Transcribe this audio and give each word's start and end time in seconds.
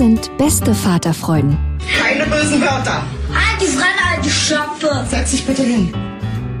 Sind 0.00 0.34
beste 0.38 0.74
Vaterfreuden. 0.74 1.58
Keine 2.02 2.24
bösen 2.24 2.58
Wörter. 2.62 3.04
Die 3.60 3.66
Fremde, 3.66 4.02
alte 4.16 4.30
Schöpfe. 4.30 4.88
Setz 5.06 5.32
dich 5.32 5.44
bitte 5.44 5.62
hin. 5.62 5.92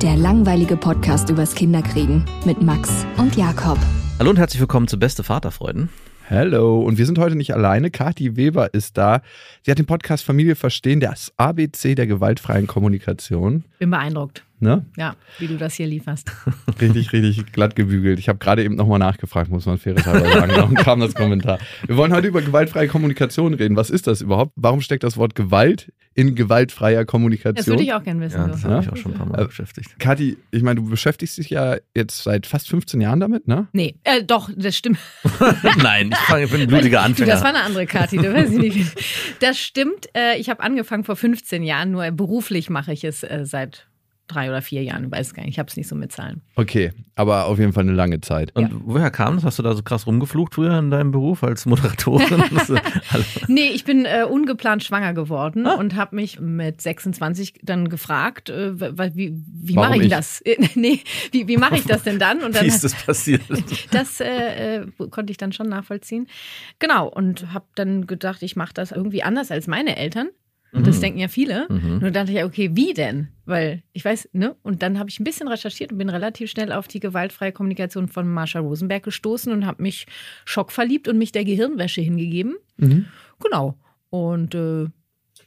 Der 0.02 0.14
langweilige 0.14 0.76
Podcast 0.76 1.30
übers 1.30 1.54
Kinderkriegen 1.54 2.26
mit 2.44 2.60
Max 2.60 3.06
und 3.16 3.36
Jakob. 3.36 3.78
Hallo 4.18 4.28
und 4.28 4.36
herzlich 4.36 4.60
willkommen 4.60 4.88
zu 4.88 4.98
Beste 4.98 5.22
Vaterfreuden. 5.22 5.88
Hallo, 6.28 6.82
und 6.82 6.98
wir 6.98 7.06
sind 7.06 7.18
heute 7.18 7.34
nicht 7.34 7.54
alleine. 7.54 7.90
Kathi 7.90 8.36
Weber 8.36 8.74
ist 8.74 8.98
da. 8.98 9.22
Sie 9.62 9.70
hat 9.70 9.78
den 9.78 9.86
Podcast 9.86 10.22
Familie 10.22 10.54
verstehen, 10.54 11.00
das 11.00 11.32
ABC 11.38 11.94
der 11.94 12.06
gewaltfreien 12.06 12.66
Kommunikation. 12.66 13.64
Bin 13.78 13.88
beeindruckt, 13.88 14.44
Ne? 14.62 14.84
ja, 14.98 15.16
wie 15.38 15.46
du 15.46 15.56
das 15.56 15.74
hier 15.74 15.86
lieferst. 15.86 16.30
Richtig, 16.80 17.12
richtig 17.12 17.50
glatt 17.52 17.74
gebügelt. 17.76 18.18
Ich 18.18 18.28
habe 18.28 18.38
gerade 18.38 18.62
eben 18.62 18.74
nochmal 18.76 18.98
nachgefragt, 18.98 19.50
muss 19.50 19.64
man 19.66 19.78
fairerweise 19.78 20.30
sagen. 20.32 20.52
Darum 20.54 20.74
kam 20.74 21.00
das 21.00 21.14
Kommentar. 21.14 21.58
Wir 21.86 21.96
wollen 21.96 22.12
heute 22.12 22.28
über 22.28 22.42
gewaltfreie 22.42 22.86
Kommunikation 22.88 23.54
reden. 23.54 23.76
Was 23.76 23.88
ist 23.90 24.06
das 24.06 24.20
überhaupt? 24.20 24.52
Warum 24.56 24.80
steckt 24.82 25.02
das 25.02 25.16
Wort 25.16 25.34
Gewalt 25.34 25.92
in 26.14 26.34
gewaltfreier 26.34 27.04
Kommunikation? 27.06 27.54
Das 27.56 27.66
würde 27.68 27.82
ich 27.84 27.92
auch 27.94 28.02
gerne 28.02 28.20
wissen. 28.20 28.36
Ja, 28.38 28.44
so. 28.48 28.50
das 28.52 28.64
habe 28.64 28.82
ich 28.84 28.90
auch 28.90 28.96
schon 28.96 29.12
ein 29.12 29.18
paar 29.18 29.26
Mal 29.28 29.42
Äh, 29.42 29.46
beschäftigt. 29.46 29.98
Kathi, 29.98 30.36
ich 30.50 30.62
meine, 30.62 30.80
du 30.80 30.88
beschäftigst 30.90 31.38
dich 31.38 31.48
ja 31.50 31.76
jetzt 31.94 32.22
seit 32.22 32.46
fast 32.46 32.68
15 32.68 33.00
Jahren 33.00 33.20
damit, 33.20 33.48
ne? 33.48 33.68
Nee, 33.72 33.94
äh, 34.04 34.22
doch, 34.24 34.50
das 34.54 34.76
stimmt. 34.76 34.98
Nein, 35.82 36.10
ich, 36.12 36.18
fange, 36.18 36.44
ich 36.44 36.50
bin 36.50 36.60
ein 36.60 36.68
blutiger 36.68 36.98
Du, 36.98 37.04
Anfänger. 37.04 37.32
das 37.32 37.42
war 37.42 37.50
eine 37.50 37.62
andere 37.62 37.86
Kati, 37.86 38.16
da 38.18 38.32
weiß 38.34 38.50
ich 38.52 38.58
nicht. 38.58 38.94
Das 39.40 39.58
stimmt. 39.58 40.06
Äh, 40.14 40.38
ich 40.38 40.50
habe 40.50 40.62
angefangen 40.62 41.04
vor 41.04 41.16
15 41.16 41.62
Jahren, 41.62 41.92
nur 41.92 42.10
beruflich 42.10 42.68
mache 42.70 42.92
ich 42.92 43.04
es 43.04 43.22
äh, 43.22 43.40
seit 43.44 43.86
drei 44.32 44.48
oder 44.48 44.62
vier 44.62 44.82
Jahren, 44.82 45.10
weiß 45.10 45.34
gar 45.34 45.42
nicht. 45.42 45.52
Ich 45.52 45.58
habe 45.58 45.68
es 45.68 45.76
nicht 45.76 45.88
so 45.88 45.94
mit 45.96 46.12
Zahlen. 46.12 46.42
Okay, 46.56 46.92
aber 47.14 47.46
auf 47.46 47.58
jeden 47.58 47.72
Fall 47.72 47.84
eine 47.84 47.92
lange 47.92 48.20
Zeit. 48.20 48.54
und 48.56 48.70
woher 48.84 49.10
kam 49.10 49.34
das? 49.36 49.44
Hast 49.44 49.58
du 49.58 49.62
da 49.62 49.74
so 49.74 49.82
krass 49.82 50.06
rumgeflucht 50.06 50.54
früher 50.54 50.78
in 50.78 50.90
deinem 50.90 51.10
Beruf 51.10 51.42
als 51.42 51.66
Moderatorin? 51.66 52.42
Hallo. 53.10 53.24
Nee, 53.48 53.68
ich 53.74 53.84
bin 53.84 54.04
äh, 54.04 54.24
ungeplant 54.28 54.84
schwanger 54.84 55.14
geworden 55.14 55.66
Ah. 55.66 55.74
und 55.74 55.96
habe 55.96 56.16
mich 56.16 56.38
mit 56.40 56.80
26 56.80 57.60
dann 57.62 57.88
gefragt, 57.88 58.50
äh, 58.50 58.78
wie, 59.16 59.34
wie 59.46 59.74
mache 59.74 59.96
ich 59.96 60.02
ich? 60.04 60.10
das? 60.10 60.40
Äh, 60.42 60.56
nee, 60.74 61.00
wie, 61.32 61.48
wie 61.48 61.56
mache 61.56 61.76
ich 61.76 61.84
das 61.84 62.02
denn 62.02 62.18
dann? 62.18 62.42
Und 62.42 62.54
dann 62.54 62.64
Wie 62.64 62.68
ist 62.68 62.84
das 62.84 62.94
passiert? 62.94 63.42
Das 63.90 64.20
äh, 64.20 64.76
äh, 64.82 64.86
konnte 65.10 65.30
ich 65.30 65.36
dann 65.36 65.52
schon 65.52 65.68
nachvollziehen. 65.68 66.26
Genau, 66.78 67.08
und 67.08 67.52
habe 67.52 67.66
dann 67.74 68.06
gedacht, 68.06 68.42
ich 68.42 68.56
mache 68.56 68.72
das 68.74 68.92
irgendwie 68.92 69.22
anders 69.22 69.50
als 69.50 69.66
meine 69.66 69.96
Eltern. 69.96 70.28
Und 70.72 70.86
das 70.86 71.00
denken 71.00 71.18
ja 71.18 71.28
viele. 71.28 71.66
Mhm. 71.68 71.98
Nur 71.98 72.10
dachte 72.10 72.32
ich, 72.32 72.44
okay, 72.44 72.70
wie 72.74 72.94
denn? 72.94 73.28
Weil 73.44 73.82
ich 73.92 74.04
weiß, 74.04 74.30
ne? 74.32 74.54
Und 74.62 74.82
dann 74.82 74.98
habe 74.98 75.10
ich 75.10 75.18
ein 75.18 75.24
bisschen 75.24 75.48
recherchiert 75.48 75.90
und 75.90 75.98
bin 75.98 76.08
relativ 76.08 76.50
schnell 76.50 76.72
auf 76.72 76.86
die 76.86 77.00
gewaltfreie 77.00 77.52
Kommunikation 77.52 78.08
von 78.08 78.28
Marsha 78.28 78.60
Rosenberg 78.60 79.02
gestoßen 79.02 79.52
und 79.52 79.66
habe 79.66 79.82
mich 79.82 80.06
schockverliebt 80.44 81.08
und 81.08 81.18
mich 81.18 81.32
der 81.32 81.44
Gehirnwäsche 81.44 82.00
hingegeben. 82.00 82.56
Mhm. 82.76 83.06
Genau. 83.42 83.76
Und 84.10 84.54
äh, 84.54 84.86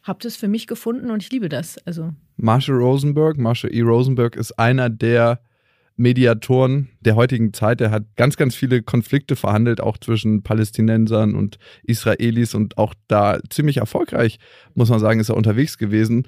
habe 0.04 0.20
das 0.22 0.36
für 0.36 0.48
mich 0.50 0.68
gefunden 0.68 1.10
und 1.10 1.24
ich 1.24 1.32
liebe 1.32 1.48
das. 1.48 1.78
Also 1.86 2.14
Marshall 2.36 2.76
Rosenberg, 2.76 3.38
Marshall 3.38 3.74
E. 3.74 3.82
Rosenberg 3.82 4.36
ist 4.36 4.60
einer 4.60 4.90
der 4.90 5.40
Mediatoren 5.96 6.90
der 7.02 7.16
heutigen 7.16 7.54
Zeit. 7.54 7.82
Er 7.82 7.92
hat 7.92 8.04
ganz, 8.16 8.38
ganz 8.38 8.56
viele 8.56 8.82
Konflikte 8.82 9.36
verhandelt, 9.36 9.82
auch 9.82 9.98
zwischen 9.98 10.42
Palästinensern 10.42 11.36
und 11.36 11.60
Israelis 11.84 12.56
und 12.56 12.78
auch 12.78 12.94
da 13.08 13.40
ziemlich 13.50 13.78
erfolgreich, 13.78 14.40
muss 14.74 14.90
man 14.90 15.00
sagen, 15.00 15.20
ist 15.20 15.30
er 15.30 15.38
unterwegs 15.38 15.78
gewesen. 15.78 16.28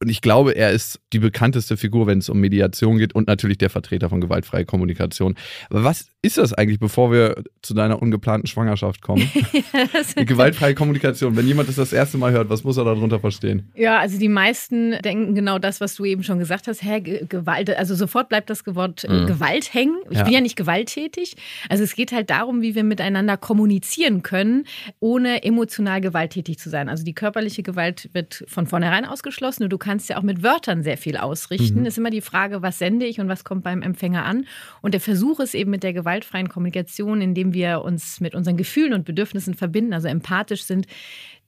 Und 0.00 0.08
ich 0.08 0.20
glaube, 0.20 0.52
er 0.52 0.70
ist 0.70 1.00
die 1.12 1.20
bekannteste 1.20 1.76
Figur, 1.76 2.06
wenn 2.06 2.18
es 2.18 2.28
um 2.28 2.40
Mediation 2.40 2.98
geht 2.98 3.14
und 3.14 3.28
natürlich 3.28 3.58
der 3.58 3.70
Vertreter 3.70 4.08
von 4.08 4.20
gewaltfreier 4.20 4.64
Kommunikation. 4.64 5.36
Aber 5.70 5.84
was 5.84 6.11
ist 6.24 6.38
das 6.38 6.52
eigentlich, 6.54 6.78
bevor 6.78 7.10
wir 7.10 7.42
zu 7.62 7.74
deiner 7.74 8.00
ungeplanten 8.00 8.46
Schwangerschaft 8.46 9.02
kommen? 9.02 9.28
Die 10.18 10.24
gewaltfreie 10.24 10.74
Kommunikation. 10.74 11.34
Wenn 11.36 11.46
jemand 11.46 11.68
das 11.68 11.76
das 11.76 11.92
erste 11.92 12.16
Mal 12.18 12.30
hört, 12.32 12.48
was 12.48 12.62
muss 12.64 12.76
er 12.76 12.84
darunter 12.84 13.18
verstehen? 13.18 13.70
Ja, 13.74 13.98
also 13.98 14.18
die 14.18 14.28
meisten 14.28 14.92
denken 15.02 15.34
genau 15.34 15.58
das, 15.58 15.80
was 15.80 15.94
du 15.96 16.04
eben 16.04 16.22
schon 16.22 16.38
gesagt 16.38 16.68
hast. 16.68 16.82
Hä, 16.82 17.00
Ge- 17.00 17.26
Gewalt, 17.28 17.70
also 17.76 17.94
sofort 17.96 18.28
bleibt 18.28 18.50
das 18.50 18.62
Wort 18.66 19.04
äh, 19.04 19.12
Mhm. 19.12 19.26
Gewalt 19.26 19.74
hängen. 19.74 19.96
Ich 20.10 20.18
Ja. 20.18 20.24
bin 20.24 20.32
ja 20.32 20.40
nicht 20.40 20.56
gewalttätig. 20.56 21.34
Also 21.68 21.82
es 21.84 21.94
geht 21.96 22.12
halt 22.12 22.30
darum, 22.30 22.62
wie 22.62 22.74
wir 22.74 22.84
miteinander 22.84 23.36
kommunizieren 23.36 24.22
können, 24.22 24.64
ohne 25.00 25.42
emotional 25.42 26.00
gewalttätig 26.00 26.58
zu 26.58 26.70
sein. 26.70 26.88
Also 26.88 27.04
die 27.04 27.14
körperliche 27.14 27.62
Gewalt 27.62 28.08
wird 28.12 28.44
von 28.46 28.66
vornherein 28.68 29.04
ausgeschlossen. 29.04 29.64
Und 29.64 29.70
du 29.70 29.78
kannst 29.78 30.08
ja 30.08 30.18
auch 30.18 30.22
mit 30.22 30.42
Wörtern 30.42 30.82
sehr 30.84 30.98
viel 30.98 31.16
ausrichten. 31.16 31.80
Mhm. 31.80 31.86
Ist 31.86 31.98
immer 31.98 32.10
die 32.10 32.20
Frage, 32.20 32.62
was 32.62 32.78
sende 32.78 33.06
ich 33.06 33.18
und 33.20 33.28
was 33.28 33.42
kommt 33.44 33.64
beim 33.64 33.82
Empfänger 33.82 34.24
an. 34.24 34.46
Und 34.82 34.94
der 34.94 35.00
Versuch 35.00 35.40
ist 35.40 35.54
eben 35.54 35.70
mit 35.72 35.82
der 35.82 35.92
gewaltfreien 36.12 36.48
Kommunikation, 36.48 37.20
indem 37.20 37.54
wir 37.54 37.82
uns 37.82 38.20
mit 38.20 38.34
unseren 38.34 38.56
Gefühlen 38.56 38.92
und 38.92 39.04
Bedürfnissen 39.04 39.54
verbinden, 39.54 39.94
also 39.94 40.08
empathisch 40.08 40.64
sind, 40.64 40.86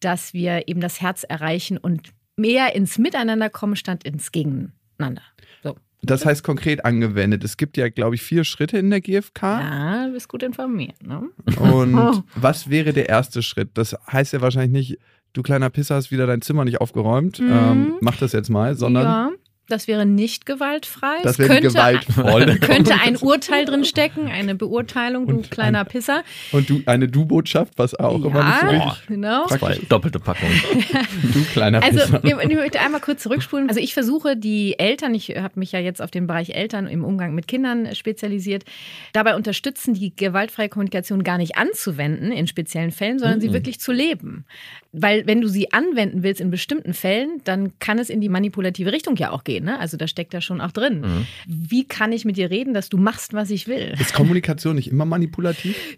dass 0.01 0.33
wir 0.33 0.69
eben 0.69 0.81
das 0.81 1.01
Herz 1.01 1.25
erreichen 1.25 1.77
und 1.77 2.13
mehr 2.37 2.75
ins 2.75 2.99
Miteinander 2.99 3.51
kommen, 3.51 3.77
statt 3.77 4.05
ins 4.05 4.33
Gegeneinander. 4.33 5.23
So. 5.63 5.77
Das 6.03 6.25
heißt 6.25 6.43
konkret 6.43 6.85
angewendet. 6.85 7.45
Es 7.45 7.57
gibt 7.57 7.77
ja, 7.77 7.89
glaube 7.89 8.15
ich, 8.15 8.23
vier 8.23 8.45
Schritte 8.45 8.79
in 8.79 8.91
der 8.91 9.01
GfK. 9.01 9.43
Ja, 9.43 10.07
du 10.07 10.13
bist 10.13 10.29
gut 10.29 10.43
informiert. 10.43 11.03
Ne? 11.03 11.29
Und 11.59 12.25
was 12.35 12.71
wäre 12.71 12.93
der 12.93 13.09
erste 13.09 13.43
Schritt? 13.43 13.71
Das 13.75 13.95
heißt 14.11 14.33
ja 14.33 14.41
wahrscheinlich 14.41 14.73
nicht, 14.73 14.99
du 15.35 15.43
kleiner 15.43 15.71
Pisser 15.71 15.97
hast 15.97 16.11
wieder 16.11 16.27
dein 16.27 16.43
Zimmer 16.43 16.65
nicht 16.65 16.81
aufgeräumt. 16.81 17.39
Mhm. 17.39 17.53
Ähm, 17.53 17.95
mach 18.01 18.17
das 18.17 18.33
jetzt 18.33 18.49
mal, 18.49 18.75
sondern 18.75 19.05
ja, 19.05 19.31
das 19.69 19.89
wäre 19.89 20.05
nicht 20.07 20.47
gewaltfrei. 20.47 21.17
das 21.23 21.33
Es 21.33 21.39
wäre 21.39 21.49
könnte, 21.55 21.69
gewaltvoll. 21.69 22.59
könnte 22.61 22.95
ein 23.03 23.17
Urteil 23.17 23.65
drin 23.65 23.85
stecken, 23.85 24.29
eine 24.29 24.55
Beurteilung, 24.55 25.27
du 25.27 25.37
Und 25.37 25.51
kleiner 25.51 25.81
ein- 25.81 25.87
Pisser. 25.87 26.23
Und 26.53 26.69
du 26.69 26.83
eine 26.87 27.09
Du-Botschaft, 27.09 27.73
was 27.77 27.95
auch 27.95 28.23
immer 28.25 28.45
nicht 28.45 28.61
so 28.61 28.67
Ja, 28.67 28.83
richtig. 28.89 29.07
genau. 29.07 29.47
Zwei 29.47 29.79
doppelte 29.89 30.21
Packung. 30.21 30.49
Du 31.33 31.43
kleiner 31.53 31.83
Also 31.83 31.99
Pisser. 32.01 32.21
ich 32.25 32.51
ich 32.51 32.57
möchte 32.57 32.81
einmal 32.81 33.01
kurz 33.01 33.23
zurückspulen. 33.23 33.69
Also 33.69 33.81
ich 33.81 33.95
versuche 33.95 34.37
die 34.37 34.79
Eltern, 34.79 35.15
ich 35.15 35.31
habe 35.31 35.59
mich 35.59 35.73
ja 35.73 35.79
jetzt 35.81 36.03
auf 36.03 36.11
den 36.11 36.27
Bereich 36.27 36.51
Eltern 36.51 36.87
im 36.87 37.05
Umgang 37.05 37.35
mit 37.35 37.49
Kindern 37.49 37.95
spezialisiert, 37.95 38.65
dabei 39.13 39.35
unterstützen, 39.37 39.95
die 39.95 40.15
gewaltfreie 40.15 40.69
Kommunikation 40.69 41.23
gar 41.25 41.39
nicht 41.39 41.57
anzuwenden 41.57 42.33
in 42.33 42.47
speziellen 42.47 42.91
Fällen, 42.91 43.19
sondern 43.19 43.41
sie 43.41 43.53
wirklich 43.53 43.81
zu 43.81 43.93
leben. 43.93 44.45
Weil 44.93 45.27
wenn 45.27 45.41
du 45.41 45.49
sie 45.49 45.73
anwenden 45.73 46.23
willst 46.23 46.41
in 46.41 46.51
bestimmten 46.51 46.95
Fällen, 46.95 47.41
dann 47.45 47.79
kann 47.81 47.99
es 47.99 48.11
in 48.11 48.21
die 48.21 48.29
manipulative 48.29 48.93
Richtung 48.93 49.17
ja 49.17 49.31
auch 49.31 49.43
gehen. 49.43 49.54
Ne? 49.61 49.79
Also 49.79 49.97
da 49.97 50.07
steckt 50.07 50.35
ja 50.35 50.41
schon 50.41 50.61
auch 50.61 50.73
drin. 50.73 51.27
Wie 51.47 51.87
kann 51.87 52.13
ich 52.13 52.25
mit 52.25 52.37
dir 52.37 52.51
reden, 52.51 52.75
dass 52.75 52.89
du 52.89 52.97
machst, 52.97 53.33
was 53.33 53.51
ich 53.51 53.69
will? 53.69 53.95
Ist 53.99 54.15
Kommunikation 54.15 54.77
nicht 54.77 54.91
immer 54.91 55.05
manipulativ? 55.05 55.77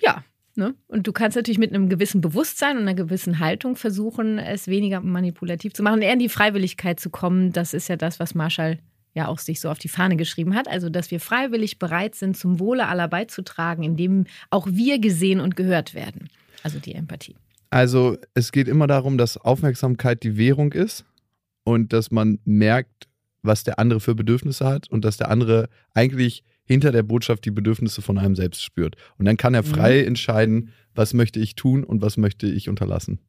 Ja. 0.00 0.22
Ne? 0.54 0.74
Und 0.88 1.06
du 1.06 1.12
kannst 1.12 1.36
natürlich 1.36 1.58
mit 1.58 1.72
einem 1.72 1.88
gewissen 1.88 2.20
Bewusstsein 2.20 2.76
und 2.76 2.82
einer 2.82 2.94
gewissen 2.94 3.38
Haltung 3.38 3.76
versuchen, 3.76 4.38
es 4.38 4.66
weniger 4.66 5.00
manipulativ 5.00 5.72
zu 5.72 5.84
machen, 5.84 6.02
eher 6.02 6.12
in 6.12 6.18
die 6.18 6.28
Freiwilligkeit 6.28 6.98
zu 6.98 7.10
kommen. 7.10 7.52
Das 7.52 7.74
ist 7.74 7.88
ja 7.88 7.96
das, 7.96 8.18
was 8.18 8.34
Marshall 8.34 8.78
ja 9.14 9.28
auch 9.28 9.38
sich 9.38 9.60
so 9.60 9.70
auf 9.70 9.78
die 9.78 9.88
Fahne 9.88 10.16
geschrieben 10.16 10.56
hat. 10.56 10.66
Also, 10.66 10.90
dass 10.90 11.10
wir 11.10 11.20
freiwillig 11.20 11.78
bereit 11.78 12.16
sind, 12.16 12.36
zum 12.36 12.58
Wohle 12.58 12.88
aller 12.88 13.06
beizutragen, 13.06 13.84
indem 13.84 14.26
auch 14.50 14.66
wir 14.68 14.98
gesehen 14.98 15.40
und 15.40 15.54
gehört 15.54 15.94
werden. 15.94 16.28
Also 16.62 16.80
die 16.80 16.94
Empathie. 16.94 17.36
Also 17.70 18.16
es 18.34 18.50
geht 18.50 18.66
immer 18.66 18.86
darum, 18.86 19.18
dass 19.18 19.36
Aufmerksamkeit 19.36 20.22
die 20.22 20.36
Währung 20.36 20.72
ist 20.72 21.04
und 21.68 21.92
dass 21.92 22.10
man 22.10 22.38
merkt, 22.44 23.08
was 23.42 23.62
der 23.62 23.78
andere 23.78 24.00
für 24.00 24.14
Bedürfnisse 24.14 24.66
hat 24.66 24.88
und 24.90 25.04
dass 25.04 25.18
der 25.18 25.30
andere 25.30 25.68
eigentlich 25.92 26.42
hinter 26.64 26.92
der 26.92 27.02
Botschaft 27.02 27.44
die 27.44 27.50
Bedürfnisse 27.50 28.00
von 28.00 28.16
einem 28.16 28.36
selbst 28.36 28.62
spürt. 28.62 28.96
Und 29.18 29.26
dann 29.26 29.36
kann 29.36 29.54
er 29.54 29.62
frei 29.62 30.02
entscheiden, 30.04 30.70
was 30.94 31.12
möchte 31.12 31.40
ich 31.40 31.54
tun 31.54 31.84
und 31.84 32.00
was 32.00 32.16
möchte 32.16 32.46
ich 32.46 32.68
unterlassen. 32.68 33.20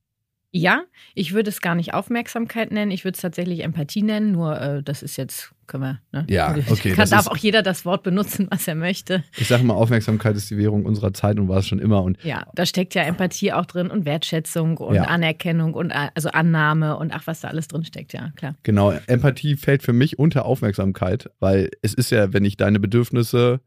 Ja, 0.52 0.82
ich 1.14 1.34
würde 1.34 1.50
es 1.50 1.62
gar 1.62 1.76
nicht 1.76 1.94
Aufmerksamkeit 1.94 2.72
nennen, 2.72 2.90
ich 2.90 3.04
würde 3.06 3.16
es 3.16 3.22
tatsächlich 3.22 3.60
Empathie 3.64 4.02
nennen, 4.02 4.32
nur 4.32 4.60
äh, 4.60 4.82
das 4.82 5.04
ist 5.04 5.16
jetzt, 5.16 5.52
können 5.68 5.84
wir, 5.84 6.00
ne? 6.12 6.26
Ja, 6.28 6.56
okay, 6.70 6.94
Kann, 6.94 7.08
darf 7.08 7.22
ist- 7.22 7.28
auch 7.28 7.38
jeder 7.38 7.62
das 7.62 7.86
Wort 7.86 8.02
benutzen, 8.02 8.48
was 8.50 8.68
er 8.68 8.74
möchte. 8.74 9.24
Ich 9.38 9.48
sage 9.48 9.64
mal, 9.64 9.76
Aufmerksamkeit 9.76 10.36
ist 10.36 10.50
die 10.50 10.58
Währung 10.58 10.86
unserer 10.86 11.14
Zeit 11.14 11.38
und 11.38 11.50
war 11.50 11.58
es 11.60 11.68
schon 11.68 11.78
immer. 11.78 12.02
Und 12.02 12.18
Ja, 12.24 12.48
da 12.56 12.66
steckt 12.66 12.96
ja 12.96 13.04
Empathie 13.04 13.54
auch 13.54 13.68
drin 13.68 13.92
und 13.92 14.06
Wertschätzung 14.06 14.78
und 14.78 14.96
Ja. 14.96 15.04
Anerkennung 15.04 15.76
und 15.76 15.92
äh, 15.92 16.08
also 16.16 16.30
Annahme 16.30 16.98
und 16.98 17.14
ach, 17.14 17.28
was 17.28 17.42
da 17.42 17.50
alles 17.50 17.68
drin 17.68 17.86
steckt, 17.86 18.14
ja, 18.14 18.32
klar. 18.36 18.56
Genau, 18.64 18.92
Empathie 19.06 19.56
fällt 19.56 19.84
für 19.84 19.94
mich 19.94 20.18
unter 20.18 20.46
Aufmerksamkeit, 20.46 21.30
weil 21.40 21.70
es 21.84 21.94
ist 21.94 22.10
ja, 22.10 22.34
wenn 22.34 22.44
ich 22.44 22.58
deine 22.58 22.80
Bedürfnisse 22.80 23.62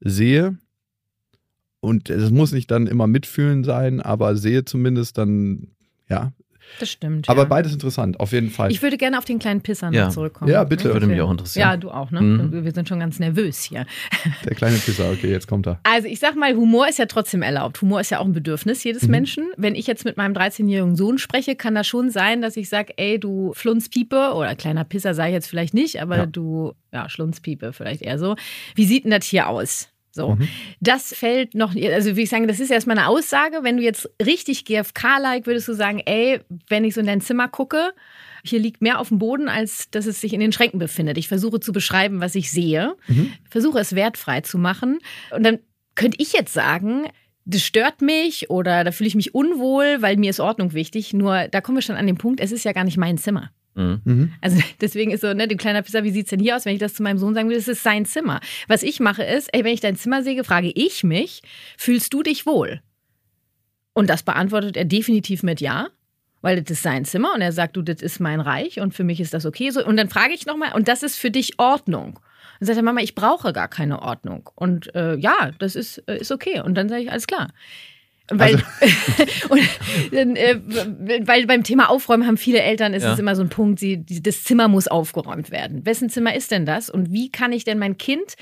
sehe, 0.00 0.56
und 1.80 2.10
es 2.10 2.30
muss 2.30 2.52
nicht 2.52 2.70
dann 2.70 2.86
immer 2.86 3.06
mitfühlen 3.06 3.64
sein, 3.64 4.00
aber 4.00 4.36
sehe 4.36 4.64
zumindest, 4.64 5.18
dann 5.18 5.68
ja. 6.12 6.32
Das 6.80 6.88
stimmt. 6.90 7.28
Aber 7.28 7.42
ja. 7.42 7.48
beides 7.48 7.74
interessant, 7.74 8.18
auf 8.18 8.32
jeden 8.32 8.48
Fall. 8.48 8.70
Ich 8.70 8.80
würde 8.80 8.96
gerne 8.96 9.18
auf 9.18 9.26
den 9.26 9.38
kleinen 9.38 9.60
Pisser 9.60 9.88
noch 9.90 9.94
Ja. 9.94 10.08
zurückkommen. 10.08 10.50
Ja, 10.50 10.64
bitte. 10.64 10.90
Würde 10.94 11.06
mich 11.06 11.20
auch 11.20 11.30
interessieren. 11.30 11.68
Ja, 11.68 11.76
du 11.76 11.90
auch, 11.90 12.10
ne? 12.10 12.22
Mhm. 12.22 12.64
Wir 12.64 12.72
sind 12.72 12.88
schon 12.88 12.98
ganz 12.98 13.18
nervös 13.18 13.62
hier. 13.62 13.84
Der 14.46 14.54
kleine 14.54 14.78
Pisser, 14.78 15.10
okay, 15.10 15.30
jetzt 15.30 15.46
kommt 15.48 15.66
er. 15.66 15.80
Also 15.82 16.08
ich 16.08 16.18
sag 16.18 16.34
mal, 16.34 16.54
Humor 16.54 16.88
ist 16.88 16.98
ja 16.98 17.04
trotzdem 17.04 17.42
erlaubt. 17.42 17.82
Humor 17.82 18.00
ist 18.00 18.10
ja 18.10 18.20
auch 18.20 18.24
ein 18.24 18.32
Bedürfnis 18.32 18.82
jedes 18.84 19.06
Menschen. 19.06 19.48
Wenn 19.58 19.74
ich 19.74 19.86
jetzt 19.86 20.06
mit 20.06 20.16
meinem 20.16 20.32
13-jährigen 20.34 20.96
Sohn 20.96 21.18
spreche, 21.18 21.56
kann 21.56 21.74
das 21.74 21.86
schon 21.86 22.08
sein, 22.10 22.40
dass 22.40 22.56
ich 22.56 22.70
sage, 22.70 22.94
ey, 22.96 23.20
du 23.20 23.52
Flunzpiepe 23.54 24.32
oder 24.34 24.54
kleiner 24.54 24.84
Pisser 24.84 25.12
sei 25.12 25.28
ich 25.28 25.34
jetzt 25.34 25.48
vielleicht 25.48 25.74
nicht, 25.74 26.00
aber 26.00 26.16
Ja. 26.16 26.26
du, 26.26 26.72
ja, 26.90 27.06
Schlunzpiepe 27.10 27.74
vielleicht 27.74 28.00
eher 28.00 28.18
so. 28.18 28.34
Wie 28.76 28.86
sieht 28.86 29.04
denn 29.04 29.10
das 29.10 29.26
hier 29.26 29.48
aus? 29.48 29.88
So, 30.14 30.36
das 30.80 31.14
fällt 31.14 31.54
noch, 31.54 31.74
also 31.74 32.16
wie 32.16 32.22
ich 32.22 32.28
sagen, 32.28 32.46
das 32.46 32.60
ist 32.60 32.70
erstmal 32.70 32.98
eine 32.98 33.08
Aussage. 33.08 33.60
Wenn 33.62 33.78
du 33.78 33.82
jetzt 33.82 34.10
richtig 34.22 34.66
GFK-like 34.66 35.46
würdest 35.46 35.68
du 35.68 35.72
sagen, 35.72 36.02
ey, 36.04 36.40
wenn 36.68 36.84
ich 36.84 36.92
so 36.94 37.00
in 37.00 37.06
dein 37.06 37.22
Zimmer 37.22 37.48
gucke, 37.48 37.92
hier 38.44 38.60
liegt 38.60 38.82
mehr 38.82 38.98
auf 39.00 39.08
dem 39.08 39.18
Boden, 39.18 39.48
als 39.48 39.90
dass 39.90 40.04
es 40.04 40.20
sich 40.20 40.34
in 40.34 40.40
den 40.40 40.52
Schränken 40.52 40.78
befindet. 40.78 41.16
Ich 41.16 41.28
versuche 41.28 41.60
zu 41.60 41.72
beschreiben, 41.72 42.20
was 42.20 42.34
ich 42.34 42.50
sehe, 42.50 42.94
versuche 43.48 43.78
es 43.78 43.94
wertfrei 43.94 44.42
zu 44.42 44.58
machen. 44.58 44.98
Und 45.30 45.44
dann 45.44 45.60
könnte 45.94 46.18
ich 46.20 46.34
jetzt 46.34 46.52
sagen, 46.52 47.06
das 47.44 47.62
stört 47.62 48.02
mich 48.02 48.50
oder 48.50 48.84
da 48.84 48.92
fühle 48.92 49.08
ich 49.08 49.14
mich 49.14 49.34
unwohl, 49.34 49.96
weil 50.00 50.16
mir 50.16 50.30
ist 50.30 50.40
Ordnung 50.40 50.74
wichtig. 50.74 51.14
Nur 51.14 51.48
da 51.48 51.60
kommen 51.62 51.78
wir 51.78 51.82
schon 51.82 51.96
an 51.96 52.06
den 52.06 52.18
Punkt, 52.18 52.40
es 52.40 52.52
ist 52.52 52.64
ja 52.64 52.72
gar 52.72 52.84
nicht 52.84 52.98
mein 52.98 53.16
Zimmer. 53.16 53.50
Mhm. 53.74 54.00
Mhm. 54.04 54.32
Also 54.40 54.60
deswegen 54.80 55.10
ist 55.10 55.22
so, 55.22 55.32
ne, 55.32 55.48
du 55.48 55.56
kleiner 55.56 55.82
Pisser, 55.82 56.04
wie 56.04 56.10
sieht's 56.10 56.30
denn 56.30 56.40
hier 56.40 56.56
aus? 56.56 56.64
Wenn 56.64 56.74
ich 56.74 56.80
das 56.80 56.94
zu 56.94 57.02
meinem 57.02 57.18
Sohn 57.18 57.34
sagen 57.34 57.48
will, 57.48 57.56
das 57.56 57.68
ist 57.68 57.82
sein 57.82 58.04
Zimmer. 58.04 58.40
Was 58.68 58.82
ich 58.82 59.00
mache 59.00 59.22
ist, 59.22 59.48
ey, 59.52 59.64
wenn 59.64 59.74
ich 59.74 59.80
dein 59.80 59.96
Zimmer 59.96 60.22
sehe, 60.22 60.44
frage 60.44 60.70
ich 60.74 61.04
mich, 61.04 61.42
fühlst 61.76 62.12
du 62.12 62.22
dich 62.22 62.46
wohl? 62.46 62.80
Und 63.94 64.08
das 64.08 64.22
beantwortet 64.22 64.76
er 64.76 64.84
definitiv 64.84 65.42
mit 65.42 65.60
Ja, 65.60 65.88
weil 66.40 66.60
das 66.60 66.70
ist 66.70 66.82
sein 66.82 67.04
Zimmer 67.04 67.34
und 67.34 67.40
er 67.40 67.52
sagt, 67.52 67.76
du, 67.76 67.82
das 67.82 68.02
ist 68.02 68.20
mein 68.20 68.40
Reich 68.40 68.80
und 68.80 68.94
für 68.94 69.04
mich 69.04 69.20
ist 69.20 69.32
das 69.34 69.46
okay. 69.46 69.70
So, 69.70 69.84
und 69.84 69.96
dann 69.96 70.08
frage 70.08 70.34
ich 70.34 70.46
nochmal, 70.46 70.72
und 70.74 70.88
das 70.88 71.02
ist 71.02 71.16
für 71.16 71.30
dich 71.30 71.58
Ordnung? 71.58 72.18
Dann 72.58 72.66
sagt 72.66 72.76
er, 72.76 72.82
Mama, 72.82 73.00
ich 73.00 73.14
brauche 73.14 73.52
gar 73.52 73.68
keine 73.68 74.02
Ordnung. 74.02 74.50
Und 74.54 74.94
äh, 74.94 75.16
ja, 75.16 75.50
das 75.58 75.76
ist, 75.76 75.98
äh, 76.08 76.18
ist 76.18 76.32
okay. 76.32 76.60
Und 76.60 76.74
dann 76.74 76.88
sage 76.88 77.02
ich, 77.02 77.10
alles 77.10 77.26
klar. 77.26 77.48
Weil, 78.30 78.54
und, 79.48 79.60
dann, 80.12 80.36
äh, 80.36 80.58
weil 81.26 81.46
beim 81.46 81.64
Thema 81.64 81.90
Aufräumen 81.90 82.26
haben 82.26 82.36
viele 82.36 82.60
Eltern, 82.62 82.94
ist 82.94 83.02
Ja. 83.02 83.12
es 83.12 83.18
immer 83.18 83.34
so 83.36 83.42
ein 83.42 83.48
Punkt, 83.48 83.78
sie, 83.80 83.98
die, 83.98 84.22
das 84.22 84.44
Zimmer 84.44 84.68
muss 84.68 84.88
aufgeräumt 84.88 85.50
werden. 85.50 85.84
Wessen 85.84 86.08
Zimmer 86.08 86.34
ist 86.34 86.50
denn 86.50 86.64
das? 86.64 86.88
Und 86.88 87.12
wie 87.12 87.30
kann 87.30 87.52
ich 87.52 87.64
denn 87.64 87.78
mein 87.78 87.98
Kind 87.98 88.34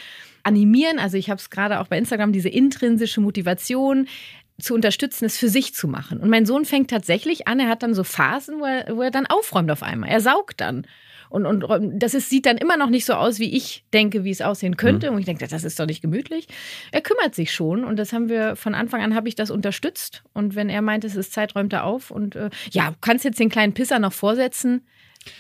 animieren? 0.43 0.99
Also 0.99 1.17
ich 1.17 1.31
habe 1.31 1.39
es 1.39 1.51
gerade 1.51 1.81
auch 1.81 1.87
bei 1.89 1.99
Instagram, 1.99 2.33
diese 2.33 2.49
intrinsische 2.49 3.21
Motivation 3.21 4.07
zu 4.61 4.75
unterstützen, 4.75 5.25
es 5.25 5.39
für 5.39 5.49
sich 5.49 5.75
zu 5.75 5.89
machen. 5.89 6.19
Und 6.21 6.29
mein 6.29 6.45
Sohn 6.47 6.65
fängt 6.67 6.91
tatsächlich 6.91 7.49
an, 7.49 7.61
er 7.61 7.69
hat 7.69 7.83
dann 7.83 7.95
so 7.95 8.05
Phasen, 8.05 8.61
wo 8.61 8.67
er, 8.67 8.95
wo 8.95 9.03
er 9.03 9.11
dann 9.11 9.27
aufräumt 9.27 9.71
auf 9.71 9.83
einmal. 9.83 10.11
Er 10.11 10.21
saugt 10.21 10.61
dann. 10.61 10.87
Und, 11.31 11.47
und 11.47 11.65
das 11.95 12.13
ist, 12.15 12.29
sieht 12.29 12.45
dann 12.45 12.59
immer 12.59 12.77
noch 12.77 12.91
nicht 12.91 13.07
so 13.07 13.15
aus, 13.15 13.39
wie 13.39 13.57
ich 13.57 13.85
denke, 13.93 14.25
wie 14.25 14.31
es 14.31 14.43
aussehen 14.43 14.77
könnte. 14.77 15.13
Und 15.13 15.21
ich 15.21 15.27
denke, 15.27 15.47
das 15.47 15.65
ist 15.65 15.79
doch 15.79 15.87
nicht 15.87 16.03
gemütlich. 16.03 16.49
Er 16.91 17.01
kümmert 17.01 17.37
sich 17.37 17.53
schon 17.55 17.85
und 17.85 17.97
das 17.97 18.13
haben 18.13 18.29
wir 18.29 18.57
von 18.57 18.75
Anfang 18.75 19.01
an 19.01 19.15
habe 19.15 19.29
ich 19.29 19.37
das 19.37 19.51
unterstützt. 19.51 20.25
Und 20.35 20.57
wenn 20.57 20.69
er 20.69 20.83
meint, 20.83 21.05
es 21.05 21.15
ist 21.15 21.33
Zeit, 21.33 21.55
räumt 21.55 21.73
er 21.73 21.85
auf. 21.85 22.11
Und 22.11 22.35
äh, 22.35 22.51
ja, 22.73 22.95
kannst 23.01 23.25
jetzt 23.25 23.39
den 23.39 23.49
kleinen 23.49 23.75
Pisser 23.75 24.01
noch 24.01 24.13
vorsetzen, 24.13 24.85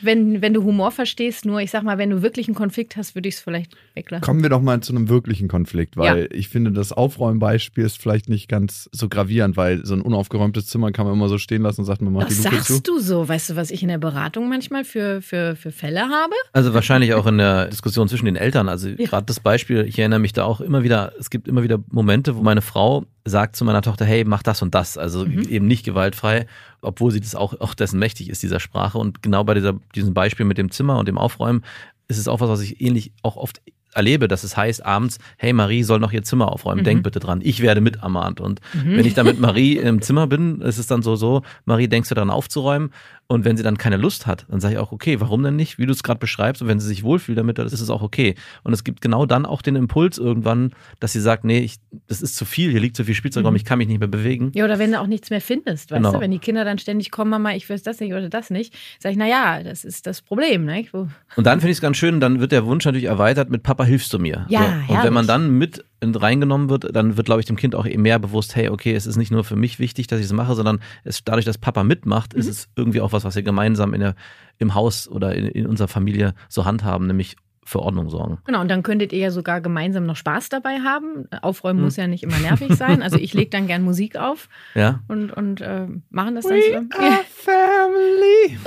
wenn, 0.02 0.42
wenn 0.42 0.54
du 0.54 0.62
Humor 0.64 0.90
verstehst. 0.90 1.44
Nur 1.44 1.60
ich 1.60 1.70
sag 1.70 1.82
mal, 1.82 1.98
wenn 1.98 2.10
du 2.10 2.22
wirklich 2.22 2.48
einen 2.48 2.54
Konflikt 2.54 2.96
hast, 2.96 3.14
würde 3.14 3.28
ich 3.28 3.36
es 3.36 3.40
vielleicht 3.40 3.76
weglassen. 3.94 4.22
Kommen 4.22 4.42
wir 4.42 4.50
doch 4.50 4.60
mal 4.60 4.80
zu 4.80 4.94
einem 4.94 5.08
wirklichen 5.08 5.48
Konflikt, 5.48 5.96
weil 5.96 6.28
ich 6.32 6.48
finde, 6.48 6.72
das 6.72 6.92
Aufräumbeispiel 6.92 7.84
ist 7.84 8.00
vielleicht 8.00 8.28
nicht 8.28 8.48
ganz 8.48 8.88
so 8.92 9.08
gravierend, 9.08 9.56
weil 9.56 9.84
so 9.84 9.94
ein 9.94 10.02
unaufgeräumtes 10.02 10.66
Zimmer 10.66 10.92
kann 10.92 11.06
man 11.06 11.14
immer 11.14 11.28
so 11.28 11.38
stehen 11.38 11.62
lassen 11.62 11.80
und 11.82 11.86
sagt, 11.86 12.02
man 12.02 12.12
macht 12.12 12.26
Was 12.26 12.38
die 12.38 12.44
Luke 12.44 12.56
sagst 12.56 12.86
zu. 12.86 12.94
du 12.94 12.98
so? 13.00 13.28
Weißt 13.28 13.50
du, 13.50 13.56
was 13.56 13.70
ich 13.70 13.82
in 13.82 13.88
der 13.88 13.98
Beratung 13.98 14.48
manchmal 14.48 14.84
für, 14.84 15.22
für, 15.22 15.56
für 15.56 15.72
Fälle 15.72 16.02
habe? 16.02 16.34
Also 16.52 16.74
wahrscheinlich 16.74 17.14
auch 17.14 17.26
in 17.26 17.38
der 17.38 17.66
Diskussion 17.66 18.08
zwischen 18.08 18.26
den 18.26 18.36
Eltern. 18.36 18.68
Also 18.68 18.90
gerade 18.94 19.26
das 19.26 19.40
Beispiel, 19.40 19.86
ich 19.88 19.98
erinnere 19.98 20.20
mich 20.20 20.32
da 20.32 20.44
auch 20.44 20.60
immer 20.60 20.82
wieder, 20.82 21.12
es 21.18 21.30
gibt 21.30 21.48
immer 21.48 21.62
wieder 21.62 21.78
Momente, 21.90 22.36
wo 22.36 22.42
meine 22.42 22.62
Frau 22.62 23.06
sagt 23.24 23.56
zu 23.56 23.64
meiner 23.64 23.82
Tochter, 23.82 24.04
hey, 24.04 24.24
mach 24.24 24.42
das 24.42 24.62
und 24.62 24.74
das. 24.74 24.98
Also 24.98 25.26
eben 25.26 25.66
nicht 25.66 25.84
gewaltfrei, 25.84 26.46
obwohl 26.80 27.10
sie 27.10 27.20
das 27.20 27.34
auch, 27.34 27.60
auch 27.60 27.74
dessen 27.74 27.98
mächtig 27.98 28.30
ist, 28.30 28.42
dieser 28.42 28.60
Sprache. 28.60 28.98
Und 28.98 29.22
genau 29.22 29.44
bei 29.44 29.54
dieser, 29.54 29.74
diesem 29.94 30.14
Beispiel 30.14 30.46
mit 30.46 30.58
dem 30.58 30.70
Zimmer 30.70 30.98
und 30.98 31.06
dem 31.06 31.18
Aufräumen 31.18 31.64
ist 32.08 32.18
es 32.18 32.28
auch 32.28 32.40
was, 32.40 32.48
was 32.48 32.60
ich 32.60 32.80
ähnlich 32.80 33.12
auch 33.22 33.36
oft 33.36 33.60
erlebe, 33.94 34.28
dass 34.28 34.44
es 34.44 34.56
heißt 34.56 34.84
abends, 34.84 35.18
hey, 35.36 35.52
Marie 35.52 35.82
soll 35.82 35.98
noch 35.98 36.12
ihr 36.12 36.22
Zimmer 36.22 36.52
aufräumen, 36.52 36.84
denk 36.84 37.02
bitte 37.02 37.20
dran, 37.20 37.40
ich 37.42 37.60
werde 37.60 37.80
mit 37.80 37.96
ermahnt. 37.96 38.40
Und 38.40 38.60
wenn 38.84 39.04
ich 39.04 39.14
dann 39.14 39.26
mit 39.26 39.40
Marie 39.40 39.76
im 39.78 40.00
Zimmer 40.02 40.26
bin, 40.26 40.60
ist 40.60 40.78
es 40.78 40.86
dann 40.86 41.02
so, 41.02 41.16
so, 41.16 41.42
Marie, 41.64 41.88
denkst 41.88 42.08
du 42.08 42.14
daran 42.14 42.30
aufzuräumen? 42.30 42.90
Und 43.26 43.44
wenn 43.44 43.56
sie 43.56 43.62
dann 43.62 43.78
keine 43.78 43.96
Lust 43.96 44.26
hat, 44.26 44.44
dann 44.48 44.58
sage 44.58 44.74
ich 44.74 44.80
auch, 44.80 44.90
okay, 44.90 45.20
warum 45.20 45.44
denn 45.44 45.54
nicht? 45.54 45.78
Wie 45.78 45.86
du 45.86 45.92
es 45.92 46.02
gerade 46.02 46.18
beschreibst, 46.18 46.62
und 46.62 46.68
wenn 46.68 46.80
sie 46.80 46.88
sich 46.88 47.04
wohlfühlt 47.04 47.38
damit, 47.38 47.58
dann 47.58 47.66
ist 47.66 47.80
es 47.80 47.88
auch 47.88 48.02
okay. 48.02 48.34
Und 48.64 48.72
es 48.72 48.82
gibt 48.82 49.00
genau 49.00 49.24
dann 49.24 49.46
auch 49.46 49.62
den 49.62 49.76
Impuls 49.76 50.18
irgendwann, 50.18 50.72
dass 50.98 51.12
sie 51.12 51.20
sagt, 51.20 51.44
nee, 51.44 51.60
ich, 51.60 51.76
das 52.08 52.22
ist 52.22 52.34
zu 52.34 52.44
viel, 52.44 52.72
hier 52.72 52.80
liegt 52.80 52.96
zu 52.96 53.04
viel 53.04 53.14
Spielzeugraum, 53.14 53.54
ich 53.54 53.64
kann 53.64 53.78
mich 53.78 53.86
nicht 53.86 54.00
mehr 54.00 54.08
bewegen. 54.08 54.50
Ja, 54.56 54.64
oder 54.64 54.80
wenn 54.80 54.90
du 54.90 55.00
auch 55.00 55.06
nichts 55.06 55.30
mehr 55.30 55.40
findest, 55.40 55.92
weißt 55.92 55.98
Genau. 56.00 56.12
du, 56.12 56.20
wenn 56.20 56.32
die 56.32 56.40
Kinder 56.40 56.64
dann 56.64 56.78
ständig 56.78 57.12
kommen, 57.12 57.30
Mama, 57.30 57.54
ich 57.54 57.68
will 57.68 57.78
das 57.78 58.00
nicht 58.00 58.12
oder 58.12 58.28
das 58.28 58.50
nicht, 58.50 58.74
sag 58.98 59.12
ich, 59.12 59.16
na 59.18 59.28
ja, 59.28 59.62
das 59.62 59.84
ist 59.84 60.08
das 60.08 60.22
Problem, 60.22 60.64
ne? 60.64 60.84
Und 60.92 61.46
dann 61.46 61.60
finde 61.60 61.70
ich 61.70 61.76
es 61.76 61.80
ganz 61.80 61.98
schön, 61.98 62.18
dann 62.18 62.40
wird 62.40 62.50
der 62.50 62.66
Wunsch 62.66 62.84
natürlich 62.84 63.06
erweitert 63.06 63.48
mit 63.50 63.62
Papa, 63.62 63.79
hilfst 63.84 64.12
du 64.12 64.18
mir? 64.18 64.46
Ja, 64.48 64.60
so. 64.60 64.66
Und 64.66 64.72
herrlich. 64.88 65.04
wenn 65.04 65.12
man 65.12 65.26
dann 65.26 65.50
mit 65.58 65.84
in- 66.00 66.14
reingenommen 66.14 66.68
wird, 66.70 66.94
dann 66.96 67.16
wird, 67.16 67.26
glaube 67.26 67.40
ich, 67.40 67.46
dem 67.46 67.56
Kind 67.56 67.74
auch 67.74 67.84
mehr 67.84 68.18
bewusst, 68.18 68.56
hey, 68.56 68.68
okay, 68.70 68.94
es 68.94 69.06
ist 69.06 69.16
nicht 69.16 69.30
nur 69.30 69.44
für 69.44 69.56
mich 69.56 69.78
wichtig, 69.78 70.06
dass 70.06 70.18
ich 70.18 70.26
es 70.26 70.32
mache, 70.32 70.54
sondern 70.54 70.80
es, 71.04 71.24
dadurch, 71.24 71.44
dass 71.44 71.58
Papa 71.58 71.84
mitmacht, 71.84 72.34
Mhm. 72.34 72.40
ist 72.40 72.48
es 72.48 72.68
irgendwie 72.76 73.00
auch 73.00 73.12
was, 73.12 73.24
was 73.24 73.34
wir 73.36 73.42
gemeinsam 73.42 73.92
in 73.94 74.00
der, 74.00 74.14
im 74.58 74.74
Haus 74.74 75.08
oder 75.08 75.34
in, 75.34 75.46
in 75.46 75.66
unserer 75.66 75.88
Familie 75.88 76.34
so 76.48 76.64
handhaben, 76.64 77.06
nämlich 77.06 77.36
für 77.62 77.80
Ordnung 77.80 78.08
sorgen. 78.08 78.38
Genau, 78.46 78.62
und 78.62 78.68
dann 78.68 78.82
könntet 78.82 79.12
ihr 79.12 79.18
ja 79.20 79.30
sogar 79.30 79.60
gemeinsam 79.60 80.04
noch 80.06 80.16
Spaß 80.16 80.48
dabei 80.48 80.78
haben. 80.80 81.28
Aufräumen 81.42 81.78
Hm. 81.80 81.84
muss 81.84 81.96
ja 81.96 82.06
nicht 82.08 82.22
immer 82.24 82.38
nervig 82.38 82.72
sein. 82.74 83.00
Also 83.02 83.16
ich 83.18 83.32
lege 83.34 83.50
dann 83.50 83.66
gern 83.68 83.82
Musik 83.82 84.16
auf 84.16 84.48
Ja? 84.74 85.00
und, 85.06 85.30
und 85.30 85.60
äh, 85.60 85.86
machen 86.08 86.34
das 86.34 86.46
dann 86.46 86.56
We 86.56 86.88
so. 86.90 86.98
are 86.98 87.20
family. 87.28 88.58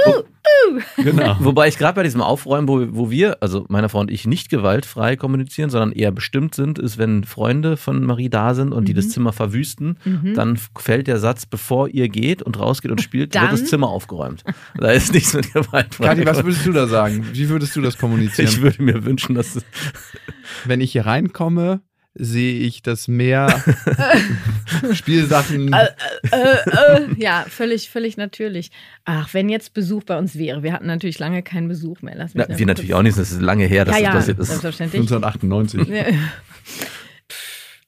Genau. 0.97 1.35
Wobei 1.39 1.67
ich 1.67 1.77
gerade 1.77 1.95
bei 1.95 2.03
diesem 2.03 2.21
Aufräumen, 2.21 2.67
wo, 2.67 2.85
wo 2.91 3.09
wir, 3.11 3.37
also 3.41 3.65
meine 3.69 3.89
Frau 3.89 3.99
und 3.99 4.11
ich, 4.11 4.25
nicht 4.27 4.49
gewaltfrei 4.49 5.15
kommunizieren, 5.15 5.69
sondern 5.69 5.91
eher 5.91 6.11
bestimmt 6.11 6.55
sind, 6.55 6.79
ist, 6.79 6.97
wenn 6.97 7.23
Freunde 7.23 7.77
von 7.77 8.03
Marie 8.03 8.29
da 8.29 8.53
sind 8.53 8.73
und 8.73 8.87
die 8.87 8.93
Mhm. 8.93 8.97
das 8.97 9.09
Zimmer 9.09 9.33
verwüsten, 9.33 9.97
dann 10.35 10.57
fällt 10.77 11.07
der 11.07 11.19
Satz, 11.19 11.45
bevor 11.45 11.87
ihr 11.89 12.09
geht 12.09 12.41
und 12.41 12.59
rausgeht 12.59 12.91
und 12.91 13.01
spielt, 13.01 13.35
Dann? 13.35 13.43
wird 13.43 13.53
das 13.53 13.65
Zimmer 13.65 13.87
aufgeräumt. 13.89 14.43
Da 14.77 14.91
ist 14.91 15.13
nichts 15.13 15.33
mit 15.33 15.53
gewaltfrei. 15.53 16.07
Kathi, 16.07 16.25
was 16.25 16.43
würdest 16.43 16.65
du 16.65 16.71
da 16.71 16.87
sagen? 16.87 17.25
Wie 17.33 17.49
würdest 17.49 17.75
du 17.75 17.81
das 17.81 17.97
kommunizieren? 17.97 18.49
ich 18.49 18.61
würde 18.61 18.81
mir 18.83 19.05
wünschen, 19.05 19.35
dass 19.35 19.55
es 19.55 19.65
Wenn 20.65 20.81
ich 20.81 20.91
hier 20.91 21.05
reinkomme, 21.05 21.81
sehe 22.15 22.59
ich 22.59 22.81
das 22.83 23.07
Meer, 23.07 23.63
Spielsachen. 24.93 25.73
äh, 25.73 25.87
äh, 26.31 27.07
ja, 27.17 27.45
völlig, 27.49 27.89
völlig 27.89 28.17
natürlich. 28.17 28.71
Ach, 29.05 29.33
wenn 29.33 29.49
jetzt 29.49 29.73
Besuch 29.73 30.03
bei 30.03 30.17
uns 30.17 30.37
wäre. 30.37 30.63
Wir 30.63 30.73
hatten 30.73 30.85
natürlich 30.87 31.19
lange 31.19 31.41
keinen 31.43 31.67
Besuch 31.67 32.01
mehr. 32.01 32.15
Lass 32.15 32.33
mich 32.33 32.45
Na, 32.47 32.57
wir 32.57 32.65
natürlich 32.65 32.93
auch 32.93 33.01
nicht, 33.01 33.17
das 33.17 33.31
ist 33.31 33.41
lange 33.41 33.65
her, 33.65 33.85
dass 33.85 33.95
Ja, 33.99 34.01
das 34.01 34.27
ja, 34.27 34.33
passiert 34.33 34.39
ist. 34.39 34.47
selbstverständlich. 34.49 35.01
1998. 35.01 35.87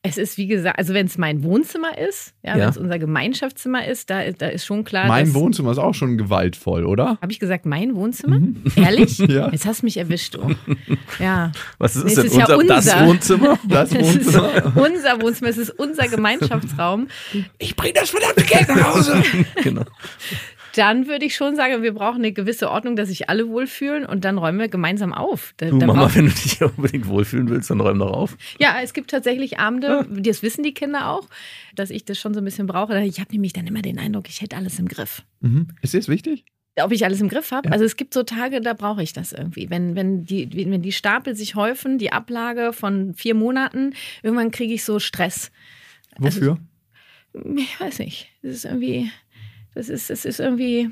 Es 0.08 0.18
ist, 0.18 0.38
wie 0.38 0.48
gesagt, 0.48 0.78
also 0.78 0.94
wenn 0.94 1.06
es 1.08 1.18
mein 1.18 1.44
Wohnzimmer 1.44 1.98
ist, 1.98 2.34
ja, 2.44 2.52
Ja. 2.56 2.64
wenn 2.64 2.70
es 2.70 2.78
unser 2.78 3.00
Gemeinschaftszimmer 3.00 3.88
ist, 3.88 4.10
da, 4.10 4.30
da 4.32 4.48
ist 4.48 4.66
schon 4.66 4.84
klar, 4.84 5.08
Mein 5.08 5.34
Wohnzimmer 5.34 5.72
ist 5.72 5.78
auch 5.78 5.94
schon 5.94 6.18
gewaltvoll, 6.18 6.86
oder? 6.86 7.18
Habe 7.22 7.32
ich 7.32 7.40
gesagt, 7.40 7.66
mein 7.66 7.96
Wohnzimmer? 7.96 8.40
Ehrlich? 8.76 9.18
Ja. 9.20 9.50
Jetzt 9.52 9.66
hast 9.66 9.82
du 9.82 9.86
mich 9.88 9.98
erwischt. 9.98 10.38
Oh. 10.38 10.50
Ja. 11.20 11.52
Was 11.78 11.96
ist 11.96 12.04
Nee, 12.06 12.16
denn? 12.16 12.26
ist 12.26 12.36
ja 12.38 12.46
unser, 12.56 12.68
das 12.76 12.86
unser. 12.86 13.08
Wohnzimmer? 13.08 13.60
Das 13.68 13.92
Es 13.94 14.16
ist 14.16 14.26
Wohnzimmer. 14.34 14.74
unser 14.76 15.22
Wohnzimmer, 15.22 15.50
es 15.50 15.58
ist 15.58 15.70
unser 15.72 16.08
Gemeinschaftsraum. 16.08 17.08
Ich 17.58 17.76
bring 17.76 17.94
das 17.94 18.10
verdammte 18.10 18.44
Geld 18.44 18.68
nach 18.68 18.96
Hause. 18.96 19.24
genau. 19.64 19.84
Dann 20.78 21.08
würde 21.08 21.26
ich 21.26 21.36
schon 21.36 21.56
sagen, 21.56 21.84
wir 21.84 21.94
brauchen 21.94 22.18
eine 22.18 22.32
gewisse 22.32 22.70
Ordnung, 22.70 22.96
dass 22.96 23.10
sich 23.10 23.30
alle 23.30 23.48
wohlfühlen 23.48 24.06
und 24.06 24.26
dann 24.26 24.38
räumen 24.38 24.60
wir 24.60 24.68
gemeinsam 24.68 25.14
auf. 25.14 25.54
Da, 25.58 25.68
Du 25.70 25.78
Mama, 25.78 26.10
wenn 26.14 26.26
du 26.28 26.32
dich 26.32 26.62
unbedingt 26.62 27.08
wohlfühlen 27.08 27.50
willst, 27.50 27.70
dann 27.70 27.80
räum 27.82 28.00
doch 28.00 28.12
auf. 28.12 28.38
ja, 28.60 28.78
es 28.82 28.94
gibt 28.94 29.12
tatsächlich 29.12 29.60
Abende, 29.60 30.06
das 30.10 30.44
wissen 30.44 30.64
die 30.64 30.74
Kinder 30.74 31.10
auch, 31.12 31.28
dass 31.76 31.90
ich 31.90 32.06
das 32.06 32.20
schon 32.20 32.34
so 32.34 32.42
ein 32.42 32.46
bisschen 32.46 32.68
brauche. 32.68 33.00
Ich 33.04 33.20
habe 33.20 33.32
nämlich 33.32 33.54
dann 33.54 33.68
immer 33.68 33.82
den 33.82 34.00
Eindruck, 34.00 34.30
ich 34.30 34.42
hätte 34.42 34.56
alles 34.56 34.80
im 34.80 34.88
Griff. 34.88 35.24
Mhm. 35.42 35.68
Ist 35.82 35.94
dir 35.94 36.00
das 36.00 36.08
wichtig? 36.10 36.46
Ob 36.78 36.92
ich 36.92 37.06
alles 37.06 37.22
im 37.22 37.30
Griff 37.30 37.52
habe? 37.52 37.70
Ja. 37.70 37.72
Also 37.74 37.86
es 37.86 37.96
gibt 37.96 38.14
so 38.14 38.24
Tage, 38.24 38.60
da 38.60 38.74
brauche 38.74 39.02
ich 39.02 39.14
das 39.14 39.32
irgendwie. 39.32 39.70
Wenn, 39.70 39.96
wenn, 39.96 40.26
die, 40.26 40.50
wenn 40.70 40.82
die 40.82 40.92
Stapel 40.92 41.34
sich 41.36 41.56
häufen, 41.56 41.98
die 41.98 42.12
Ablage 42.12 42.74
von 42.74 43.14
vier 43.14 43.34
Monaten, 43.34 43.94
irgendwann 44.24 44.52
kriege 44.52 44.74
ich 44.74 44.84
so 44.84 45.00
Stress. 45.00 45.52
Wofür? 46.18 46.58
Ich 47.56 47.80
weiß 47.80 48.00
nicht. 48.00 48.28
Das 48.42 48.56
ist 48.56 48.66
irgendwie, 48.66 49.10
das 49.76 49.90
ist, 49.90 50.10
das 50.10 50.26
ist 50.26 50.40
irgendwie, 50.40 50.90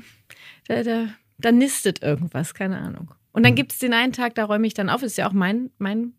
da, 0.68 0.82
da, 0.82 1.06
da 1.38 1.50
nistet 1.52 2.02
irgendwas, 2.02 2.54
keine 2.54 2.78
Ahnung. 2.78 3.12
Und 3.32 3.40
Mhm. 3.40 3.44
dann 3.44 3.54
gibt 3.56 3.72
es 3.72 3.78
den 3.80 3.92
einen 3.92 4.12
Tag, 4.12 4.34
da 4.36 4.44
räume 4.44 4.66
ich 4.66 4.74
dann 4.74 4.88
auf. 4.88 5.00
Das 5.00 5.10
ist 5.12 5.18
ja 5.18 5.28
auch 5.28 5.32
mein, 5.32 5.70
mein 5.78 6.12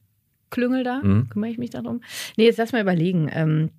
Klüngel 0.50 0.84
da. 0.84 1.01
Mhm. 1.01 1.29
Kümmere 1.29 1.50
ich 1.51 1.57
mich 1.57 1.69
darum. 1.69 2.01
Nee, 2.36 2.45
jetzt 2.45 2.57
lass 2.57 2.74
mal 2.74 2.81
überlegen. 2.81 3.29
Ähm, 3.31 3.69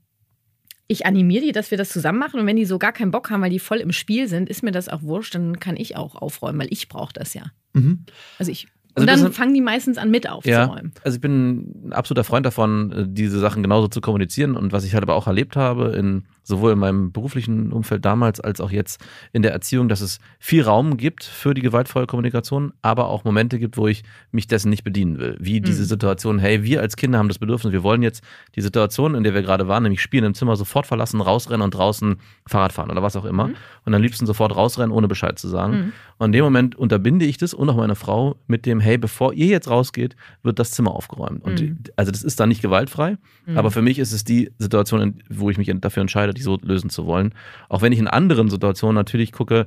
ich 0.89 1.05
animiere 1.05 1.45
die, 1.45 1.53
dass 1.53 1.71
wir 1.71 1.79
das 1.79 1.91
zusammen 1.91 2.19
machen. 2.19 2.41
Und 2.41 2.47
wenn 2.47 2.57
die 2.57 2.65
so 2.65 2.79
gar 2.79 2.93
keinen 2.93 3.11
Bock 3.11 3.31
haben, 3.31 3.43
weil 3.43 3.51
die 3.51 3.59
voll 3.59 3.79
im 3.79 3.93
Spiel 3.93 4.29
sind, 4.29 4.49
ist 4.49 4.63
mir 4.63 4.71
das 4.73 4.89
auch 4.89 5.03
wurscht. 5.03 5.35
Dann 5.35 5.59
kann 5.61 5.77
ich 5.77 5.97
auch 5.97 6.15
aufräumen, 6.15 6.61
weil 6.61 6.73
ich 6.73 6.89
brauche 6.89 7.13
das 7.13 7.35
ja. 7.35 7.43
Mhm. 7.75 8.05
Also 8.39 8.53
ich. 8.53 8.69
Also 8.95 9.03
und 9.03 9.11
das 9.11 9.21
dann 9.23 9.33
fangen 9.33 9.53
die 9.53 9.61
meistens 9.61 9.99
an, 9.99 10.11
mit 10.11 10.27
aufzuräumen. 10.27 10.93
Also 11.05 11.17
ich 11.17 11.21
bin 11.21 11.89
ein 11.89 11.93
absoluter 11.93 12.25
Freund 12.25 12.47
davon, 12.47 12.93
äh, 12.93 13.05
diese 13.07 13.39
Sachen 13.41 13.63
genauso 13.63 13.89
zu 13.89 14.01
kommunizieren 14.01 14.57
und 14.57 14.73
was 14.73 14.85
ich 14.85 14.95
halt 14.95 15.03
aber 15.03 15.15
auch 15.17 15.27
erlebt 15.27 15.55
habe, 15.57 15.95
in, 15.95 16.25
sowohl 16.47 16.73
in 16.73 16.79
meinem 16.79 17.11
beruflichen 17.13 17.73
Umfeld 17.73 18.05
damals 18.05 18.41
als 18.41 18.61
auch 18.61 18.71
jetzt 18.71 19.05
in 19.33 19.43
der 19.43 19.53
Erziehung, 19.53 19.89
dass 19.89 20.01
es 20.01 20.21
viel 20.39 20.63
Raum 20.63 20.97
gibt 20.97 21.25
für 21.25 21.55
die 21.55 21.61
gewaltvolle 21.61 22.07
Kommunikation, 22.07 22.73
aber 22.83 23.09
auch 23.09 23.25
Momente 23.25 23.59
gibt, 23.59 23.77
wo 23.77 23.89
ich 23.89 24.05
mich 24.31 24.47
dessen 24.47 24.71
nicht 24.71 24.85
bedienen 24.85 25.19
will. 25.19 25.37
Wie 25.41 25.61
diese 25.61 25.83
Mhm. 25.83 25.87
Situation, 25.87 26.39
hey, 26.39 26.63
wir 26.63 26.81
als 26.81 26.97
Kinder 26.97 27.19
haben 27.19 27.29
das 27.29 27.39
Bedürfnis, 27.41 27.73
wir 27.73 27.83
wollen 27.83 28.03
jetzt 28.03 28.23
die 28.55 28.61
Situation, 28.61 29.15
in 29.17 29.25
der 29.25 29.35
wir 29.35 29.43
gerade 29.43 29.67
waren, 29.67 29.83
nämlich 29.83 30.01
spielen 30.01 30.25
im 30.25 30.35
Zimmer, 30.35 30.55
sofort 30.57 30.87
verlassen, 30.87 31.21
rausrennen 31.21 31.63
und 31.65 31.75
draußen 31.75 32.17
Fahrrad 32.47 32.73
fahren 32.73 32.91
oder 32.91 33.03
was 33.03 33.17
auch 33.17 33.25
immer. 33.25 33.49
Mhm. 33.49 33.55
Und 33.85 33.95
am 33.95 34.03
liebsten 34.03 34.25
sofort 34.27 34.55
rausrennen, 34.55 34.93
ohne 34.93 35.09
Bescheid 35.09 35.39
zu 35.39 35.49
sagen. 35.49 35.73
Mhm. 35.77 35.93
Und 36.19 36.27
in 36.27 36.33
dem 36.33 36.45
Moment 36.45 36.77
unterbinde 36.77 37.25
ich 37.27 37.39
das 37.39 37.55
und 37.55 37.69
auch 37.69 37.77
meine 37.77 37.97
Frau 37.97 38.37
mit 38.47 38.67
dem, 38.67 38.79
hey, 38.81 38.99
bevor 38.99 39.35
ihr 39.35 39.47
jetzt 39.47 39.69
rausgeht, 39.69 40.15
wird 40.45 40.59
das 40.61 40.71
Zimmer 40.71 40.93
aufgeräumt. 40.93 41.43
Und 41.43 41.61
Mhm. 41.61 41.79
also 41.97 42.13
das 42.13 42.23
ist 42.23 42.39
dann 42.39 42.49
nicht 42.49 42.63
gewaltfrei, 42.63 43.19
Mhm. 43.47 43.59
aber 43.59 43.71
für 43.73 43.83
mich 43.83 43.99
ist 43.99 44.13
es 44.13 44.23
die 44.25 44.51
Situation, 44.59 45.17
wo 45.29 45.51
ich 45.51 45.59
mich 45.59 45.71
dafür 45.81 46.01
entscheide, 46.03 46.33
die 46.37 46.43
so 46.43 46.59
lösen 46.63 46.91
zu 46.91 47.07
wollen. 47.07 47.35
Auch 47.69 47.83
wenn 47.83 47.93
ich 47.93 47.99
in 47.99 48.09
anderen 48.09 48.49
Situationen 48.49 48.95
natürlich 48.95 49.33
gucke, 49.33 49.67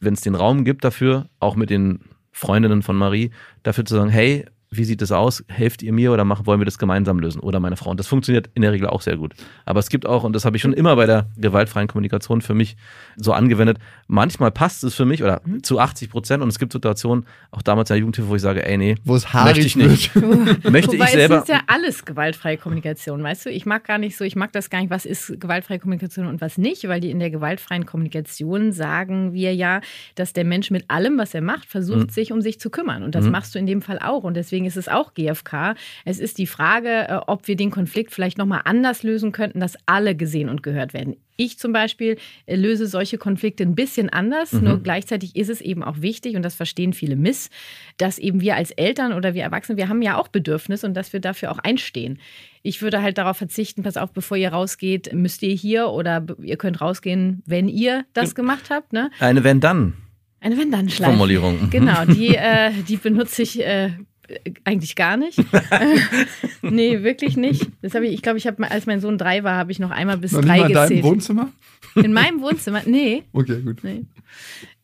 wenn 0.00 0.14
es 0.14 0.20
den 0.20 0.34
Raum 0.34 0.64
gibt 0.64 0.84
dafür, 0.84 1.28
auch 1.40 1.56
mit 1.56 1.70
den 1.70 2.00
Freundinnen 2.32 2.82
von 2.82 2.96
Marie, 2.96 3.30
dafür 3.62 3.84
zu 3.84 3.94
sagen, 3.94 4.10
hey, 4.10 4.46
wie 4.70 4.84
sieht 4.84 5.00
es 5.02 5.12
aus? 5.12 5.44
Helft 5.48 5.82
ihr 5.82 5.92
mir 5.92 6.12
oder 6.12 6.24
machen, 6.24 6.46
wollen 6.46 6.60
wir 6.60 6.64
das 6.64 6.78
gemeinsam 6.78 7.18
lösen? 7.20 7.40
Oder 7.40 7.60
meine 7.60 7.76
Frau. 7.76 7.90
Und 7.90 8.00
das 8.00 8.06
funktioniert 8.08 8.50
in 8.54 8.62
der 8.62 8.72
Regel 8.72 8.88
auch 8.88 9.00
sehr 9.00 9.16
gut. 9.16 9.34
Aber 9.64 9.78
es 9.80 9.88
gibt 9.88 10.06
auch, 10.06 10.24
und 10.24 10.32
das 10.34 10.44
habe 10.44 10.56
ich 10.56 10.62
schon 10.62 10.72
immer 10.72 10.96
bei 10.96 11.06
der 11.06 11.26
gewaltfreien 11.36 11.86
Kommunikation 11.88 12.40
für 12.42 12.54
mich 12.54 12.76
so 13.16 13.32
angewendet, 13.32 13.78
manchmal 14.08 14.50
passt 14.50 14.82
es 14.84 14.94
für 14.94 15.04
mich 15.04 15.22
oder 15.22 15.40
Mhm. 15.44 15.62
zu 15.62 15.78
80 15.78 16.10
Prozent 16.10 16.42
und 16.42 16.48
es 16.48 16.58
gibt 16.58 16.72
Situationen, 16.72 17.26
auch 17.50 17.62
damals 17.62 17.90
in 17.90 17.94
der 17.94 18.00
Jugendhilfe, 18.00 18.28
wo 18.30 18.36
ich 18.36 18.42
sage, 18.42 18.66
ey, 18.66 18.76
nee, 18.76 18.96
Wo 19.04 19.14
es 19.16 19.26
möchte 19.32 19.60
ich 19.60 19.76
nicht. 19.76 20.14
möchte 20.70 20.92
Wobei 20.92 21.04
ich 21.04 21.10
selber. 21.10 21.36
es 21.36 21.42
ist 21.42 21.48
ja 21.48 21.60
alles 21.68 22.04
gewaltfreie 22.04 22.56
Kommunikation, 22.56 23.22
weißt 23.22 23.46
du? 23.46 23.50
Ich 23.50 23.66
mag 23.66 23.84
gar 23.84 23.98
nicht 23.98 24.16
so, 24.16 24.24
ich 24.24 24.36
mag 24.36 24.52
das 24.52 24.70
gar 24.70 24.80
nicht, 24.80 24.90
was 24.90 25.04
ist 25.06 25.40
gewaltfreie 25.40 25.78
Kommunikation 25.78 26.26
und 26.26 26.40
was 26.40 26.58
nicht, 26.58 26.86
weil 26.88 27.00
die 27.00 27.10
in 27.10 27.18
der 27.20 27.30
gewaltfreien 27.30 27.86
Kommunikation 27.86 28.72
sagen 28.72 29.32
wir 29.32 29.54
ja, 29.54 29.80
dass 30.16 30.32
der 30.32 30.44
Mensch 30.44 30.70
mit 30.70 30.84
allem, 30.90 31.18
was 31.18 31.34
er 31.34 31.40
macht, 31.42 31.68
versucht, 31.68 32.06
Mhm. 32.06 32.08
sich 32.10 32.32
um 32.32 32.40
sich 32.40 32.58
zu 32.60 32.70
kümmern. 32.70 33.02
Und 33.02 33.14
das 33.14 33.24
Mhm. 33.26 33.30
machst 33.32 33.54
du 33.54 33.58
in 33.58 33.66
dem 33.66 33.82
Fall 33.82 33.98
auch. 33.98 34.24
Und 34.24 34.34
deswegen 34.34 34.55
ist 34.64 34.76
es 34.76 34.88
auch 34.88 35.14
GFK. 35.14 35.74
Es 36.04 36.18
ist 36.18 36.38
die 36.38 36.46
Frage, 36.46 37.08
äh, 37.08 37.18
ob 37.26 37.46
wir 37.48 37.56
den 37.56 37.70
Konflikt 37.70 38.12
vielleicht 38.12 38.38
nochmal 38.38 38.62
anders 38.64 39.02
lösen 39.02 39.32
könnten, 39.32 39.60
dass 39.60 39.76
alle 39.86 40.14
gesehen 40.14 40.48
und 40.48 40.62
gehört 40.62 40.94
werden. 40.94 41.16
Ich 41.38 41.58
zum 41.58 41.72
Beispiel 41.72 42.16
äh, 42.46 42.56
löse 42.56 42.86
solche 42.86 43.18
Konflikte 43.18 43.62
ein 43.62 43.74
bisschen 43.74 44.08
anders, 44.08 44.52
Mhm. 44.54 44.64
nur 44.64 44.82
gleichzeitig 44.82 45.36
ist 45.36 45.50
es 45.50 45.60
eben 45.60 45.82
auch 45.82 46.00
wichtig, 46.00 46.34
und 46.34 46.42
das 46.42 46.54
verstehen 46.54 46.94
viele 46.94 47.16
miss, 47.16 47.50
dass 47.98 48.18
eben 48.18 48.40
wir 48.40 48.56
als 48.56 48.70
Eltern 48.70 49.12
oder 49.12 49.34
wir 49.34 49.42
Erwachsene, 49.42 49.76
wir 49.76 49.88
haben 49.90 50.00
ja 50.00 50.16
auch 50.16 50.28
Bedürfnisse 50.28 50.86
und 50.86 50.94
dass 50.94 51.12
wir 51.12 51.20
dafür 51.20 51.50
auch 51.52 51.58
einstehen. 51.58 52.18
Ich 52.62 52.80
würde 52.80 53.02
halt 53.02 53.18
darauf 53.18 53.36
verzichten, 53.36 53.82
pass 53.82 53.96
auf, 53.98 54.12
bevor 54.12 54.36
ihr 54.38 54.48
rausgeht, 54.48 55.12
müsst 55.12 55.42
ihr 55.42 55.54
hier 55.54 55.88
oder 55.90 56.24
ihr 56.42 56.56
könnt 56.56 56.80
rausgehen, 56.80 57.42
wenn 57.44 57.68
ihr 57.68 58.04
das 58.14 58.34
gemacht 58.34 58.70
habt. 58.70 58.92
Ne? 58.94 59.10
Eine 59.20 59.44
Wenn-Dann. 59.44 59.92
Eine 60.40 60.58
Wenn-Dann-Schleife. 60.58 61.12
Formulierung. 61.12 61.70
Genau, 61.70 62.04
die, 62.06 62.28
äh, 62.36 62.70
die 62.88 62.96
benutze 62.96 63.42
ich 63.42 63.64
äh, 63.64 63.90
eigentlich 64.64 64.96
gar 64.96 65.16
nicht. 65.16 65.38
nee, 66.62 67.02
wirklich 67.02 67.36
nicht. 67.36 67.66
Das 67.82 67.94
habe 67.94 68.06
ich, 68.06 68.14
ich 68.14 68.22
glaube, 68.22 68.38
ich 68.38 68.46
habe, 68.46 68.70
als 68.70 68.86
mein 68.86 69.00
Sohn 69.00 69.18
drei 69.18 69.44
war, 69.44 69.56
habe 69.56 69.72
ich 69.72 69.78
noch 69.78 69.90
einmal 69.90 70.18
bis 70.18 70.32
Noch 70.32 70.40
drei 70.42 70.58
mal 70.58 70.66
in 70.68 70.72
deinem 70.74 70.88
gezählt. 70.88 71.04
Wohnzimmer? 71.04 71.48
In 71.94 72.12
meinem 72.12 72.40
Wohnzimmer? 72.42 72.82
Nee. 72.84 73.22
Okay, 73.32 73.60
gut. 73.62 73.82
Nee. 73.82 74.04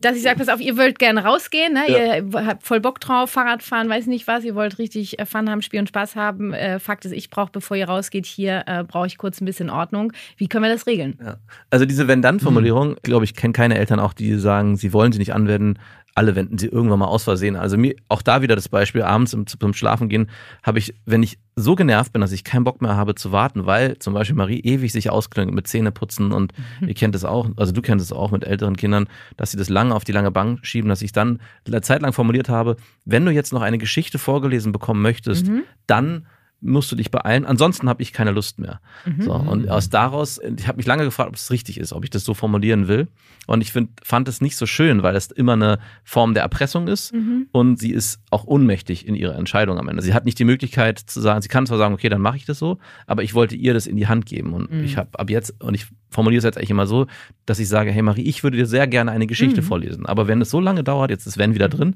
Dass 0.01 0.15
ich 0.17 0.23
sage, 0.23 0.39
pass 0.39 0.49
auf, 0.49 0.59
ihr 0.59 0.77
wollt 0.77 0.97
gerne 0.99 1.23
rausgehen, 1.23 1.73
ne? 1.73 1.81
ihr 1.87 2.45
habt 2.45 2.63
voll 2.63 2.79
Bock 2.79 2.99
drauf, 2.99 3.29
Fahrrad 3.29 3.61
fahren, 3.61 3.87
weiß 3.87 4.07
nicht 4.07 4.25
was, 4.27 4.43
ihr 4.43 4.55
wollt 4.55 4.79
richtig 4.79 5.19
äh, 5.19 5.25
Fun 5.25 5.49
haben, 5.49 5.61
Spiel 5.61 5.79
und 5.79 5.87
Spaß 5.89 6.15
haben. 6.15 6.53
Äh, 6.53 6.79
Fakt 6.79 7.05
ist, 7.05 7.11
ich 7.11 7.29
brauche, 7.29 7.51
bevor 7.51 7.77
ihr 7.77 7.87
rausgeht, 7.87 8.25
hier 8.25 8.63
äh, 8.65 8.83
brauche 8.83 9.05
ich 9.07 9.17
kurz 9.17 9.39
ein 9.41 9.45
bisschen 9.45 9.69
Ordnung. 9.69 10.11
Wie 10.37 10.47
können 10.47 10.63
wir 10.63 10.71
das 10.71 10.87
regeln? 10.87 11.19
Ja. 11.23 11.37
Also 11.69 11.85
diese 11.85 12.07
Wenn-Dann-Formulierung, 12.07 12.91
Mhm. 12.91 12.95
glaube 13.03 13.25
ich, 13.25 13.35
kennen 13.35 13.53
keine 13.53 13.77
Eltern 13.77 13.99
auch, 13.99 14.13
die 14.13 14.35
sagen, 14.35 14.75
sie 14.75 14.91
wollen 14.91 15.11
sie 15.11 15.19
nicht 15.19 15.33
anwenden. 15.33 15.79
Alle 16.15 16.35
wenden 16.35 16.57
sie 16.59 16.67
irgendwann 16.67 16.99
mal 16.99 17.07
aus 17.07 17.23
Versehen. 17.23 17.55
Also 17.55 17.75
mir, 17.77 17.95
auch 18.07 18.21
da 18.21 18.41
wieder 18.43 18.55
das 18.55 18.69
Beispiel, 18.69 19.01
abends 19.01 19.33
im, 19.33 19.47
zum 19.47 19.73
Schlafen 19.73 20.09
gehen, 20.09 20.29
habe 20.61 20.77
ich, 20.77 20.93
wenn 21.05 21.23
ich 21.23 21.39
so 21.55 21.75
genervt 21.75 22.13
bin, 22.13 22.21
dass 22.21 22.31
ich 22.31 22.43
keinen 22.43 22.63
Bock 22.63 22.81
mehr 22.81 22.95
habe 22.95 23.15
zu 23.15 23.31
warten, 23.31 23.65
weil 23.65 23.97
zum 23.97 24.13
Beispiel 24.13 24.35
Marie 24.35 24.59
ewig 24.59 24.91
sich 24.91 25.09
ausklingt 25.09 25.53
mit 25.53 25.67
Zähneputzen 25.67 26.31
und 26.31 26.53
Mhm. 26.81 26.87
ihr 26.89 26.93
kennt 26.93 27.15
es 27.15 27.25
auch, 27.25 27.49
also 27.57 27.71
du 27.71 27.81
kennst 27.81 28.05
es 28.05 28.11
auch 28.11 28.29
mit 28.31 28.43
älteren 28.43 28.77
Kindern, 28.77 29.07
dass 29.37 29.51
sie 29.51 29.57
das 29.57 29.69
lange 29.69 29.95
auf 29.95 30.03
die 30.03 30.11
lange 30.11 30.29
Bank 30.31 30.65
schieben, 30.65 30.89
dass 30.89 31.01
ich 31.01 31.11
dann 31.13 31.39
eine 31.67 31.81
Zeit 31.81 32.01
lang 32.03 32.13
formuliert 32.13 32.47
habe, 32.49 32.75
wenn 33.05 33.25
du 33.25 33.31
jetzt 33.31 33.51
noch 33.53 33.61
eine 33.61 33.77
Geschichte 33.79 34.19
vorgelesen 34.19 34.71
bekommen 34.71 35.01
möchtest, 35.01 35.47
Mhm. 35.47 35.63
dann 35.87 36.27
musst 36.63 36.91
du 36.91 36.95
dich 36.95 37.11
beeilen, 37.11 37.45
ansonsten 37.45 37.89
habe 37.89 38.01
ich 38.01 38.13
keine 38.13 38.31
Lust 38.31 38.57
mehr. 38.59 38.79
Mhm. 39.05 39.21
So, 39.21 39.33
und 39.33 39.69
aus 39.69 39.89
daraus, 39.89 40.39
ich 40.57 40.67
habe 40.67 40.77
mich 40.77 40.85
lange 40.85 41.03
gefragt, 41.03 41.29
ob 41.29 41.35
es 41.35 41.51
richtig 41.51 41.77
ist, 41.79 41.93
ob 41.93 42.03
ich 42.03 42.09
das 42.09 42.23
so 42.23 42.33
formulieren 42.33 42.87
will. 42.87 43.07
Und 43.45 43.61
ich 43.61 43.71
find, 43.73 43.89
fand 44.03 44.27
es 44.29 44.39
nicht 44.39 44.55
so 44.55 44.65
schön, 44.65 45.03
weil 45.03 45.15
es 45.15 45.27
immer 45.27 45.53
eine 45.53 45.79
Form 46.03 46.33
der 46.33 46.43
Erpressung 46.43 46.87
ist 46.87 47.13
Mhm. 47.13 47.47
und 47.51 47.77
sie 47.79 47.91
ist 47.91 48.19
auch 48.31 48.45
ohnmächtig 48.45 49.05
in 49.07 49.15
ihrer 49.15 49.35
Entscheidung 49.35 49.77
am 49.77 49.89
Ende. 49.89 50.01
Sie 50.01 50.13
hat 50.13 50.23
nicht 50.25 50.39
die 50.39 50.45
Möglichkeit 50.45 50.99
zu 50.99 51.19
sagen, 51.19 51.41
sie 51.41 51.49
kann 51.49 51.65
zwar 51.67 51.77
sagen, 51.77 51.93
okay, 51.93 52.07
dann 52.09 52.21
mache 52.21 52.37
ich 52.37 52.45
das 52.45 52.57
so, 52.59 52.77
aber 53.05 53.23
ich 53.23 53.33
wollte 53.33 53.55
ihr 53.55 53.73
das 53.73 53.85
in 53.85 53.97
die 53.97 54.07
Hand 54.07 54.25
geben. 54.25 54.53
Und 54.53 54.71
Mhm. 54.71 54.83
ich 54.85 54.95
habe 54.97 55.19
ab 55.19 55.29
jetzt, 55.29 55.61
und 55.61 55.73
ich 55.75 55.87
formuliere 56.13 56.39
es 56.39 56.43
jetzt 56.45 56.57
eigentlich 56.57 56.69
immer 56.71 56.87
so, 56.87 57.07
dass 57.45 57.59
ich 57.59 57.67
sage, 57.67 57.91
hey 57.91 58.01
Marie, 58.01 58.23
ich 58.23 58.43
würde 58.43 58.57
dir 58.57 58.65
sehr 58.65 58.87
gerne 58.87 59.11
eine 59.11 59.27
Geschichte 59.27 59.61
Mhm. 59.61 59.65
vorlesen. 59.65 60.05
Aber 60.05 60.27
wenn 60.27 60.41
es 60.41 60.49
so 60.49 60.59
lange 60.59 60.83
dauert, 60.83 61.09
jetzt 61.11 61.25
ist 61.27 61.37
Wenn 61.37 61.53
wieder 61.55 61.67
drin, 61.69 61.95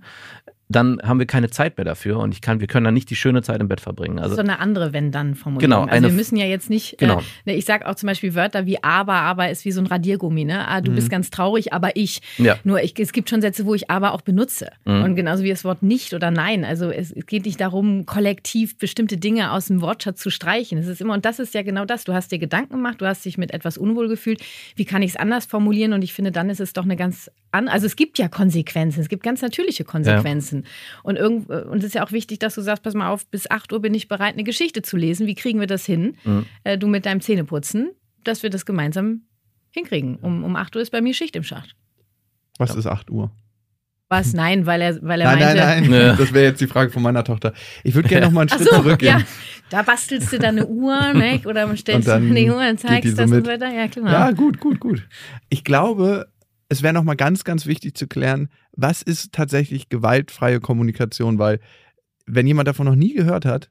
dann 0.70 1.00
haben 1.02 1.18
wir 1.18 1.26
keine 1.28 1.50
Zeit 1.50 1.78
mehr 1.78 1.86
dafür 1.86 2.18
und 2.20 2.34
ich 2.34 2.42
kann, 2.42 2.60
wir 2.60 2.68
können 2.68 2.84
dann 2.84 2.94
nicht 2.94 3.10
die 3.10 3.16
schöne 3.16 3.42
Zeit 3.42 3.62
im 3.62 3.70
Bett 3.70 3.80
verbringen. 3.80 4.18
Das 4.18 4.24
Also 4.26 4.34
ist 4.34 4.46
so 4.46 4.52
eine 4.52 4.60
andere 4.60 4.92
Wenn-Dann-Formulierung. 4.92 5.60
Genau, 5.62 5.84
also 5.84 5.96
eine- 5.96 6.08
wir 6.08 6.14
müssen 6.14 6.36
ja 6.36 6.46
jetzt 6.46 6.70
nicht, 6.70 6.98
Genau. 6.98 7.22
äh, 7.46 7.54
ich 7.54 7.64
sage 7.64 7.88
auch 7.88 7.96
zum 7.96 8.08
Beispiel 8.08 8.36
Wörter 8.36 8.66
wie 8.66 8.84
aber, 8.84 9.14
aber 9.14 9.50
ist 9.50 9.64
wie 9.64 9.72
so 9.72 9.80
ein 9.80 9.88
Radiergummi. 9.88 10.44
Ne? 10.44 10.68
Ah, 10.68 10.82
du 10.82 10.92
bist 10.92 11.10
ganz 11.10 11.30
traurig, 11.30 11.72
aber 11.72 11.96
ich. 11.96 12.20
Mhm. 12.38 12.46
Ja. 12.46 12.58
Nur 12.66 12.84
ich, 12.84 13.00
es 13.00 13.14
gibt 13.14 13.30
schon 13.30 13.40
Sätze, 13.40 13.66
wo 13.66 13.76
ich 13.76 13.90
aber 13.90 14.14
auch 14.14 14.20
benutze. 14.20 14.68
Mhm. 14.84 15.04
Und 15.04 15.16
genauso 15.16 15.46
wie 15.46 15.50
das 15.50 15.64
Wort 15.64 15.84
nicht 15.84 16.14
oder 16.14 16.32
nein. 16.32 16.66
Also 16.66 16.90
es, 16.92 17.14
es 17.14 17.26
geht 17.26 17.46
nicht 17.46 17.62
darum, 17.62 18.06
kollektiv 18.06 18.78
bestimmte 18.78 19.16
Dinge 19.16 19.54
aus 19.54 19.68
dem 19.68 19.80
Wortschatz 19.80 20.20
zu 20.20 20.30
streichen. 20.30 20.78
Es 20.80 20.88
ist 20.88 21.00
immer, 21.00 21.14
und 21.14 21.24
das 21.24 21.40
ist 21.40 21.54
ja 21.54 21.62
genau 21.62 21.86
das. 21.86 22.04
Du 22.04 22.14
hast 22.14 22.30
dir 22.34 22.40
Gedanken 22.40 22.74
gemacht, 22.74 23.00
du 23.00 23.06
hast 23.06 23.24
dich 23.24 23.38
mit 23.38 23.54
etwas 23.54 23.78
unwohl 23.78 24.07
gefühlt. 24.08 24.42
Wie 24.76 24.86
kann 24.86 25.02
ich 25.02 25.12
es 25.12 25.16
anders 25.16 25.46
formulieren? 25.46 25.94
Und 25.94 26.04
ich 26.04 26.14
finde, 26.14 26.32
dann 26.32 26.50
ist 26.50 26.60
es 26.60 26.74
doch 26.74 26.84
eine 26.84 26.96
ganz 26.96 27.32
an. 27.52 27.68
Also 27.68 27.86
es 27.86 27.96
gibt 27.96 28.18
ja 28.18 28.28
Konsequenzen, 28.28 29.02
es 29.02 29.10
gibt 29.10 29.24
ganz 29.24 29.42
natürliche 29.42 29.84
Konsequenzen. 29.84 30.66
Und, 31.04 31.16
irgend, 31.18 31.50
und 31.50 31.80
es 31.80 31.86
ist 31.86 31.96
ja 31.96 32.06
auch 32.06 32.12
wichtig, 32.12 32.40
dass 32.40 32.56
du 32.56 32.62
sagst, 32.62 32.84
pass 32.84 32.94
mal 32.94 33.10
auf, 33.10 33.28
bis 33.28 33.50
8 33.50 33.72
Uhr 33.74 33.82
bin 33.82 33.94
ich 33.94 34.08
bereit, 34.08 34.34
eine 34.34 34.44
Geschichte 34.44 34.82
zu 34.82 34.98
lesen. 34.98 35.28
Wie 35.28 35.36
kriegen 35.36 35.60
wir 35.60 35.68
das 35.68 35.86
hin? 35.86 36.18
Mhm. 36.24 36.46
Äh, 36.64 36.78
du 36.78 36.88
mit 36.88 37.06
deinem 37.06 37.22
Zähneputzen, 37.22 37.92
dass 38.24 38.44
wir 38.44 38.50
das 38.50 38.66
gemeinsam 38.66 39.24
hinkriegen. 39.72 40.18
Um, 40.18 40.44
um 40.44 40.56
8 40.56 40.76
Uhr 40.76 40.82
ist 40.82 40.92
bei 40.92 41.02
mir 41.02 41.14
Schicht 41.14 41.36
im 41.36 41.44
Schacht. 41.44 41.76
Was 42.58 42.76
ist 42.76 42.88
8 42.88 43.10
Uhr? 43.10 43.32
Was? 44.10 44.34
Nein, 44.34 44.66
weil 44.66 44.82
er, 44.82 45.02
weil 45.02 45.20
er 45.22 45.32
Nein, 45.32 45.40
meinte. 45.40 45.62
nein, 45.62 45.84
nein. 45.90 45.92
Ja. 45.92 46.16
Das 46.16 46.32
wäre 46.34 46.46
jetzt 46.46 46.62
die 46.62 46.68
Frage 46.68 46.92
von 46.92 47.04
meiner 47.04 47.24
Tochter. 47.26 47.54
Ich 47.84 47.94
würde 47.94 48.08
gerne 48.08 48.28
noch 48.28 48.32
mal 48.34 48.42
einen 48.42 48.50
Schritt 48.50 48.70
so, 48.70 48.76
zurückgehen. 48.76 49.20
ja. 49.20 49.26
Da 49.70 49.82
bastelst 49.82 50.32
du 50.32 50.40
dann 50.40 50.58
eine 50.58 50.66
Uhr, 50.68 50.98
ne? 51.14 51.42
Oder 51.46 51.76
stellst 51.76 52.08
du 52.08 52.14
eine 52.14 52.54
Uhr 52.56 52.70
und 52.70 52.80
zeigst 52.80 53.12
so 53.12 53.18
das 53.18 53.30
mit. 53.30 53.40
und 53.40 53.46
so 53.46 53.52
weiter. 53.52 53.74
Ja, 53.74 53.88
genau. 53.88 54.10
Ja, 54.12 54.32
gut, 54.32 54.60
gut, 54.62 54.80
gut. 54.80 55.06
Ich 55.50 55.66
glaube, 55.66 56.28
es 56.70 56.84
wäre 56.84 56.94
noch 56.94 57.04
mal 57.04 57.16
ganz, 57.16 57.44
ganz 57.44 57.66
wichtig 57.66 57.96
zu 57.96 58.08
klären, 58.08 58.50
was 58.72 59.02
ist 59.02 59.34
tatsächlich 59.34 59.90
gewaltfreie 59.90 60.60
Kommunikation, 60.62 61.38
weil 61.38 61.60
wenn 62.26 62.48
jemand 62.48 62.68
davon 62.68 62.86
noch 62.86 62.96
nie 62.96 63.14
gehört 63.14 63.46
hat, 63.46 63.70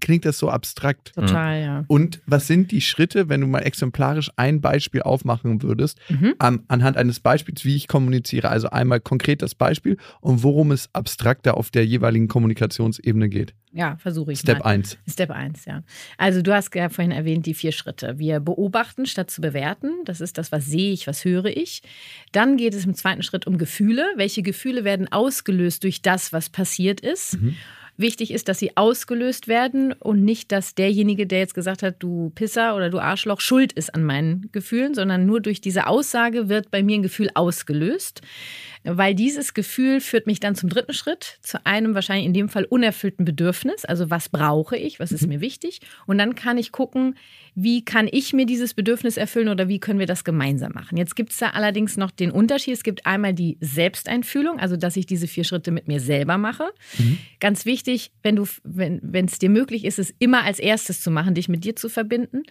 klingt 0.00 0.24
das 0.24 0.38
so 0.38 0.50
abstrakt. 0.50 1.14
Total, 1.14 1.60
ja. 1.60 1.84
Und 1.88 2.20
was 2.26 2.46
sind 2.46 2.70
die 2.72 2.80
Schritte, 2.80 3.28
wenn 3.28 3.40
du 3.40 3.46
mal 3.46 3.60
exemplarisch 3.60 4.30
ein 4.36 4.60
Beispiel 4.60 5.02
aufmachen 5.02 5.62
würdest, 5.62 5.98
Mhm. 6.08 6.34
an, 6.38 6.62
anhand 6.68 6.96
eines 6.96 7.20
Beispiels, 7.20 7.64
wie 7.64 7.76
ich 7.76 7.88
kommuniziere? 7.88 8.48
Also 8.50 8.68
einmal 8.70 9.00
konkret 9.00 9.42
das 9.42 9.54
Beispiel 9.54 9.96
und 10.20 10.42
worum 10.42 10.70
es 10.72 10.88
abstrakter 10.94 11.56
auf 11.56 11.70
der 11.70 11.86
jeweiligen 11.86 12.28
Kommunikationsebene 12.28 13.28
geht. 13.28 13.54
Ja, 13.72 13.96
versuche 13.96 14.32
ich 14.32 14.38
Step 14.38 14.60
mal. 14.60 14.66
1. 14.70 14.96
Step 15.06 15.30
1, 15.30 15.66
ja. 15.66 15.82
Also 16.16 16.40
du 16.40 16.54
hast 16.54 16.74
ja 16.74 16.88
vorhin 16.88 17.10
erwähnt, 17.12 17.44
die 17.44 17.52
vier 17.52 17.72
Schritte. 17.72 18.18
Wir 18.18 18.40
beobachten 18.40 19.04
statt 19.04 19.30
zu 19.30 19.42
bewerten. 19.42 19.90
Das 20.06 20.22
ist 20.22 20.38
das, 20.38 20.50
was 20.50 20.64
sehe 20.64 20.92
ich, 20.92 21.06
was 21.06 21.24
höre 21.26 21.46
ich. 21.46 21.82
Dann 22.32 22.56
geht 22.56 22.72
es 22.74 22.86
im 22.86 22.94
zweiten 22.94 23.22
Schritt 23.22 23.46
um 23.46 23.58
Gefühle. 23.58 24.06
Welche 24.16 24.42
Gefühle 24.42 24.84
werden 24.84 25.12
ausgelöst 25.12 25.84
durch 25.84 26.00
das, 26.00 26.32
was 26.32 26.48
passiert 26.48 27.00
ist? 27.00 27.36
Wichtig 27.98 28.30
ist, 28.30 28.48
dass 28.48 28.58
sie 28.58 28.76
ausgelöst 28.76 29.48
werden 29.48 29.92
und 29.92 30.22
nicht, 30.22 30.52
dass 30.52 30.74
derjenige, 30.74 31.26
der 31.26 31.38
jetzt 31.38 31.54
gesagt 31.54 31.82
hat, 31.82 31.96
du 31.98 32.30
Pisser 32.34 32.76
oder 32.76 32.90
du 32.90 32.98
Arschloch, 32.98 33.40
schuld 33.40 33.72
ist 33.72 33.94
an 33.94 34.04
meinen 34.04 34.50
Gefühlen, 34.52 34.94
sondern 34.94 35.24
nur 35.24 35.40
durch 35.40 35.62
diese 35.62 35.86
Aussage 35.86 36.48
wird 36.50 36.70
bei 36.70 36.82
mir 36.82 36.98
ein 36.98 37.02
Gefühl 37.02 37.30
ausgelöst. 37.34 38.20
Weil 38.88 39.14
dieses 39.16 39.52
Gefühl 39.52 40.00
führt 40.00 40.26
mich 40.26 40.38
dann 40.38 40.54
zum 40.54 40.68
dritten 40.68 40.92
Schritt, 40.92 41.38
zu 41.42 41.64
einem 41.66 41.94
wahrscheinlich 41.94 42.26
in 42.26 42.32
dem 42.32 42.48
Fall 42.48 42.64
unerfüllten 42.64 43.24
Bedürfnis. 43.24 43.84
Also 43.84 44.10
was 44.10 44.28
brauche 44.28 44.76
ich, 44.76 45.00
was 45.00 45.10
ist 45.10 45.26
mir 45.26 45.40
wichtig? 45.40 45.80
Und 46.06 46.18
dann 46.18 46.36
kann 46.36 46.56
ich 46.56 46.70
gucken, 46.70 47.16
wie 47.56 47.84
kann 47.84 48.08
ich 48.10 48.32
mir 48.32 48.46
dieses 48.46 48.74
Bedürfnis 48.74 49.16
erfüllen 49.16 49.48
oder 49.48 49.66
wie 49.66 49.80
können 49.80 49.98
wir 49.98 50.06
das 50.06 50.22
gemeinsam 50.22 50.72
machen. 50.72 50.96
Jetzt 50.96 51.16
gibt 51.16 51.32
es 51.32 51.38
da 51.38 51.50
allerdings 51.50 51.96
noch 51.96 52.10
den 52.10 52.30
Unterschied. 52.30 52.74
Es 52.74 52.84
gibt 52.84 53.06
einmal 53.06 53.34
die 53.34 53.58
Selbsteinfühlung, 53.60 54.60
also 54.60 54.76
dass 54.76 54.96
ich 54.96 55.06
diese 55.06 55.26
vier 55.26 55.44
Schritte 55.44 55.72
mit 55.72 55.88
mir 55.88 55.98
selber 56.00 56.38
mache. 56.38 56.70
Ganz 57.40 57.66
wichtig, 57.66 58.12
wenn 58.22 58.36
du, 58.36 58.46
wenn 58.62 59.24
es 59.24 59.38
dir 59.38 59.50
möglich 59.50 59.84
ist, 59.84 59.98
es 59.98 60.14
immer 60.18 60.44
als 60.44 60.58
erstes 60.58 61.00
zu 61.00 61.10
machen, 61.10 61.34
dich 61.34 61.48
mit 61.48 61.64
dir 61.64 61.74
zu 61.74 61.88
verbinden. 61.88 62.42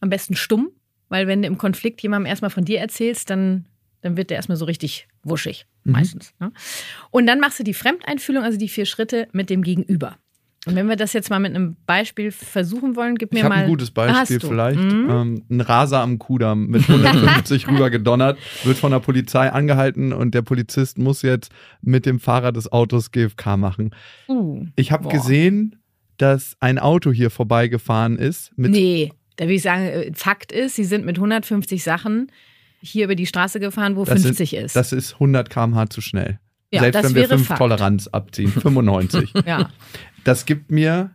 Am 0.00 0.10
besten 0.10 0.34
stumm, 0.34 0.70
weil 1.08 1.26
wenn 1.26 1.42
du 1.42 1.48
im 1.48 1.58
Konflikt 1.58 2.02
jemandem 2.02 2.26
erstmal 2.26 2.50
von 2.50 2.64
dir 2.64 2.80
erzählst, 2.80 3.30
dann, 3.30 3.66
dann 4.02 4.16
wird 4.16 4.30
der 4.30 4.36
erstmal 4.36 4.56
so 4.56 4.64
richtig 4.64 5.08
wuschig, 5.22 5.66
meistens. 5.84 6.32
Ne? 6.40 6.52
Und 7.10 7.26
dann 7.26 7.40
machst 7.40 7.58
du 7.58 7.64
die 7.64 7.74
Fremdeinfühlung, 7.74 8.42
also 8.42 8.58
die 8.58 8.68
vier 8.68 8.86
Schritte 8.86 9.28
mit 9.32 9.50
dem 9.50 9.62
Gegenüber. 9.62 10.16
Und 10.66 10.74
wenn 10.76 10.88
wir 10.90 10.96
das 10.96 11.14
jetzt 11.14 11.30
mal 11.30 11.38
mit 11.38 11.54
einem 11.54 11.76
Beispiel 11.86 12.30
versuchen 12.30 12.94
wollen, 12.94 13.16
gib 13.16 13.32
mir 13.32 13.38
Ich 13.38 13.44
mal. 13.48 13.52
ein 13.64 13.68
gutes 13.68 13.90
Ah, 13.96 14.12
Beispiel 14.12 14.40
vielleicht. 14.40 14.78
Mhm. 14.78 15.08
Ähm, 15.10 15.44
ein 15.48 15.60
Raser 15.62 16.00
am 16.00 16.18
Kudamm 16.18 16.66
mit 16.66 16.82
150 16.86 17.66
rüber 17.68 17.88
gedonnert, 17.88 18.38
wird 18.64 18.76
von 18.76 18.92
der 18.92 18.98
Polizei 19.00 19.50
angehalten 19.50 20.12
und 20.12 20.34
der 20.34 20.42
Polizist 20.42 20.98
muss 20.98 21.22
jetzt 21.22 21.50
mit 21.80 22.04
dem 22.04 22.20
Fahrer 22.20 22.52
des 22.52 22.70
Autos 22.70 23.10
GFK 23.10 23.56
machen. 23.56 23.94
Uh, 24.28 24.66
Ich 24.76 24.92
habe 24.92 25.08
gesehen, 25.08 25.76
dass 26.18 26.56
ein 26.60 26.78
Auto 26.78 27.10
hier 27.10 27.30
vorbeigefahren 27.30 28.18
ist 28.18 28.52
mit 28.56 28.72
nee, 28.72 29.12
da 29.36 29.44
würde 29.46 29.54
ich 29.54 29.62
sagen, 29.62 29.84
äh, 29.86 30.10
Fakt 30.14 30.52
ist, 30.52 30.76
sie 30.76 30.84
sind 30.84 31.06
mit 31.06 31.16
150 31.16 31.82
Sachen 31.82 32.30
hier 32.80 33.04
über 33.04 33.14
die 33.14 33.26
Straße 33.26 33.60
gefahren, 33.60 33.96
wo 33.96 34.04
Das 34.04 34.22
50 34.22 34.50
sind, 34.50 34.64
ist. 34.64 34.76
Das 34.76 34.92
ist 34.92 35.14
100 35.14 35.50
km/h 35.50 35.90
zu 35.90 36.00
schnell. 36.00 36.38
Ja, 36.72 36.80
Selbst 36.80 37.02
wenn 37.02 37.14
wir 37.14 37.22
wäre 37.22 37.36
5 37.36 37.46
Fakt. 37.48 37.58
Toleranz 37.58 38.06
abziehen, 38.08 38.48
95. 38.52 39.32
ja. 39.46 39.70
das 40.24 40.46
gibt 40.46 40.70
mir 40.70 41.10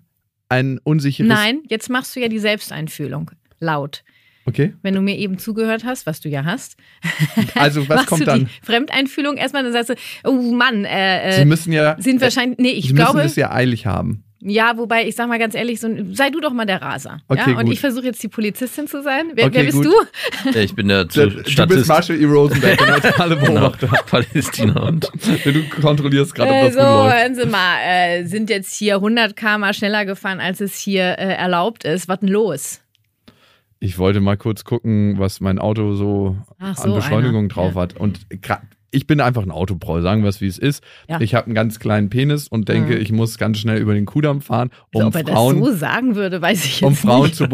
ein 0.50 0.80
unsicheres. 0.84 1.30
Nein, 1.30 1.62
jetzt 1.68 1.90
machst 1.90 2.16
du 2.16 2.20
ja 2.20 2.28
die 2.28 2.40
Selbsteinfühlung. 2.40 3.32
Laut. 3.60 4.04
Okay. 4.48 4.74
Wenn 4.84 4.94
du 4.94 5.02
mir 5.02 5.18
eben 5.18 5.40
zugehört 5.40 5.86
hast, 5.86 6.06
was 6.06 6.20
du 6.20 6.30
ja 6.30 6.46
hast, 6.46 6.78
Also 7.56 7.90
was 7.90 8.06
kommt 8.06 8.28
dann? 8.28 8.48
Fremdeinfühlung 8.62 9.38
erstmal, 9.38 9.64
dann 9.64 9.74
sagst 9.74 9.90
du, 9.90 9.96
oh 10.24 10.54
Mann, 10.54 10.86
äh, 10.86 11.32
Sie 11.32 11.42
äh, 11.42 11.46
müssen 11.46 11.74
ja. 11.74 11.96
sind 12.00 12.22
wahrscheinlich, 12.22 12.60
nee, 12.60 12.70
ich 12.70 12.90
Sie 12.90 12.94
glaube, 12.94 13.14
müssen 13.16 13.28
es 13.28 13.36
ja 13.38 13.52
eilig 13.52 13.88
haben. 13.88 14.25
Ja, 14.39 14.77
wobei, 14.77 15.08
ich 15.08 15.15
sag 15.15 15.27
mal 15.27 15.39
ganz 15.39 15.56
ehrlich, 15.56 15.80
so, 15.80 15.88
ein- 15.88 16.13
sei 16.13 16.30
du 16.30 16.39
doch 16.39 16.51
mal 16.54 16.65
der 16.65 16.82
Raser. 16.82 17.20
Okay, 17.27 17.51
ja? 17.51 17.58
Und 17.58 17.65
gut. 17.65 17.74
ich 17.74 17.80
versuche 17.80 18.06
jetzt 18.06 18.22
die 18.22 18.27
Polizistin 18.27 18.88
zu 18.88 19.01
sein. 19.01 19.32
Wer, 19.34 19.46
Okay, 19.46 19.56
wer 19.58 19.63
bist 19.63 19.77
gut. 19.77 19.86
du? 20.54 20.60
Ich 20.60 20.75
bin 20.75 20.88
der 20.89 21.06
Du, 21.06 21.30
du 21.30 21.36
bist 21.38 21.51
Statist. 21.51 21.88
Marshall 21.88 22.22
E. 22.22 22.25
Rosenberg, 22.25 22.77
der 22.77 22.88
neutrale 22.92 23.38
Genau, 23.39 23.70
Beobachter. 23.70 23.88
Palästina 24.06 24.80
und 24.88 25.10
Du 25.46 25.63
kontrollierst 25.82 26.36
gerade, 26.36 26.51
ob 26.51 26.58
Äh, 26.58 26.65
das 26.65 26.74
so, 26.74 26.80
gut 26.80 26.88
läuft. 26.89 27.15
hören 27.18 27.36
Sie 27.36 27.46
mal, 27.46 27.77
äh, 27.84 28.25
sind 28.25 28.50
jetzt 28.50 28.75
hier 28.75 28.96
100 28.96 29.36
km 29.36 29.74
schneller 29.74 30.06
gefahren, 30.06 30.39
als 30.39 30.62
es 30.62 30.77
hier 30.77 31.04
äh, 31.18 31.34
erlaubt 31.36 31.83
ist. 31.86 32.07
Was 32.07 32.20
denn 32.20 32.29
los? 32.29 32.81
Ich 33.79 33.98
wollte 33.98 34.20
mal 34.20 34.38
kurz 34.38 34.64
gucken, 34.64 35.16
was 35.20 35.42
mein 35.42 35.60
Auto 35.60 35.94
so, 35.96 36.38
Ach 36.60 36.77
an 36.77 36.90
so, 36.92 36.96
Beschleunigung 36.96 37.40
einer. 37.46 37.48
drauf 37.50 37.75
Ja. 37.75 37.81
hat. 37.81 37.98
Und 37.98 38.20
gra- 38.29 38.62
ich 38.96 39.05
bin 39.08 39.20
einfach 39.22 39.44
ein 39.44 39.51
Autopreu, 39.51 40.01
sagen 40.01 40.24
wir 40.24 40.29
es 40.29 40.42
wie 40.42 40.48
es 40.48 40.58
ist. 40.58 40.84
Ja. 41.10 41.20
Ich 41.22 41.36
habe 41.36 41.46
einen 41.48 41.55
ganz 41.55 41.79
kleinen 41.79 42.10
Penis 42.10 42.48
und 42.48 42.70
denke, 42.70 42.96
Mhm. 42.96 43.01
ich 43.01 43.12
muss 43.12 43.38
ganz 43.38 43.58
schnell 43.60 43.77
über 43.79 43.94
den 43.94 44.05
Kudamm 44.05 44.42
fahren, 44.42 44.72
um 44.94 45.01
Also, 45.03 45.08
ob 45.20 45.27
er 45.27 45.34
Frauen, 45.34 45.60
das 45.62 45.70
so 45.70 45.75
sagen 45.77 46.16
würde, 46.16 46.42
weiß 46.42 46.64
ich 46.66 46.81
jetzt 46.81 46.88
um 46.88 46.96
Frauen 46.96 47.24
nicht. 47.27 47.36
zu, 47.36 47.48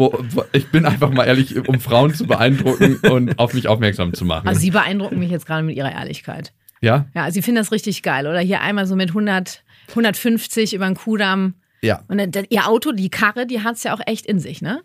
ich 0.52 0.70
bin 0.70 0.86
einfach 0.86 1.10
mal 1.10 1.24
ehrlich, 1.24 1.68
um 1.68 1.80
Frauen 1.80 2.14
zu 2.14 2.26
beeindrucken 2.26 2.96
und 3.10 3.38
auf 3.38 3.52
mich 3.54 3.68
aufmerksam 3.68 4.14
zu 4.14 4.24
machen. 4.24 4.46
Also 4.48 4.60
Sie 4.60 4.70
beeindrucken 4.70 5.18
mich 5.18 5.30
jetzt 5.30 5.46
gerade 5.46 5.62
mit 5.64 5.76
Ihrer 5.76 5.92
Ehrlichkeit. 5.92 6.52
ja, 6.80 7.06
Ja, 7.14 7.30
Sie 7.30 7.42
finden 7.42 7.56
das 7.58 7.72
richtig 7.72 8.02
geil. 8.02 8.26
Oder 8.26 8.40
hier 8.40 8.60
einmal 8.60 8.86
so 8.86 8.96
mit 8.96 9.10
100, 9.10 9.62
150 9.88 10.74
über 10.74 10.86
den 10.86 10.94
Kudamm. 10.96 11.54
ja, 11.82 12.02
Und 12.08 12.18
dann, 12.34 12.44
Ihr 12.50 12.68
Auto, 12.68 12.92
die 12.92 13.08
Karre, 13.10 13.46
die 13.46 13.60
hat 13.60 13.76
es 13.76 13.82
ja 13.84 13.94
auch 13.94 14.00
echt 14.06 14.26
in 14.26 14.38
sich, 14.38 14.62
ne? 14.62 14.80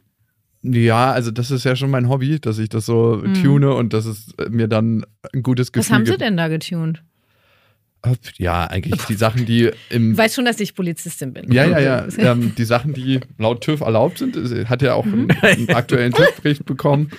Ja. 0.74 1.12
Also 1.12 1.32
das 1.32 1.52
ist 1.52 1.64
ja 1.64 1.76
schon 1.76 1.90
mein 1.90 2.10
Hobby, 2.10 2.40
dass 2.40 2.58
ich 2.60 2.70
das 2.70 2.86
so 2.86 3.22
tune 3.42 3.74
und 3.74 3.94
dass 3.94 4.06
es 4.06 4.28
mir 4.50 4.68
dann 4.68 5.06
ein 5.34 5.44
gutes 5.44 5.72
Gefühl 5.72 5.88
Mhm. 5.88 5.90
Was 5.90 5.96
haben 5.96 6.06
Sie 6.06 6.12
gibt. 6.12 6.22
denn 6.22 6.38
da 6.38 6.48
getunt? 6.48 7.04
Ja, 8.38 8.66
eigentlich 8.68 9.04
die 9.06 9.16
Sachen, 9.16 9.46
die 9.46 9.70
im 9.90 10.12
Du 10.16 10.18
weißt 10.18 10.36
schon, 10.36 10.46
dass 10.46 10.60
ich 10.62 10.76
Polizistin 10.76 11.34
bin. 11.34 11.52
Ja, 11.52 11.66
ja, 11.66 11.80
ja. 11.80 12.08
Ähm, 12.18 12.54
die 12.58 12.64
Sachen, 12.64 12.94
die 12.94 13.20
laut 13.38 13.62
TÜV 13.62 13.82
erlaubt 13.82 14.20
sind, 14.20 14.38
hat 14.70 14.82
ja 14.82 14.94
auch 14.94 15.04
Mhm. 15.04 15.28
einen, 15.42 15.42
einen 15.42 15.70
aktuellen 15.72 16.14
TÜV-Bericht 16.14 16.64
bekommen. 16.64 17.10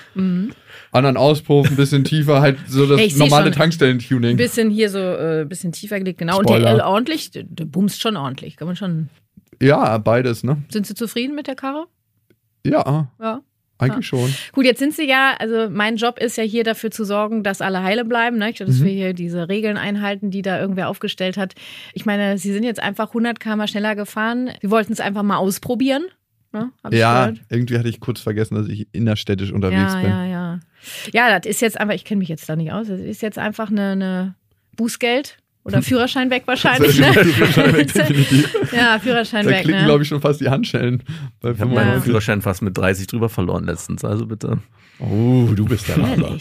Anderen 0.93 1.17
Auspuff, 1.19 1.69
ein 1.69 1.77
bisschen 1.77 2.05
tiefer, 2.05 2.41
halt 2.41 2.57
so 2.69 2.87
das 2.87 2.99
Hey, 3.01 3.13
normale 3.17 3.45
schon. 3.47 3.53
Ein 3.53 3.59
Tankstellen-Tuning. 3.59 4.37
bisschen 4.39 4.71
hier 4.71 4.89
so, 4.89 4.99
äh, 4.99 5.45
bisschen 5.47 5.73
tiefer 5.73 5.99
gelegt, 5.99 6.19
genau. 6.21 6.39
Und 6.39 6.45
Spoiler. 6.49 6.77
der 6.77 6.85
äh, 6.85 6.87
ordentlich, 6.89 7.33
der, 7.33 7.43
der 7.43 7.67
bumst 7.67 8.01
schon 8.01 8.17
ordentlich. 8.17 8.57
Kann 8.57 8.67
man 8.69 8.77
schon. 8.77 9.11
Ja, 9.61 9.99
beides, 9.99 10.43
ne? 10.45 10.63
Sind 10.71 10.87
Sie 10.87 10.95
zufrieden 10.95 11.35
mit 11.35 11.49
der 11.49 11.57
Karre? 11.57 11.87
Ja, 12.67 13.09
Ja. 13.21 13.41
eigentlich 13.79 14.07
schon. 14.07 14.33
Gut, 14.53 14.65
jetzt 14.65 14.79
sind 14.81 14.95
Sie 14.95 15.09
ja, 15.09 15.35
also 15.39 15.69
mein 15.71 15.97
Job 15.97 16.19
ist 16.19 16.37
ja 16.37 16.43
hier 16.45 16.65
dafür 16.65 16.91
zu 16.91 17.05
sorgen, 17.05 17.43
dass 17.45 17.61
alle 17.61 17.83
heile 17.83 18.05
bleiben, 18.05 18.37
ne? 18.39 18.53
dass 18.53 18.81
Mhm. 18.81 18.85
wir 18.85 18.93
hier 18.93 19.13
diese 19.15 19.49
Regeln 19.49 19.77
einhalten, 19.77 20.31
die 20.31 20.43
da 20.43 20.61
irgendwer 20.61 20.89
aufgestellt 20.89 21.37
hat. 21.37 21.55
Ich 21.95 22.05
meine, 22.05 22.39
Sie 22.39 22.53
sind 22.53 22.65
jetzt 22.65 22.83
einfach 22.83 23.09
100 23.11 23.39
km 23.41 23.67
schneller 23.67 23.95
gefahren. 23.95 24.51
Sie 24.61 24.71
wollten 24.71 24.93
es 24.93 25.01
einfach 25.01 25.23
mal 25.23 25.37
ausprobieren. 25.37 26.05
Ne? 26.53 26.71
Ja, 26.91 27.31
irgendwie 27.51 27.79
hatte 27.79 27.89
ich 27.91 28.01
kurz 28.01 28.21
vergessen, 28.21 28.55
dass 28.55 28.69
ich 28.69 28.89
innerstädtisch 28.93 29.53
unterwegs 29.53 29.93
ja, 29.95 30.01
bin. 30.01 30.11
ja, 30.11 30.25
ja. 30.27 30.61
Ja, 31.13 31.39
das 31.39 31.49
ist 31.49 31.61
jetzt 31.61 31.79
einfach, 31.79 31.95
ich 31.95 32.05
kenne 32.07 32.21
mich 32.21 32.29
jetzt 32.31 32.49
da 32.49 32.57
nicht 32.57 32.73
aus, 32.73 32.89
das 32.89 33.01
ist 33.01 33.21
jetzt 33.21 33.39
einfach 33.39 33.71
eine, 33.71 33.91
eine 33.91 34.35
Bußgeld 34.77 35.37
oder 35.65 35.83
Führerschein 35.83 36.31
weg 36.31 36.43
wahrscheinlich. 36.47 36.99
Ne? 36.99 37.13
Führerschein 37.13 37.73
weg, 37.77 37.93
definitiv. 37.95 38.73
ja, 38.73 38.99
Führerschein 38.99 39.45
Da 39.45 39.51
weg. 39.51 39.63
klicken, 39.63 39.81
Ne? 39.81 39.87
glaube 39.87 40.03
ich, 40.03 40.09
schon 40.09 40.21
fast 40.21 40.41
die 40.41 40.49
Handschellen. 40.49 41.03
Bei 41.41 41.51
Ich 41.53 41.61
habe 41.61 41.71
Ja. 41.71 41.75
meinen 41.77 41.85
95. 41.87 42.05
Führerschein 42.05 42.43
fast 42.43 42.63
mit 42.63 42.77
30 42.77 43.07
drüber 43.07 43.29
verloren 43.29 43.65
letztens. 43.65 44.05
Also 44.05 44.27
bitte. 44.27 44.59
Oh, 44.99 45.49
du 45.55 45.65
bist 45.67 45.89
der 45.89 45.99
Raser. 45.99 46.37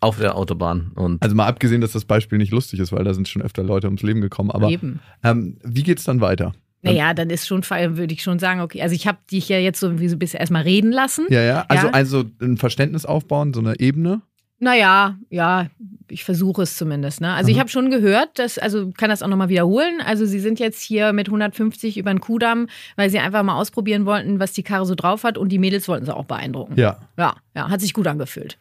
Auf 0.00 0.18
der 0.18 0.36
Autobahn. 0.36 0.90
Und 0.96 1.22
Also 1.22 1.34
mal 1.34 1.46
abgesehen, 1.46 1.80
dass 1.80 1.92
das 1.92 2.04
Beispiel 2.04 2.36
nicht 2.38 2.52
lustig 2.52 2.80
ist, 2.80 2.92
weil 2.92 3.04
da 3.04 3.14
sind 3.14 3.28
schon 3.28 3.40
öfter 3.42 3.62
Leute 3.62 3.86
ums 3.86 4.02
Leben 4.02 4.20
gekommen. 4.20 4.50
Aber 4.50 4.68
Eben. 4.68 5.00
ähm, 5.22 5.56
wie 5.64 5.82
geht's 5.82 6.04
dann 6.04 6.20
weiter? 6.20 6.52
Naja, 6.82 7.14
dann 7.14 7.30
ist 7.30 7.46
schon, 7.46 7.62
würde 7.70 8.12
ich 8.12 8.22
schon 8.22 8.38
sagen, 8.38 8.60
okay, 8.60 8.82
also 8.82 8.94
ich 8.94 9.06
habe 9.06 9.16
dich 9.32 9.48
ja 9.48 9.56
jetzt 9.58 9.80
so 9.80 9.98
wie 10.00 10.08
so 10.08 10.16
ein 10.16 10.18
bisschen 10.18 10.40
erstmal 10.40 10.64
reden 10.64 10.92
lassen. 10.92 11.24
Ja, 11.30 11.40
ja. 11.40 11.64
Also, 11.68 11.86
Ja. 11.86 11.92
also 11.94 12.24
ein 12.42 12.58
Verständnis 12.58 13.06
aufbauen, 13.06 13.54
so 13.54 13.60
eine 13.60 13.80
Ebene. 13.80 14.20
Naja, 14.60 15.16
ja, 15.30 15.66
ich 16.08 16.24
versuche 16.24 16.62
es 16.62 16.76
zumindest. 16.76 17.20
Ne? 17.20 17.32
Also 17.32 17.50
ich 17.50 17.56
Mhm. 17.56 17.60
habe 17.60 17.68
schon 17.70 17.90
gehört, 17.90 18.38
dass, 18.38 18.56
also 18.58 18.92
kann 18.92 19.10
das 19.10 19.22
auch 19.22 19.28
nochmal 19.28 19.48
wiederholen. 19.48 20.00
Also 20.04 20.26
sie 20.26 20.38
sind 20.40 20.58
jetzt 20.60 20.80
hier 20.80 21.12
mit 21.12 21.28
150 21.28 21.98
über 21.98 22.10
den 22.12 22.20
Kudamm, 22.20 22.68
weil 22.96 23.10
sie 23.10 23.18
einfach 23.18 23.42
mal 23.42 23.56
ausprobieren 23.58 24.06
wollten, 24.06 24.38
was 24.38 24.52
die 24.52 24.62
Karre 24.62 24.86
so 24.86 24.94
drauf 24.94 25.24
hat 25.24 25.36
und 25.38 25.50
die 25.50 25.58
Mädels 25.58 25.88
wollten 25.88 26.06
sie 26.06 26.14
auch 26.14 26.24
beeindrucken. 26.24 26.74
Ja. 26.78 26.98
Ja, 27.18 27.34
ja, 27.54 27.68
hat 27.68 27.80
sich 27.80 27.92
gut 27.92 28.06
angefühlt. 28.06 28.56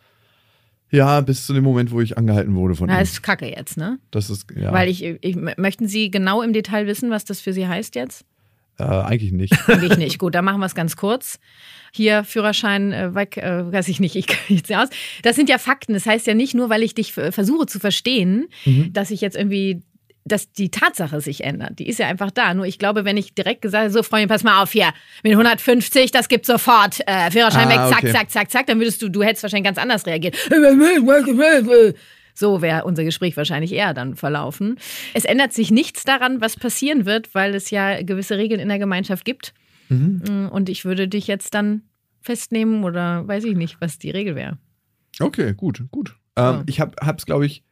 Ja, 0.89 1.21
bis 1.21 1.45
zu 1.47 1.53
dem 1.53 1.63
Moment, 1.63 1.91
wo 1.91 2.01
ich 2.01 2.17
angehalten 2.17 2.53
wurde 2.55 2.75
von 2.75 2.87
Na, 2.87 2.97
ihm. 2.99 3.03
ist 3.03 3.23
kacke 3.23 3.49
jetzt, 3.49 3.77
ne? 3.77 3.97
Das 4.11 4.29
ist, 4.29 4.45
ja, 4.55 4.71
Weil 4.71 4.89
ich, 4.89 5.03
ich, 5.03 5.35
möchten 5.35 5.87
Sie 5.87 6.11
genau 6.11 6.41
im 6.43 6.53
Detail 6.53 6.85
wissen, 6.85 7.09
was 7.09 7.25
das 7.25 7.39
für 7.39 7.51
Sie 7.53 7.67
heißt 7.67 7.95
jetzt? 7.95 8.25
Äh, 8.79 8.83
eigentlich 8.83 9.31
nicht. 9.31 9.53
Eigentlich 9.67 9.97
nicht. 9.97 10.19
Gut, 10.19 10.35
dann 10.35 10.45
machen 10.45 10.59
wir 10.59 10.65
es 10.65 10.75
ganz 10.75 10.95
kurz. 10.95 11.39
Hier 11.91 12.23
Führerschein 12.23 12.91
äh, 12.91 13.13
weg, 13.13 13.37
äh, 13.37 13.71
weiß 13.71 13.87
ich 13.87 13.99
nicht, 13.99 14.15
ich 14.15 14.27
kann 14.27 14.39
nicht 14.49 14.73
aus. 14.75 14.89
Das 15.21 15.35
sind 15.35 15.49
ja 15.49 15.57
Fakten. 15.57 15.93
Das 15.93 16.05
heißt 16.05 16.25
ja 16.27 16.33
nicht 16.33 16.53
nur, 16.55 16.69
weil 16.69 16.81
ich 16.83 16.95
dich 16.95 17.15
äh, 17.17 17.31
versuche 17.31 17.67
zu 17.67 17.79
verstehen, 17.79 18.47
dass 18.91 19.11
ich 19.11 19.21
jetzt 19.21 19.35
irgendwie, 19.37 19.83
dass 20.25 20.51
die 20.51 20.71
Tatsache 20.71 21.21
sich 21.21 21.43
ändert. 21.43 21.77
Die 21.79 21.87
ist 21.87 21.99
ja 21.99 22.07
einfach 22.07 22.31
da. 22.31 22.53
Nur 22.53 22.65
ich 22.65 22.79
glaube, 22.79 23.05
wenn 23.05 23.17
ich 23.17 23.35
direkt 23.35 23.61
gesagt 23.61 23.83
hätte, 23.83 23.93
so 23.93 24.01
Freundin, 24.03 24.29
pass 24.29 24.43
mal 24.43 24.63
auf 24.63 24.71
hier, 24.71 24.91
mit 25.21 25.33
150, 25.33 26.11
das 26.11 26.27
gibt 26.29 26.45
sofort, 26.45 26.99
äh, 27.05 27.29
Führerschein 27.29 27.67
Ah, 27.67 27.69
weg, 27.69 27.93
zack, 27.93 28.03
okay. 28.03 28.11
zack, 28.11 28.31
zack, 28.31 28.51
zack, 28.51 28.67
dann 28.67 28.79
würdest 28.79 29.01
du, 29.01 29.09
du 29.09 29.21
hättest 29.21 29.43
wahrscheinlich 29.43 29.65
ganz 29.65 29.77
anders 29.77 30.05
reagiert. 30.07 30.35
So 32.33 32.61
wäre 32.61 32.83
unser 32.83 33.03
Gespräch 33.03 33.37
wahrscheinlich 33.37 33.73
eher 33.73 33.93
dann 33.93 34.15
verlaufen. 34.15 34.77
Es 35.13 35.25
ändert 35.25 35.53
sich 35.53 35.71
nichts 35.71 36.03
daran, 36.03 36.41
was 36.41 36.55
passieren 36.55 37.05
wird, 37.05 37.33
weil 37.35 37.53
es 37.55 37.69
ja 37.69 38.01
gewisse 38.01 38.37
Regeln 38.37 38.59
in 38.59 38.69
der 38.69 38.79
Gemeinschaft 38.79 39.25
gibt. 39.25 39.53
Mhm. 39.89 40.49
Und 40.51 40.69
ich 40.69 40.85
würde 40.85 41.07
dich 41.07 41.27
jetzt 41.27 41.53
dann 41.53 41.83
festnehmen 42.21 42.83
oder 42.83 43.27
weiß 43.27 43.43
ich 43.43 43.55
nicht, 43.55 43.77
was 43.81 43.99
die 43.99 44.09
Regel 44.09 44.35
wäre. 44.35 44.57
Okay, 45.19 45.53
gut, 45.53 45.83
gut. 45.91 46.15
Ähm, 46.35 46.43
Ja. 46.43 46.63
Ich 46.67 46.79
habe 46.79 46.95
es, 47.17 47.25
glaube 47.25 47.45
ich, 47.45 47.63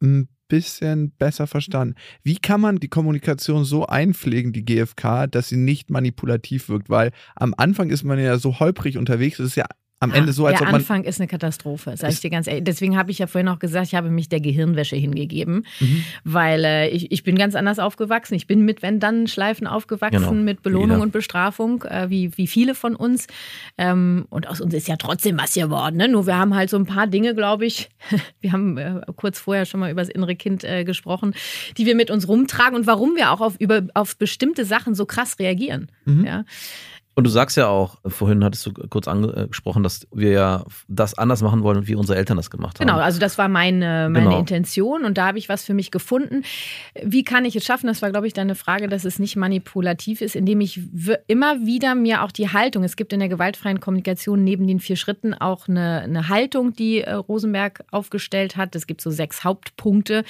ein 0.00 0.28
bisschen 0.48 1.12
besser 1.12 1.46
verstanden. 1.46 1.94
Wie 2.22 2.36
kann 2.36 2.60
man 2.60 2.76
die 2.76 2.88
Kommunikation 2.88 3.64
so 3.64 3.86
einpflegen, 3.86 4.52
die 4.52 4.64
GfK, 4.64 5.26
dass 5.26 5.48
sie 5.48 5.56
nicht 5.56 5.90
manipulativ 5.90 6.68
wirkt? 6.68 6.90
Weil 6.90 7.10
am 7.34 7.54
Anfang 7.56 7.90
ist 7.90 8.04
man 8.04 8.18
ja 8.18 8.38
so 8.38 8.60
holprig 8.60 8.98
unterwegs, 8.98 9.38
es 9.38 9.48
ist 9.48 9.56
ja 9.56 9.66
am 10.02 10.12
Ende 10.12 10.32
so, 10.32 10.46
als 10.46 10.58
der 10.58 10.66
ob 10.66 10.72
man. 10.72 10.80
Anfang 10.80 11.04
ist 11.04 11.20
eine 11.20 11.28
Katastrophe, 11.28 11.94
sag 11.96 12.10
ich 12.10 12.20
dir 12.20 12.30
ganz 12.30 12.46
ehrlich. 12.46 12.64
Deswegen 12.64 12.96
habe 12.96 13.10
ich 13.10 13.18
ja 13.18 13.26
vorhin 13.26 13.48
auch 13.48 13.58
gesagt, 13.58 13.86
ich 13.86 13.94
habe 13.94 14.10
mich 14.10 14.28
der 14.28 14.40
Gehirnwäsche 14.40 14.96
hingegeben, 14.96 15.64
Mhm. 15.80 16.04
weil 16.24 16.64
äh, 16.64 16.88
ich, 16.88 17.12
ich 17.12 17.22
bin 17.24 17.36
ganz 17.36 17.54
anders 17.54 17.78
aufgewachsen. 17.78 18.34
Ich 18.34 18.46
bin 18.46 18.62
mit 18.64 18.82
Wenn-Dann-Schleifen 18.82 19.66
aufgewachsen, 19.66 20.18
Genau, 20.20 20.32
mit 20.32 20.62
Belohnung 20.62 20.90
jeder. 20.90 21.02
und 21.02 21.12
Bestrafung, 21.12 21.82
äh, 21.84 22.10
wie, 22.10 22.36
wie 22.36 22.46
viele 22.46 22.74
von 22.74 22.96
uns. 22.96 23.26
Ähm, 23.78 24.26
und 24.30 24.48
aus 24.48 24.60
uns 24.60 24.74
ist 24.74 24.88
ja 24.88 24.96
trotzdem 24.96 25.38
was 25.38 25.54
geworden. 25.54 25.96
Ne? 25.96 26.08
Nur 26.08 26.26
wir 26.26 26.36
haben 26.36 26.54
halt 26.54 26.68
so 26.70 26.76
ein 26.76 26.86
paar 26.86 27.06
Dinge, 27.06 27.34
glaube 27.34 27.64
ich, 27.66 27.88
wir 28.40 28.52
haben 28.52 28.78
äh, 28.78 29.00
kurz 29.16 29.38
vorher 29.38 29.64
schon 29.66 29.80
mal 29.80 29.90
über 29.90 30.00
das 30.02 30.08
innere 30.08 30.34
Kind 30.36 30.64
äh, 30.64 30.84
gesprochen, 30.84 31.34
die 31.78 31.86
wir 31.86 31.94
mit 31.94 32.10
uns 32.10 32.26
rumtragen 32.28 32.76
und 32.76 32.86
warum 32.86 33.14
wir 33.16 33.30
auch 33.32 33.40
auf, 33.40 33.56
über, 33.60 33.82
auf 33.94 34.16
bestimmte 34.16 34.64
Sachen 34.64 34.94
so 34.94 35.06
krass 35.06 35.38
reagieren. 35.38 35.88
Mhm. 36.04 36.24
Ja? 36.24 36.44
Und 37.14 37.24
du 37.24 37.30
sagst 37.30 37.58
ja 37.58 37.68
auch, 37.68 37.98
vorhin 38.06 38.42
hattest 38.42 38.64
du 38.64 38.72
kurz 38.72 39.06
angesprochen, 39.06 39.82
dass 39.82 40.06
wir 40.12 40.30
ja 40.30 40.64
das 40.88 41.12
anders 41.12 41.42
machen 41.42 41.62
wollen, 41.62 41.86
wie 41.86 41.94
unsere 41.94 42.16
Eltern 42.16 42.38
das 42.38 42.50
gemacht 42.50 42.80
haben. 42.80 42.86
Genau, 42.86 42.98
also 42.98 43.20
das 43.20 43.36
war 43.36 43.48
meine, 43.48 44.08
meine 44.08 44.24
Genau. 44.24 44.38
Intention 44.38 45.04
und 45.04 45.18
da 45.18 45.26
habe 45.26 45.36
ich 45.36 45.50
was 45.50 45.62
für 45.62 45.74
mich 45.74 45.90
gefunden. 45.90 46.42
Wie 47.02 47.22
kann 47.22 47.44
ich 47.44 47.54
es 47.54 47.66
schaffen? 47.66 47.86
Das 47.86 48.00
war, 48.00 48.10
glaube 48.10 48.26
ich, 48.26 48.32
deine 48.32 48.54
Frage, 48.54 48.88
dass 48.88 49.04
es 49.04 49.18
nicht 49.18 49.36
manipulativ 49.36 50.22
ist, 50.22 50.34
indem 50.34 50.62
ich 50.62 50.80
immer 51.26 51.66
wieder 51.66 51.94
mir 51.94 52.22
auch 52.22 52.32
die 52.32 52.48
Haltung, 52.48 52.82
es 52.82 52.96
gibt 52.96 53.12
in 53.12 53.20
der 53.20 53.28
gewaltfreien 53.28 53.80
Kommunikation 53.80 54.42
neben 54.42 54.66
den 54.66 54.80
vier 54.80 54.96
Schritten 54.96 55.34
auch 55.34 55.68
eine, 55.68 56.00
eine 56.00 56.30
Haltung, 56.30 56.72
die 56.72 57.02
äh, 57.02 57.12
Rosenberg 57.12 57.84
aufgestellt 57.90 58.56
hat. 58.56 58.74
Es 58.74 58.86
gibt 58.86 59.02
so 59.02 59.10
sechs 59.10 59.44
Hauptpunkte 59.44 60.24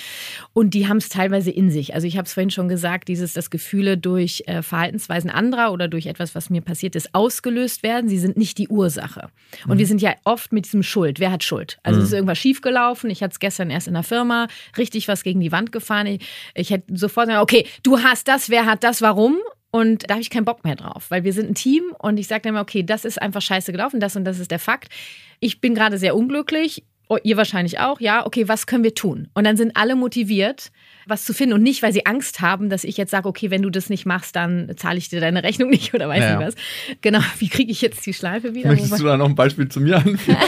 und 0.53 0.75
die 0.75 0.89
haben 0.89 0.97
es 0.97 1.09
teilweise 1.09 1.53
in 1.53 1.71
sich. 1.71 1.95
Also 1.95 2.09
ich 2.09 2.17
habe 2.17 2.27
es 2.27 2.33
vorhin 2.35 2.51
schon 2.51 2.69
gesagt, 2.69 3.07
dieses, 3.07 3.35
dass 3.35 3.51
Gefühle 3.51 3.97
durch 3.99 4.43
äh, 4.47 4.63
Verhaltensweisen 4.63 5.31
anderer 5.31 5.73
oder 5.73 5.87
durch 5.87 6.07
etwas, 6.07 6.35
was 6.35 6.51
mir 6.51 6.61
passiert 6.61 6.72
ist, 6.81 7.15
ausgelöst 7.15 7.83
werden. 7.83 8.09
Sie 8.09 8.19
sind 8.19 8.37
nicht 8.37 8.59
die 8.59 8.69
Ursache. 8.69 9.29
Und 9.69 9.79
wir 9.79 9.87
sind 9.87 10.01
ja 10.01 10.15
oft 10.25 10.53
mit 10.53 10.65
diesem 10.65 10.83
Schuld. 10.83 11.21
Wer 11.21 11.33
hat 11.33 11.45
Schuld? 11.45 11.79
Also 11.83 12.01
es 12.01 12.07
ist 12.07 12.13
irgendwas 12.13 12.39
schiefgelaufen. 12.39 13.11
Ich 13.11 13.23
hatte 13.23 13.33
es 13.33 13.41
gestern 13.41 13.71
erst 13.71 13.89
in 13.89 13.95
der 13.95 14.03
Firma 14.03 14.49
richtig 14.79 15.09
was 15.09 15.23
gegen 15.23 15.41
die 15.41 15.53
Wand 15.53 15.73
gefahren. 15.73 16.07
Ich, 16.07 16.27
ich 16.55 16.71
hätte 16.71 16.97
sofort 16.97 17.27
sagen, 17.27 17.41
okay, 17.41 17.67
du 17.83 17.99
hast 17.99 18.29
das, 18.29 18.49
wer 18.49 18.67
hat 18.67 18.85
das, 18.85 19.03
warum? 19.03 19.37
Und 19.71 20.09
da 20.09 20.15
habe 20.15 20.23
ich 20.23 20.29
keinen 20.29 20.45
Bock 20.45 20.65
mehr 20.65 20.77
drauf, 20.77 21.07
weil 21.11 21.25
wir 21.25 21.33
sind 21.33 21.51
ein 21.51 21.55
Team 21.55 21.83
und 21.99 22.19
ich 22.19 22.27
sage 22.27 22.43
dann 22.43 22.51
immer, 22.51 22.61
okay, 22.61 22.83
das 22.83 23.07
ist 23.07 23.21
einfach 23.21 23.41
scheiße 23.41 23.73
gelaufen, 23.73 24.01
das 24.01 24.15
und 24.17 24.25
das 24.25 24.39
ist 24.39 24.51
der 24.51 24.59
Fakt. 24.59 24.93
Ich 25.41 25.63
bin 25.63 25.75
gerade 25.75 25.97
sehr 25.97 26.15
unglücklich, 26.15 26.85
oh, 27.09 27.19
ihr 27.23 27.37
wahrscheinlich 27.37 27.79
auch, 27.79 28.01
ja, 28.01 28.25
okay, 28.27 28.49
was 28.49 28.67
können 28.67 28.85
wir 28.85 28.95
tun? 28.95 29.29
Und 29.35 29.45
dann 29.45 29.57
sind 29.57 29.77
alle 29.77 29.97
motiviert, 29.97 30.71
was 31.07 31.25
zu 31.25 31.35
finden 31.35 31.55
und 31.55 31.63
nicht, 31.63 31.83
weil 31.83 31.93
sie 31.93 32.07
Angst 32.07 32.41
haben, 32.41 32.71
dass 32.71 32.85
ich 32.85 32.97
jetzt 32.97 33.11
sage, 33.11 33.29
okay, 33.29 33.51
wenn 33.51 33.61
du 33.63 33.71
das 33.71 33.91
nicht 33.91 34.07
machst, 34.07 34.35
dann 34.37 34.73
zahle 34.77 34.99
ich 34.99 35.09
dir 35.09 35.21
deine 35.21 35.43
Rechnung 35.43 35.69
nicht 35.71 35.93
oder 35.95 36.09
weiß 36.09 36.21
Ja. 36.21 36.39
nicht 36.39 36.47
was. 36.49 36.55
Genau, 37.03 37.21
wie 37.39 37.49
kriege 37.49 37.71
ich 37.71 37.83
jetzt 37.83 38.07
die 38.07 38.15
Schleife 38.15 38.55
wieder? 38.55 38.69
Möchtest 38.71 38.99
du 38.99 39.05
da 39.05 39.17
noch 39.17 39.29
ein 39.29 39.35
Beispiel 39.35 39.69
zu 39.69 39.81
mir 39.81 39.97
anfügen? 39.99 40.39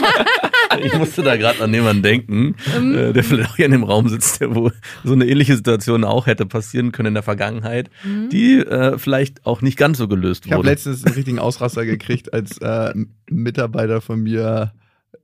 Ich 0.83 0.93
musste 0.97 1.23
da 1.23 1.37
gerade 1.37 1.63
an 1.63 1.73
jemanden 1.73 2.03
denken, 2.03 2.55
äh, 2.75 3.13
der 3.13 3.23
vielleicht 3.23 3.49
auch 3.51 3.55
hier 3.55 3.65
in 3.67 3.71
dem 3.71 3.83
Raum 3.83 4.09
sitzt, 4.09 4.41
der 4.41 4.55
wo 4.55 4.71
so 5.05 5.13
eine 5.13 5.25
ähnliche 5.25 5.55
Situation 5.55 6.03
auch 6.03 6.25
hätte 6.27 6.45
passieren 6.45 6.91
können 6.91 7.09
in 7.09 7.13
der 7.13 7.23
Vergangenheit, 7.23 7.89
Mhm. 8.03 8.29
die 8.29 8.57
äh, 8.57 8.97
vielleicht 8.97 9.45
auch 9.45 9.61
nicht 9.61 9.77
ganz 9.77 9.99
so 9.99 10.09
gelöst 10.09 10.45
Ich 10.45 10.51
habe 10.51 10.59
wurde. 10.63 10.71
letztens 10.71 11.05
einen 11.05 11.15
richtigen 11.15 11.39
Ausraster 11.39 11.85
gekriegt, 11.85 12.33
als 12.33 12.57
äh, 12.57 12.91
ein 12.93 13.15
Mitarbeiter 13.29 14.01
von 14.01 14.21
mir 14.21 14.73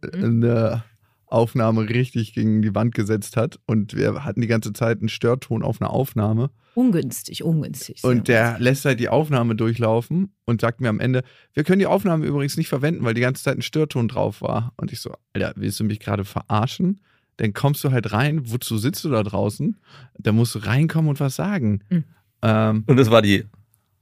äh, 0.01 0.15
eine 0.15 0.83
Aufnahme 1.31 1.87
richtig 1.89 2.33
gegen 2.33 2.61
die 2.61 2.75
Wand 2.75 2.93
gesetzt 2.93 3.37
hat 3.37 3.59
und 3.65 3.95
wir 3.95 4.23
hatten 4.25 4.41
die 4.41 4.47
ganze 4.47 4.73
Zeit 4.73 4.99
einen 4.99 5.09
Störton 5.09 5.63
auf 5.63 5.81
einer 5.81 5.89
Aufnahme 5.91 6.49
Ungünstig, 6.73 7.43
ungünstig. 7.43 8.03
und 8.03 8.27
der 8.27 8.57
lässt 8.59 8.85
halt 8.85 8.99
die 8.99 9.09
Aufnahme 9.09 9.55
durchlaufen 9.55 10.33
und 10.45 10.61
sagt 10.61 10.79
mir 10.81 10.89
am 10.89 10.99
Ende, 10.99 11.23
wir 11.53 11.63
können 11.63 11.79
die 11.79 11.85
Aufnahme 11.85 12.25
übrigens 12.25 12.55
nicht 12.57 12.69
verwenden, 12.69 13.03
weil 13.03 13.13
die 13.13 13.21
ganze 13.21 13.43
Zeit 13.43 13.57
ein 13.57 13.61
Störton 13.61 14.07
drauf 14.07 14.41
war. 14.41 14.73
Und 14.77 14.91
ich 14.93 14.99
so, 15.01 15.13
Alter, 15.33 15.53
willst 15.55 15.79
du 15.79 15.83
mich 15.83 15.99
gerade 15.99 16.23
verarschen? 16.23 17.01
Dann 17.37 17.53
kommst 17.53 17.83
du 17.83 17.91
halt 17.91 18.13
rein, 18.13 18.41
wozu 18.51 18.77
sitzt 18.77 19.03
du 19.03 19.09
da 19.09 19.23
draußen? 19.23 19.77
Da 20.17 20.31
musst 20.31 20.55
du 20.55 20.59
reinkommen 20.59 21.09
und 21.09 21.19
was 21.19 21.35
sagen. 21.35 21.81
Mhm. 21.89 22.03
Ähm, 22.41 22.83
Und 22.87 22.97
das 22.97 23.09
war 23.11 23.21
die 23.21 23.45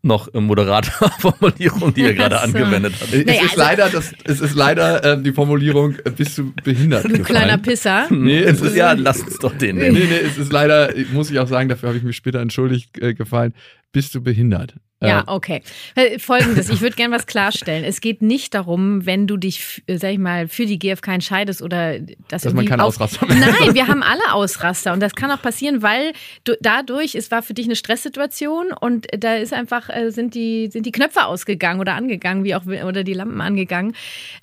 noch 0.01 0.31
Moderator-Formulierung, 0.33 1.93
die 1.93 2.03
er 2.03 2.13
gerade 2.13 2.35
So. 2.37 2.41
angewendet 2.43 2.93
hat. 2.99 3.13
es, 3.13 3.25
Naja, 3.25 3.41
ist 3.41 3.49
also- 3.51 3.57
leider 3.61 3.89
das, 3.89 4.13
es 4.23 4.41
ist 4.41 4.55
leider 4.55 5.03
ähm, 5.03 5.23
die 5.23 5.33
Formulierung, 5.33 5.95
äh, 6.05 6.11
bist 6.11 6.37
du 6.37 6.53
behindert? 6.63 7.03
Du 7.05 7.09
kleiner 7.23 7.57
gefallen. 7.57 7.61
Pisser. 7.63 8.07
Nee, 8.09 8.39
es 8.39 8.61
ist, 8.61 8.75
ja, 8.75 8.93
lass 8.93 9.21
uns 9.21 9.37
doch 9.39 9.53
den 9.57 9.75
nee, 9.77 9.89
nehmen. 9.91 10.09
nee, 10.09 10.15
es 10.25 10.37
ist 10.37 10.51
leider, 10.53 10.93
muss 11.11 11.29
ich 11.31 11.39
auch 11.39 11.47
sagen, 11.47 11.69
dafür 11.69 11.89
habe 11.89 11.97
ich 11.97 12.03
mich 12.03 12.15
später 12.15 12.39
entschuldigt 12.39 12.97
äh, 13.01 13.13
gefallen. 13.13 13.53
Bist 13.91 14.13
du 14.15 14.21
behindert? 14.21 14.75
Ja, 15.01 15.21
Äh, 15.21 15.23
okay. 15.27 15.61
Äh, 15.95 16.19
Folgendes, 16.19 16.69
ich 16.69 16.81
würde 16.81 16.95
gerne 16.97 17.15
was 17.15 17.25
klarstellen. 17.25 17.85
Es 17.85 18.01
geht 18.01 18.21
nicht 18.21 18.53
darum, 18.53 19.05
wenn 19.05 19.27
du 19.27 19.37
dich, 19.37 19.81
äh, 19.87 19.97
sag 19.97 20.11
ich 20.11 20.17
mal, 20.19 20.49
für 20.49 20.65
die 20.65 20.77
GfK 20.77 21.13
entscheidest 21.13 21.61
oder 21.61 21.99
das 22.27 22.43
Dass 22.43 22.53
man 22.53 22.69
auf- 22.81 22.99
Ausraster 22.99 23.25
mehr 23.25 23.37
Nein, 23.37 23.73
wir 23.75 23.87
haben 23.87 24.03
alle 24.03 24.33
Ausraster 24.33 24.91
und 24.91 24.99
das 24.99 25.15
kann 25.15 25.31
auch 25.31 25.41
passieren, 25.41 25.81
weil 25.81 26.11
du, 26.43 26.57
dadurch, 26.59 27.15
es 27.15 27.31
war 27.31 27.41
für 27.43 27.53
dich 27.53 27.65
eine 27.65 27.77
Stresssituation 27.77 28.73
und 28.73 29.07
da 29.17 29.35
ist 29.35 29.53
einfach, 29.53 29.89
äh, 29.89 30.11
sind 30.11 30.35
die, 30.35 30.67
sind 30.69 30.85
die 30.85 30.91
Knöpfe 30.91 31.25
ausgegangen 31.25 31.79
oder 31.79 31.93
angegangen, 31.93 32.43
wie 32.43 32.53
auch, 32.55 32.65
oder 32.65 33.05
die 33.05 33.13
Lampen 33.13 33.39
angegangen. 33.39 33.95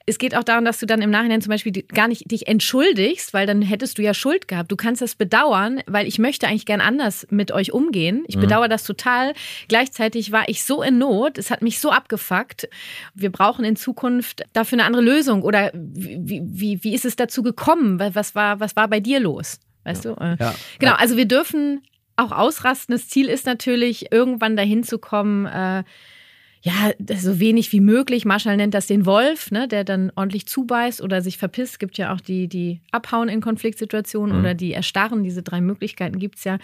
Es 0.07 0.17
geht 0.19 0.35
auch 0.35 0.45
darum, 0.45 0.65
dass 0.65 0.79
du 0.79 0.87
dann 0.87 1.03
im 1.03 1.11
Nachhinein 1.11 1.43
zum 1.43 1.51
Beispiel 1.51 1.73
gar 1.93 2.09
nicht 2.09 2.31
dich 2.31 2.47
entschuldigst, 2.49 3.35
weil 3.35 3.47
dann 3.47 3.61
hättest 3.61 3.99
du 3.99 4.03
ja 4.03 4.15
Schuld 4.15 4.49
gehabt. 4.49 4.73
Du 4.73 4.77
kannst 4.77 5.03
das 5.03 5.17
bedauern, 5.17 5.81
weil 5.87 6.07
ich 6.07 6.19
möchte 6.19 6.47
eigentlich 6.49 6.65
gern 6.67 6.81
anders 6.81 7.27
mit 7.31 7.53
euch 7.53 7.73
umgehen. 7.73 8.25
Ich 8.27 8.39
bedauere 8.39 8.69
das 8.69 8.85
total. 8.85 9.35
Gleichzeitig 9.69 10.33
war 10.33 10.46
ich 10.49 10.65
so 10.65 10.83
in 10.83 10.99
Not, 10.99 11.39
es 11.39 11.51
hat 11.51 11.63
mich 11.63 11.81
so 11.81 11.91
abgefuckt. 11.91 12.69
Wir 13.15 13.31
brauchen 13.31 13.65
in 13.65 13.77
Zukunft 13.77 14.43
dafür 14.53 14.77
eine 14.79 14.85
andere 14.87 15.03
Lösung. 15.03 15.43
Oder 15.43 15.71
wie, 15.75 16.43
wie, 16.45 16.83
wie 16.85 16.95
ist 16.95 17.05
es 17.05 17.17
dazu 17.17 17.43
gekommen? 17.43 17.99
Was 18.15 18.35
war, 18.35 18.61
was 18.61 18.77
war 18.77 18.89
bei 18.89 19.01
dir 19.01 19.21
los? 19.21 19.59
Weißt 19.85 20.05
du? 20.05 20.11
Äh, 20.21 20.37
Ja. 20.41 20.55
Genau, 20.79 20.95
also 20.95 21.17
wir 21.17 21.27
dürfen 21.27 21.83
auch 22.17 22.33
ausrasten. 22.33 22.95
Das 22.95 23.09
Ziel 23.09 23.29
ist 23.29 23.47
natürlich, 23.47 24.11
irgendwann 24.11 24.57
dahin 24.57 24.83
zu 24.83 24.99
kommen, 24.99 25.47
äh, 25.47 25.85
ja, 26.63 26.91
so 27.19 27.39
wenig 27.39 27.71
wie 27.71 27.81
möglich. 27.81 28.25
Marshall 28.25 28.57
nennt 28.57 28.75
das 28.75 28.89
den 28.89 29.07
Wolf, 29.07 29.53
ne, 29.53 29.69
der 29.69 29.85
dann 29.85 30.11
ordentlich 30.17 30.47
zubeißt 30.49 31.01
oder 31.01 31.23
sich 31.23 31.39
verpisst. 31.39 31.75
Es 31.75 31.79
gibt 31.79 31.97
ja 31.99 32.13
auch 32.13 32.21
die, 32.21 32.49
die 32.49 32.81
abhauen 32.91 33.29
in 33.29 33.41
Konfliktsituationen 33.41 34.35
Mhm. 34.35 34.41
oder 34.43 34.55
die 34.55 34.73
erstarren. 34.73 35.23
Diese 35.23 35.45
drei 35.45 35.61
Möglichkeiten 35.61 36.19
gibt's 36.19 36.43
ja. 36.43 36.59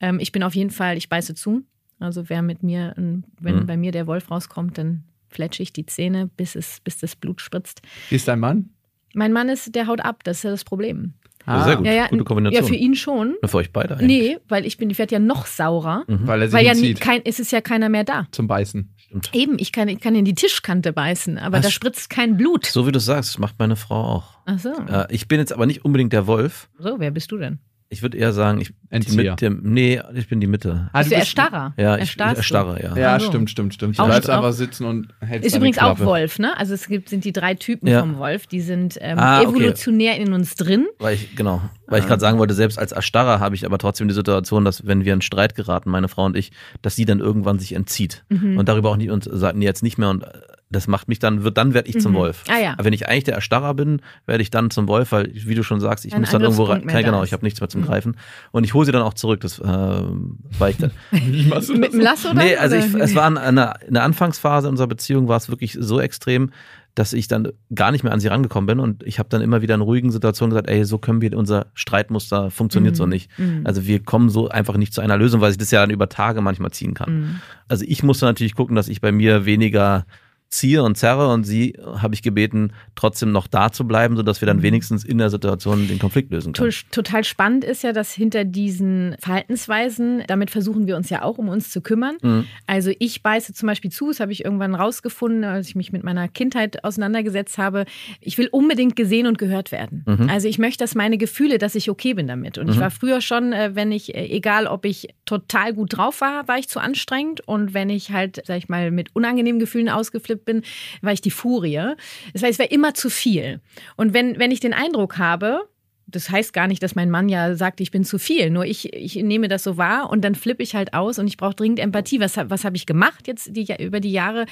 Ähm, 0.00 0.18
ich 0.20 0.32
bin 0.32 0.42
auf 0.42 0.54
jeden 0.54 0.70
Fall, 0.70 0.98
ich 0.98 1.08
beiße 1.08 1.34
zu. 1.34 1.62
Also 2.00 2.28
wer 2.28 2.42
mit 2.42 2.62
mir, 2.62 2.94
wenn 2.96 3.24
Mhm. 3.56 3.66
bei 3.66 3.76
mir 3.76 3.92
der 3.92 4.06
Wolf 4.06 4.30
rauskommt, 4.30 4.78
dann 4.78 5.04
fletsche 5.28 5.62
ich 5.62 5.72
die 5.72 5.84
Zähne, 5.86 6.28
bis, 6.36 6.54
es, 6.54 6.80
bis 6.84 6.98
das 6.98 7.16
Blut 7.16 7.40
spritzt. 7.40 7.82
Wie 8.08 8.14
ist 8.16 8.28
dein 8.28 8.40
Mann? 8.40 8.70
Mein 9.14 9.32
Mann 9.32 9.48
ist, 9.48 9.74
der 9.74 9.86
haut 9.86 10.00
ab, 10.00 10.22
das 10.24 10.38
ist 10.38 10.42
ja 10.44 10.50
das 10.50 10.64
Problem. 10.64 11.14
Ja, 11.46 11.64
sehr 11.64 11.76
gut. 11.76 11.86
Ja, 11.86 11.92
ja, 11.92 12.06
Gute 12.08 12.24
Kombination. 12.24 12.62
ja, 12.62 12.68
für 12.68 12.74
ihn 12.74 12.94
schon. 12.94 13.34
Na, 13.40 13.48
für 13.48 13.56
euch 13.56 13.72
beide 13.72 13.94
eigentlich. 13.96 14.06
Nee, 14.34 14.38
weil 14.48 14.66
ich 14.66 14.76
bin, 14.76 14.90
ich 14.90 14.98
werde 14.98 15.14
ja 15.14 15.18
noch 15.18 15.46
saurer, 15.46 16.04
Weil 16.06 16.42
er 16.42 16.48
sich 16.48 16.54
weil 16.58 16.66
ja 16.66 16.74
nie, 16.74 16.92
kein, 16.94 17.22
es 17.24 17.40
ist 17.40 17.52
ja 17.52 17.62
keiner 17.62 17.88
mehr 17.88 18.04
da. 18.04 18.26
zum 18.32 18.46
Beißen. 18.46 18.92
Stimmt. 18.98 19.30
Eben, 19.34 19.56
ich 19.58 19.72
kann, 19.72 19.88
ich 19.88 20.00
kann 20.00 20.14
in 20.14 20.26
die 20.26 20.34
Tischkante 20.34 20.92
beißen, 20.92 21.38
aber 21.38 21.56
Was? 21.58 21.64
da 21.64 21.70
spritzt 21.70 22.10
kein 22.10 22.36
Blut. 22.36 22.66
So 22.66 22.86
wie 22.86 22.92
du 22.92 23.00
sagst, 23.00 23.30
das 23.30 23.38
macht 23.38 23.58
meine 23.58 23.76
Frau 23.76 23.96
auch. 24.02 24.38
Ach 24.44 24.58
so. 24.58 24.72
Äh, 24.74 25.06
ich 25.10 25.26
bin 25.26 25.38
jetzt 25.40 25.52
aber 25.52 25.64
nicht 25.64 25.86
unbedingt 25.86 26.12
der 26.12 26.26
Wolf. 26.26 26.68
So, 26.78 26.96
wer 27.00 27.10
bist 27.10 27.32
du 27.32 27.38
denn? 27.38 27.60
Ich 27.90 28.02
würde 28.02 28.18
eher 28.18 28.34
sagen, 28.34 28.60
ich 28.60 28.68
die 28.68 28.74
Entzieher. 28.90 29.30
Mitte. 29.32 29.50
Nee, 29.50 30.00
ich 30.14 30.28
bin 30.28 30.40
die 30.40 30.46
Mitte. 30.46 30.90
Ah, 30.92 31.02
du 31.02 31.08
bist- 31.08 31.18
Erstarrer? 31.20 31.72
Ja, 31.78 31.94
ich 31.94 32.00
Erstarrst 32.00 32.34
du? 32.34 32.38
erstarre, 32.40 32.82
ja. 32.82 32.94
Ja, 32.96 33.12
Also. 33.14 33.28
stimmt, 33.28 33.48
stimmt, 33.48 33.72
stimmt. 33.72 33.96
Bleibst 33.96 34.28
auch- 34.28 34.36
einfach 34.36 34.52
sitzen 34.52 34.84
und 34.84 35.08
hältst 35.20 35.46
Ist 35.46 35.56
übrigens 35.56 35.78
auch. 35.78 35.98
Wolf, 36.00 36.38
ne? 36.38 36.54
Also 36.58 36.74
es 36.74 36.86
gibt, 36.86 37.08
sind 37.08 37.24
die 37.24 37.32
drei 37.32 37.54
Typen 37.54 37.86
Ja. 37.86 38.00
vom 38.00 38.18
Wolf, 38.18 38.46
die 38.46 38.60
sind 38.60 38.98
ähm, 39.00 39.18
Ah, 39.18 39.40
okay. 39.40 39.48
evolutionär 39.48 40.18
in 40.18 40.34
uns 40.34 40.54
drin. 40.54 40.86
Weil 40.98 41.14
ich, 41.14 41.34
genau, 41.34 41.62
weil 41.86 42.00
ich 42.00 42.06
gerade 42.06 42.20
sagen 42.20 42.38
wollte, 42.38 42.52
selbst 42.52 42.78
als 42.78 42.92
Erstarrer 42.92 43.40
habe 43.40 43.54
ich 43.54 43.64
aber 43.64 43.78
trotzdem 43.78 44.06
die 44.06 44.14
Situation, 44.14 44.66
dass 44.66 44.86
wenn 44.86 45.06
wir 45.06 45.14
in 45.14 45.22
Streit 45.22 45.54
geraten, 45.54 45.88
meine 45.90 46.08
Frau 46.08 46.26
und 46.26 46.36
ich, 46.36 46.52
dass 46.82 46.94
sie 46.94 47.06
dann 47.06 47.20
irgendwann 47.20 47.58
sich 47.58 47.72
entzieht 47.72 48.22
Mhm. 48.28 48.58
und 48.58 48.68
darüber 48.68 48.90
auch 48.90 48.96
nicht 48.98 49.10
und 49.10 49.26
sagt, 49.32 49.56
nee, 49.56 49.64
jetzt 49.64 49.82
nicht 49.82 49.96
mehr 49.96 50.10
und 50.10 50.26
das 50.70 50.86
macht 50.86 51.08
mich 51.08 51.18
dann, 51.18 51.44
wird, 51.44 51.56
dann 51.56 51.72
werde 51.74 51.88
ich 51.88 51.98
zum 52.00 52.12
Mhm. 52.12 52.16
Wolf. 52.16 52.44
Ah 52.48 52.58
ja. 52.58 52.72
Aber 52.74 52.84
wenn 52.84 52.92
ich 52.92 53.08
eigentlich 53.08 53.24
der 53.24 53.34
Erstarrer 53.34 53.72
bin, 53.74 54.02
werde 54.26 54.42
ich 54.42 54.50
dann 54.50 54.70
zum 54.70 54.86
Wolf, 54.88 55.12
weil, 55.12 55.30
wie 55.34 55.54
du 55.54 55.62
schon 55.62 55.80
sagst, 55.80 56.04
ich 56.04 56.12
Ein 56.14 56.20
muss 56.20 56.30
dann 56.30 56.42
irgendwo 56.42 56.64
rein. 56.64 56.86
Da 56.86 57.00
Genau, 57.02 57.22
ich 57.24 57.32
habe 57.32 57.44
nichts 57.44 57.60
mehr 57.60 57.68
zum 57.68 57.80
Mhm. 57.80 57.86
Greifen. 57.86 58.16
Und 58.50 58.64
ich 58.64 58.74
hole 58.74 58.84
sie 58.84 58.92
dann 58.92 59.02
auch 59.02 59.14
zurück. 59.14 59.40
Das 59.40 59.58
äh, 59.58 59.62
war 59.64 60.68
ich 60.70 60.76
dann. 60.76 60.90
Wie 61.10 61.46
machst 61.46 61.68
du 61.70 61.74
Mit 61.74 61.92
dem 61.92 62.00
Lasso 62.00 62.28
dann? 62.28 62.38
Nee, 62.38 62.56
also 62.56 62.76
ich, 62.76 62.94
es 62.94 63.14
war 63.14 63.26
in 63.28 63.38
einer, 63.38 63.76
in 63.86 63.94
der 63.94 64.02
Anfangsphase 64.04 64.68
unserer 64.68 64.86
Beziehung 64.88 65.28
war 65.28 65.36
es 65.38 65.48
wirklich 65.48 65.76
so 65.80 66.00
extrem, 66.00 66.50
dass 66.94 67.12
ich 67.12 67.28
dann 67.28 67.48
gar 67.74 67.92
nicht 67.92 68.02
mehr 68.02 68.12
an 68.12 68.18
sie 68.18 68.26
rangekommen 68.26 68.66
bin 68.66 68.80
und 68.80 69.04
ich 69.04 69.20
habe 69.20 69.28
dann 69.28 69.40
immer 69.40 69.62
wieder 69.62 69.76
in 69.76 69.80
ruhigen 69.82 70.10
Situationen 70.10 70.50
gesagt, 70.50 70.68
ey, 70.68 70.84
so 70.84 70.98
können 70.98 71.20
wir 71.20 71.36
unser 71.38 71.66
Streitmuster 71.74 72.50
funktioniert 72.50 72.96
so 72.96 73.04
Mhm. 73.04 73.10
nicht. 73.10 73.38
Mhm. 73.38 73.60
Also 73.64 73.86
wir 73.86 74.02
kommen 74.02 74.28
so 74.30 74.48
einfach 74.48 74.76
nicht 74.76 74.92
zu 74.92 75.00
einer 75.00 75.16
Lösung, 75.16 75.40
weil 75.40 75.50
sich 75.52 75.58
das 75.58 75.70
ja 75.70 75.80
dann 75.80 75.90
über 75.90 76.08
Tage 76.08 76.40
manchmal 76.40 76.72
ziehen 76.72 76.94
kann. 76.94 77.12
Mhm. 77.20 77.40
Also 77.68 77.84
ich 77.86 78.02
musste 78.02 78.26
natürlich 78.26 78.54
gucken, 78.56 78.74
dass 78.74 78.88
ich 78.88 79.00
bei 79.00 79.12
mir 79.12 79.44
weniger 79.46 80.06
ziehe 80.50 80.82
und 80.82 80.96
zerre 80.96 81.28
und 81.32 81.44
sie 81.44 81.78
habe 81.98 82.14
ich 82.14 82.22
gebeten, 82.22 82.72
trotzdem 82.94 83.32
noch 83.32 83.46
da 83.46 83.70
zu 83.70 83.86
bleiben, 83.86 84.16
sodass 84.16 84.40
wir 84.40 84.46
dann 84.46 84.62
wenigstens 84.62 85.04
in 85.04 85.18
der 85.18 85.28
Situation 85.28 85.86
den 85.88 85.98
Konflikt 85.98 86.30
lösen 86.32 86.52
können. 86.54 86.70
To- 86.70 86.86
Total 86.90 87.22
spannend 87.24 87.64
ist 87.64 87.82
ja, 87.82 87.92
dass 87.92 88.12
hinter 88.12 88.44
diesen 88.44 89.14
Verhaltensweisen, 89.52 90.22
damit 90.26 90.50
versuchen 90.50 90.86
wir 90.86 90.96
uns 90.96 91.10
ja 91.10 91.22
auch 91.22 91.38
um 91.38 91.48
uns 91.48 91.70
zu 91.70 91.80
kümmern. 91.80 92.16
Mhm. 92.22 92.44
Also 92.66 92.90
ich 92.98 93.22
beiße 93.22 93.52
zum 93.52 93.66
Beispiel 93.66 93.90
zu, 93.90 94.08
das 94.08 94.20
habe 94.20 94.32
ich 94.32 94.44
irgendwann 94.44 94.74
rausgefunden, 94.74 95.44
als 95.44 95.68
ich 95.68 95.74
mich 95.74 95.92
mit 95.92 96.04
meiner 96.04 96.28
Kindheit 96.28 96.84
auseinandergesetzt 96.84 97.58
habe. 97.58 97.84
Ich 98.20 98.38
will 98.38 98.48
unbedingt 98.50 98.96
gesehen 98.96 99.26
und 99.26 99.38
gehört 99.38 99.72
werden. 99.72 100.04
Mhm. 100.06 100.28
Also 100.30 100.48
ich 100.48 100.58
möchte, 100.58 100.82
dass 100.84 100.94
meine 100.94 101.18
Gefühle, 101.18 101.58
dass 101.58 101.74
ich 101.74 101.90
okay 101.90 102.14
bin 102.14 102.26
damit. 102.26 102.58
Und 102.58 102.68
ich 102.68 102.76
Mhm. 102.76 102.80
war 102.80 102.90
früher 102.90 103.20
schon, 103.20 103.52
äh, 103.52 103.70
wenn 103.74 103.92
ich, 103.92 104.14
äh, 104.14 104.26
egal 104.26 104.66
ob 104.66 104.84
ich 104.84 105.08
total 105.24 105.74
gut 105.74 105.96
drauf 105.96 106.20
war, 106.20 106.48
war 106.48 106.58
ich 106.58 106.68
zu 106.68 106.80
anstrengend. 106.80 107.46
Und 107.46 107.74
wenn 107.74 107.90
ich 107.90 108.12
halt, 108.12 108.42
sag 108.46 108.58
ich 108.58 108.68
mal, 108.68 108.90
mit 108.90 109.14
unangenehmen 109.14 109.58
Gefühlen 109.60 109.88
ausgeflippt 109.88 110.37
bin, 110.44 110.62
war 111.02 111.12
ich 111.12 111.20
die 111.20 111.30
Furie. 111.30 111.94
Das 112.32 112.42
heißt, 112.42 112.52
es 112.52 112.58
war 112.58 112.70
immer 112.70 112.94
zu 112.94 113.10
viel. 113.10 113.60
Und 113.96 114.14
wenn, 114.14 114.38
wenn 114.38 114.50
ich 114.50 114.60
den 114.60 114.72
Eindruck 114.72 115.18
habe, 115.18 115.68
das 116.10 116.30
heißt 116.30 116.54
gar 116.54 116.66
nicht, 116.66 116.82
dass 116.82 116.94
mein 116.94 117.10
Mann 117.10 117.28
ja 117.28 117.54
sagt, 117.54 117.80
ich 117.82 117.90
bin 117.90 118.02
zu 118.02 118.18
viel. 118.18 118.48
Nur 118.48 118.64
ich, 118.64 118.94
ich 118.94 119.16
nehme 119.16 119.46
das 119.48 119.62
so 119.62 119.76
wahr 119.76 120.08
und 120.10 120.24
dann 120.24 120.34
flippe 120.34 120.62
ich 120.62 120.74
halt 120.74 120.94
aus 120.94 121.18
und 121.18 121.26
ich 121.26 121.36
brauche 121.36 121.54
dringend 121.54 121.80
Empathie. 121.80 122.18
Was, 122.18 122.36
was 122.36 122.64
habe 122.64 122.76
ich 122.76 122.86
gemacht 122.86 123.28
jetzt 123.28 123.54
die, 123.54 123.66
über 123.78 124.00
die 124.00 124.10
Jahre? 124.10 124.46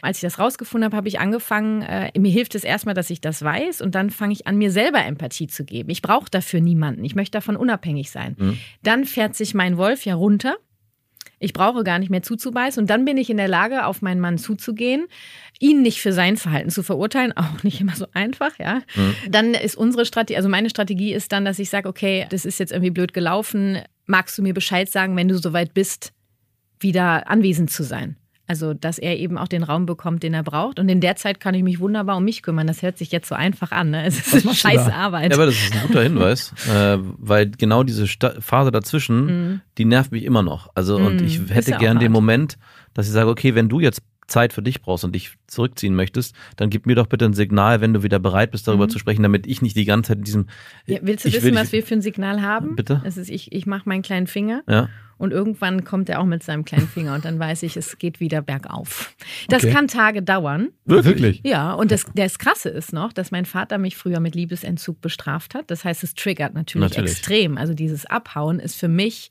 Als 0.00 0.18
ich 0.18 0.22
das 0.22 0.38
rausgefunden 0.38 0.86
habe, 0.86 0.96
habe 0.96 1.08
ich 1.08 1.20
angefangen, 1.20 1.82
äh, 1.82 2.18
mir 2.18 2.32
hilft 2.32 2.54
es 2.54 2.64
erstmal, 2.64 2.94
dass 2.94 3.10
ich 3.10 3.20
das 3.20 3.42
weiß 3.42 3.82
und 3.82 3.94
dann 3.94 4.08
fange 4.08 4.32
ich 4.32 4.46
an, 4.46 4.56
mir 4.56 4.70
selber 4.70 5.04
Empathie 5.04 5.48
zu 5.48 5.64
geben. 5.64 5.90
Ich 5.90 6.00
brauche 6.00 6.30
dafür 6.30 6.62
niemanden. 6.62 7.04
Ich 7.04 7.14
möchte 7.14 7.32
davon 7.32 7.56
unabhängig 7.56 8.10
sein. 8.10 8.34
Mhm. 8.38 8.58
Dann 8.82 9.04
fährt 9.04 9.36
sich 9.36 9.52
mein 9.52 9.76
Wolf 9.76 10.06
ja 10.06 10.14
runter. 10.14 10.56
Ich 11.42 11.52
brauche 11.52 11.84
gar 11.84 11.98
nicht 11.98 12.10
mehr 12.10 12.22
zuzubeißen 12.22 12.80
und 12.80 12.88
dann 12.88 13.04
bin 13.04 13.16
ich 13.16 13.28
in 13.28 13.36
der 13.36 13.48
Lage, 13.48 13.86
auf 13.86 14.00
meinen 14.00 14.20
Mann 14.20 14.38
zuzugehen, 14.38 15.06
ihn 15.58 15.82
nicht 15.82 16.00
für 16.00 16.12
sein 16.12 16.36
Verhalten 16.36 16.70
zu 16.70 16.82
verurteilen, 16.82 17.32
auch 17.36 17.62
nicht 17.62 17.80
immer 17.80 17.96
so 17.96 18.06
einfach, 18.14 18.58
ja. 18.58 18.82
Dann 19.28 19.54
ist 19.54 19.76
unsere 19.76 20.06
Strategie, 20.06 20.36
also 20.36 20.48
meine 20.48 20.70
Strategie 20.70 21.12
ist 21.12 21.32
dann, 21.32 21.44
dass 21.44 21.58
ich 21.58 21.70
sage, 21.70 21.88
okay, 21.88 22.26
das 22.30 22.44
ist 22.44 22.58
jetzt 22.58 22.72
irgendwie 22.72 22.90
blöd 22.90 23.12
gelaufen, 23.12 23.80
magst 24.06 24.38
du 24.38 24.42
mir 24.42 24.54
Bescheid 24.54 24.88
sagen, 24.88 25.16
wenn 25.16 25.28
du 25.28 25.38
soweit 25.38 25.74
bist, 25.74 26.12
wieder 26.80 27.28
anwesend 27.28 27.70
zu 27.70 27.82
sein? 27.82 28.16
Also, 28.48 28.74
dass 28.74 28.98
er 28.98 29.18
eben 29.18 29.38
auch 29.38 29.46
den 29.48 29.62
Raum 29.62 29.86
bekommt, 29.86 30.22
den 30.24 30.34
er 30.34 30.42
braucht. 30.42 30.78
Und 30.80 30.88
in 30.88 31.00
der 31.00 31.14
Zeit 31.16 31.38
kann 31.38 31.54
ich 31.54 31.62
mich 31.62 31.78
wunderbar 31.78 32.16
um 32.16 32.24
mich 32.24 32.42
kümmern. 32.42 32.66
Das 32.66 32.82
hört 32.82 32.98
sich 32.98 33.12
jetzt 33.12 33.28
so 33.28 33.34
einfach 33.36 33.70
an. 33.70 33.90
Ne? 33.90 34.04
Es 34.04 34.34
ist 34.34 34.44
du 34.44 34.52
scheiß 34.52 34.86
da? 34.86 34.92
Arbeit. 34.92 35.30
Ja, 35.30 35.36
aber 35.36 35.46
das 35.46 35.54
ist 35.54 35.72
ein 35.74 35.86
guter 35.86 36.02
Hinweis, 36.02 36.52
äh, 36.68 36.98
weil 37.00 37.50
genau 37.50 37.82
diese 37.84 38.06
Sta 38.08 38.34
Phase 38.40 38.70
dazwischen, 38.72 39.26
Mhm. 39.26 39.60
die 39.78 39.84
nervt 39.84 40.10
mich 40.12 40.24
immer 40.24 40.42
noch. 40.42 40.68
Also 40.74 40.96
und 40.96 41.20
Mhm. 41.20 41.26
ich 41.26 41.40
hätte 41.50 41.72
gern 41.78 41.98
den. 42.00 42.10
Moment, 42.12 42.58
dass 42.94 43.06
ich 43.06 43.12
sage, 43.12 43.30
okay, 43.30 43.54
wenn 43.54 43.68
du 43.68 43.78
jetzt 43.80 44.02
Zeit 44.26 44.52
für 44.52 44.62
dich 44.62 44.80
brauchst 44.82 45.04
und 45.04 45.14
dich 45.14 45.32
zurückziehen 45.46 45.94
möchtest, 45.94 46.34
dann 46.56 46.70
gib 46.70 46.86
mir 46.86 46.94
doch 46.94 47.06
bitte 47.06 47.24
ein 47.26 47.34
Signal, 47.34 47.80
wenn 47.80 47.92
du 47.92 48.02
wieder 48.02 48.18
bereit 48.18 48.50
bist, 48.50 48.66
darüber 48.66 48.84
Mhm. 48.86 48.90
zu 48.90 48.98
sprechen, 48.98 49.22
damit 49.22 49.46
ich 49.46 49.62
nicht 49.62 49.76
die 49.76 49.84
ganze 49.84 50.08
Zeit 50.08 50.18
in 50.18 50.24
diesem. 50.24 50.46
Ja, 50.86 50.98
willst 51.02 51.24
du 51.24 51.28
ich 51.28 51.34
wissen, 51.36 51.46
will 51.46 51.54
was 51.54 51.72
wir 51.72 51.82
für 51.82 51.94
ein 51.94 52.02
Signal 52.02 52.40
haben? 52.42 52.74
Bitte? 52.76 53.02
Es 53.04 53.16
ist, 53.16 53.30
ich 53.30 53.52
ich 53.52 53.66
mache 53.66 53.88
meinen 53.88 54.02
kleinen 54.02 54.26
Finger 54.26 54.62
Ja. 54.68 54.88
Und 55.22 55.30
irgendwann 55.32 55.84
kommt 55.84 56.08
er 56.08 56.20
auch 56.20 56.24
mit 56.26 56.42
seinem 56.42 56.64
kleinen 56.64 56.88
Finger 56.88 57.14
und 57.14 57.24
dann 57.24 57.38
weiß 57.38 57.62
ich, 57.62 57.76
es 57.76 57.96
geht 57.98 58.18
wieder 58.18 58.42
bergauf. 58.42 59.14
Das 59.48 59.62
Okay. 59.62 59.72
kann 59.72 59.86
Tage 59.86 60.20
dauern. 60.20 60.70
Wirklich? 60.84 61.40
Ja, 61.44 61.74
und 61.74 61.92
das, 61.92 62.06
das 62.16 62.40
Krasse 62.40 62.70
ist 62.70 62.92
noch, 62.92 63.12
dass 63.12 63.30
mein 63.30 63.44
Vater 63.44 63.78
mich 63.78 63.96
früher 63.96 64.18
mit 64.18 64.34
Liebesentzug 64.34 65.00
bestraft 65.00 65.54
hat. 65.54 65.70
Das 65.70 65.84
heißt, 65.84 66.02
es 66.02 66.14
triggert 66.14 66.54
natürlich, 66.54 66.90
Natürlich. 66.90 67.12
extrem. 67.12 67.56
Also 67.56 67.72
dieses 67.72 68.04
Abhauen 68.04 68.58
ist 68.58 68.74
für 68.74 68.88
mich 68.88 69.30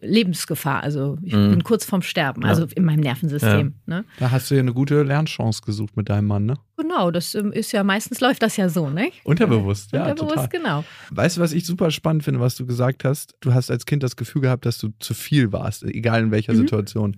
Lebensgefahr. 0.00 0.82
Also 0.82 1.18
ich 1.22 1.32
Mhm. 1.34 1.50
bin 1.50 1.64
kurz 1.64 1.84
vorm 1.84 2.02
Sterben, 2.02 2.44
also 2.44 2.66
in 2.74 2.84
meinem 2.84 3.00
Nervensystem. 3.00 3.74
Ne? 3.86 4.04
Da 4.18 4.30
hast 4.30 4.50
du 4.50 4.54
ja 4.54 4.60
eine 4.60 4.72
gute 4.72 5.02
Lernchance 5.02 5.62
gesucht 5.64 5.96
mit 5.96 6.08
deinem 6.08 6.26
Mann, 6.26 6.46
ne? 6.46 6.54
Genau, 6.76 7.10
das 7.10 7.34
ähm, 7.34 7.52
ist 7.52 7.72
ja 7.72 7.84
meistens 7.84 8.20
läuft 8.20 8.42
das 8.42 8.56
ja 8.56 8.68
so, 8.68 8.88
ne? 8.88 9.10
Unterbewusst, 9.24 9.92
ja, 9.92 10.02
Unterbewusst, 10.10 10.34
total. 10.36 10.48
genau. 10.48 10.84
Weißt 11.10 11.36
du, 11.36 11.40
was 11.40 11.52
ich 11.52 11.64
super 11.66 11.90
spannend 11.90 12.24
finde, 12.24 12.40
was 12.40 12.56
du 12.56 12.66
gesagt 12.66 13.04
hast? 13.04 13.34
Du 13.40 13.52
hast 13.54 13.70
als 13.70 13.86
Kind 13.86 14.02
das 14.02 14.16
Gefühl 14.16 14.42
gehabt, 14.42 14.64
dass 14.66 14.78
du 14.78 14.88
zu 15.00 15.14
viel 15.14 15.52
warst, 15.52 15.82
egal 15.84 16.22
in 16.22 16.30
welcher 16.30 16.52
Mhm. 16.52 16.58
Situation. 16.58 17.16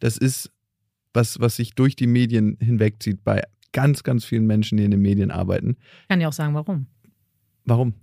Das 0.00 0.16
ist 0.16 0.50
was, 1.14 1.40
was 1.40 1.56
sich 1.56 1.74
durch 1.74 1.96
die 1.96 2.06
Medien 2.06 2.56
hinwegzieht 2.60 3.24
bei 3.24 3.42
ganz, 3.72 4.02
ganz 4.02 4.24
vielen 4.24 4.46
Menschen, 4.46 4.76
die 4.78 4.84
in 4.84 4.90
den 4.90 5.00
Medien 5.02 5.30
arbeiten. 5.30 5.76
Ich 6.02 6.08
kann 6.08 6.20
ja 6.20 6.28
auch 6.28 6.32
sagen, 6.32 6.54
warum. 6.54 6.86
Warum? 7.64 7.94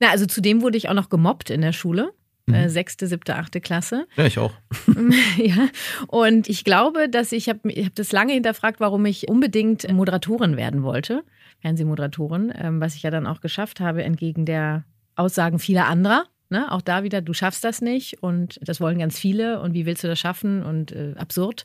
Na, 0.00 0.10
also 0.10 0.26
zudem 0.26 0.62
wurde 0.62 0.76
ich 0.78 0.88
auch 0.88 0.94
noch 0.94 1.08
gemobbt 1.08 1.50
in 1.50 1.60
der 1.60 1.72
Schule. 1.72 2.12
Mhm. 2.48 2.54
Äh, 2.54 2.68
sechste, 2.68 3.06
siebte, 3.06 3.36
achte 3.36 3.60
Klasse. 3.60 4.06
Ja, 4.16 4.24
ich 4.24 4.38
auch. 4.38 4.52
ja. 5.36 5.68
Und 6.06 6.48
ich 6.48 6.64
glaube, 6.64 7.08
dass 7.08 7.32
ich 7.32 7.48
habe 7.48 7.70
ich 7.70 7.86
hab 7.86 7.94
das 7.94 8.12
lange 8.12 8.32
hinterfragt, 8.32 8.80
warum 8.80 9.06
ich 9.06 9.28
unbedingt 9.28 9.90
Moderatorin 9.90 10.56
werden 10.56 10.82
wollte. 10.82 11.22
Fernsehmoderatorin, 11.60 12.52
ähm, 12.56 12.80
was 12.80 12.94
ich 12.94 13.02
ja 13.02 13.10
dann 13.10 13.26
auch 13.26 13.40
geschafft 13.40 13.80
habe, 13.80 14.02
entgegen 14.02 14.44
der 14.44 14.84
Aussagen 15.16 15.58
vieler 15.58 15.86
anderer. 15.86 16.24
Ne? 16.50 16.70
Auch 16.72 16.80
da 16.80 17.02
wieder, 17.02 17.20
du 17.20 17.34
schaffst 17.34 17.62
das 17.64 17.82
nicht 17.82 18.22
und 18.22 18.58
das 18.62 18.80
wollen 18.80 18.98
ganz 18.98 19.18
viele 19.18 19.60
und 19.60 19.74
wie 19.74 19.84
willst 19.84 20.02
du 20.04 20.08
das 20.08 20.18
schaffen 20.18 20.62
und 20.62 20.92
äh, 20.92 21.14
absurd. 21.16 21.64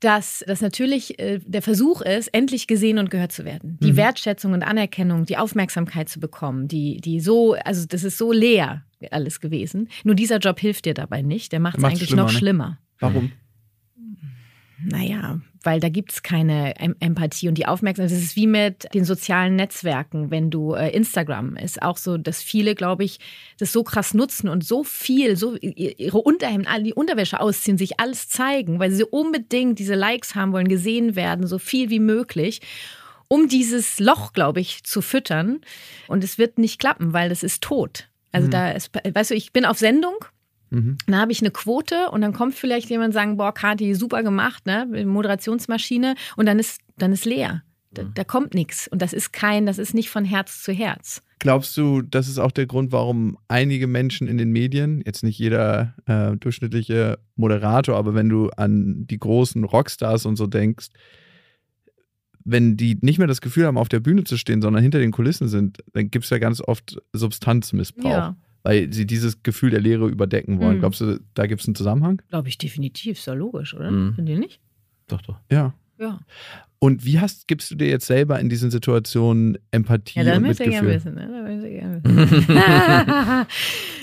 Dass 0.00 0.44
das 0.46 0.60
natürlich 0.60 1.18
äh, 1.18 1.40
der 1.44 1.62
Versuch 1.62 2.02
ist, 2.02 2.28
endlich 2.28 2.66
gesehen 2.66 2.98
und 2.98 3.10
gehört 3.10 3.32
zu 3.32 3.44
werden. 3.44 3.78
Die 3.82 3.92
Mhm. 3.92 3.96
Wertschätzung 3.96 4.52
und 4.52 4.62
Anerkennung, 4.62 5.24
die 5.24 5.38
Aufmerksamkeit 5.38 6.08
zu 6.08 6.20
bekommen, 6.20 6.68
die, 6.68 7.00
die 7.00 7.20
so, 7.20 7.54
also 7.64 7.86
das 7.86 8.04
ist 8.04 8.18
so 8.18 8.30
leer 8.30 8.84
alles 9.12 9.40
gewesen. 9.40 9.88
Nur 10.04 10.14
dieser 10.14 10.38
Job 10.38 10.60
hilft 10.60 10.84
dir 10.84 10.94
dabei 10.94 11.22
nicht. 11.22 11.52
Der 11.52 11.60
macht 11.60 11.78
es 11.78 11.84
eigentlich 11.84 12.08
schlimmer, 12.08 12.22
noch 12.22 12.32
ne? 12.32 12.38
schlimmer. 12.38 12.78
Warum? 13.00 13.32
Naja, 14.86 15.40
weil 15.62 15.80
da 15.80 15.88
gibt 15.88 16.12
es 16.12 16.22
keine 16.22 16.78
em 16.78 16.94
Empathie 17.00 17.48
und 17.48 17.56
die 17.56 17.66
Aufmerksamkeit. 17.66 18.14
Das 18.14 18.22
ist 18.22 18.36
wie 18.36 18.46
mit 18.46 18.86
den 18.92 19.04
sozialen 19.04 19.56
Netzwerken, 19.56 20.30
wenn 20.30 20.50
du 20.50 20.74
äh, 20.74 20.90
Instagram 20.90 21.56
ist 21.56 21.82
auch 21.82 21.96
so, 21.96 22.18
dass 22.18 22.42
viele, 22.42 22.74
glaube 22.74 23.04
ich, 23.04 23.18
das 23.58 23.72
so 23.72 23.82
krass 23.82 24.14
nutzen 24.14 24.48
und 24.48 24.64
so 24.64 24.84
viel, 24.84 25.36
so 25.36 25.56
ihre 25.56 26.18
Unterhemden, 26.18 26.66
all 26.66 26.82
die 26.82 26.92
Unterwäsche 26.92 27.40
ausziehen, 27.40 27.78
sich 27.78 27.98
alles 27.98 28.28
zeigen, 28.28 28.78
weil 28.78 28.90
sie 28.90 29.04
unbedingt 29.04 29.78
diese 29.78 29.94
Likes 29.94 30.34
haben 30.34 30.52
wollen, 30.52 30.68
gesehen 30.68 31.16
werden, 31.16 31.46
so 31.46 31.58
viel 31.58 31.88
wie 31.90 32.00
möglich. 32.00 32.60
Um 33.28 33.48
dieses 33.48 34.00
Loch, 34.00 34.34
glaube 34.34 34.60
ich, 34.60 34.84
zu 34.84 35.00
füttern. 35.00 35.60
Und 36.08 36.22
es 36.22 36.36
wird 36.36 36.58
nicht 36.58 36.78
klappen, 36.78 37.14
weil 37.14 37.30
das 37.30 37.42
ist 37.42 37.62
tot. 37.62 38.08
Also 38.34 38.48
da 38.48 38.70
ist, 38.70 38.90
weißt 39.12 39.30
du, 39.30 39.34
ich 39.34 39.52
bin 39.52 39.64
auf 39.64 39.78
Sendung 39.78 40.14
Mhm. 40.74 40.98
dann 41.06 41.16
habe 41.20 41.30
ich 41.30 41.40
eine 41.40 41.52
Quote 41.52 42.10
und 42.10 42.20
dann 42.20 42.32
kommt 42.32 42.54
vielleicht 42.54 42.90
jemand 42.90 43.08
und 43.08 43.12
sagen, 43.12 43.36
boah, 43.36 43.54
Kathi, 43.54 43.94
super 43.94 44.24
gemacht, 44.24 44.66
ne? 44.66 44.86
Moderationsmaschine 45.06 46.16
und 46.36 46.46
dann 46.46 46.58
ist, 46.58 46.80
dann 46.98 47.12
ist 47.12 47.24
leer. 47.24 47.62
Da, 47.92 48.02
da 48.02 48.24
kommt 48.24 48.54
nichts. 48.54 48.88
Und 48.88 49.00
das 49.02 49.12
ist 49.12 49.32
kein, 49.32 49.66
das 49.66 49.78
ist 49.78 49.94
nicht 49.94 50.10
von 50.10 50.24
Herz 50.24 50.64
zu 50.64 50.72
Herz. 50.72 51.22
Glaubst 51.38 51.76
du, 51.76 52.02
das 52.02 52.26
ist 52.26 52.38
auch 52.38 52.50
der 52.50 52.66
Grund, 52.66 52.90
warum 52.90 53.38
einige 53.46 53.86
Menschen 53.86 54.26
in 54.26 54.36
den 54.36 54.50
Medien, 54.50 55.00
jetzt 55.06 55.22
nicht 55.22 55.38
jeder 55.38 55.94
äh, 56.06 56.36
durchschnittliche 56.36 57.20
Moderator, 57.36 57.96
aber 57.96 58.14
wenn 58.14 58.28
du 58.28 58.50
an 58.56 59.06
die 59.06 59.18
großen 59.18 59.62
Rockstars 59.62 60.26
und 60.26 60.34
so 60.34 60.48
denkst, 60.48 60.88
wenn 62.44 62.76
die 62.76 62.98
nicht 63.00 63.18
mehr 63.18 63.26
das 63.26 63.40
Gefühl 63.40 63.66
haben, 63.66 63.78
auf 63.78 63.88
der 63.88 64.00
Bühne 64.00 64.24
zu 64.24 64.36
stehen, 64.36 64.60
sondern 64.62 64.82
hinter 64.82 64.98
den 64.98 65.12
Kulissen 65.12 65.48
sind, 65.48 65.78
dann 65.92 66.10
gibt 66.10 66.24
es 66.24 66.30
ja 66.30 66.38
ganz 66.38 66.60
oft 66.60 67.00
Substanzmissbrauch, 67.14 68.10
Ja, 68.10 68.36
weil 68.62 68.92
sie 68.92 69.06
dieses 69.06 69.42
Gefühl 69.42 69.70
der 69.70 69.80
Leere 69.80 70.08
überdecken 70.08 70.60
wollen. 70.60 70.76
Mhm. 70.76 70.80
Glaubst 70.80 71.00
du, 71.00 71.20
da 71.34 71.46
gibt 71.46 71.62
es 71.62 71.66
einen 71.68 71.74
Zusammenhang? 71.74 72.20
glaube 72.28 72.48
ich 72.48 72.58
definitiv. 72.58 73.18
Ist 73.18 73.26
ja 73.26 73.32
logisch, 73.34 73.74
oder? 73.74 73.90
Mhm. 73.90 74.14
Sind 74.16 74.26
die 74.26 74.36
nicht? 74.38 74.60
Doch, 75.08 75.22
doch. 75.22 75.38
Ja. 75.50 75.74
Ja. 75.98 76.20
Und 76.80 77.04
wie 77.06 77.18
hast, 77.20 77.48
gibst 77.48 77.70
du 77.70 77.76
dir 77.76 77.88
jetzt 77.88 78.06
selber 78.06 78.38
in 78.40 78.50
diesen 78.50 78.70
Situationen 78.70 79.56
Empathie 79.70 80.18
Ja, 80.18 80.24
dann 80.24 80.38
und 80.38 80.42
möchte 80.48 80.64
ich 80.64 80.70
gerne 80.70 80.88
Mitgefühl? 80.88 81.14
wissen. 81.14 81.30
Ne? 81.30 81.32
Da 81.32 81.42
möchte 81.48 81.68
ich 81.68 81.80
gerne 81.80 83.46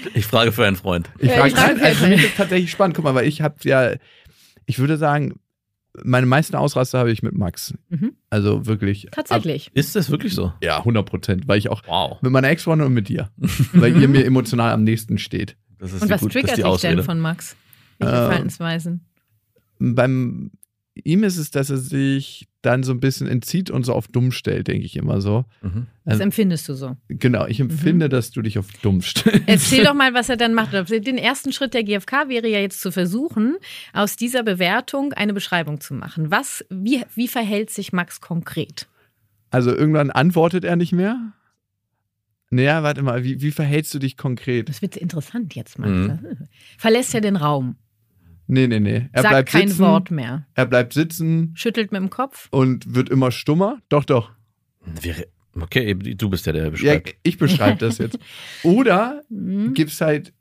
wissen. 0.04 0.15
Ich 0.15 0.25
frage 0.25 0.51
für 0.51 0.65
einen 0.65 0.77
Freund. 0.77 1.10
Ich 1.19 1.30
Ja, 1.30 1.36
frage, 1.38 1.49
ich 1.49 1.56
frag 1.56 1.75
nein, 1.75 1.84
also 1.86 2.08
mich 2.08 2.23
ist 2.23 2.38
tatsächlich 2.38 2.71
spannend. 2.71 2.95
Guck 2.95 3.06
mal, 3.06 3.13
weil 3.13 3.27
ich 3.27 3.41
habe 3.41 3.56
ja, 3.63 3.93
ich 4.65 4.80
würde 4.80 4.97
sagen, 4.97 5.36
meine 6.04 6.25
meisten 6.25 6.56
Ausraster 6.56 6.99
habe 6.99 7.12
ich 7.12 7.21
mit 7.23 7.38
Max. 7.38 7.73
Mhm. 7.89 8.13
Also 8.30 8.65
wirklich. 8.65 9.08
Tatsächlich. 9.12 9.71
Ist 9.73 9.95
das 9.95 10.10
wirklich 10.10 10.34
so? 10.34 10.47
Ab, 10.47 10.58
ja, 10.63 10.77
100 10.80 11.06
Prozent, 11.06 11.47
weil 11.47 11.58
ich 11.58 11.69
auch 11.69 11.82
Wow. 11.88 12.21
mit 12.21 12.32
meiner 12.32 12.49
Ex-Freundin 12.49 12.88
und 12.88 12.93
mit 12.93 13.10
dir, 13.10 13.30
weil 13.73 13.99
ihr 14.01 14.08
mir 14.08 14.25
emotional 14.25 14.71
am 14.71 14.84
nächsten 14.84 15.17
steht. 15.17 15.58
Das 15.80 15.91
ist 15.93 16.01
Und 16.04 16.10
was 16.10 16.21
gut, 16.21 16.32
triggert 16.34 16.58
dich 16.58 16.82
denn 16.82 17.04
von 17.04 17.19
Max? 17.19 17.56
Welche 17.99 18.13
Äh, 18.13 18.17
Verhaltensweisen? 18.17 19.06
Beim 19.80 20.51
ihm 20.95 21.23
ist 21.23 21.38
es, 21.38 21.51
dass 21.51 21.69
er 21.69 21.77
sich 21.77 22.47
dann 22.62 22.84
so 22.84 22.91
ein 22.91 23.00
bisschen 23.00 23.28
entzieht 23.28 23.71
und 23.71 23.84
so 23.86 23.93
auf 23.93 24.08
dumm 24.08 24.32
stellt, 24.32 24.67
denke 24.67 24.86
ich 24.86 24.95
immer 24.95 25.19
so. 25.19 25.45
Mhm. 25.62 25.88
Das 26.06 26.13
Also- 26.13 26.24
empfindest 26.24 26.69
du 26.69 26.74
so. 26.76 26.95
Genau, 27.08 27.47
ich 27.47 27.60
empfinde, 27.60 28.08
dass 28.08 28.30
du 28.32 28.41
dich 28.43 28.60
auf 28.60 28.67
dumm 28.84 29.02
stellst. 29.02 29.47
Erzähl 29.47 29.84
doch 29.84 29.93
mal, 29.95 30.13
was 30.13 30.30
er 30.30 30.38
dann 30.38 30.54
macht. 30.54 30.71
Den 30.89 31.17
ersten 31.17 31.54
Schritt 31.54 31.74
der 31.74 31.84
GfK 31.84 32.28
wäre 32.30 32.47
ja 32.47 32.60
jetzt 32.60 32.80
zu 32.82 32.91
versuchen, 32.91 33.56
aus 33.93 34.15
dieser 34.15 34.43
Bewertung 34.43 35.13
eine 35.13 35.34
Beschreibung 35.34 35.82
zu 35.82 35.93
machen. 35.95 36.30
Was, 36.30 36.63
wie, 36.69 37.04
wie 37.15 37.28
verhält 37.28 37.69
sich 37.71 37.93
Max 37.93 38.21
konkret? 38.21 38.88
Also 39.50 39.76
irgendwann 39.76 40.12
antwortet 40.12 40.63
er 40.63 40.76
nicht 40.76 40.93
mehr. 40.93 41.34
Naja, 42.52 42.84
warte 42.84 43.02
mal, 43.02 43.24
wie, 43.24 43.41
wie 43.41 43.52
verhältst 43.52 43.93
du 43.93 44.00
dich 44.00 44.17
konkret? 44.17 44.67
Das 44.69 44.82
wird 44.82 44.97
interessant 44.97 45.56
jetzt, 45.56 45.80
Max. 45.80 45.91
Mhm. 45.91 46.19
Verlässt 46.78 47.15
er 47.15 47.21
den 47.21 47.38
Raum? 47.38 47.76
Nee, 48.47 48.67
nee, 48.67 48.80
nee. 48.80 49.10
Er 49.13 49.21
Sagt 49.21 49.32
bleibt 49.34 49.49
kein 49.49 49.67
sitzen. 49.69 49.80
Wort 49.84 50.12
mehr. 50.12 50.45
Er 50.56 50.65
bleibt 50.65 50.93
sitzen 50.93 51.51
Schüttelt 51.56 51.91
mit 51.91 52.01
dem 52.01 52.10
Kopf? 52.10 52.47
und 52.51 52.93
wird 52.95 53.10
immer 53.10 53.32
stummer. 53.32 53.80
Doch, 53.89 54.04
doch. 54.06 54.32
Okay, 55.60 55.93
du 55.95 56.30
bist 56.30 56.45
ja 56.45 56.54
der 56.54 56.65
Ja, 56.65 56.69
beschreibt. 56.69 57.15
ich 57.23 57.38
beschreibe 57.38 57.77
das 57.77 57.97
jetzt. 57.97 58.17
Oder 58.63 59.21
Mhm. 59.30 59.73
gibst 59.73 59.99
halt 60.01 60.34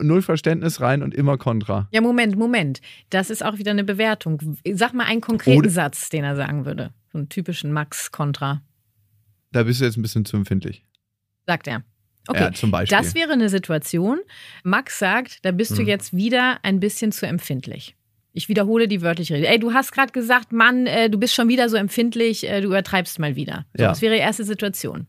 null 0.00 0.20
Verständnis 0.20 0.80
rein 0.82 1.02
und 1.02 1.14
immer 1.14 1.38
Kontra. 1.38 1.88
Ja, 1.92 2.02
Moment, 2.02 2.36
Moment. 2.36 2.80
Das 3.08 3.30
ist 3.30 3.42
auch 3.42 3.56
wieder 3.56 3.70
eine 3.70 3.84
Bewertung. 3.84 4.38
Sag 4.72 4.92
mal 4.92 5.04
einen 5.06 5.22
konkreten 5.22 5.58
Oder- 5.60 5.70
Satz, 5.70 6.10
den 6.10 6.22
er 6.24 6.36
sagen 6.36 6.66
würde. 6.66 6.92
So 7.10 7.18
einen 7.18 7.30
typischen 7.30 7.72
Max-Kontra. 7.72 8.62
Da 9.52 9.62
bist 9.62 9.80
du 9.80 9.86
jetzt 9.86 9.96
ein 9.96 10.02
bisschen 10.02 10.24
zu 10.26 10.36
empfindlich. 10.36 10.84
Sagt 11.46 11.66
er. 11.66 11.82
Okay. 12.28 12.40
Ja, 12.44 12.52
zum 12.52 12.70
Beispiel. 12.70 12.96
Das 12.96 13.14
wäre 13.14 13.32
eine 13.32 13.48
Situation. 13.48 14.18
Max 14.62 14.98
sagt, 14.98 15.44
da 15.44 15.50
bist 15.52 15.76
du 15.76 15.82
Mhm. 15.82 15.88
jetzt 15.88 16.16
wieder 16.16 16.58
ein 16.62 16.80
bisschen 16.80 17.12
zu 17.12 17.26
empfindlich. 17.26 17.96
Ich 18.32 18.48
wiederhole 18.48 18.88
die 18.88 19.02
wörtliche 19.02 19.34
Rede. 19.34 19.46
Ey, 19.48 19.58
du 19.60 19.74
hast 19.74 19.92
gerade 19.92 20.10
gesagt, 20.12 20.50
Mann, 20.52 20.86
äh, 20.86 21.08
du 21.10 21.18
bist 21.18 21.34
schon 21.34 21.48
wieder 21.48 21.68
so 21.68 21.76
empfindlich, 21.76 22.48
äh, 22.48 22.60
du 22.60 22.66
übertreibst 22.68 23.18
mal 23.18 23.36
wieder. 23.36 23.66
So, 23.76 23.82
Ja. 23.84 23.88
Das 23.90 24.00
wäre 24.02 24.14
die 24.14 24.20
erste 24.20 24.44
Situation. 24.44 25.06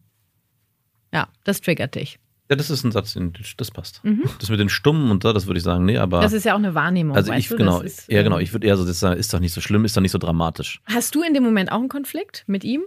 Ja, 1.13 1.29
das 1.43 1.61
triggert 1.61 1.95
dich. 1.95 2.19
Ja, 2.49 2.55
das 2.55 2.69
ist 2.69 2.83
ein 2.83 2.91
Satz, 2.91 3.17
das 3.57 3.71
passt. 3.71 4.03
Mhm. 4.03 4.21
Das 4.39 4.49
mit 4.49 4.59
den 4.59 4.69
Stummen 4.69 5.09
und 5.09 5.23
so, 5.23 5.33
das 5.33 5.47
würde 5.47 5.57
ich 5.57 5.63
sagen, 5.63 5.85
nee, 5.85 5.97
aber. 5.97 6.21
Das 6.21 6.33
ist 6.33 6.43
ja 6.43 6.53
auch 6.53 6.59
eine 6.59 6.75
Wahrnehmung. 6.75 7.15
also 7.15 7.33
ich, 7.33 7.49
genau, 7.49 7.81
Das 7.81 7.99
ist, 7.99 8.11
ja 8.11 8.19
äh, 8.19 8.23
genau, 8.23 8.37
ich 8.37 8.53
würde 8.53 8.67
eher 8.67 8.77
so 8.77 8.85
das 8.85 8.99
sagen, 8.99 9.19
ist 9.19 9.33
doch 9.33 9.39
nicht 9.39 9.53
so 9.53 9.61
schlimm, 9.61 9.83
ist 9.85 9.97
doch 9.97 10.01
nicht 10.01 10.11
so 10.11 10.19
dramatisch. 10.19 10.79
Hast 10.85 11.15
du 11.15 11.23
in 11.23 11.33
dem 11.33 11.41
Moment 11.41 11.71
auch 11.71 11.79
einen 11.79 11.89
Konflikt 11.89 12.43
mit 12.45 12.63
ihm? 12.63 12.83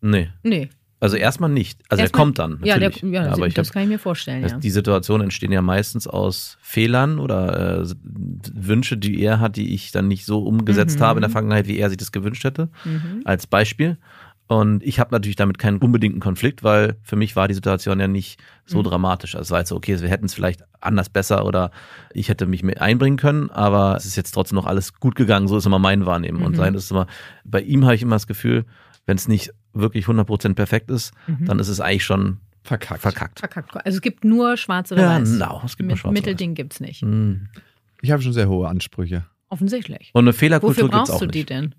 Nee. 0.00 0.30
Nee. 0.42 0.70
Also 0.98 1.16
erstmal 1.16 1.50
nicht. 1.50 1.80
Also 1.90 2.02
Erstmal- 2.02 2.20
er 2.20 2.24
kommt 2.24 2.38
dann, 2.38 2.58
Ja, 2.64 2.78
der, 2.78 2.88
natürlich. 2.90 3.14
ja, 3.14 3.24
das, 3.24 3.34
aber 3.34 3.46
ich 3.46 3.54
das 3.54 3.68
hab, 3.68 3.74
kann 3.74 3.82
ich 3.82 3.88
mir 3.88 3.98
vorstellen, 3.98 4.46
ja. 4.48 4.58
die 4.58 4.70
Situationen 4.70 5.24
entstehen 5.24 5.52
ja 5.52 5.60
meistens 5.60 6.06
aus 6.06 6.56
Fehlern 6.62 7.18
oder 7.18 7.82
äh, 7.82 7.86
Wünsche, 8.54 8.96
die 8.96 9.20
er 9.20 9.40
hat, 9.40 9.56
die 9.56 9.74
ich 9.74 9.92
dann 9.92 10.08
nicht 10.08 10.24
so 10.24 10.42
umgesetzt 10.42 10.98
Mhm. 11.00 11.04
habe 11.04 11.18
in 11.18 11.22
der 11.22 11.30
Vergangenheit, 11.30 11.66
wie 11.68 11.78
er 11.78 11.88
sich 11.90 11.98
das 11.98 12.12
gewünscht 12.12 12.44
hätte, 12.44 12.70
Mhm. 12.84 13.20
als 13.24 13.46
Beispiel. 13.46 13.98
Und 14.48 14.82
ich 14.84 15.00
habe 15.00 15.10
natürlich 15.12 15.34
damit 15.36 15.58
keinen 15.58 15.78
unbedingten 15.78 16.20
Konflikt, 16.20 16.62
weil 16.62 16.94
für 17.02 17.16
mich 17.16 17.34
war 17.34 17.48
die 17.48 17.54
Situation 17.54 17.98
ja 17.98 18.06
nicht 18.06 18.40
so 18.64 18.78
Mhm. 18.78 18.84
dramatisch. 18.84 19.34
Also 19.34 19.42
es 19.42 19.50
war 19.50 19.58
jetzt 19.58 19.70
so, 19.70 19.76
okay, 19.76 20.00
wir 20.00 20.08
hätten 20.08 20.26
es 20.26 20.34
vielleicht 20.34 20.62
anders 20.80 21.08
besser 21.08 21.44
oder 21.44 21.72
ich 22.14 22.28
hätte 22.28 22.46
mich 22.46 22.62
mit 22.62 22.80
einbringen 22.80 23.16
können, 23.18 23.50
aber 23.50 23.96
es 23.96 24.06
ist 24.06 24.14
jetzt 24.14 24.30
trotzdem 24.32 24.54
noch 24.56 24.66
alles 24.66 24.94
gut 24.94 25.16
gegangen. 25.16 25.48
So 25.48 25.56
ist 25.56 25.66
immer 25.66 25.80
mein 25.80 26.06
Wahrnehmen. 26.06 26.42
Und 26.42 26.52
Mhm. 26.52 26.56
sein 26.56 26.74
ist 26.74 26.90
immer, 26.92 27.08
bei 27.44 27.60
ihm 27.60 27.84
habe 27.84 27.96
ich 27.96 28.02
immer 28.02 28.14
das 28.14 28.28
Gefühl, 28.28 28.64
wenn 29.04 29.16
es 29.16 29.26
nicht 29.26 29.50
wirklich 29.76 30.06
100% 30.06 30.54
perfekt 30.54 30.90
ist, 30.90 31.12
Mhm. 31.26 31.46
dann 31.46 31.58
ist 31.58 31.68
es 31.68 31.80
eigentlich 31.80 32.04
schon 32.04 32.38
Verkackt. 32.62 33.00
verkackt. 33.02 33.38
Verkackt. 33.40 33.74
Also 33.76 33.96
es 33.96 34.02
gibt 34.02 34.24
nur 34.24 34.56
schwarz 34.56 34.90
oder 34.92 35.02
Ja, 35.02 35.20
weiß. 35.20 35.32
genau, 35.32 35.62
es 35.64 35.76
gibt 35.76 35.86
nur 35.86 35.92
Mit- 35.94 35.98
schwarz 36.00 36.10
oder 36.10 36.12
Mittelding 36.20 36.54
gibt's 36.54 36.80
nicht. 36.80 37.02
Mhm. 37.02 37.48
Ich 38.02 38.10
habe 38.10 38.22
schon 38.22 38.32
sehr 38.32 38.48
hohe 38.48 38.68
Ansprüche. 38.68 39.24
Offensichtlich. 39.48 40.10
Und 40.12 40.24
eine 40.24 40.28
Wofür 40.30 40.38
Fehlerkultur 40.38 40.84
gibt 40.84 40.94
es 40.94 40.98
brauchst 40.98 41.12
auch 41.12 41.20
du 41.20 41.26
die 41.28 41.38
nicht. 41.38 41.50
denn? 41.50 41.74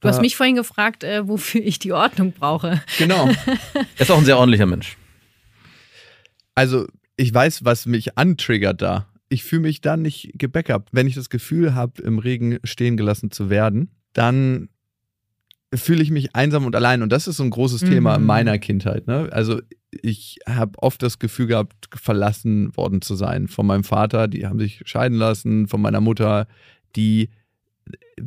Du 0.00 0.08
hast 0.08 0.20
mich 0.20 0.36
vorhin 0.36 0.54
gefragt, 0.56 1.02
äh, 1.02 1.26
wofür 1.28 1.62
ich 1.62 1.78
die 1.78 1.92
Ordnung 1.92 2.32
brauche. 2.32 2.82
Genau. 2.98 3.26
Er 3.96 4.00
ist 4.00 4.10
auch 4.10 4.18
ein 4.18 4.24
sehr 4.26 4.36
ordentlicher 4.36 4.66
Mensch. 4.66 4.96
Also, 6.54 6.86
ich 7.16 7.32
weiß, 7.32 7.64
was 7.64 7.86
mich 7.86 8.16
antriggert 8.18 8.82
da. 8.82 9.06
Ich 9.28 9.44
fühle 9.44 9.62
mich 9.62 9.80
dann 9.80 10.02
nicht 10.02 10.32
gebackupt. 10.34 10.90
Wenn 10.92 11.06
ich 11.06 11.14
das 11.14 11.30
Gefühl 11.30 11.74
habe, 11.74 12.02
im 12.02 12.18
Regen 12.18 12.58
stehen 12.64 12.96
gelassen 12.96 13.30
zu 13.30 13.50
werden, 13.50 13.90
dann 14.12 14.68
fühle 15.74 16.02
ich 16.02 16.10
mich 16.10 16.34
einsam 16.34 16.66
und 16.66 16.76
allein. 16.76 17.02
Und 17.02 17.10
das 17.10 17.26
ist 17.26 17.36
so 17.36 17.42
ein 17.44 17.50
großes 17.50 17.82
Mhm. 17.82 17.86
Thema 17.90 18.16
in 18.16 18.24
meiner 18.24 18.58
Kindheit. 18.58 19.06
Ne? 19.06 19.28
Also, 19.32 19.60
ich 20.02 20.38
habe 20.48 20.72
oft 20.82 21.02
das 21.02 21.18
Gefühl 21.18 21.46
gehabt, 21.46 21.88
verlassen 21.94 22.76
worden 22.76 23.00
zu 23.00 23.14
sein. 23.14 23.48
Von 23.48 23.66
meinem 23.66 23.84
Vater, 23.84 24.28
die 24.28 24.46
haben 24.46 24.58
sich 24.58 24.82
scheiden 24.84 25.18
lassen, 25.18 25.68
von 25.68 25.80
meiner 25.80 26.00
Mutter, 26.00 26.46
die 26.96 27.30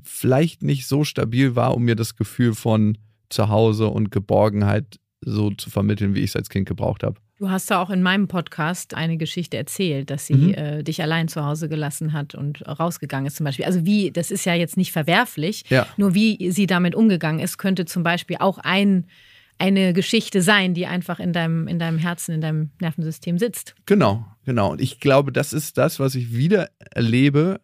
vielleicht 0.04 0.64
nicht 0.64 0.88
so 0.88 1.04
stabil 1.04 1.56
war, 1.56 1.76
um 1.76 1.84
mir 1.84 1.96
das 1.96 2.16
Gefühl 2.16 2.54
von 2.54 2.98
Zuhause 3.30 3.88
und 3.88 4.12
Geborgenheit 4.12 5.00
so 5.22 5.52
zu 5.52 5.70
vermitteln, 5.70 6.16
wie 6.16 6.20
ich 6.20 6.32
es 6.32 6.36
als 6.36 6.50
Kind 6.50 6.68
gebraucht 6.68 7.04
habe. 7.04 7.20
Du 7.40 7.52
hast 7.52 7.70
ja 7.70 7.80
auch 7.82 7.92
in 7.92 8.02
meinem 8.02 8.28
Podcast 8.28 8.96
eine 8.96 9.16
Geschichte 9.18 9.58
erzählt, 9.58 10.10
dass 10.10 10.26
sie 10.26 10.34
Mhm. 10.34 10.54
äh, 10.56 10.84
dich 10.84 11.04
allein 11.04 11.28
zu 11.28 11.46
Hause 11.46 11.70
gelassen 11.70 12.12
hat 12.14 12.34
und 12.34 12.68
rausgegangen 12.68 13.28
ist 13.28 13.36
zum 13.38 13.44
Beispiel. 13.44 13.66
Also 13.66 13.86
wie, 13.86 14.10
das 14.10 14.32
ist 14.32 14.44
ja 14.46 14.56
jetzt 14.56 14.76
nicht 14.76 14.92
verwerflich, 14.92 15.64
Ja. 15.70 15.86
nur 15.98 16.16
wie 16.16 16.50
sie 16.52 16.66
damit 16.66 16.96
umgegangen 16.96 17.40
ist, 17.40 17.60
könnte 17.60 17.86
zum 17.86 18.02
Beispiel 18.02 18.38
auch 18.40 18.58
ein, 18.58 19.06
eine 19.60 19.94
Geschichte 19.94 20.42
sein, 20.42 20.74
die 20.74 20.88
einfach 20.88 21.20
in 21.20 21.32
deinem, 21.32 21.68
in 21.68 21.78
deinem 21.78 22.00
Herzen, 22.00 22.34
in 22.34 22.42
deinem 22.42 22.72
Nervensystem 22.82 23.38
sitzt. 23.38 23.76
Genau, 23.86 24.26
genau. 24.44 24.72
Und 24.72 24.82
ich 24.82 25.00
glaube, 25.00 25.32
das 25.32 25.54
ist 25.54 25.78
das, 25.78 26.00
was 26.00 26.16
ich 26.16 26.34
wieder 26.34 26.70
erlebe. 26.92 27.62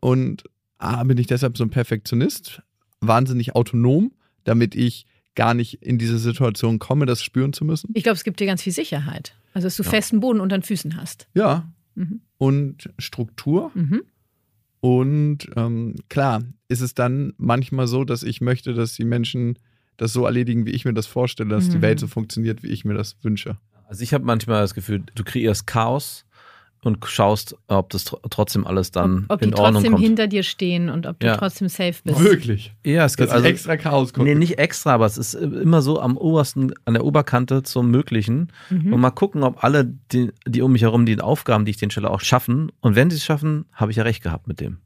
Und 0.00 0.44
A, 0.78 1.02
bin 1.04 1.18
ich 1.18 1.26
deshalb 1.26 1.58
so 1.58 1.64
ein 1.64 1.70
Perfektionist, 1.70 2.62
wahnsinnig 3.00 3.54
autonom, 3.54 4.12
damit 4.44 4.74
ich 4.74 5.04
gar 5.34 5.54
nicht 5.54 5.82
in 5.82 5.98
diese 5.98 6.18
Situation 6.18 6.78
komme, 6.78 7.06
das 7.06 7.22
spüren 7.22 7.52
zu 7.52 7.64
müssen. 7.64 7.90
Ich 7.94 8.02
glaube, 8.02 8.16
es 8.16 8.24
gibt 8.24 8.40
dir 8.40 8.46
ganz 8.46 8.62
viel 8.62 8.72
Sicherheit. 8.72 9.34
Also, 9.54 9.66
dass 9.66 9.76
du 9.76 9.82
Ja. 9.82 9.90
festen 9.90 10.20
Boden 10.20 10.40
unter 10.40 10.56
den 10.58 10.62
Füßen 10.62 10.96
hast. 10.96 11.28
Ja. 11.34 11.72
Mhm. 11.94 12.20
Und 12.38 12.90
Struktur. 12.98 13.70
Mhm. 13.74 14.02
Und 14.80 15.38
ähm, 15.56 15.96
klar, 16.08 16.42
ist 16.68 16.80
es 16.80 16.94
dann 16.94 17.34
manchmal 17.36 17.86
so, 17.86 18.04
dass 18.04 18.22
ich 18.22 18.40
möchte, 18.40 18.72
dass 18.74 18.94
die 18.94 19.04
Menschen 19.04 19.58
das 19.98 20.12
so 20.12 20.24
erledigen, 20.24 20.64
wie 20.64 20.70
ich 20.70 20.84
mir 20.86 20.94
das 20.94 21.06
vorstelle, 21.06 21.50
dass 21.50 21.68
die 21.68 21.76
Mhm. 21.78 21.82
Welt 21.82 22.00
so 22.00 22.06
funktioniert, 22.06 22.62
wie 22.62 22.68
ich 22.68 22.84
mir 22.84 22.94
das 22.94 23.16
wünsche. 23.22 23.58
Also 23.88 24.02
ich 24.02 24.14
habe 24.14 24.24
manchmal 24.24 24.62
das 24.62 24.72
Gefühl, 24.74 25.02
du 25.14 25.24
kreierst 25.24 25.66
Chaos 25.66 26.24
und 26.82 27.04
schaust, 27.06 27.56
ob 27.68 27.90
das 27.90 28.06
tr- 28.06 28.18
trotzdem 28.30 28.66
alles 28.66 28.90
dann 28.90 29.24
ob, 29.28 29.32
ob 29.34 29.40
die 29.40 29.48
in 29.48 29.54
Ordnung 29.54 29.72
trotzdem 29.74 29.92
kommt. 29.92 30.04
hinter 30.04 30.26
dir 30.28 30.42
stehen 30.42 30.88
und 30.88 31.06
ob 31.06 31.18
du 31.20 31.26
Ja. 31.26 31.36
trotzdem 31.36 31.68
safe 31.68 31.94
bist. 32.04 32.20
Wirklich. 32.20 32.72
ja, 32.84 33.04
es 33.04 33.16
gibt 33.16 33.30
also 33.30 33.46
extra 33.46 33.76
Chaos 33.76 34.12
kommt. 34.14 34.26
Nee, 34.26 34.34
nicht 34.34 34.58
extra, 34.58 34.94
aber 34.94 35.06
es 35.06 35.18
ist 35.18 35.34
immer 35.34 35.82
so 35.82 36.00
am 36.00 36.16
obersten, 36.16 36.72
an 36.86 36.94
der 36.94 37.04
Oberkante 37.04 37.62
zum 37.62 37.90
Möglichen. 37.90 38.48
Mhm. 38.70 38.92
Und 38.94 39.00
mal 39.00 39.10
gucken, 39.10 39.42
ob 39.42 39.62
alle, 39.62 39.84
die, 40.12 40.30
die 40.46 40.62
um 40.62 40.72
mich 40.72 40.82
herum, 40.82 41.04
die 41.06 41.20
Aufgaben, 41.20 41.64
die 41.66 41.70
ich 41.72 41.76
denen 41.76 41.90
stelle, 41.90 42.10
auch 42.10 42.20
schaffen. 42.20 42.72
Und 42.80 42.96
wenn 42.96 43.10
sie 43.10 43.16
es 43.16 43.24
schaffen, 43.24 43.66
habe 43.74 43.90
ich 43.90 43.98
ja 43.98 44.04
recht 44.04 44.22
gehabt 44.22 44.46
mit 44.48 44.60
dem. 44.60 44.78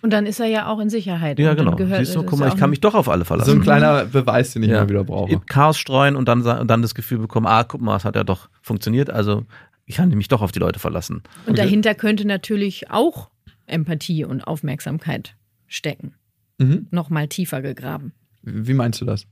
Und 0.00 0.12
dann 0.12 0.26
ist 0.26 0.40
er 0.40 0.46
ja 0.46 0.66
auch 0.66 0.80
in 0.80 0.90
Sicherheit. 0.90 1.38
Ja, 1.38 1.54
genau. 1.54 1.76
Gehört, 1.76 2.00
Siehst 2.00 2.16
du, 2.16 2.22
ist 2.22 2.26
guck 2.26 2.40
mal, 2.40 2.48
ich 2.48 2.56
kann 2.56 2.70
mich 2.70 2.80
doch 2.80 2.94
auf 2.96 3.08
alle 3.08 3.24
so 3.24 3.34
ein 3.34 3.38
verlassen. 3.38 3.60
kleiner 3.62 4.04
Beweis, 4.06 4.52
den 4.52 4.64
ich 4.64 4.70
Ja. 4.70 4.78
immer 4.78 4.88
wieder 4.88 5.04
brauche. 5.04 5.38
Chaos 5.46 5.78
streuen 5.78 6.16
und 6.16 6.26
dann, 6.26 6.42
und 6.42 6.68
dann 6.68 6.82
das 6.82 6.96
Gefühl 6.96 7.18
bekommen, 7.18 7.46
ah, 7.46 7.62
guck 7.62 7.80
mal, 7.80 7.94
es 7.96 8.04
hat 8.04 8.16
ja 8.16 8.24
doch 8.24 8.48
funktioniert. 8.62 9.10
Also 9.10 9.44
ich 9.86 9.96
kann 9.96 10.08
mich 10.10 10.28
doch 10.28 10.42
auf 10.42 10.52
die 10.52 10.58
Leute 10.58 10.78
verlassen. 10.78 11.22
Und 11.46 11.52
Okay. 11.52 11.62
dahinter 11.62 11.94
könnte 11.94 12.24
natürlich 12.26 12.90
auch 12.90 13.30
Empathie 13.66 14.24
und 14.24 14.42
Aufmerksamkeit 14.42 15.36
stecken. 15.66 16.14
Mhm. 16.58 16.86
Nochmal 16.90 17.28
tiefer 17.28 17.62
gegraben. 17.62 18.12
Wie 18.42 18.74
meinst 18.74 19.00
du 19.00 19.04
das? 19.04 19.26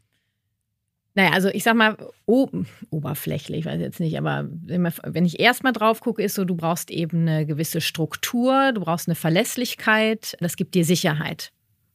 Naja, 1.15 1.31
also 1.33 1.49
ich 1.49 1.65
sag 1.65 1.75
mal, 1.75 1.97
o 2.27 2.49
oberflächlich, 2.91 3.65
weiß 3.65 3.81
jetzt 3.81 3.99
nicht, 3.99 4.17
aber 4.17 4.49
wenn 4.49 5.25
ich 5.25 5.41
erstmal 5.41 5.73
drauf 5.73 6.01
gucke, 6.01 6.23
ist 6.23 6.35
so, 6.37 6.45
du 6.45 6.55
brauchst 6.55 6.91
eben 6.91 7.23
eine 7.27 7.47
gewisse 7.47 7.81
Struktur, 7.81 8.73
du 8.73 8.81
brauchst 8.81 9.09
eine 9.09 9.17
Verlässlichkeit, 9.17 10.37
das 10.41 10.55
gibt 10.57 10.75
dir 10.77 10.85
Sicherheit. 10.85 11.53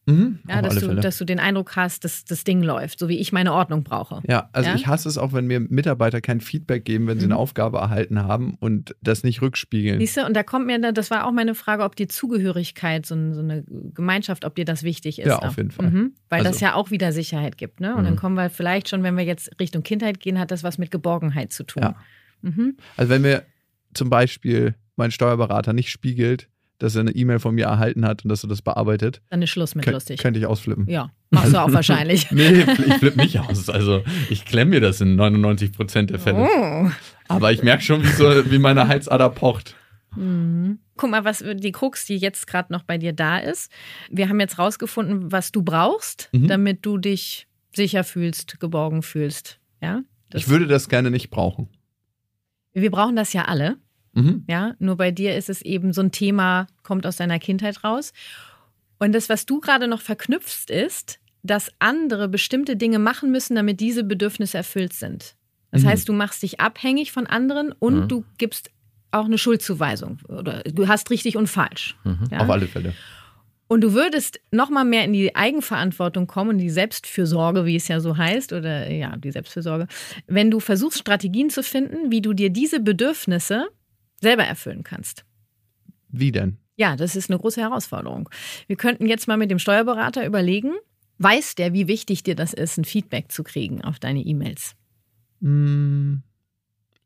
Mhm, 0.07 0.39
Ja, 0.47 0.61
dass 0.61 0.75
du, 0.79 0.93
dass 0.95 1.17
du 1.17 1.25
den 1.25 1.39
Eindruck 1.39 1.75
hast, 1.75 2.03
dass 2.03 2.25
das 2.25 2.43
Ding 2.43 2.61
läuft, 2.61 2.99
so 2.99 3.09
wie 3.09 3.17
ich 3.17 3.31
meine 3.31 3.53
Ordnung 3.53 3.83
brauche. 3.83 4.21
ja, 4.29 4.49
also 4.53 4.69
Ja? 4.69 4.75
ich 4.75 4.85
hasse 4.85 5.09
es 5.09 5.17
auch, 5.17 5.33
wenn 5.33 5.47
mir 5.47 5.59
Mitarbeiter 5.59 6.21
kein 6.21 6.41
Feedback 6.41 6.85
geben, 6.85 7.07
wenn 7.07 7.19
sie 7.19 7.25
Mhm. 7.25 7.31
eine 7.31 7.39
Aufgabe 7.39 7.79
erhalten 7.79 8.21
haben 8.21 8.53
und 8.59 8.95
das 9.01 9.23
nicht 9.23 9.41
rückspiegeln. 9.41 9.99
Siehst 9.99 10.17
du, 10.17 10.25
und 10.25 10.35
da 10.35 10.43
kommt 10.43 10.67
mir, 10.67 10.79
das 10.93 11.09
war 11.09 11.25
auch 11.25 11.31
meine 11.31 11.55
Frage, 11.55 11.83
ob 11.83 11.95
die 11.95 12.07
Zugehörigkeit, 12.07 13.05
so, 13.05 13.15
ein- 13.15 13.33
so 13.33 13.41
eine 13.41 13.63
Gemeinschaft, 13.95 14.45
ob 14.45 14.53
dir 14.55 14.65
das 14.65 14.83
wichtig 14.83 15.17
ist. 15.19 15.25
Ja, 15.27 15.39
auf 15.39 15.57
jeden 15.57 15.71
Fall. 15.71 15.89
Mhm, 15.89 16.13
weil 16.29 16.43
das 16.43 16.53
Also- 16.57 16.65
ja 16.65 16.73
auch 16.75 16.91
wieder 16.91 17.11
Sicherheit 17.11 17.57
gibt. 17.57 17.79
Ne? 17.79 17.95
Und 17.95 18.01
Mhm. 18.01 18.05
dann 18.05 18.15
kommen 18.15 18.35
wir 18.35 18.51
vielleicht 18.51 18.89
schon, 18.89 19.01
wenn 19.01 19.17
wir 19.17 19.23
jetzt 19.25 19.59
Richtung 19.59 19.81
Kindheit 19.81 20.19
gehen, 20.19 20.37
hat 20.37 20.51
das 20.51 20.63
was 20.63 20.77
mit 20.77 20.91
Geborgenheit 20.91 21.51
zu 21.51 21.63
tun. 21.63 21.81
Ja. 21.81 21.95
Mhm. 22.43 22.77
Also 22.95 23.09
wenn 23.09 23.23
mir 23.23 23.43
zum 23.95 24.11
Beispiel 24.11 24.75
mein 24.97 25.09
Steuerberater 25.09 25.73
nicht 25.73 25.89
spiegelt, 25.89 26.47
dass 26.79 26.95
er 26.95 27.01
eine 27.01 27.11
E-Mail 27.11 27.39
von 27.39 27.55
mir 27.55 27.65
erhalten 27.65 28.05
hat 28.05 28.23
und 28.25 28.29
dass 28.29 28.43
er 28.43 28.49
das 28.49 28.61
bearbeitet, 28.61 29.21
Dann 29.29 29.41
ist 29.41 29.49
Schluss 29.51 29.75
mit 29.75 29.85
könnt- 29.85 29.93
lustig. 29.95 30.19
könnte 30.19 30.39
ich 30.39 30.45
ausflippen. 30.45 30.87
Ja, 30.89 31.11
machst 31.29 31.53
du 31.53 31.57
auch 31.61 31.71
wahrscheinlich. 31.73 32.29
Nee, 32.31 32.65
ich 32.87 32.93
flippe 32.95 33.17
nicht 33.17 33.39
aus. 33.39 33.69
Also 33.69 34.03
ich 34.29 34.45
klemme 34.45 34.71
mir 34.71 34.81
das 34.81 34.99
in 35.01 35.15
99 35.15 35.71
Prozent 35.71 36.09
der 36.09 36.19
Fälle. 36.19 36.39
Oh. 36.49 36.89
Aber 37.27 37.51
ich 37.51 37.63
merke 37.63 37.81
schon, 37.83 38.03
wie, 38.03 38.07
so, 38.07 38.51
wie 38.51 38.59
meine 38.59 38.87
Heizader 38.87 39.29
pocht. 39.29 39.75
Mhm. 40.15 40.79
Guck 40.97 41.09
mal, 41.09 41.25
was 41.25 41.43
die 41.45 41.71
Krux, 41.73 42.05
die 42.05 42.17
jetzt 42.17 42.47
gerade 42.47 42.71
noch 42.71 42.83
bei 42.83 42.97
dir 42.97 43.11
da 43.13 43.37
ist. 43.37 43.69
Wir 44.09 44.29
haben 44.29 44.39
jetzt 44.39 44.57
rausgefunden, 44.59 45.31
was 45.31 45.51
du 45.51 45.61
brauchst, 45.61 46.29
Mhm. 46.31 46.47
damit 46.47 46.85
du 46.85 46.97
dich 46.97 47.47
sicher 47.75 48.03
fühlst, 48.05 48.59
geborgen 48.61 49.01
fühlst. 49.01 49.59
Ja? 49.81 50.01
Das, 50.29 50.43
Ich 50.43 50.49
würde 50.49 50.67
das 50.67 50.87
gerne 50.87 51.11
nicht 51.11 51.29
brauchen. 51.29 51.67
wir 52.73 52.91
brauchen 52.91 53.15
das 53.15 53.33
ja 53.33 53.43
alle. 53.45 53.77
Mhm. 54.15 54.43
Ja, 54.49 54.73
nur 54.79 54.97
bei 54.97 55.11
dir 55.11 55.35
ist 55.37 55.49
es 55.49 55.61
eben 55.61 55.93
so 55.93 56.01
ein 56.01 56.11
Thema, 56.11 56.67
kommt 56.83 57.05
aus 57.05 57.17
deiner 57.17 57.37
Kindheit 57.39 57.83
raus. 57.83 58.11
Und 58.97 59.13
das, 59.13 59.29
was 59.29 59.45
du 59.45 59.59
gerade 59.59 59.87
noch 59.87 60.01
verknüpfst, 60.01 60.69
ist, 60.69 61.19
dass 61.43 61.69
andere 61.79 62.27
bestimmte 62.27 62.75
Dinge 62.75 62.97
machen 62.97 63.31
müssen, 63.31 63.55
damit 63.55 63.79
diese 63.79 64.03
Bedürfnisse 64.03 64.57
erfüllt 64.57 64.93
sind. 64.93 65.35
Das 65.71 65.83
Mhm. 65.83 65.87
heißt, 65.89 66.09
du 66.09 66.13
machst 66.13 66.41
dich 66.41 66.59
abhängig 66.59 67.11
von 67.11 67.27
anderen 67.27 67.71
und 67.73 68.03
Mhm. 68.03 68.07
du 68.07 68.25
gibst 68.37 68.71
auch 69.11 69.25
eine 69.25 69.37
Schuldzuweisung 69.37 70.19
oder 70.27 70.63
du 70.63 70.87
hast 70.87 71.09
richtig 71.11 71.37
und 71.37 71.47
falsch. 71.47 71.95
Mhm. 72.03 72.19
Ja? 72.31 72.39
Auf 72.39 72.49
alle 72.49 72.67
Fälle. 72.67 72.93
Und 73.67 73.81
du 73.81 73.93
würdest 73.93 74.39
noch 74.51 74.69
mal 74.69 74.83
mehr 74.85 75.03
in 75.05 75.13
die 75.13 75.35
Eigenverantwortung 75.35 76.27
kommen, 76.27 76.51
in 76.51 76.57
die 76.59 76.69
Selbstfürsorge, 76.69 77.65
wie 77.65 77.75
es 77.75 77.87
ja 77.87 77.99
so 77.99 78.15
heißt, 78.15 78.53
oder 78.53 78.89
ja, 78.91 79.15
die 79.17 79.31
Selbstfürsorge, 79.31 79.87
wenn 80.27 80.51
du 80.51 80.59
versuchst, 80.59 80.99
Strategien 80.99 81.49
zu 81.49 81.63
finden, 81.63 82.11
wie 82.11 82.21
du 82.21 82.33
dir 82.33 82.49
diese 82.51 82.79
Bedürfnisse 82.79 83.65
selber 84.21 84.43
erfüllen 84.43 84.83
kannst. 84.83 85.25
Wie 86.09 86.31
denn? 86.31 86.57
Ja, 86.77 86.95
das 86.95 87.15
ist 87.15 87.29
eine 87.29 87.39
große 87.39 87.61
Herausforderung. 87.61 88.29
Wir 88.67 88.75
könnten 88.75 89.05
jetzt 89.07 89.27
mal 89.27 89.37
mit 89.37 89.49
dem 89.51 89.59
Steuerberater 89.59 90.25
überlegen, 90.25 90.73
weiß 91.19 91.55
der, 91.55 91.73
wie 91.73 91.87
wichtig 91.87 92.23
dir 92.23 92.35
das 92.35 92.53
ist, 92.53 92.77
ein 92.77 92.85
Feedback 92.85 93.31
zu 93.31 93.43
kriegen 93.43 93.81
auf 93.83 93.99
deine 93.99 94.21
E-Mails? 94.21 94.75
Hm, 95.41 96.21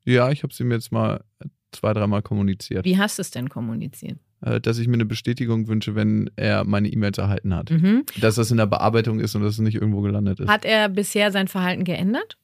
Ja, 0.05 0.31
ich 0.31 0.43
habe 0.43 0.53
sie 0.53 0.63
mir 0.63 0.75
jetzt 0.75 0.91
mal 0.91 1.23
zwei, 1.71 1.93
dreimal 1.93 2.21
kommuniziert, 2.21 2.85
Wie 2.85 2.97
hast 2.97 3.17
du 3.19 3.21
es 3.21 3.31
denn 3.31 3.49
kommuniziert? 3.49 4.17
äh, 4.41 4.59
dass 4.61 4.77
ich 4.79 4.87
mir 4.87 4.93
eine 4.95 5.05
Bestätigung 5.05 5.67
wünsche, 5.67 5.93
wenn 5.95 6.29
er 6.35 6.63
meine 6.63 6.87
E-Mails 6.87 7.17
erhalten 7.17 7.53
hat. 7.53 7.69
Mhm. 7.71 8.05
Dass 8.21 8.35
das 8.35 8.49
in 8.51 8.57
der 8.57 8.65
Bearbeitung 8.67 9.19
ist 9.19 9.35
und 9.35 9.41
dass 9.43 9.53
es 9.53 9.59
nicht 9.59 9.75
irgendwo 9.75 10.01
gelandet 10.01 10.39
ist. 10.39 10.47
Hat 10.49 10.65
er 10.65 10.89
bisher 10.89 11.31
sein 11.31 11.47
Verhalten 11.47 11.83
geändert? 11.83 12.37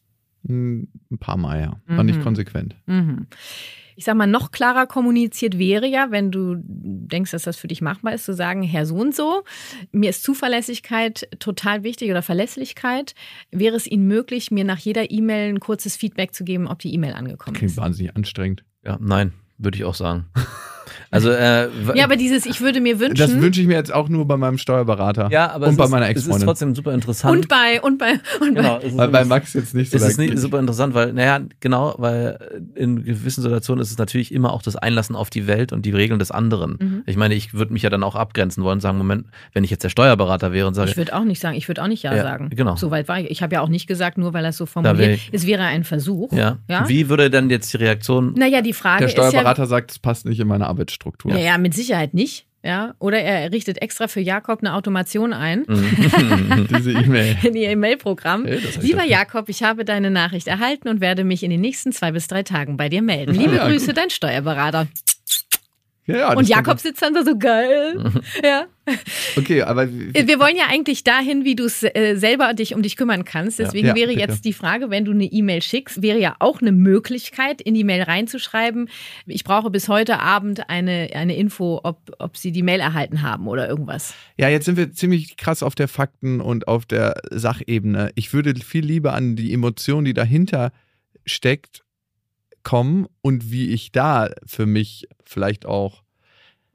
Ein 0.48 0.88
paar 1.20 1.38
Mal, 1.38 1.60
ja. 1.62 1.80
War 1.88 2.04
nicht 2.04 2.20
Mhm. 2.20 2.24
konsequent. 2.24 2.76
Mhm. 2.86 3.28
Ich 3.98 4.04
sag 4.04 4.16
mal, 4.18 4.28
noch 4.28 4.52
klarer 4.52 4.88
kommuniziert 4.88 5.58
wäre 5.58 5.88
ja, 5.88 6.12
wenn 6.12 6.30
du 6.30 6.56
denkst, 6.60 7.32
dass 7.32 7.44
das 7.44 7.56
für 7.56 7.68
dich 7.70 7.82
machbar 7.82 8.14
ist, 8.14 8.26
zu 8.26 8.34
sagen, 8.34 8.62
Herr 8.62 8.86
so 8.86 8.96
und 8.96 9.16
so, 9.16 9.44
mir 9.94 10.10
ist 10.10 10.22
Zuverlässigkeit 10.24 11.30
total 11.40 11.84
wichtig 11.84 12.12
oder 12.12 12.22
Verlässlichkeit. 12.22 13.16
Wäre 13.52 13.78
es 13.78 13.88
Ihnen 13.88 14.06
möglich, 14.06 14.52
mir 14.52 14.66
nach 14.66 14.80
jeder 14.80 15.12
E-Mail 15.12 15.48
ein 15.54 15.60
kurzes 15.62 15.96
Feedback 15.96 16.34
zu 16.34 16.44
geben, 16.44 16.68
ob 16.68 16.80
die 16.80 16.94
E-Mail 16.94 17.14
angekommen 17.14 17.56
Klingt 17.56 17.72
ist? 17.72 17.78
wahnsinnig 17.78 18.16
anstrengend. 18.18 18.66
Ja, 18.84 18.98
nein, 19.02 19.32
würde 19.58 19.78
ich 19.78 19.84
auch 19.86 19.96
sagen. 19.96 20.26
Also, 21.12 21.30
äh, 21.30 21.70
Ja, 21.94 22.04
aber 22.04 22.16
dieses, 22.18 22.46
ich 22.46 22.60
würde 22.62 22.82
mir 22.82 23.00
wünschen. 23.00 23.16
Das 23.16 23.40
wünsche 23.40 23.62
ich 23.62 23.68
mir 23.68 23.76
jetzt 23.76 23.94
auch 23.94 24.10
nur 24.10 24.28
bei 24.28 24.36
meinem 24.38 24.58
Steuerberater. 24.58 25.30
ja, 25.32 25.50
aber 25.52 25.68
und 25.68 25.74
es 25.74 25.78
bei 25.78 25.86
ist, 25.86 25.90
meiner 25.92 26.06
es 26.08 26.12
ist 26.12 26.18
Ex-Freundin. 26.24 26.48
trotzdem 26.48 26.76
super 26.76 26.94
interessant. 26.94 27.38
und 27.38 27.48
bei, 27.48 27.82
und 27.82 27.98
bei, 27.98 28.14
und 28.42 28.56
bei. 28.56 28.62
genau, 28.62 28.80
Weil 28.98 29.08
bei 29.10 29.22
immer- 29.22 29.30
Max 29.30 29.54
jetzt 29.54 29.74
nicht 29.76 29.92
so 29.92 29.98
Es 29.98 30.04
ist 30.04 30.18
nicht 30.18 30.38
super 30.40 30.60
interessant, 30.60 30.94
weil, 30.94 31.14
naja, 31.14 31.40
genau, 31.62 31.96
weil 32.00 32.38
in 32.76 33.04
gewissen 33.04 33.42
Situationen 33.44 33.82
ist 33.82 33.92
es 33.92 33.98
natürlich 33.98 34.34
immer 34.34 34.52
auch 34.52 34.62
das 34.62 34.76
Einlassen 34.76 35.16
auf 35.16 35.30
die 35.30 35.48
Welt 35.48 35.72
und 35.72 35.86
die 35.86 35.92
Regeln 35.92 36.20
des 36.20 36.32
anderen. 36.32 36.78
Mhm. 36.82 37.04
Ich 37.06 37.16
meine, 37.18 37.34
ich 37.36 37.54
würde 37.54 37.72
mich 37.72 37.84
ja 37.84 37.90
dann 37.90 38.04
auch 38.04 38.16
abgrenzen 38.16 38.64
wollen 38.64 38.76
und 38.78 38.82
sagen, 38.82 38.98
Moment, 38.98 39.28
wenn 39.54 39.64
ich 39.64 39.72
jetzt 39.72 39.84
der 39.84 39.90
Steuerberater 39.90 40.52
wäre 40.52 40.68
und 40.68 40.74
sage, 40.74 40.90
Ich 40.92 40.98
würde 40.98 41.16
auch 41.16 41.24
nicht 41.24 41.40
sagen, 41.42 41.56
ich 41.56 41.68
würde 41.70 41.82
auch 41.82 41.88
nicht 41.88 42.04
Ja, 42.04 42.14
Ja, 42.16 42.24
sagen. 42.24 42.50
genau. 42.54 42.76
So 42.76 42.92
weit 42.92 43.08
war 43.08 43.20
ich. 43.22 43.30
Ich 43.32 43.42
habe 43.42 43.56
ja 43.56 43.62
auch 43.62 43.70
nicht 43.70 43.88
gesagt, 43.88 44.18
nur 44.18 44.34
weil 44.34 44.44
er 44.44 44.50
es 44.50 44.58
so 44.58 44.66
formuliert. 44.66 45.12
ich- 45.14 45.30
Es 45.32 45.46
wäre 45.48 45.64
ein 45.64 45.84
Versuch. 45.86 46.34
ja, 46.34 46.58
Ja? 46.70 46.90
wie 46.90 47.08
würde 47.10 47.30
dann 47.30 47.50
jetzt 47.50 47.72
die 47.74 47.78
Reaktion? 47.78 48.34
Naja, 48.38 48.62
die 48.62 48.74
Frage 48.74 49.06
Der 49.06 49.08
ist 49.08 49.34
ja. 49.34 49.45
Steuerberater 49.46 49.68
sagt, 49.68 49.92
es 49.92 50.00
passt 50.00 50.26
nicht 50.26 50.40
in 50.40 50.48
meine 50.48 50.68
Arbeitsstruktur. 50.68 51.32
Ja, 51.32 51.38
ja, 51.40 51.58
mit 51.58 51.74
Sicherheit 51.74 52.14
nicht. 52.14 52.46
Ja, 52.64 52.96
oder 52.98 53.20
er 53.20 53.52
richtet 53.52 53.80
extra 53.84 54.08
für 54.08 54.22
Jakob 54.22 54.62
eine 54.62 54.74
Automation 54.74 55.34
ein 55.34 55.66
Mhm. 55.68 56.68
Diese 56.76 56.94
E-Mail. 56.94 57.38
in 57.44 57.56
ihr 57.56 57.70
E-Mail-Programm. 57.70 58.46
Hey, 58.46 58.56
ich 58.58 58.82
Lieber 58.82 59.04
Jakob, 59.04 59.50
ich 59.50 59.62
habe 59.62 59.86
deine 59.86 60.10
Nachricht 60.10 60.48
erhalten 60.48 60.88
und 60.88 61.00
werde 61.00 61.24
mich 61.24 61.44
in 61.44 61.52
den 61.52 61.62
nächsten 61.62 61.92
zwei 61.92 62.12
bis 62.12 62.26
drei 62.28 62.42
Tagen 62.42 62.76
bei 62.76 62.90
dir 62.90 63.04
melden. 63.04 63.36
Liebe 63.40 63.58
Ja, 63.58 63.68
Grüße, 63.68 63.88
gut. 63.88 63.98
dein 63.98 64.10
Steuerberater. 64.10 64.88
Ja, 66.08 66.18
ja, 66.18 66.34
und. 66.36 66.48
Jakob 66.48 66.80
sitzt 66.80 67.02
dann 67.02 67.14
da 67.16 67.24
so 67.24 67.38
geil. 67.38 68.12
ja. 68.44 68.66
Okay, 69.36 69.64
aber 69.64 69.92
Wir 69.92 70.40
wollen 70.40 70.56
ja 70.56 70.66
eigentlich 70.70 71.04
dahin, 71.04 71.44
wie 71.44 71.56
du 71.56 71.66
es 71.66 71.82
äh, 71.82 72.16
selber 72.16 72.54
dich 72.54 72.76
um 72.76 72.84
dich 72.84 72.96
kümmern 72.96 73.26
kannst. 73.26 73.58
Deswegen 73.58 73.88
Ja, 73.88 73.96
wäre 73.96 74.10
bitte. 74.14 74.20
jetzt 74.20 74.46
die 74.46 74.54
Frage, 74.54 74.92
wenn 74.92 75.06
du 75.06 75.12
eine 75.12 75.26
E-Mail 75.26 75.64
schickst, 75.64 76.04
wäre 76.04 76.20
ja 76.20 76.36
auch 76.38 76.62
eine 76.62 76.72
Möglichkeit, 76.72 77.62
in 77.62 77.74
die 77.74 77.84
Mail 77.84 78.04
reinzuschreiben, 78.04 78.88
ich 79.26 79.44
brauche 79.44 79.72
bis 79.72 79.90
heute 79.90 80.20
Abend 80.20 80.70
eine, 80.70 81.10
eine 81.16 81.36
Info, 81.36 81.80
ob, 81.84 82.12
ob 82.20 82.38
sie 82.38 82.52
die 82.52 82.62
Mail 82.62 82.80
erhalten 82.80 83.24
haben 83.24 83.48
oder 83.48 83.68
irgendwas. 83.68 84.14
ja, 84.38 84.50
jetzt 84.50 84.66
sind 84.66 84.78
wir 84.78 84.92
ziemlich 84.92 85.38
krass 85.38 85.64
auf 85.64 85.74
der 85.74 85.88
Fakten- 85.88 86.40
und 86.42 86.68
auf 86.68 86.86
der 86.86 87.16
Sachebene. 87.32 88.12
Ich 88.14 88.34
würde 88.34 88.54
viel 88.60 88.86
lieber 88.86 89.14
an 89.14 89.36
die 89.36 89.52
Emotion, 89.54 90.06
die 90.06 90.14
dahinter 90.14 90.72
steckt, 91.26 91.85
kommen 92.66 93.08
und 93.22 93.50
wie 93.52 93.70
ich 93.70 93.94
da 93.94 94.30
für 94.46 94.66
mich 94.66 95.08
vielleicht 95.24 95.66
auch. 95.66 96.04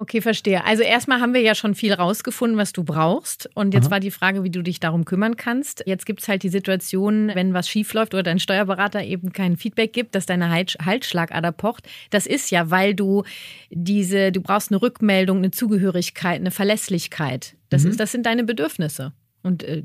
Okay, 0.02 0.22
verstehe. 0.22 0.64
Also 0.64 0.82
erstmal 0.82 1.20
haben 1.20 1.34
wir 1.34 1.42
ja 1.42 1.54
schon 1.54 1.74
viel 1.74 1.92
rausgefunden, 1.92 2.56
was 2.56 2.72
du 2.72 2.84
brauchst. 2.84 3.50
Und 3.54 3.74
jetzt 3.74 3.84
Aha. 3.88 3.90
war 3.90 4.00
die 4.00 4.10
Frage, 4.10 4.42
wie 4.42 4.48
du 4.50 4.62
dich 4.62 4.80
darum 4.80 5.04
kümmern 5.04 5.36
kannst. 5.36 5.82
Jetzt 5.84 6.06
gibt 6.06 6.22
es 6.22 6.28
halt 6.28 6.42
die 6.42 6.48
Situation, 6.48 7.30
wenn 7.34 7.52
was 7.52 7.68
schiefläuft 7.68 8.14
oder 8.14 8.22
dein 8.22 8.38
Steuerberater 8.40 9.04
eben 9.04 9.34
kein 9.34 9.58
Feedback 9.58 9.92
gibt, 9.92 10.14
dass 10.14 10.24
deine 10.24 10.48
Halsschlagader 10.50 11.52
pocht. 11.52 11.86
Das 12.08 12.26
ist 12.26 12.50
ja, 12.50 12.70
weil 12.70 12.94
du 12.94 13.24
diese, 13.68 14.32
du 14.32 14.40
brauchst 14.40 14.70
eine 14.72 14.80
Rückmeldung, 14.80 15.36
eine 15.36 15.50
Zugehörigkeit, 15.50 16.40
eine 16.40 16.50
Verlässlichkeit. 16.50 17.56
Das, 17.68 17.84
Mhm. 17.84 17.90
ist, 17.90 18.00
das 18.00 18.10
sind 18.10 18.24
deine 18.24 18.44
Bedürfnisse. 18.44 19.12
Und 19.42 19.64
äh, 19.64 19.82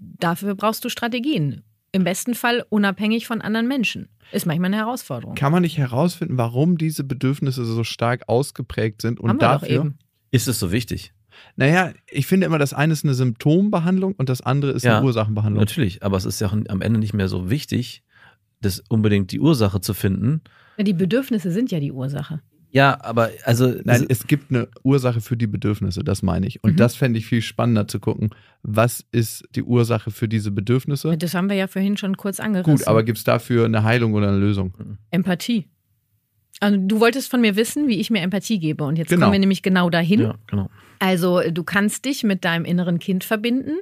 dafür 0.00 0.56
brauchst 0.56 0.84
du 0.84 0.88
Strategien. 0.88 1.62
Im 1.94 2.02
besten 2.04 2.34
Fall 2.34 2.64
unabhängig 2.70 3.26
von 3.26 3.40
anderen 3.40 3.68
Menschen. 3.68 4.08
Ist 4.32 4.46
manchmal 4.46 4.66
eine 4.66 4.78
Herausforderung. 4.78 5.36
Kann 5.36 5.52
man 5.52 5.62
nicht 5.62 5.78
herausfinden, 5.78 6.36
warum 6.36 6.76
diese 6.76 7.04
Bedürfnisse 7.04 7.64
so 7.64 7.84
stark 7.84 8.28
ausgeprägt 8.28 9.00
sind 9.00 9.20
und 9.20 9.28
Haben 9.30 9.36
wir 9.40 9.46
doch 9.48 9.60
dafür. 9.60 9.76
eben. 9.76 9.98
Ist 10.32 10.48
es 10.48 10.58
so 10.58 10.72
wichtig? 10.72 11.12
Naja, 11.56 11.92
ich 12.10 12.26
finde 12.26 12.46
immer, 12.46 12.58
das 12.58 12.72
eine 12.72 12.92
ist 12.92 13.04
eine 13.04 13.14
Symptombehandlung 13.14 14.14
und 14.16 14.28
das 14.28 14.40
andere 14.40 14.72
ist 14.72 14.84
Ja, 14.84 14.98
eine 14.98 15.06
Ursachenbehandlung. 15.06 15.60
Natürlich, 15.60 16.02
aber 16.02 16.16
es 16.16 16.24
ist 16.24 16.40
ja 16.40 16.50
am 16.50 16.80
Ende 16.80 16.98
nicht 16.98 17.14
mehr 17.14 17.28
so 17.28 17.48
wichtig, 17.50 18.02
das 18.60 18.82
unbedingt 18.88 19.30
die 19.30 19.40
Ursache 19.40 19.80
zu 19.80 19.94
finden. 19.94 20.40
Die 20.80 20.94
Bedürfnisse 20.94 21.52
sind 21.52 21.70
ja 21.70 21.78
die 21.78 21.92
Ursache. 21.92 22.40
Ja, 22.74 22.98
aber 23.02 23.30
also 23.44 23.72
Nein, 23.84 24.04
es 24.08 24.26
gibt 24.26 24.50
eine 24.50 24.68
Ursache 24.82 25.20
für 25.20 25.36
die 25.36 25.46
Bedürfnisse, 25.46 26.02
das 26.02 26.22
meine 26.22 26.46
ich. 26.46 26.62
Und 26.64 26.72
Mhm. 26.72 26.76
das 26.76 26.96
fände 26.96 27.18
ich 27.20 27.26
viel 27.26 27.40
spannender 27.40 27.86
zu 27.86 28.00
gucken. 28.00 28.30
Was 28.62 29.04
ist 29.12 29.44
die 29.54 29.62
Ursache 29.62 30.10
für 30.10 30.26
diese 30.28 30.50
Bedürfnisse? 30.50 31.16
Das 31.16 31.34
haben 31.34 31.48
wir 31.48 31.56
ja 31.56 31.68
vorhin 31.68 31.96
schon 31.96 32.16
kurz 32.16 32.40
angerissen. 32.40 32.74
Gut, 32.78 32.88
aber 32.88 33.04
gibt 33.04 33.18
es 33.18 33.24
dafür 33.24 33.64
eine 33.66 33.84
Heilung 33.84 34.12
oder 34.14 34.26
eine 34.28 34.38
Lösung? 34.38 34.74
Empathie. 35.12 35.68
Also 36.60 36.76
du 36.80 36.98
wolltest 37.00 37.30
von 37.30 37.40
mir 37.40 37.56
wissen, 37.56 37.86
wie 37.88 38.00
ich 38.00 38.10
mir 38.10 38.22
Empathie 38.22 38.58
gebe. 38.58 38.84
Und 38.84 38.96
jetzt 38.96 39.08
Genau. 39.08 39.26
kommen 39.26 39.32
wir 39.34 39.38
nämlich 39.40 39.62
genau 39.62 39.88
dahin. 39.90 40.20
ja, 40.20 40.34
genau. 40.48 40.68
Also 40.98 41.42
du 41.50 41.62
kannst 41.64 42.04
dich 42.06 42.22
mit 42.24 42.44
deinem 42.44 42.64
inneren 42.64 42.98
Kind 42.98 43.22
verbinden. 43.24 43.76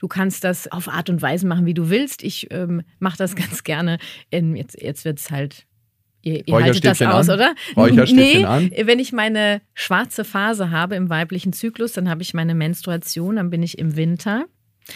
Du 0.00 0.08
kannst 0.08 0.44
das 0.44 0.70
auf 0.70 0.88
Art 0.88 1.08
und 1.10 1.22
Weise 1.22 1.46
machen, 1.46 1.66
wie 1.66 1.74
du 1.74 1.88
willst. 1.90 2.22
Ich 2.22 2.48
ähm, 2.50 2.82
mache 2.98 3.16
das 3.16 3.34
ganz 3.60 3.64
gerne. 3.64 3.98
In, 4.30 4.54
jetzt 4.56 4.80
jetzt 4.80 5.04
wird 5.04 5.18
es 5.18 5.30
halt. 5.30 5.66
Ihr, 6.26 6.42
ihr 6.44 6.54
haltet 6.54 6.84
das 6.84 7.00
aus, 7.02 7.28
an? 7.28 7.36
oder? 7.36 7.54
Nee, 8.12 8.44
an? 8.44 8.72
wenn 8.76 8.98
ich 8.98 9.12
meine 9.12 9.60
schwarze 9.74 10.24
Phase 10.24 10.72
habe 10.72 10.96
im 10.96 11.08
weiblichen 11.08 11.52
Zyklus, 11.52 11.92
dann 11.92 12.08
habe 12.08 12.22
ich 12.22 12.34
meine 12.34 12.56
Menstruation, 12.56 13.36
dann 13.36 13.48
bin 13.48 13.62
ich 13.62 13.78
im 13.78 13.94
Winter. 13.94 14.46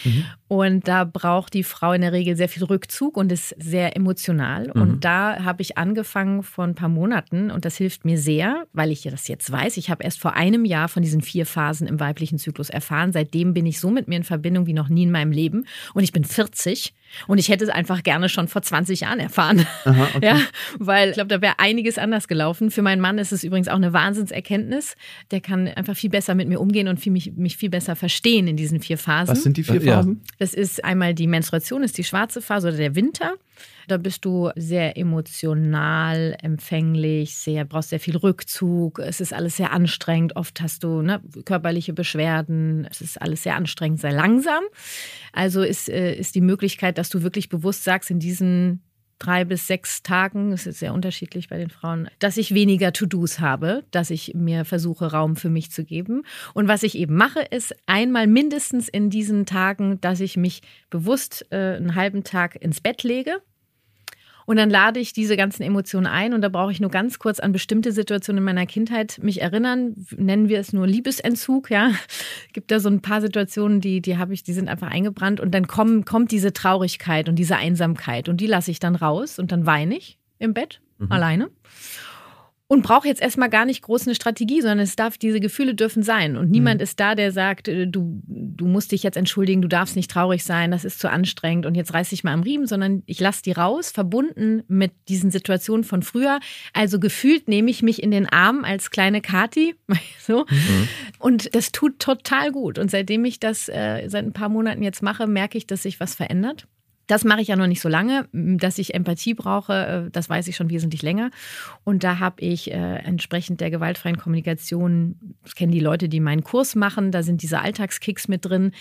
Mhm. 0.03 0.25
Und 0.49 0.87
da 0.89 1.05
braucht 1.05 1.53
die 1.53 1.63
Frau 1.63 1.93
in 1.93 2.01
der 2.01 2.11
Regel 2.11 2.35
sehr 2.35 2.49
viel 2.49 2.65
Rückzug 2.65 3.15
und 3.15 3.31
ist 3.31 3.55
sehr 3.57 3.95
emotional. 3.95 4.71
Mhm. 4.73 4.81
Und 4.81 5.05
da 5.05 5.43
habe 5.43 5.61
ich 5.61 5.77
angefangen 5.77 6.43
vor 6.43 6.65
ein 6.65 6.75
paar 6.75 6.89
Monaten 6.89 7.49
und 7.49 7.63
das 7.63 7.77
hilft 7.77 8.03
mir 8.03 8.17
sehr, 8.17 8.65
weil 8.73 8.91
ich 8.91 9.03
das 9.03 9.29
jetzt 9.29 9.49
weiß. 9.49 9.77
Ich 9.77 9.89
habe 9.89 10.03
erst 10.03 10.19
vor 10.19 10.33
einem 10.33 10.65
Jahr 10.65 10.89
von 10.89 11.01
diesen 11.01 11.21
vier 11.21 11.45
Phasen 11.45 11.87
im 11.87 12.01
weiblichen 12.01 12.39
Zyklus 12.39 12.69
erfahren. 12.69 13.13
Seitdem 13.13 13.53
bin 13.53 13.65
ich 13.65 13.79
so 13.79 13.89
mit 13.89 14.09
mir 14.09 14.17
in 14.17 14.23
Verbindung 14.23 14.65
wie 14.65 14.73
noch 14.73 14.89
nie 14.89 15.03
in 15.03 15.11
meinem 15.11 15.31
Leben. 15.31 15.65
Und 15.93 16.03
ich 16.03 16.11
bin 16.11 16.25
40 16.25 16.93
und 17.27 17.37
ich 17.37 17.49
hätte 17.49 17.63
es 17.63 17.69
einfach 17.69 18.03
gerne 18.03 18.29
schon 18.29 18.47
vor 18.47 18.61
20 18.61 19.01
Jahren 19.01 19.19
erfahren. 19.19 19.65
Aha, 19.85 20.07
okay. 20.15 20.25
Ja, 20.25 20.39
weil 20.79 21.09
ich 21.09 21.15
glaube, 21.15 21.27
da 21.29 21.41
wäre 21.41 21.55
einiges 21.59 21.97
anders 21.97 22.27
gelaufen. 22.27 22.71
Für 22.71 22.81
meinen 22.81 23.01
Mann 23.01 23.17
ist 23.17 23.31
es 23.31 23.43
übrigens 23.43 23.67
auch 23.67 23.75
eine 23.75 23.93
Wahnsinnserkenntnis. 23.93 24.95
Der 25.31 25.41
kann 25.41 25.67
einfach 25.67 25.95
viel 25.95 26.09
besser 26.09 26.35
mit 26.35 26.47
mir 26.47 26.59
umgehen 26.59 26.87
und 26.87 26.99
viel, 26.99 27.11
mich, 27.11 27.33
mich 27.35 27.57
viel 27.57 27.69
besser 27.69 27.95
verstehen 27.95 28.47
in 28.47 28.57
diesen 28.57 28.79
vier 28.81 28.97
Phasen. 28.97 29.35
Was 29.35 29.43
sind 29.43 29.57
die 29.57 29.63
vier 29.63 29.81
Ja. 29.81 29.97
Phasen? 29.97 30.21
Das 30.39 30.53
ist 30.53 30.83
einmal 30.83 31.13
die 31.13 31.27
Menstruation, 31.27 31.83
ist 31.83 31.97
die 31.97 32.03
schwarze 32.03 32.41
Phase 32.41 32.69
oder 32.69 32.77
der 32.77 32.95
Winter. 32.95 33.33
Da 33.87 33.97
bist 33.97 34.25
du 34.25 34.51
sehr 34.55 34.97
emotional, 34.97 36.35
empfänglich, 36.41 37.35
sehr, 37.35 37.65
brauchst 37.65 37.89
sehr 37.89 37.99
viel 37.99 38.17
Rückzug. 38.17 38.99
Es 38.99 39.21
ist 39.21 39.33
alles 39.33 39.57
sehr 39.57 39.71
anstrengend. 39.71 40.35
Oft 40.35 40.61
hast 40.61 40.83
du 40.83 41.01
ne, 41.01 41.21
körperliche 41.45 41.93
Beschwerden. 41.93 42.87
Es 42.89 43.01
ist 43.01 43.21
alles 43.21 43.43
sehr 43.43 43.55
anstrengend, 43.55 43.99
sehr 43.99 44.13
langsam. 44.13 44.63
Also 45.33 45.61
ist, 45.61 45.89
äh, 45.89 46.15
ist 46.15 46.35
die 46.35 46.41
Möglichkeit, 46.41 46.97
dass 46.97 47.09
du 47.09 47.23
wirklich 47.23 47.49
bewusst 47.49 47.83
sagst, 47.83 48.11
in 48.11 48.19
diesen 48.19 48.81
drei 49.21 49.45
bis 49.45 49.67
sechs 49.67 50.03
Tagen, 50.03 50.51
das 50.51 50.65
ist 50.65 50.79
sehr 50.79 50.93
unterschiedlich 50.93 51.47
bei 51.47 51.57
den 51.57 51.69
Frauen, 51.69 52.09
dass 52.19 52.37
ich 52.37 52.53
weniger 52.53 52.91
To-Dos 52.91 53.39
habe, 53.39 53.83
dass 53.91 54.09
ich 54.09 54.33
mir 54.33 54.65
versuche, 54.65 55.11
Raum 55.11 55.35
für 55.35 55.49
mich 55.49 55.71
zu 55.71 55.83
geben. 55.83 56.23
Und 56.53 56.67
was 56.67 56.83
ich 56.83 56.97
eben 56.97 57.15
mache, 57.15 57.41
ist 57.41 57.75
einmal 57.85 58.27
mindestens 58.27 58.89
in 58.89 59.09
diesen 59.09 59.45
Tagen, 59.45 60.01
dass 60.01 60.19
ich 60.19 60.37
mich 60.37 60.61
bewusst 60.89 61.45
äh, 61.51 61.75
einen 61.75 61.95
halben 61.95 62.23
Tag 62.23 62.55
ins 62.55 62.81
Bett 62.81 63.03
lege 63.03 63.41
und 64.51 64.57
dann 64.57 64.69
lade 64.69 64.99
ich 64.99 65.13
diese 65.13 65.37
ganzen 65.37 65.63
Emotionen 65.63 66.07
ein 66.07 66.33
und 66.33 66.41
da 66.41 66.49
brauche 66.49 66.73
ich 66.73 66.81
nur 66.81 66.89
ganz 66.89 67.19
kurz 67.19 67.39
an 67.39 67.53
bestimmte 67.53 67.93
Situationen 67.93 68.39
in 68.39 68.43
meiner 68.43 68.65
Kindheit 68.65 69.17
mich 69.21 69.41
erinnern. 69.41 69.95
Nennen 70.17 70.49
wir 70.49 70.59
es 70.59 70.73
nur 70.73 70.85
Liebesentzug, 70.85 71.71
ja. 71.71 71.91
Gibt 72.51 72.69
da 72.69 72.81
so 72.81 72.89
ein 72.89 73.01
paar 73.01 73.21
Situationen, 73.21 73.79
die, 73.79 74.01
die 74.01 74.17
habe 74.17 74.33
ich, 74.33 74.43
die 74.43 74.51
sind 74.51 74.67
einfach 74.67 74.89
eingebrannt 74.89 75.39
und 75.39 75.51
dann 75.51 75.67
kommen, 75.67 76.03
kommt 76.03 76.33
diese 76.33 76.51
Traurigkeit 76.51 77.29
und 77.29 77.35
diese 77.35 77.55
Einsamkeit 77.55 78.27
und 78.27 78.41
die 78.41 78.45
lasse 78.45 78.71
ich 78.71 78.79
dann 78.81 78.97
raus 78.97 79.39
und 79.39 79.53
dann 79.53 79.65
weine 79.65 79.95
ich 79.95 80.19
im 80.37 80.53
Bett 80.53 80.81
mhm. 80.97 81.09
alleine 81.13 81.49
und 82.71 82.83
brauche 82.83 83.05
jetzt 83.05 83.21
erstmal 83.21 83.49
gar 83.49 83.65
nicht 83.65 83.81
groß 83.81 84.07
eine 84.07 84.15
Strategie, 84.15 84.61
sondern 84.61 84.79
es 84.79 84.95
darf, 84.95 85.17
diese 85.17 85.41
Gefühle 85.41 85.75
dürfen 85.75 86.03
sein. 86.03 86.37
Und 86.37 86.49
niemand 86.49 86.79
mhm. 86.79 86.83
ist 86.83 87.01
da, 87.01 87.15
der 87.15 87.33
sagt, 87.33 87.67
äh, 87.67 87.85
du, 87.85 88.21
du 88.25 88.65
musst 88.65 88.93
dich 88.93 89.03
jetzt 89.03 89.17
entschuldigen, 89.17 89.61
du 89.61 89.67
darfst 89.67 89.97
nicht 89.97 90.09
traurig 90.09 90.45
sein, 90.45 90.71
das 90.71 90.85
ist 90.85 90.97
zu 91.01 91.09
anstrengend 91.09 91.65
und 91.65 91.75
jetzt 91.75 91.93
reiß 91.93 92.11
dich 92.11 92.23
mal 92.23 92.31
am 92.31 92.43
Riemen, 92.43 92.67
sondern 92.67 93.03
ich 93.07 93.19
lasse 93.19 93.43
die 93.43 93.51
raus, 93.51 93.91
verbunden 93.91 94.63
mit 94.69 94.93
diesen 95.09 95.31
Situationen 95.31 95.83
von 95.83 96.01
früher. 96.01 96.39
Also 96.71 96.97
gefühlt 96.97 97.49
nehme 97.49 97.69
ich 97.69 97.83
mich 97.83 98.01
in 98.01 98.09
den 98.09 98.25
Arm 98.25 98.63
als 98.63 98.89
kleine 98.89 99.19
Kati. 99.19 99.75
so. 100.21 100.45
Mhm. 100.49 100.87
Und 101.19 101.53
das 101.53 101.73
tut 101.73 101.99
total 101.99 102.53
gut. 102.53 102.79
Und 102.79 102.89
seitdem 102.89 103.25
ich 103.25 103.41
das 103.41 103.67
äh, 103.67 104.07
seit 104.07 104.23
ein 104.23 104.31
paar 104.31 104.47
Monaten 104.47 104.81
jetzt 104.81 105.03
mache, 105.03 105.27
merke 105.27 105.57
ich, 105.57 105.67
dass 105.67 105.83
sich 105.83 105.99
was 105.99 106.15
verändert. 106.15 106.67
Das 107.07 107.23
mache 107.23 107.41
ich 107.41 107.49
ja 107.49 107.55
noch 107.55 107.67
nicht 107.67 107.81
so 107.81 107.89
lange. 107.89 108.27
Dass 108.31 108.77
ich 108.77 108.93
Empathie 108.93 109.33
brauche, 109.33 109.73
äh, 110.07 110.11
das 110.11 110.29
weiß 110.29 110.47
ich 110.47 110.55
schon 110.55 110.69
wesentlich 110.69 111.01
länger. 111.01 111.31
Und 111.83 112.03
da 112.03 112.19
habe 112.19 112.41
ich 112.41 112.71
äh, 112.71 112.75
entsprechend 112.75 113.61
der 113.61 113.71
gewaltfreien 113.71 114.17
Kommunikation, 114.17 115.15
das 115.43 115.55
kennen 115.55 115.71
die 115.71 115.79
Leute, 115.79 116.09
die 116.09 116.19
meinen 116.19 116.43
Kurs 116.43 116.75
machen, 116.75 117.11
da 117.11 117.23
sind 117.23 117.41
diese 117.41 117.59
Alltagskicks 117.59 118.27
mit 118.27 118.45
drin, 118.45 118.71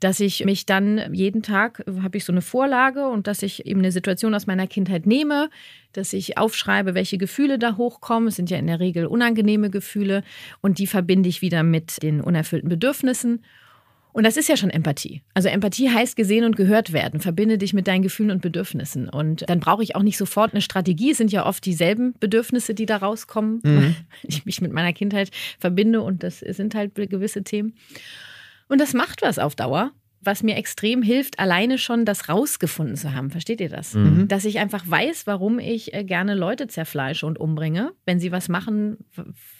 dass 0.00 0.20
ich 0.20 0.44
mich 0.44 0.66
dann 0.66 1.14
jeden 1.14 1.42
Tag, 1.42 1.84
habe 2.02 2.16
ich 2.16 2.24
so 2.24 2.32
eine 2.32 2.42
Vorlage 2.42 3.08
und 3.08 3.26
dass 3.26 3.42
ich 3.42 3.66
eben 3.66 3.80
eine 3.80 3.92
Situation 3.92 4.34
aus 4.34 4.46
meiner 4.46 4.66
Kindheit 4.66 5.06
nehme, 5.06 5.50
dass 5.92 6.12
ich 6.12 6.38
aufschreibe, 6.38 6.94
welche 6.94 7.18
Gefühle 7.18 7.58
da 7.58 7.76
hochkommen. 7.76 8.28
Es 8.28 8.36
sind 8.36 8.50
ja 8.50 8.58
in 8.58 8.66
der 8.66 8.80
Regel 8.80 9.06
unangenehme 9.06 9.70
Gefühle 9.70 10.22
und 10.60 10.78
die 10.78 10.86
verbinde 10.86 11.28
ich 11.28 11.42
wieder 11.42 11.62
mit 11.62 12.02
den 12.02 12.20
unerfüllten 12.20 12.68
Bedürfnissen 12.68 13.42
und 14.14 14.22
das 14.22 14.36
ist 14.36 14.48
ja 14.48 14.56
schon 14.56 14.70
Empathie. 14.70 15.22
Also 15.34 15.48
Empathie 15.48 15.90
heißt 15.90 16.14
gesehen 16.14 16.44
und 16.44 16.54
gehört 16.54 16.92
werden. 16.92 17.18
Verbinde 17.18 17.58
dich 17.58 17.74
mit 17.74 17.88
deinen 17.88 18.02
Gefühlen 18.02 18.30
und 18.30 18.42
Bedürfnissen. 18.42 19.08
Und 19.08 19.44
dann 19.48 19.58
brauche 19.58 19.82
ich 19.82 19.96
auch 19.96 20.04
nicht 20.04 20.16
sofort 20.16 20.52
eine 20.52 20.60
Strategie. 20.62 21.10
Es 21.10 21.18
sind 21.18 21.32
ja 21.32 21.44
oft 21.44 21.66
dieselben 21.66 22.14
Bedürfnisse, 22.20 22.74
die 22.74 22.86
da 22.86 22.98
rauskommen, 22.98 23.60
mhm. 23.64 23.76
weil 23.76 23.96
ich 24.22 24.46
mich 24.46 24.60
mit 24.60 24.72
meiner 24.72 24.92
Kindheit 24.92 25.32
verbinde 25.58 26.00
und 26.00 26.22
das 26.22 26.38
sind 26.38 26.76
halt 26.76 26.94
gewisse 26.94 27.42
Themen. 27.42 27.74
Und 28.68 28.80
das 28.80 28.94
macht 28.94 29.20
was 29.20 29.40
auf 29.40 29.56
Dauer 29.56 29.90
was 30.24 30.42
mir 30.42 30.56
extrem 30.56 31.02
hilft, 31.02 31.38
alleine 31.38 31.78
schon 31.78 32.04
das 32.04 32.28
rausgefunden 32.28 32.96
zu 32.96 33.14
haben. 33.14 33.30
Versteht 33.30 33.60
ihr 33.60 33.68
das? 33.68 33.94
Mhm. 33.94 34.28
Dass 34.28 34.44
ich 34.44 34.58
einfach 34.58 34.84
weiß, 34.86 35.26
warum 35.26 35.58
ich 35.58 35.94
äh, 35.94 36.04
gerne 36.04 36.34
Leute 36.34 36.66
zerfleische 36.66 37.26
und 37.26 37.38
umbringe, 37.38 37.92
wenn 38.06 38.20
sie 38.20 38.32
was 38.32 38.48
machen, 38.48 38.98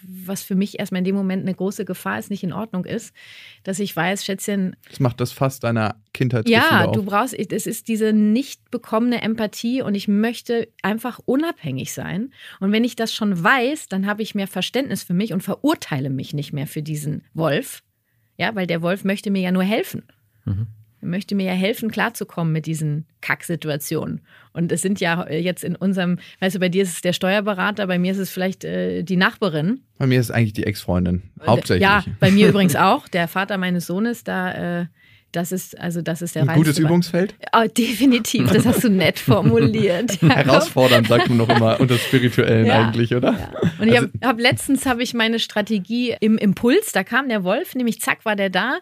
was 0.03 0.43
für 0.43 0.55
mich 0.55 0.79
erstmal 0.79 1.01
in 1.01 1.05
dem 1.05 1.15
Moment 1.15 1.43
eine 1.43 1.55
große 1.55 1.85
Gefahr 1.85 2.19
ist, 2.19 2.31
nicht 2.31 2.43
in 2.43 2.53
Ordnung 2.53 2.85
ist. 2.85 3.15
Dass 3.63 3.79
ich 3.79 3.95
weiß, 3.95 4.25
Schätzchen. 4.25 4.77
Das 4.89 5.01
macht 5.01 5.21
das 5.21 5.33
fast 5.33 5.65
deiner 5.65 5.97
Kindheit. 6.13 6.49
Ja, 6.49 6.87
du 6.87 7.03
brauchst, 7.03 7.35
es 7.35 7.67
ist 7.67 7.89
diese 7.89 8.13
nicht 8.13 8.71
bekommene 8.71 9.23
Empathie 9.23 9.83
und 9.83 9.95
ich 9.95 10.09
möchte 10.09 10.69
einfach 10.83 11.21
unabhängig 11.25 11.93
sein. 11.93 12.33
Und 12.61 12.73
wenn 12.73 12.85
ich 12.85 12.97
das 12.97 13.13
schon 13.13 13.43
weiß, 13.43 13.89
dann 13.89 14.07
habe 14.07 14.23
ich 14.23 14.35
mehr 14.35 14.47
Verständnis 14.47 15.03
für 15.03 15.15
mich 15.15 15.33
und 15.33 15.43
verurteile 15.43 16.11
mich 16.11 16.35
nicht 16.35 16.53
mehr 16.53 16.67
für 16.67 16.83
diesen 16.83 17.23
Wolf. 17.35 17.83
Ja, 18.37 18.55
weil 18.55 18.67
der 18.67 18.83
Wolf 18.83 19.05
möchte 19.05 19.31
mir 19.31 19.43
ja 19.43 19.53
nur 19.53 19.63
helfen. 19.63 20.03
Mhm. 20.45 20.67
Er 21.05 21.09
möchte 21.09 21.35
mir 21.35 21.45
ja 21.45 21.53
helfen, 21.53 21.91
klarzukommen 21.91 22.51
mit 22.51 22.65
diesen 22.65 23.05
Kacksituationen. 23.21 24.23
Und 24.55 24.73
es 24.73 24.81
sind 24.81 25.01
ja 25.01 25.29
jetzt 25.29 25.63
in 25.63 25.77
unserem, 25.77 26.19
weißt 26.41 26.57
du, 26.57 26.61
bei 26.61 26.71
dir 26.71 26.83
ist 26.83 26.95
es 26.95 27.03
der 27.03 27.13
Steuerberater, 27.13 27.87
bei 27.87 27.99
mir 27.99 28.13
ist 28.13 28.19
es 28.19 28.31
vielleicht 28.31 28.65
äh, 28.65 29.03
die 29.03 29.17
Nachbarin. 29.17 29.83
Bei 29.99 30.07
mir 30.07 30.19
ist 30.19 30.27
es 30.27 30.31
eigentlich 30.31 30.55
die 30.55 30.65
Ex-Freundin, 30.65 31.23
hauptsächlich. 31.47 31.83
Ja, 31.83 32.05
bei 32.21 32.31
mir 32.31 32.49
übrigens 32.49 32.75
auch. 32.75 33.07
Der 33.07 33.29
Vater 33.29 33.59
meines 33.59 33.87
Sohnes, 33.87 34.25
da 34.25 34.81
äh, 34.81 34.87
das 35.35 35.53
ist, 35.53 35.79
also 35.79 36.01
das 36.01 36.23
ist 36.23 36.37
der 36.37 36.49
Ein 36.49 36.57
gutes 36.57 36.79
Übungsfeld? 36.79 37.35
Oh, 37.53 37.67
definitiv, 37.67 38.51
das 38.51 38.65
hast 38.65 38.85
du 38.85 38.89
nett 38.89 39.19
formuliert. 39.19 40.23
Herausfordernd, 40.23 41.09
sagt 41.09 41.29
man 41.29 41.39
noch 41.39 41.49
immer, 41.49 41.81
unter 41.81 41.99
Spirituellen 41.99 42.67
ja. 42.67 42.87
eigentlich, 42.87 43.15
oder? 43.15 43.33
Ja. 43.33 43.71
Und 43.79 43.89
ich 43.89 43.97
also, 43.97 44.09
habe 44.23 44.27
hab 44.27 44.41
letztens 44.41 44.87
habe 44.87 45.03
ich 45.03 45.13
meine 45.13 45.39
Strategie 45.39 46.15
im 46.21 46.39
Impuls, 46.39 46.93
da 46.93 47.05
kam 47.05 47.29
der 47.29 47.45
Wolf, 47.45 47.75
nämlich 47.75 48.01
zack, 48.01 48.25
war 48.25 48.37
der 48.37 48.49
da 48.49 48.79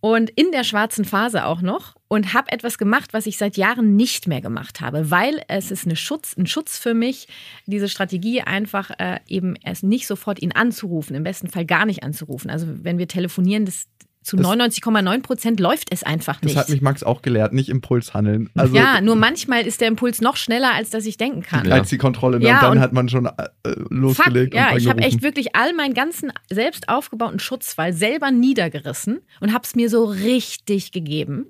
und 0.00 0.30
in 0.30 0.52
der 0.52 0.64
schwarzen 0.64 1.04
Phase 1.04 1.44
auch 1.44 1.60
noch 1.60 1.96
und 2.06 2.32
habe 2.32 2.52
etwas 2.52 2.78
gemacht, 2.78 3.12
was 3.12 3.26
ich 3.26 3.36
seit 3.36 3.56
Jahren 3.56 3.96
nicht 3.96 4.28
mehr 4.28 4.40
gemacht 4.40 4.80
habe, 4.80 5.10
weil 5.10 5.42
es 5.48 5.70
ist 5.70 5.86
eine 5.86 5.96
Schutz, 5.96 6.36
ein 6.36 6.46
Schutz 6.46 6.78
für 6.78 6.94
mich, 6.94 7.26
diese 7.66 7.88
Strategie 7.88 8.42
einfach 8.42 8.90
äh, 8.98 9.18
eben 9.26 9.56
erst 9.56 9.82
nicht 9.82 10.06
sofort 10.06 10.40
ihn 10.40 10.52
anzurufen, 10.52 11.16
im 11.16 11.24
besten 11.24 11.48
Fall 11.48 11.66
gar 11.66 11.84
nicht 11.84 12.02
anzurufen. 12.02 12.48
Also 12.50 12.66
wenn 12.68 12.98
wir 12.98 13.08
telefonieren, 13.08 13.64
das, 13.64 13.86
zu 14.28 14.36
99,9 14.36 15.22
Prozent 15.22 15.58
läuft 15.58 15.90
es 15.90 16.02
einfach 16.02 16.42
nicht. 16.42 16.54
Das 16.54 16.64
hat 16.64 16.68
mich 16.68 16.82
Max 16.82 17.02
auch 17.02 17.22
gelehrt, 17.22 17.54
nicht 17.54 17.70
Impuls 17.70 18.12
handeln. 18.12 18.50
Also 18.54 18.76
ja, 18.76 19.00
nur 19.00 19.16
manchmal 19.16 19.66
ist 19.66 19.80
der 19.80 19.88
Impuls 19.88 20.20
noch 20.20 20.36
schneller, 20.36 20.74
als 20.74 20.90
dass 20.90 21.06
ich 21.06 21.16
denken 21.16 21.40
kann. 21.40 21.66
Ja. 21.66 21.76
Als 21.76 21.88
die 21.88 21.96
Kontrolle, 21.96 22.38
ja, 22.42 22.56
und 22.56 22.62
dann 22.62 22.72
und 22.72 22.80
hat 22.80 22.92
man 22.92 23.08
schon 23.08 23.24
äh, 23.24 23.30
losgelegt. 23.88 24.52
Fuck, 24.52 24.60
ja, 24.60 24.76
ich 24.76 24.86
habe 24.86 25.00
echt 25.00 25.22
wirklich 25.22 25.56
all 25.56 25.72
meinen 25.72 25.94
ganzen 25.94 26.30
selbst 26.50 26.90
aufgebauten 26.90 27.38
Schutzwall 27.38 27.94
selber 27.94 28.30
niedergerissen 28.30 29.20
und 29.40 29.54
habe 29.54 29.64
es 29.64 29.74
mir 29.74 29.88
so 29.88 30.04
richtig 30.04 30.92
gegeben. 30.92 31.46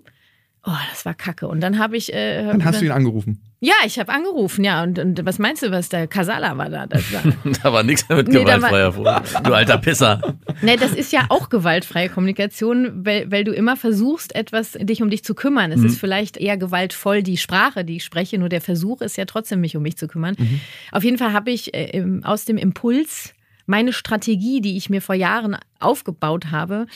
Oh, 0.65 0.71
das 0.91 1.05
war 1.05 1.15
kacke. 1.15 1.49
Und 1.49 1.61
dann 1.61 1.81
habe 1.81 1.97
ich. 1.97 2.13
Äh, 2.13 2.47
dann 2.47 2.65
hast 2.65 2.81
du 2.81 2.85
ihn 2.85 2.93
angerufen. 2.93 3.41
Ja, 3.61 3.75
ich 3.85 3.99
habe 3.99 4.13
angerufen, 4.13 4.63
ja. 4.63 4.85
Und, 4.85 5.01
und, 5.01 5.25
was 5.25 5.41
meinst 5.41 5.65
du, 5.65 5.73
was 5.73 5.89
der 5.89 6.07
Kasala 6.07 6.57
war 6.57 6.71
da? 6.71 6.87
War, 6.89 7.33
da 7.63 7.73
war 7.73 7.83
nichts 7.83 8.09
mit 8.09 8.29
nee, 8.29 8.45
gewaltfreier 8.45 8.97
war, 8.97 9.23
Du 9.43 9.53
alter 9.53 9.79
Pisser. 9.79 10.37
Nee, 10.63 10.77
das 10.77 10.93
ist 10.93 11.13
ja 11.13 11.27
auch 11.29 11.49
gewaltfreie 11.49 12.09
Kommunikation, 12.09 13.05
weil, 13.05 13.31
weil 13.33 13.43
du 13.43 13.53
immer 13.53 13.77
versuchst, 13.77 14.35
etwas 14.37 14.73
dich 14.81 15.03
um 15.03 15.11
dich 15.11 15.25
zu 15.25 15.35
kümmern. 15.35 15.73
Es 15.73 15.81
mhm. 15.81 15.87
ist 15.87 15.99
vielleicht 15.99 16.37
eher 16.37 16.57
gewaltvoll 16.57 17.25
die 17.25 17.37
Sprache, 17.37 17.85
die 17.85 17.97
ich 17.97 18.05
spreche, 18.05 18.39
nur 18.39 18.49
der 18.49 18.61
Versuch 18.61 19.01
ist 19.01 19.17
ja 19.17 19.25
trotzdem, 19.25 19.61
mich 19.61 19.77
um 19.77 19.83
mich 19.83 19.97
zu 19.97 20.07
kümmern. 20.07 20.37
Mhm. 20.39 20.61
Auf 20.93 21.03
jeden 21.03 21.19
Fall 21.19 21.33
habe 21.33 21.51
ich 21.51 21.75
äh, 21.75 22.05
aus 22.23 22.45
dem 22.45 22.59
Impuls 22.59 23.35
meine 23.67 23.93
Strategie, 23.93 24.61
die 24.61 24.77
ich 24.77 24.89
mir 24.89 25.03
vor 25.03 25.17
Jahren 25.17 25.57
aufgebaut 25.81 26.53
habe, 26.53 26.87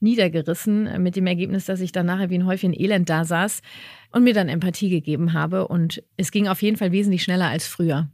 niedergerissen, 0.00 1.02
mit 1.02 1.16
dem 1.16 1.26
Ergebnis, 1.26 1.64
dass 1.64 1.80
ich 1.80 1.92
dann 1.92 2.06
nachher 2.06 2.28
wie 2.30 2.38
ein 2.38 2.46
Häufchen 2.46 2.78
Elend 2.78 3.08
da 3.08 3.24
saß 3.24 3.62
und 4.12 4.24
mir 4.24 4.34
dann 4.34 4.48
Empathie 4.48 4.90
gegeben 4.90 5.32
habe. 5.32 5.68
Und 5.68 6.02
es 6.16 6.30
ging 6.30 6.48
auf 6.48 6.62
jeden 6.62 6.76
Fall 6.76 6.92
wesentlich 6.92 7.22
schneller 7.22 7.48
als 7.48 7.66
früher. 7.66 8.08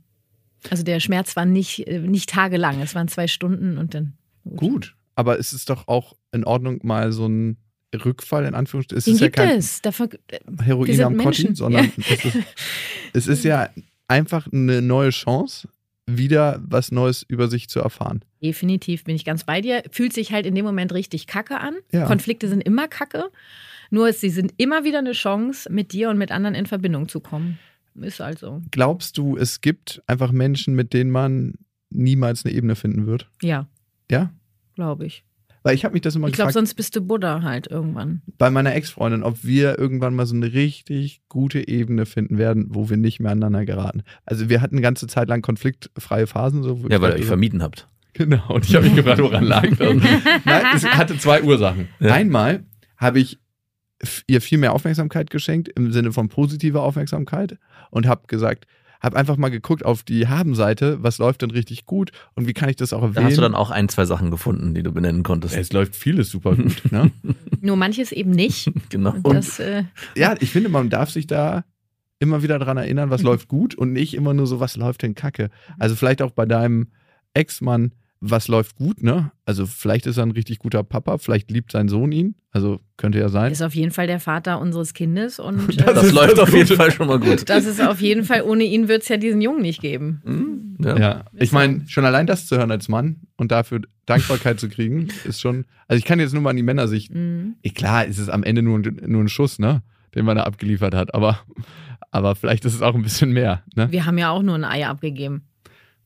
Also 0.70 0.82
der 0.82 1.00
Schmerz 1.00 1.36
war 1.36 1.44
nicht, 1.44 1.86
äh, 1.86 1.98
nicht 1.98 2.30
tagelang, 2.30 2.80
es 2.80 2.94
waren 2.94 3.08
zwei 3.08 3.26
Stunden 3.26 3.78
und 3.78 3.94
dann. 3.94 4.14
Gut. 4.44 4.58
gut. 4.58 4.96
aber 5.14 5.38
es 5.38 5.52
ist 5.52 5.70
doch 5.70 5.88
auch 5.88 6.14
in 6.32 6.44
Ordnung, 6.44 6.80
mal 6.82 7.12
so 7.12 7.26
ein 7.26 7.56
Rückfall 7.94 8.44
in 8.44 8.54
Anführungsstrichen. 8.54 8.98
Es 8.98 9.04
Den 9.04 9.14
ist 9.14 9.20
gibt 9.20 9.38
ja 9.38 9.46
kein 9.46 9.58
es. 9.58 9.82
Dafür, 9.82 10.08
Heroin 10.62 11.00
am 11.02 11.16
Kotti, 11.16 11.54
sondern 11.54 11.84
ja. 11.84 12.04
es, 12.10 12.24
ist, 12.24 12.36
es 13.12 13.26
ist 13.26 13.44
ja 13.44 13.70
einfach 14.08 14.50
eine 14.52 14.82
neue 14.82 15.10
Chance, 15.10 15.68
wieder 16.06 16.60
was 16.66 16.92
Neues 16.92 17.24
über 17.26 17.48
sich 17.48 17.68
zu 17.68 17.80
erfahren. 17.80 18.22
Definitiv 18.42 19.04
bin 19.04 19.16
ich 19.16 19.24
ganz 19.24 19.44
bei 19.44 19.60
dir. 19.60 19.82
Fühlt 19.90 20.12
sich 20.12 20.32
halt 20.32 20.44
in 20.46 20.54
dem 20.54 20.64
Moment 20.64 20.92
richtig 20.92 21.26
kacke 21.26 21.58
an. 21.60 21.74
Ja. 21.92 22.06
Konflikte 22.06 22.48
sind 22.48 22.60
immer 22.60 22.88
kacke. 22.88 23.30
Nur 23.90 24.12
sie 24.12 24.30
sind 24.30 24.54
immer 24.56 24.84
wieder 24.84 24.98
eine 24.98 25.12
Chance, 25.12 25.70
mit 25.72 25.92
dir 25.92 26.10
und 26.10 26.18
mit 26.18 26.30
anderen 26.30 26.54
in 26.54 26.66
Verbindung 26.66 27.08
zu 27.08 27.20
kommen. 27.20 27.58
Ist 28.00 28.20
also. 28.20 28.60
Glaubst 28.70 29.18
du, 29.18 29.36
es 29.36 29.60
gibt 29.60 30.02
einfach 30.06 30.32
Menschen, 30.32 30.74
mit 30.74 30.92
denen 30.92 31.10
man 31.10 31.54
niemals 31.90 32.44
eine 32.44 32.54
Ebene 32.54 32.74
finden 32.74 33.06
wird? 33.06 33.28
Ja. 33.40 33.68
Ja? 34.10 34.32
Glaube 34.74 35.06
ich. 35.06 35.24
Weil 35.64 35.74
ich 35.74 35.84
habe 35.86 35.94
mich 35.94 36.02
das 36.02 36.14
immer 36.14 36.26
ich 36.26 36.32
gefragt. 36.32 36.50
Ich 36.50 36.52
glaube, 36.52 36.66
sonst 36.66 36.74
bist 36.74 36.94
du 36.94 37.00
Buddha 37.00 37.42
halt 37.42 37.68
irgendwann. 37.68 38.20
Bei 38.36 38.50
meiner 38.50 38.74
Ex-Freundin, 38.74 39.22
ob 39.22 39.44
wir 39.44 39.78
irgendwann 39.78 40.14
mal 40.14 40.26
so 40.26 40.34
eine 40.34 40.52
richtig 40.52 41.22
gute 41.30 41.66
Ebene 41.66 42.04
finden 42.04 42.36
werden, 42.36 42.66
wo 42.68 42.90
wir 42.90 42.98
nicht 42.98 43.18
mehr 43.18 43.32
aneinander 43.32 43.64
geraten. 43.64 44.02
Also 44.26 44.50
wir 44.50 44.60
hatten 44.60 44.74
eine 44.74 44.82
ganze 44.82 45.06
Zeit 45.06 45.28
lang 45.28 45.40
konfliktfreie 45.40 46.26
Phasen. 46.26 46.62
So, 46.62 46.78
ja, 46.90 47.00
weil 47.00 47.12
ihr 47.12 47.20
euch 47.20 47.24
vermieden 47.26 47.62
habt. 47.62 47.88
Genau, 48.16 48.46
und 48.54 48.64
ich 48.64 48.76
habe 48.76 48.84
mich 48.84 48.94
gefragt, 48.94 49.20
woran 49.20 49.42
lag 49.42 49.68
das? 49.76 49.78
Nein, 50.44 50.64
es 50.72 50.86
hatte 50.86 51.18
zwei 51.18 51.42
Ursachen. 51.42 51.88
Ja. 51.98 52.12
Einmal 52.12 52.62
habe 52.96 53.18
ich 53.18 53.40
ihr 54.26 54.40
viel 54.40 54.58
mehr 54.58 54.72
Aufmerksamkeit 54.72 55.30
geschenkt, 55.30 55.68
im 55.68 55.92
Sinne 55.92 56.12
von 56.12 56.28
positiver 56.28 56.82
Aufmerksamkeit 56.82 57.58
und 57.90 58.06
habe 58.06 58.26
gesagt, 58.26 58.66
habe 59.04 59.16
einfach 59.16 59.36
mal 59.36 59.50
geguckt 59.50 59.84
auf 59.84 60.02
die 60.02 60.28
Haben-Seite, 60.28 61.02
was 61.02 61.18
läuft 61.18 61.42
denn 61.42 61.50
richtig 61.50 61.84
gut 61.84 62.10
und 62.34 62.46
wie 62.46 62.54
kann 62.54 62.70
ich 62.70 62.76
das 62.76 62.94
auch 62.94 63.02
erwähnen. 63.02 63.14
Da 63.16 63.24
hast 63.24 63.36
du 63.36 63.42
dann 63.42 63.54
auch 63.54 63.70
ein, 63.70 63.88
zwei 63.90 64.06
Sachen 64.06 64.30
gefunden, 64.30 64.74
die 64.74 64.82
du 64.82 64.92
benennen 64.92 65.22
konntest. 65.22 65.54
Es 65.54 65.72
läuft 65.72 65.94
vieles 65.94 66.30
super 66.30 66.56
gut. 66.56 66.90
ne? 66.90 67.10
Nur 67.60 67.76
manches 67.76 68.12
eben 68.12 68.30
nicht. 68.30 68.72
genau. 68.88 69.14
Und 69.22 69.34
das, 69.34 69.58
äh 69.58 69.84
ja, 70.16 70.34
ich 70.40 70.50
finde, 70.50 70.70
man 70.70 70.88
darf 70.88 71.10
sich 71.10 71.26
da 71.26 71.64
immer 72.18 72.42
wieder 72.42 72.58
daran 72.58 72.78
erinnern, 72.78 73.10
was 73.10 73.22
läuft 73.24 73.48
gut 73.48 73.74
und 73.74 73.92
nicht 73.92 74.14
immer 74.14 74.32
nur 74.32 74.46
so, 74.46 74.58
was 74.58 74.76
läuft 74.76 75.02
denn 75.02 75.14
kacke. 75.14 75.50
Also 75.78 75.94
vielleicht 75.96 76.22
auch 76.22 76.30
bei 76.30 76.46
deinem 76.46 76.88
Ex-Mann, 77.34 77.92
was 78.20 78.48
läuft 78.48 78.76
gut, 78.76 79.02
ne? 79.02 79.32
Also 79.44 79.66
vielleicht 79.66 80.06
ist 80.06 80.16
er 80.16 80.24
ein 80.24 80.30
richtig 80.30 80.58
guter 80.58 80.82
Papa, 80.82 81.18
vielleicht 81.18 81.50
liebt 81.50 81.72
sein 81.72 81.88
Sohn 81.88 82.10
ihn, 82.12 82.34
also 82.52 82.80
könnte 82.96 83.18
ja 83.18 83.28
sein. 83.28 83.52
Ist 83.52 83.60
auf 83.62 83.74
jeden 83.74 83.90
Fall 83.90 84.06
der 84.06 84.20
Vater 84.20 84.60
unseres 84.60 84.94
Kindes 84.94 85.38
und 85.38 85.68
Das 85.78 85.86
äh, 85.88 85.94
Das 85.94 86.04
ist 86.04 86.12
läuft 86.12 86.38
auf 86.40 86.48
gut. 86.50 86.58
jeden 86.58 86.76
Fall 86.76 86.90
schon 86.90 87.06
mal 87.08 87.18
gut. 87.20 87.46
das 87.50 87.66
ist 87.66 87.80
auf 87.82 88.00
jeden 88.00 88.24
Fall, 88.24 88.42
ohne 88.42 88.64
ihn 88.64 88.88
wird 88.88 89.02
es 89.02 89.08
ja 89.08 89.16
diesen 89.18 89.40
Jungen 89.42 89.60
nicht 89.62 89.80
geben. 89.82 90.22
Mhm. 90.24 90.60
Ja, 90.82 91.24
ich 91.34 91.52
meine, 91.52 91.82
schon 91.86 92.04
allein 92.04 92.26
das 92.26 92.46
zu 92.46 92.56
hören 92.56 92.70
als 92.70 92.88
Mann 92.88 93.20
und 93.36 93.52
dafür 93.52 93.80
Dankbarkeit 94.06 94.58
zu 94.58 94.68
kriegen, 94.68 95.08
ist 95.24 95.40
schon. 95.40 95.66
Also 95.86 95.98
ich 95.98 96.04
kann 96.04 96.18
jetzt 96.18 96.32
nur 96.32 96.42
mal 96.42 96.50
an 96.50 96.56
die 96.56 96.62
Männersicht. 96.62 97.14
Mhm. 97.14 97.56
Eh, 97.62 97.70
Klar, 97.70 98.06
ist 98.06 98.18
es 98.18 98.28
am 98.28 98.42
Ende 98.42 98.62
nur, 98.62 98.78
ein- 98.78 99.00
nur 99.06 99.22
ein 99.22 99.28
Schuss, 99.28 99.58
ne? 99.58 99.82
Den 100.14 100.24
man 100.24 100.36
da 100.36 100.44
abgeliefert 100.44 100.94
hat, 100.94 101.12
aber, 101.14 101.40
aber 102.10 102.34
vielleicht 102.36 102.64
ist 102.64 102.74
es 102.74 102.82
auch 102.82 102.94
ein 102.94 103.02
bisschen 103.02 103.32
mehr, 103.32 103.62
ne? 103.76 103.90
Wir 103.92 104.06
haben 104.06 104.16
ja 104.18 104.30
auch 104.30 104.42
nur 104.42 104.54
ein 104.54 104.64
Ei 104.64 104.86
abgegeben. 104.86 105.42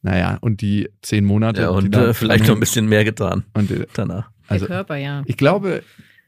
Naja, 0.08 0.38
und 0.40 0.62
die 0.62 0.88
zehn 1.02 1.24
Monate. 1.26 1.60
Ja, 1.62 1.68
und 1.68 1.94
da 1.94 2.08
äh, 2.08 2.14
vielleicht 2.14 2.46
noch 2.48 2.54
ein 2.54 2.60
bisschen 2.60 2.88
mehr 2.88 3.04
getan 3.04 3.44
Und, 3.52 3.70
äh, 3.70 3.86
danach. 3.92 4.30
also, 4.46 4.66
der 4.66 4.76
Körper, 4.76 4.96
ja. 4.96 5.22
ich 5.26 5.36
glaube, 5.36 5.82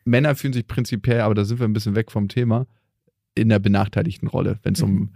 Männer 0.05 0.35
fühlen 0.35 0.53
sich 0.53 0.67
prinzipiell, 0.67 1.21
aber 1.23 1.35
da 1.35 1.45
sind 1.47 1.61
wir 1.61 1.67
ein 1.67 1.73
bisschen 1.73 1.95
weg 1.95 2.11
vom 2.11 2.29
Thema, 2.29 2.67
in 3.35 3.49
der 3.49 3.59
benachteiligten 3.59 4.29
Rolle, 4.29 4.59
wenn 4.65 4.75
es 4.75 4.83
um 4.83 5.15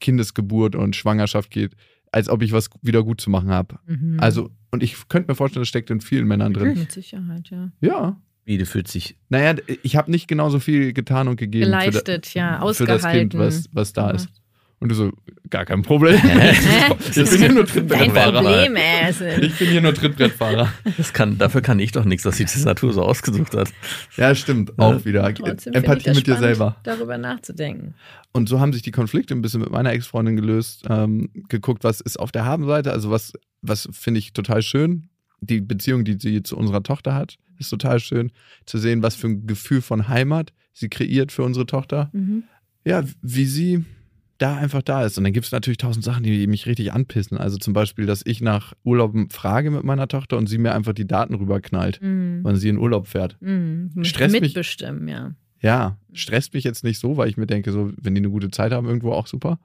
Kindesgeburt 0.00 0.74
und 0.76 0.94
Schwangerschaft 0.94 1.50
geht, 1.50 1.72
als 2.12 2.28
ob 2.28 2.42
ich 2.42 2.52
was 2.52 2.68
wieder 2.82 3.02
gut 3.02 3.20
zu 3.20 3.30
machen 3.30 3.48
habe. 3.48 3.78
Mhm. 3.86 4.18
Also, 4.20 4.50
und 4.70 4.82
ich 4.82 5.08
könnte 5.08 5.30
mir 5.30 5.34
vorstellen, 5.36 5.62
das 5.62 5.68
steckt 5.68 5.88
in 5.90 6.02
vielen 6.02 6.26
Männern 6.26 6.52
drin. 6.52 6.78
Mit 6.78 6.92
Sicherheit, 6.92 7.48
ja. 7.50 7.70
Ja. 7.80 8.20
Wie, 8.44 8.58
du 8.58 8.66
fühlst 8.66 8.94
dich. 8.94 9.16
Naja, 9.30 9.54
ich 9.82 9.96
habe 9.96 10.10
nicht 10.10 10.28
genauso 10.28 10.60
viel 10.60 10.92
getan 10.92 11.28
und 11.28 11.36
gegeben 11.36 11.64
für, 11.64 11.70
Geleistet, 11.70 12.34
ja, 12.34 12.60
da, 12.60 12.72
für 12.74 12.84
das 12.84 13.02
Kind, 13.02 13.34
ausgehalten. 13.34 13.40
was, 13.40 13.68
was 13.72 13.92
da 13.94 14.08
Ja. 14.10 14.14
ist. 14.16 14.28
Und 14.78 14.90
du 14.90 14.94
so, 14.94 15.12
gar 15.48 15.64
kein 15.64 15.82
Problem. 15.82 16.20
Ich 17.08 17.14
bin 17.14 17.38
hier 17.38 17.52
nur 17.52 17.66
Trittbrettfahrer. 17.66 18.42
Problem. 18.42 18.76
Also, 19.02 19.24
Ich 19.24 19.58
bin 19.58 19.68
hier 19.68 19.80
nur 19.80 19.94
Trittbrettfahrer. 19.94 20.70
Das 20.98 21.12
kann, 21.12 21.38
dafür 21.38 21.62
kann 21.62 21.78
ich 21.78 21.92
doch 21.92 22.04
nichts, 22.04 22.24
dass 22.24 22.36
sich 22.36 22.50
die 22.52 22.60
Natur 22.60 22.92
so 22.92 23.02
ausgesucht 23.02 23.54
hat. 23.54 23.72
Ja, 24.16 24.34
stimmt. 24.34 24.78
Auch 24.78 25.04
wieder. 25.04 25.32
trotzdem 25.34 25.72
Empathie 25.72 26.04
das 26.04 26.16
mit 26.16 26.26
dir 26.26 26.36
selber. 26.36 26.76
Darüber 26.82 27.16
nachzudenken. 27.16 27.94
Und 28.32 28.48
so 28.48 28.60
haben 28.60 28.72
sich 28.74 28.82
die 28.82 28.90
Konflikte 28.90 29.34
ein 29.34 29.40
bisschen 29.40 29.60
mit 29.60 29.70
meiner 29.70 29.92
Ex-Freundin 29.92 30.36
gelöst. 30.36 30.84
Ähm, 30.90 31.30
geguckt, 31.48 31.82
was 31.84 32.02
ist 32.02 32.18
auf 32.18 32.30
der 32.30 32.44
Habenseite. 32.44 32.92
Also 32.92 33.10
was, 33.10 33.32
was 33.62 33.88
finde 33.92 34.18
ich 34.18 34.34
total 34.34 34.60
schön. 34.60 35.08
Die 35.40 35.60
Beziehung, 35.60 36.04
die 36.04 36.18
sie 36.18 36.42
zu 36.42 36.56
unserer 36.56 36.82
Tochter 36.82 37.14
hat, 37.14 37.38
ist 37.58 37.70
total 37.70 37.98
schön. 37.98 38.30
Zu 38.66 38.76
sehen, 38.78 39.02
was 39.02 39.14
für 39.14 39.28
ein 39.28 39.46
Gefühl 39.46 39.80
von 39.80 40.08
Heimat 40.08 40.52
sie 40.74 40.90
kreiert 40.90 41.32
für 41.32 41.42
unsere 41.44 41.64
Tochter. 41.64 42.10
Mhm. 42.12 42.44
ja, 42.84 43.02
wie 43.22 43.46
sie 43.46 43.84
da 44.38 44.56
einfach 44.56 44.82
da 44.82 45.04
ist. 45.04 45.16
Und 45.18 45.24
dann 45.24 45.32
gibt 45.32 45.46
es 45.46 45.52
natürlich 45.52 45.78
tausend 45.78 46.04
Sachen, 46.04 46.22
die 46.22 46.46
mich 46.46 46.66
richtig 46.66 46.92
anpissen. 46.92 47.38
Also 47.38 47.56
zum 47.58 47.72
Beispiel, 47.72 48.06
dass 48.06 48.22
ich 48.24 48.40
nach 48.40 48.74
Urlauben 48.84 49.30
frage 49.30 49.70
mit 49.70 49.84
meiner 49.84 50.08
Tochter 50.08 50.36
und 50.36 50.46
sie 50.48 50.58
mir 50.58 50.74
einfach 50.74 50.92
die 50.92 51.06
Daten 51.06 51.34
rüberknallt, 51.34 52.00
Mhm. 52.02 52.40
wann 52.42 52.56
sie 52.56 52.68
in 52.68 52.78
Urlaub 52.78 53.06
fährt. 53.06 53.36
Mhm. 53.40 53.92
Mich- 53.94 54.18
Mitbestimmen, 54.18 55.08
ja. 55.08 55.32
Ja, 55.62 55.96
stresst 56.12 56.52
mich 56.54 56.64
jetzt 56.64 56.84
nicht 56.84 56.98
so, 56.98 57.16
weil 57.16 57.28
ich 57.28 57.36
mir 57.38 57.46
denke, 57.46 57.72
so, 57.72 57.90
wenn 57.96 58.14
die 58.14 58.20
eine 58.20 58.30
gute 58.30 58.50
Zeit 58.50 58.72
haben, 58.72 58.86
irgendwo 58.86 59.12
auch 59.12 59.26
super. 59.26 59.58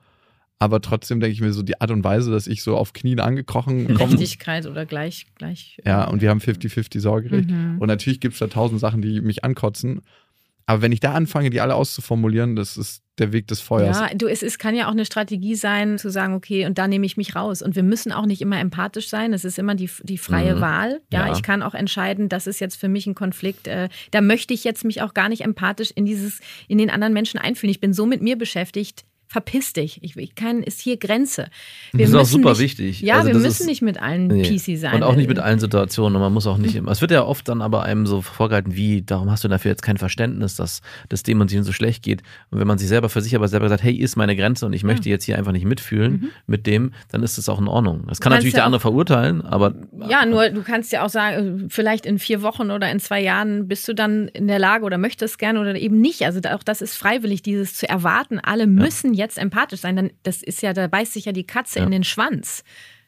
Aber 0.58 0.80
trotzdem 0.80 1.20
denke 1.20 1.34
ich 1.34 1.42
mir 1.42 1.52
so, 1.54 1.64
die 1.64 1.82
Art 1.82 1.90
und 1.92 2.04
Weise, 2.04 2.30
dass 2.32 2.46
ich 2.48 2.62
so 2.64 2.78
auf 2.78 2.94
Knien 2.94 3.20
angekrochen 3.20 3.88
komme. 3.96 4.12
Gerechtigkeit 4.16 4.68
oder 4.68 4.86
gleich, 4.86 5.26
gleich. 5.36 5.78
Ja, 5.86 6.06
und 6.08 6.22
wir 6.22 6.30
haben 6.30 6.40
50-50 6.40 7.00
Sorgerecht. 7.02 7.50
Mhm. 7.50 7.78
Und 7.80 7.88
natürlich 7.88 8.20
gibt 8.20 8.34
es 8.34 8.40
da 8.40 8.48
tausend 8.48 8.80
Sachen, 8.80 9.02
die 9.02 9.22
mich 9.22 9.44
ankotzen. 9.44 10.02
Aber 10.72 10.82
wenn 10.82 10.92
ich 10.94 11.02
da 11.02 11.14
anfange, 11.14 11.50
die 11.50 11.60
alle 11.60 11.76
auszuformulieren, 11.76 12.56
das 12.56 12.78
ist 12.78 13.04
der 13.18 13.34
Weg 13.34 13.46
des 13.48 13.60
Feuers. 13.60 14.00
Ja, 14.00 14.10
du, 14.16 14.28
es, 14.28 14.42
es 14.42 14.58
kann 14.58 14.74
ja 14.74 14.88
auch 14.88 14.92
eine 14.94 15.06
Strategie 15.06 15.56
sein, 15.56 15.98
zu 15.98 16.10
sagen, 16.10 16.34
okay, 16.34 16.66
und 16.66 16.78
da 16.78 16.88
nehme 16.88 17.06
ich 17.06 17.18
mich 17.18 17.36
raus. 17.36 17.62
Und 17.62 17.76
wir 17.76 17.84
müssen 17.84 18.14
auch 18.14 18.26
nicht 18.26 18.42
immer 18.42 18.58
empathisch 18.58 19.10
sein. 19.10 19.34
Es 19.34 19.44
ist 19.44 19.60
immer 19.60 19.76
die, 19.76 19.90
die 20.04 20.18
freie 20.18 20.56
Mhm. 20.56 20.62
Wahl. 20.62 21.02
Ja, 21.12 21.28
Ja. 21.28 21.34
ich 21.34 21.44
kann 21.44 21.62
auch 21.62 21.74
entscheiden, 21.74 22.30
das 22.30 22.48
ist 22.48 22.62
jetzt 22.62 22.78
für 22.78 22.88
mich 22.88 23.06
ein 23.06 23.16
Konflikt. 23.16 23.68
Äh, 23.68 23.90
da 24.12 24.22
möchte 24.22 24.54
ich 24.54 24.64
jetzt 24.64 24.86
mich 24.86 25.02
auch 25.02 25.14
gar 25.14 25.28
nicht 25.28 25.42
empathisch 25.44 25.92
in 25.94 26.06
dieses, 26.06 26.40
in 26.70 26.78
den 26.78 26.90
anderen 26.90 27.14
Menschen 27.14 27.38
einfühlen. 27.38 27.72
Ich 27.72 27.82
bin 27.82 27.94
so 27.94 28.06
mit 28.06 28.22
mir 28.22 28.38
beschäftigt. 28.38 29.04
Verpiss 29.32 29.72
dich. 29.72 30.00
Ich, 30.04 30.18
ich 30.18 30.36
kann, 30.36 30.62
ist 30.62 30.82
hier 30.82 30.98
Grenze. 30.98 31.48
Wir 31.94 32.06
Das 32.06 32.10
ist 32.10 32.16
auch 32.20 32.26
super 32.26 32.50
nicht, 32.50 32.60
wichtig. 32.60 33.00
Ja, 33.02 33.16
Also 33.16 33.28
wir 33.30 33.36
müssen 33.36 33.62
ist- 33.62 33.66
nicht 33.66 33.82
mit 33.82 33.98
allen 34.02 34.28
Nee. 34.28 34.44
PC 34.44 34.78
sein. 34.78 34.96
Und 34.96 35.04
auch 35.04 35.16
nicht 35.16 35.30
mit 35.30 35.40
allen 35.40 35.58
Situationen. 35.60 36.18
Und 36.18 36.22
man 36.22 36.34
muss 36.34 36.48
auch 36.48 36.58
nicht 36.58 36.76
immer. 36.76 36.92
Es 36.92 37.00
wird 37.00 37.12
ja 37.12 37.24
oft 37.24 37.48
dann 37.48 37.62
aber 37.62 37.84
einem 37.84 38.06
so 38.06 38.22
vorgehalten, 38.22 38.76
wie, 38.76 39.04
darum 39.04 39.32
hast 39.32 39.46
du 39.46 39.48
dafür 39.48 39.72
jetzt 39.72 39.84
kein 39.84 39.96
Verständnis, 39.98 40.56
dass 40.58 40.82
das 41.08 41.24
dem 41.24 41.40
und 41.40 41.50
dem 41.50 41.64
so 41.64 41.72
schlecht 41.72 42.04
geht. 42.04 42.24
Und 42.50 42.60
wenn 42.60 42.68
man 42.68 42.78
sich 42.78 42.90
selber 42.90 43.08
für 43.08 43.22
sich 43.22 43.34
aber 43.36 43.48
selber 43.48 43.70
sagt, 43.70 43.84
hey, 43.84 43.96
hier 43.96 44.04
ist 44.04 44.18
meine 44.18 44.36
Grenze 44.36 44.66
und 44.66 44.74
ich 44.74 44.84
möchte 44.84 45.08
jetzt 45.10 45.24
hier 45.24 45.38
einfach 45.38 45.54
nicht 45.54 45.66
mitfühlen 45.66 46.32
mit 46.46 46.68
dem, 46.68 46.92
dann 47.12 47.24
ist 47.24 47.38
das 47.38 47.48
auch 47.48 47.60
in 47.62 47.70
Ordnung. 47.70 48.04
Das 48.10 48.20
kann 48.20 48.34
natürlich 48.34 48.54
ja 48.54 48.58
der 48.58 48.66
andere 48.66 48.82
verurteilen, 48.82 49.42
aber 49.42 49.74
Ja, 50.10 50.26
nur 50.26 50.50
du 50.50 50.62
kannst 50.62 50.92
ja 50.92 51.06
auch 51.06 51.10
sagen, 51.10 51.62
äh, 51.62 51.66
vielleicht 51.70 52.06
in 52.06 52.20
vier 52.20 52.42
Wochen 52.42 52.70
oder 52.70 52.92
in 52.92 53.00
zwei 53.00 53.22
Jahren 53.22 53.70
bist 53.70 53.88
du 53.88 53.94
dann 53.96 54.28
in 54.28 54.48
der 54.48 54.60
Lage 54.60 54.84
oder 54.84 54.98
möchtest 54.98 55.40
gerne 55.40 55.62
oder 55.62 55.74
eben 55.76 56.02
nicht. 56.02 56.24
Also 56.24 56.42
auch 56.50 56.64
das 56.64 56.82
ist 56.82 56.96
freiwillig, 56.96 57.42
dieses 57.44 57.76
zu 57.76 57.88
erwarten. 57.88 58.40
Alle 58.40 58.68
müssen 58.68 59.14
jetzt 59.22 59.38
empathisch 59.38 59.80
sein. 59.82 59.96
Dann 59.96 60.12
das 60.24 60.44
ist 60.44 60.62
ja, 60.62 60.74
da 60.74 60.88
beißt 60.88 61.14
sich 61.14 61.26
ja 61.26 61.32
die 61.32 61.46
Katze 61.46 61.80
Ja. 61.80 61.86
in 61.86 61.92
den 61.92 62.04
Schwanz. 62.04 62.64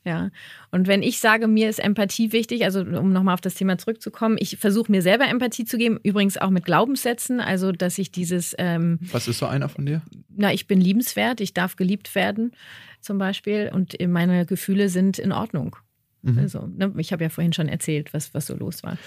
Ja. 0.06 0.32
Und 0.70 0.88
wenn 0.88 1.02
ich 1.02 1.20
sage, 1.20 1.48
mir 1.48 1.70
ist 1.70 1.80
Empathie 1.80 2.34
wichtig, 2.34 2.66
also 2.66 2.82
um 2.82 3.14
nochmal 3.14 3.36
auf 3.36 3.42
das 3.42 3.56
Thema 3.56 3.78
zurückzukommen, 3.78 4.36
ich 4.38 4.58
versuche 4.58 4.92
mir 4.92 5.02
selber 5.02 5.26
Empathie 5.30 5.64
zu 5.64 5.78
geben, 5.78 5.98
übrigens 6.04 6.38
auch 6.38 6.50
mit 6.50 6.66
Glaubenssätzen, 6.66 7.40
also 7.40 7.72
dass 7.72 7.98
ich 7.98 8.12
dieses 8.12 8.54
ähm, 8.58 9.00
Was 9.14 9.30
ist 9.30 9.40
so 9.40 9.46
einer 9.46 9.70
von 9.70 9.86
dir? 9.86 10.02
na, 10.36 10.52
ich 10.54 10.68
bin 10.68 10.82
liebenswert, 10.82 11.40
ich 11.40 11.54
darf 11.54 11.78
geliebt 11.78 12.16
werden, 12.16 12.52
zum 13.00 13.18
Beispiel, 13.18 13.70
und 13.74 13.96
meine 14.08 14.46
Gefühle 14.46 14.90
sind 14.90 15.20
in 15.20 15.32
Ordnung. 15.32 15.78
Mhm. 16.22 16.40
Also, 16.40 16.68
ne, 16.68 16.94
ich 16.98 17.14
habe 17.14 17.24
ja 17.24 17.30
vorhin 17.30 17.54
schon 17.54 17.70
erzählt, 17.70 18.14
was, 18.14 18.34
was 18.34 18.48
so 18.48 18.56
los 18.56 18.84
war. 18.84 18.98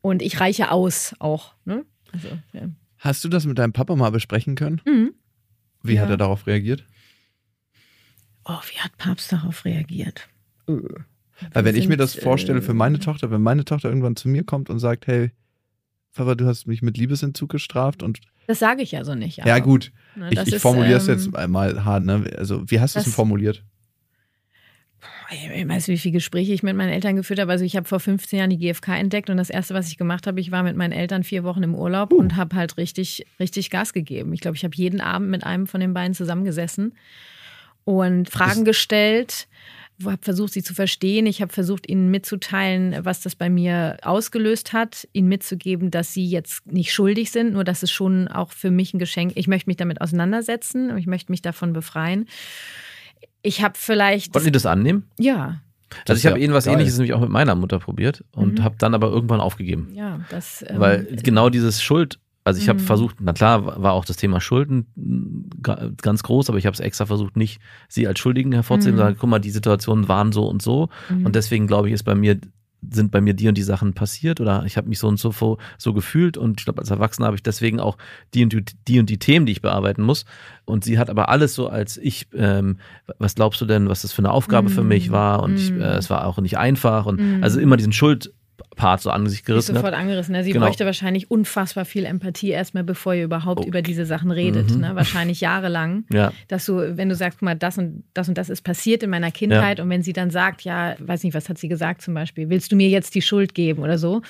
Und 0.00 0.20
ich 0.22 0.40
reiche 0.40 0.70
aus 0.72 1.14
auch. 1.20 1.54
Ne? 1.64 1.84
Also, 2.12 2.28
ja. 2.52 2.62
Hast 2.98 3.22
du 3.24 3.28
das 3.28 3.44
mit 3.46 3.58
deinem 3.58 3.72
Papa 3.72 3.94
mal 3.94 4.10
besprechen 4.10 4.54
können? 4.56 4.80
Mhm. 4.84 5.12
Wie 5.82 5.98
hat 6.00 6.08
Ja. 6.08 6.14
er 6.14 6.18
darauf 6.18 6.46
reagiert? 6.46 6.84
Oh, 8.44 8.58
wie 8.72 8.78
hat 8.78 8.96
Papst 8.96 9.32
darauf 9.32 9.64
reagiert? 9.64 10.28
Weil 10.66 11.64
wenn 11.64 11.76
ich 11.76 11.88
mir 11.88 11.96
das 11.96 12.12
sind, 12.12 12.22
vorstelle 12.22 12.62
für 12.62 12.74
meine 12.74 12.96
äh, 12.96 13.00
Tochter, 13.00 13.30
wenn 13.30 13.42
meine 13.42 13.64
Tochter 13.64 13.88
irgendwann 13.88 14.16
zu 14.16 14.28
mir 14.28 14.44
kommt 14.44 14.70
und 14.70 14.78
sagt, 14.78 15.06
hey, 15.06 15.30
Papa, 16.14 16.34
du 16.34 16.46
hast 16.46 16.66
mich 16.66 16.82
mit 16.82 16.96
Liebesentzug 16.96 17.50
gestraft 17.50 18.02
und 18.02 18.20
Das 18.46 18.58
sage 18.58 18.82
ich 18.82 18.92
ja 18.92 19.04
so 19.04 19.14
nicht. 19.14 19.38
ja 19.38 19.58
gut, 19.60 19.92
ne, 20.16 20.28
ich, 20.30 20.34
das 20.36 20.48
ich 20.48 20.54
ist, 20.54 20.62
formuliere 20.62 20.96
es 20.98 21.08
ähm, 21.08 21.14
jetzt 21.18 21.48
mal 21.48 21.84
hart, 21.84 22.04
ne? 22.04 22.30
Also 22.36 22.68
wie 22.70 22.80
hast 22.80 22.96
du 22.96 23.00
es 23.00 23.12
formuliert? 23.14 23.64
Ich 25.30 25.68
weiß, 25.68 25.88
wie 25.88 25.98
viele 25.98 26.12
Gespräche 26.12 26.52
ich 26.52 26.62
mit 26.62 26.76
meinen 26.76 26.92
Eltern 26.92 27.16
geführt 27.16 27.40
habe. 27.40 27.52
Also 27.52 27.64
ich 27.64 27.76
habe 27.76 27.88
vor 27.88 28.00
15 28.00 28.38
Jahren 28.38 28.50
die 28.50 28.58
GfK 28.58 28.98
entdeckt 28.98 29.30
und 29.30 29.36
das 29.36 29.50
erste, 29.50 29.74
was 29.74 29.88
ich 29.88 29.96
gemacht 29.96 30.26
habe, 30.26 30.40
ich 30.40 30.50
war 30.50 30.62
mit 30.62 30.76
meinen 30.76 30.92
Eltern 30.92 31.24
vier 31.24 31.44
Wochen 31.44 31.62
im 31.62 31.74
Urlaub 31.74 32.12
und 32.12 32.36
habe 32.36 32.56
halt 32.56 32.76
richtig, 32.76 33.26
richtig 33.38 33.70
Gas 33.70 33.92
gegeben. 33.92 34.32
Ich 34.32 34.40
glaube, 34.40 34.56
ich 34.56 34.64
habe 34.64 34.74
jeden 34.76 35.00
Abend 35.00 35.30
mit 35.30 35.44
einem 35.44 35.66
von 35.66 35.80
den 35.80 35.94
beiden 35.94 36.14
zusammengesessen 36.14 36.92
und 37.84 38.30
Fragen 38.30 38.64
gestellt, 38.64 39.48
habe 40.04 40.18
versucht, 40.22 40.52
sie 40.52 40.62
zu 40.62 40.74
verstehen. 40.74 41.26
Ich 41.26 41.42
habe 41.42 41.52
versucht, 41.52 41.88
ihnen 41.88 42.10
mitzuteilen, 42.10 43.04
was 43.04 43.20
das 43.20 43.36
bei 43.36 43.50
mir 43.50 43.98
ausgelöst 44.02 44.72
hat, 44.72 45.06
ihnen 45.12 45.28
mitzugeben, 45.28 45.90
dass 45.90 46.14
sie 46.14 46.24
jetzt 46.24 46.66
nicht 46.66 46.92
schuldig 46.92 47.30
sind, 47.30 47.52
nur 47.52 47.64
dass 47.64 47.82
es 47.82 47.90
schon 47.90 48.28
auch 48.28 48.52
für 48.52 48.70
mich 48.70 48.94
ein 48.94 48.98
Geschenk. 48.98 49.32
Ich 49.34 49.48
möchte 49.48 49.68
mich 49.68 49.76
damit 49.76 50.00
auseinandersetzen 50.00 50.90
und 50.90 50.98
ich 50.98 51.06
möchte 51.06 51.32
mich 51.32 51.42
davon 51.42 51.72
befreien. 51.72 52.26
Ich 53.42 53.62
habe 53.62 53.74
vielleicht, 53.76 54.32
konnten 54.32 54.44
Sie 54.46 54.52
das 54.52 54.66
annehmen? 54.66 55.04
ja, 55.18 55.60
Das 56.04 56.14
Also 56.16 56.18
ich 56.20 56.26
habe 56.26 56.38
ja 56.38 56.42
irgendwas 56.42 56.64
geil. 56.66 56.74
ähnliches 56.74 56.96
nämlich 56.98 57.14
auch 57.14 57.20
mit 57.20 57.30
meiner 57.30 57.54
Mutter 57.56 57.78
probiert 57.80 58.22
und 58.32 58.58
Mhm. 58.60 58.64
habe 58.64 58.76
dann 58.78 58.94
aber 58.94 59.08
irgendwann 59.08 59.40
aufgegeben. 59.40 59.88
ja, 59.94 60.20
das. 60.30 60.64
ähm, 60.68 60.78
Weil 60.78 61.04
genau 61.22 61.48
dieses 61.50 61.82
Schuld, 61.82 62.18
also 62.44 62.60
ich 62.60 62.68
habe 62.68 62.78
Mhm. 62.80 62.84
versucht, 62.84 63.16
na 63.20 63.32
klar, 63.32 63.82
war 63.82 63.92
auch 63.92 64.04
das 64.04 64.16
Thema 64.16 64.40
Schulden 64.40 64.86
ga- 65.62 65.90
ganz 66.00 66.22
groß, 66.22 66.48
aber 66.48 66.58
ich 66.58 66.66
habe 66.66 66.74
es 66.74 66.80
extra 66.80 67.06
versucht, 67.06 67.36
nicht 67.36 67.60
sie 67.88 68.06
als 68.06 68.18
Schuldigen 68.20 68.52
hervorzuheben, 68.52 68.94
Mhm. 68.96 68.98
sondern 68.98 69.16
guck 69.18 69.28
mal, 69.30 69.38
die 69.40 69.50
Situationen 69.50 70.06
waren 70.08 70.32
so 70.32 70.46
und 70.46 70.62
so. 70.62 70.88
mhm. 71.08 71.26
Und 71.26 71.34
deswegen 71.34 71.66
glaube 71.66 71.88
ich, 71.88 71.94
ist 71.94 72.04
bei 72.04 72.14
mir, 72.14 72.38
sind 72.90 73.10
bei 73.10 73.20
mir 73.20 73.34
die 73.34 73.48
und 73.48 73.58
die 73.58 73.62
Sachen 73.62 73.92
passiert 73.92 74.40
oder 74.40 74.64
ich 74.64 74.76
habe 74.76 74.88
mich 74.88 74.98
so 74.98 75.08
und 75.08 75.18
so 75.18 75.58
so 75.78 75.92
gefühlt 75.92 76.36
und 76.36 76.60
ich 76.60 76.64
glaube, 76.64 76.80
als 76.80 76.90
Erwachsener 76.90 77.26
habe 77.26 77.36
ich 77.36 77.42
deswegen 77.42 77.80
auch 77.80 77.96
die 78.34 78.42
und 78.42 78.52
die, 78.52 78.64
die 78.88 78.98
und 79.00 79.10
die 79.10 79.18
Themen, 79.18 79.46
die 79.46 79.52
ich 79.52 79.62
bearbeiten 79.62 80.02
muss. 80.02 80.24
Und 80.64 80.84
sie 80.84 80.98
hat 80.98 81.10
aber 81.10 81.28
alles 81.28 81.54
so 81.54 81.68
als 81.68 81.96
ich, 81.96 82.28
ähm, 82.34 82.78
was 83.18 83.34
glaubst 83.34 83.60
du 83.60 83.66
denn, 83.66 83.88
was 83.88 84.02
das 84.02 84.12
für 84.12 84.20
eine 84.20 84.30
Aufgabe 84.32 84.70
für 84.70 84.82
Mhm. 84.82 84.88
mich 84.88 85.10
war? 85.10 85.42
Und 85.42 85.56
ich, 85.58 85.72
Mhm. 85.72 85.80
äh, 85.80 85.96
es 85.96 86.10
war 86.10 86.26
auch 86.26 86.38
nicht 86.38 86.58
einfach 86.58 87.06
und 87.06 87.20
Mhm. 87.20 87.42
also 87.42 87.60
immer 87.60 87.76
diesen 87.76 87.92
Schuldpart 88.80 89.00
so 89.02 89.10
an 89.10 89.26
sich 89.28 89.40
ist 89.40 89.44
gerissen 89.46 89.74
hat. 89.76 89.82
sofort 89.82 89.94
angerissen. 89.94 90.32
Ne? 90.32 90.44
Sie 90.44 90.52
Genau. 90.52 90.66
bräuchte 90.66 90.84
wahrscheinlich 90.86 91.30
unfassbar 91.30 91.84
viel 91.84 92.04
Empathie 92.04 92.48
erstmal, 92.50 92.84
bevor 92.84 93.14
ihr 93.14 93.24
überhaupt 93.24 93.60
Okay. 93.60 93.68
über 93.68 93.82
diese 93.82 94.06
Sachen 94.06 94.30
redet. 94.30 94.70
Mhm. 94.70 94.80
Ne? 94.80 94.90
Wahrscheinlich 94.94 95.40
jahrelang. 95.40 96.04
Ja. 96.12 96.32
Dass 96.48 96.66
du, 96.66 96.96
wenn 96.96 97.08
du 97.08 97.14
sagst, 97.14 97.38
guck 97.38 97.46
mal, 97.46 97.54
das 97.56 97.78
und 97.78 98.04
das 98.14 98.28
und 98.28 98.36
das 98.38 98.48
ist 98.50 98.62
passiert 98.62 99.02
in 99.02 99.10
meiner 99.10 99.30
Kindheit 99.30 99.80
und 99.80 99.88
wenn 99.90 100.02
sie 100.02 100.12
dann 100.12 100.30
sagt, 100.30 100.62
ja, 100.62 100.94
weiß 100.98 101.22
nicht, 101.24 101.34
was 101.34 101.48
hat 101.48 101.58
sie 101.58 101.68
gesagt 101.68 102.02
zum 102.02 102.14
Beispiel, 102.14 102.48
willst 102.48 102.72
du 102.72 102.76
mir 102.76 102.88
jetzt 102.88 103.14
die 103.14 103.22
Schuld 103.22 103.54
geben 103.54 103.82
oder 103.82 103.98
so? 103.98 104.22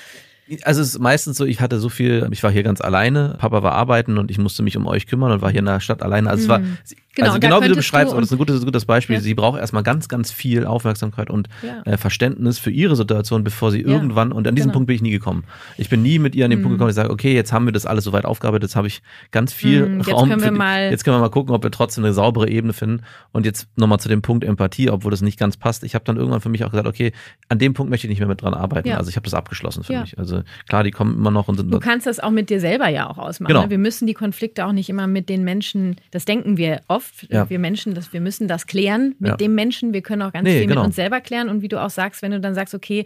Also 0.62 0.82
es 0.82 0.94
ist 0.94 0.98
meistens 0.98 1.36
so, 1.36 1.44
ich 1.44 1.60
hatte 1.60 1.78
so 1.78 1.88
viel, 1.88 2.26
ich 2.32 2.42
war 2.42 2.50
hier 2.50 2.64
ganz 2.64 2.80
alleine, 2.80 3.36
Papa 3.38 3.62
war 3.62 3.72
arbeiten 3.72 4.18
und 4.18 4.32
ich 4.32 4.38
musste 4.38 4.64
mich 4.64 4.76
um 4.76 4.84
euch 4.88 5.06
kümmern 5.06 5.30
und 5.30 5.42
war 5.42 5.50
hier 5.50 5.60
in 5.60 5.66
der 5.66 5.78
Stadt 5.78 6.02
alleine. 6.02 6.28
Also 6.28 6.42
es 6.42 6.48
war, 6.48 6.58
Mhm. 6.58 6.76
Genau, 7.16 7.28
also 7.28 7.40
genau 7.40 7.60
wie 7.60 7.68
du 7.68 7.74
beschreibst, 7.74 8.12
du- 8.12 8.14
aber 8.14 8.20
das 8.20 8.28
ist 8.28 8.34
ein 8.34 8.38
gutes, 8.38 8.64
gutes 8.64 8.84
Beispiel. 8.84 9.16
Ja. 9.16 9.20
Sie 9.20 9.34
braucht 9.34 9.58
erstmal 9.58 9.82
ganz, 9.82 10.08
ganz 10.08 10.30
viel 10.30 10.64
Aufmerksamkeit 10.64 11.28
und 11.28 11.48
Ja. 11.62 11.82
äh, 11.92 11.96
Verständnis 11.96 12.58
für 12.60 12.70
ihre 12.70 12.94
Situation, 12.94 13.42
bevor 13.42 13.72
sie 13.72 13.80
Ja, 13.82 13.88
irgendwann, 13.88 14.30
und 14.30 14.46
an 14.46 14.54
diesen 14.54 14.68
genau. 14.68 14.74
Punkt 14.74 14.86
bin 14.86 14.94
ich 14.96 15.02
nie 15.02 15.10
gekommen. 15.10 15.42
Ich 15.76 15.88
bin 15.88 16.02
nie 16.02 16.20
mit 16.20 16.36
ihr 16.36 16.44
an 16.44 16.50
den 16.52 16.60
Punkt 16.62 16.74
Mhm. 16.74 16.78
gekommen, 16.78 16.88
dass 16.88 16.96
ich 16.96 17.02
sage, 17.02 17.10
okay, 17.12 17.34
jetzt 17.34 17.52
haben 17.52 17.64
wir 17.66 17.72
das 17.72 17.84
alles 17.84 18.04
soweit 18.04 18.24
aufgearbeitet, 18.24 18.70
jetzt 18.70 18.76
habe 18.76 18.86
ich 18.86 19.02
ganz 19.32 19.52
viel 19.52 19.86
Mhm, 19.88 19.98
jetzt 19.98 20.12
Raum 20.12 20.28
können 20.28 20.40
wir 20.40 20.46
für 20.48 20.52
die, 20.52 20.58
mal- 20.58 20.90
jetzt 20.90 21.04
können 21.04 21.16
wir 21.16 21.20
mal 21.20 21.30
gucken, 21.30 21.52
ob 21.54 21.64
wir 21.64 21.72
trotzdem 21.72 22.04
eine 22.04 22.12
saubere 22.14 22.48
Ebene 22.48 22.72
finden. 22.72 23.02
Und 23.32 23.44
jetzt 23.44 23.66
nochmal 23.76 23.98
zu 23.98 24.08
dem 24.08 24.22
Punkt 24.22 24.44
Empathie, 24.44 24.88
obwohl 24.90 25.10
das 25.10 25.20
nicht 25.20 25.38
ganz 25.38 25.56
passt. 25.56 25.82
Ich 25.82 25.94
habe 25.96 26.04
dann 26.04 26.16
irgendwann 26.16 26.40
für 26.40 26.48
mich 26.48 26.64
auch 26.64 26.70
gesagt, 26.70 26.86
okay, 26.86 27.12
an 27.48 27.58
dem 27.58 27.74
Punkt 27.74 27.90
möchte 27.90 28.06
ich 28.06 28.10
nicht 28.10 28.20
mehr 28.20 28.28
mit 28.28 28.40
dran 28.42 28.54
arbeiten. 28.54 28.92
Also 28.92 29.10
ich 29.10 29.16
habe 29.16 29.24
das 29.24 29.34
abgeschlossen 29.34 29.82
für 29.82 29.98
mich. 30.00 30.16
Also 30.16 30.42
klar, 30.68 30.84
die 30.84 30.92
kommen 30.92 31.16
immer 31.16 31.32
noch 31.32 31.48
und 31.48 31.56
sind 31.56 31.72
Du 31.74 31.80
kannst 31.80 32.06
das 32.06 32.20
auch 32.20 32.30
mit 32.30 32.50
dir 32.50 32.60
selber 32.60 32.88
ja 32.88 33.10
auch 33.10 33.18
ausmachen. 33.18 33.48
Genau. 33.48 33.62
ne? 33.64 33.70
Wir 33.70 33.78
müssen 33.78 34.06
die 34.06 34.14
Konflikte 34.14 34.64
auch 34.64 34.72
nicht 34.72 34.88
immer 34.88 35.08
mit 35.08 35.28
den 35.28 35.42
Menschen, 35.42 35.96
das 36.12 36.24
denken 36.24 36.56
wir 36.56 36.80
oft, 36.86 36.99
Ja. 37.28 37.48
wir 37.50 37.58
Menschen, 37.58 37.94
dass 37.94 38.12
wir 38.12 38.20
müssen 38.20 38.48
das 38.48 38.66
klären 38.66 39.14
mit 39.18 39.30
Ja. 39.30 39.36
dem 39.36 39.54
Menschen. 39.54 39.92
Wir 39.92 40.02
können 40.02 40.22
auch 40.22 40.32
ganz 40.32 40.44
Nee, 40.44 40.58
viel 40.60 40.66
genau. 40.68 40.80
mit 40.82 40.86
uns 40.88 40.96
selber 40.96 41.20
klären. 41.20 41.48
Und 41.48 41.62
wie 41.62 41.68
du 41.68 41.80
auch 41.82 41.90
sagst, 41.90 42.22
wenn 42.22 42.32
du 42.32 42.40
dann 42.40 42.54
sagst, 42.54 42.74
okay, 42.74 43.04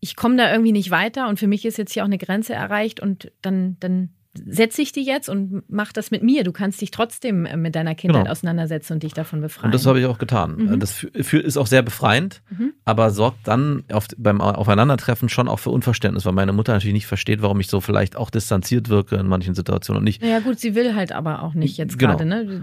ich 0.00 0.14
komme 0.16 0.36
da 0.36 0.50
irgendwie 0.52 0.72
nicht 0.72 0.90
weiter 0.90 1.28
und 1.28 1.38
für 1.38 1.46
mich 1.48 1.64
ist 1.64 1.76
jetzt 1.78 1.92
hier 1.92 2.02
auch 2.02 2.06
eine 2.06 2.18
Grenze 2.18 2.54
erreicht 2.54 3.00
und 3.00 3.32
dann, 3.42 3.76
dann 3.80 4.10
setze 4.46 4.82
ich 4.82 4.92
die 4.92 5.02
jetzt 5.04 5.28
und 5.28 5.62
mach 5.68 5.92
das 5.92 6.10
mit 6.10 6.22
mir. 6.22 6.44
Du 6.44 6.52
kannst 6.52 6.80
dich 6.80 6.90
trotzdem 6.90 7.46
äh, 7.46 7.56
mit 7.56 7.74
deiner 7.74 7.94
Kindheit 7.94 8.22
Genau. 8.22 8.30
auseinandersetzen 8.32 8.94
und 8.94 9.02
dich 9.02 9.12
davon 9.14 9.40
befreien. 9.40 9.66
Und 9.66 9.74
das 9.74 9.86
habe 9.86 10.00
ich 10.00 10.06
auch 10.06 10.18
getan. 10.18 10.56
Mhm. 10.56 10.80
Das 10.80 11.04
ist 11.04 11.56
auch 11.56 11.66
sehr 11.66 11.82
befreiend, 11.82 12.42
Mhm. 12.50 12.72
aber 12.84 13.10
sorgt 13.10 13.46
dann 13.48 13.84
auf, 13.92 14.06
beim 14.16 14.40
Aufeinandertreffen 14.40 15.28
schon 15.28 15.48
auch 15.48 15.58
für 15.58 15.70
Unverständnis, 15.70 16.24
weil 16.26 16.32
meine 16.32 16.52
Mutter 16.52 16.72
natürlich 16.72 16.94
nicht 16.94 17.06
versteht, 17.06 17.42
warum 17.42 17.60
ich 17.60 17.68
so 17.68 17.80
vielleicht 17.80 18.16
auch 18.16 18.30
distanziert 18.30 18.88
wirke 18.88 19.16
in 19.16 19.26
manchen 19.26 19.54
Situationen 19.54 19.98
und 19.98 20.04
nicht. 20.04 20.22
naja 20.22 20.40
gut, 20.40 20.58
sie 20.58 20.74
will 20.74 20.94
halt 20.94 21.12
aber 21.12 21.42
auch 21.42 21.54
nicht 21.54 21.76
jetzt 21.76 21.98
Genau. 21.98 22.16
gerade. 22.16 22.24
Ne? 22.26 22.62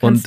Und 0.00 0.22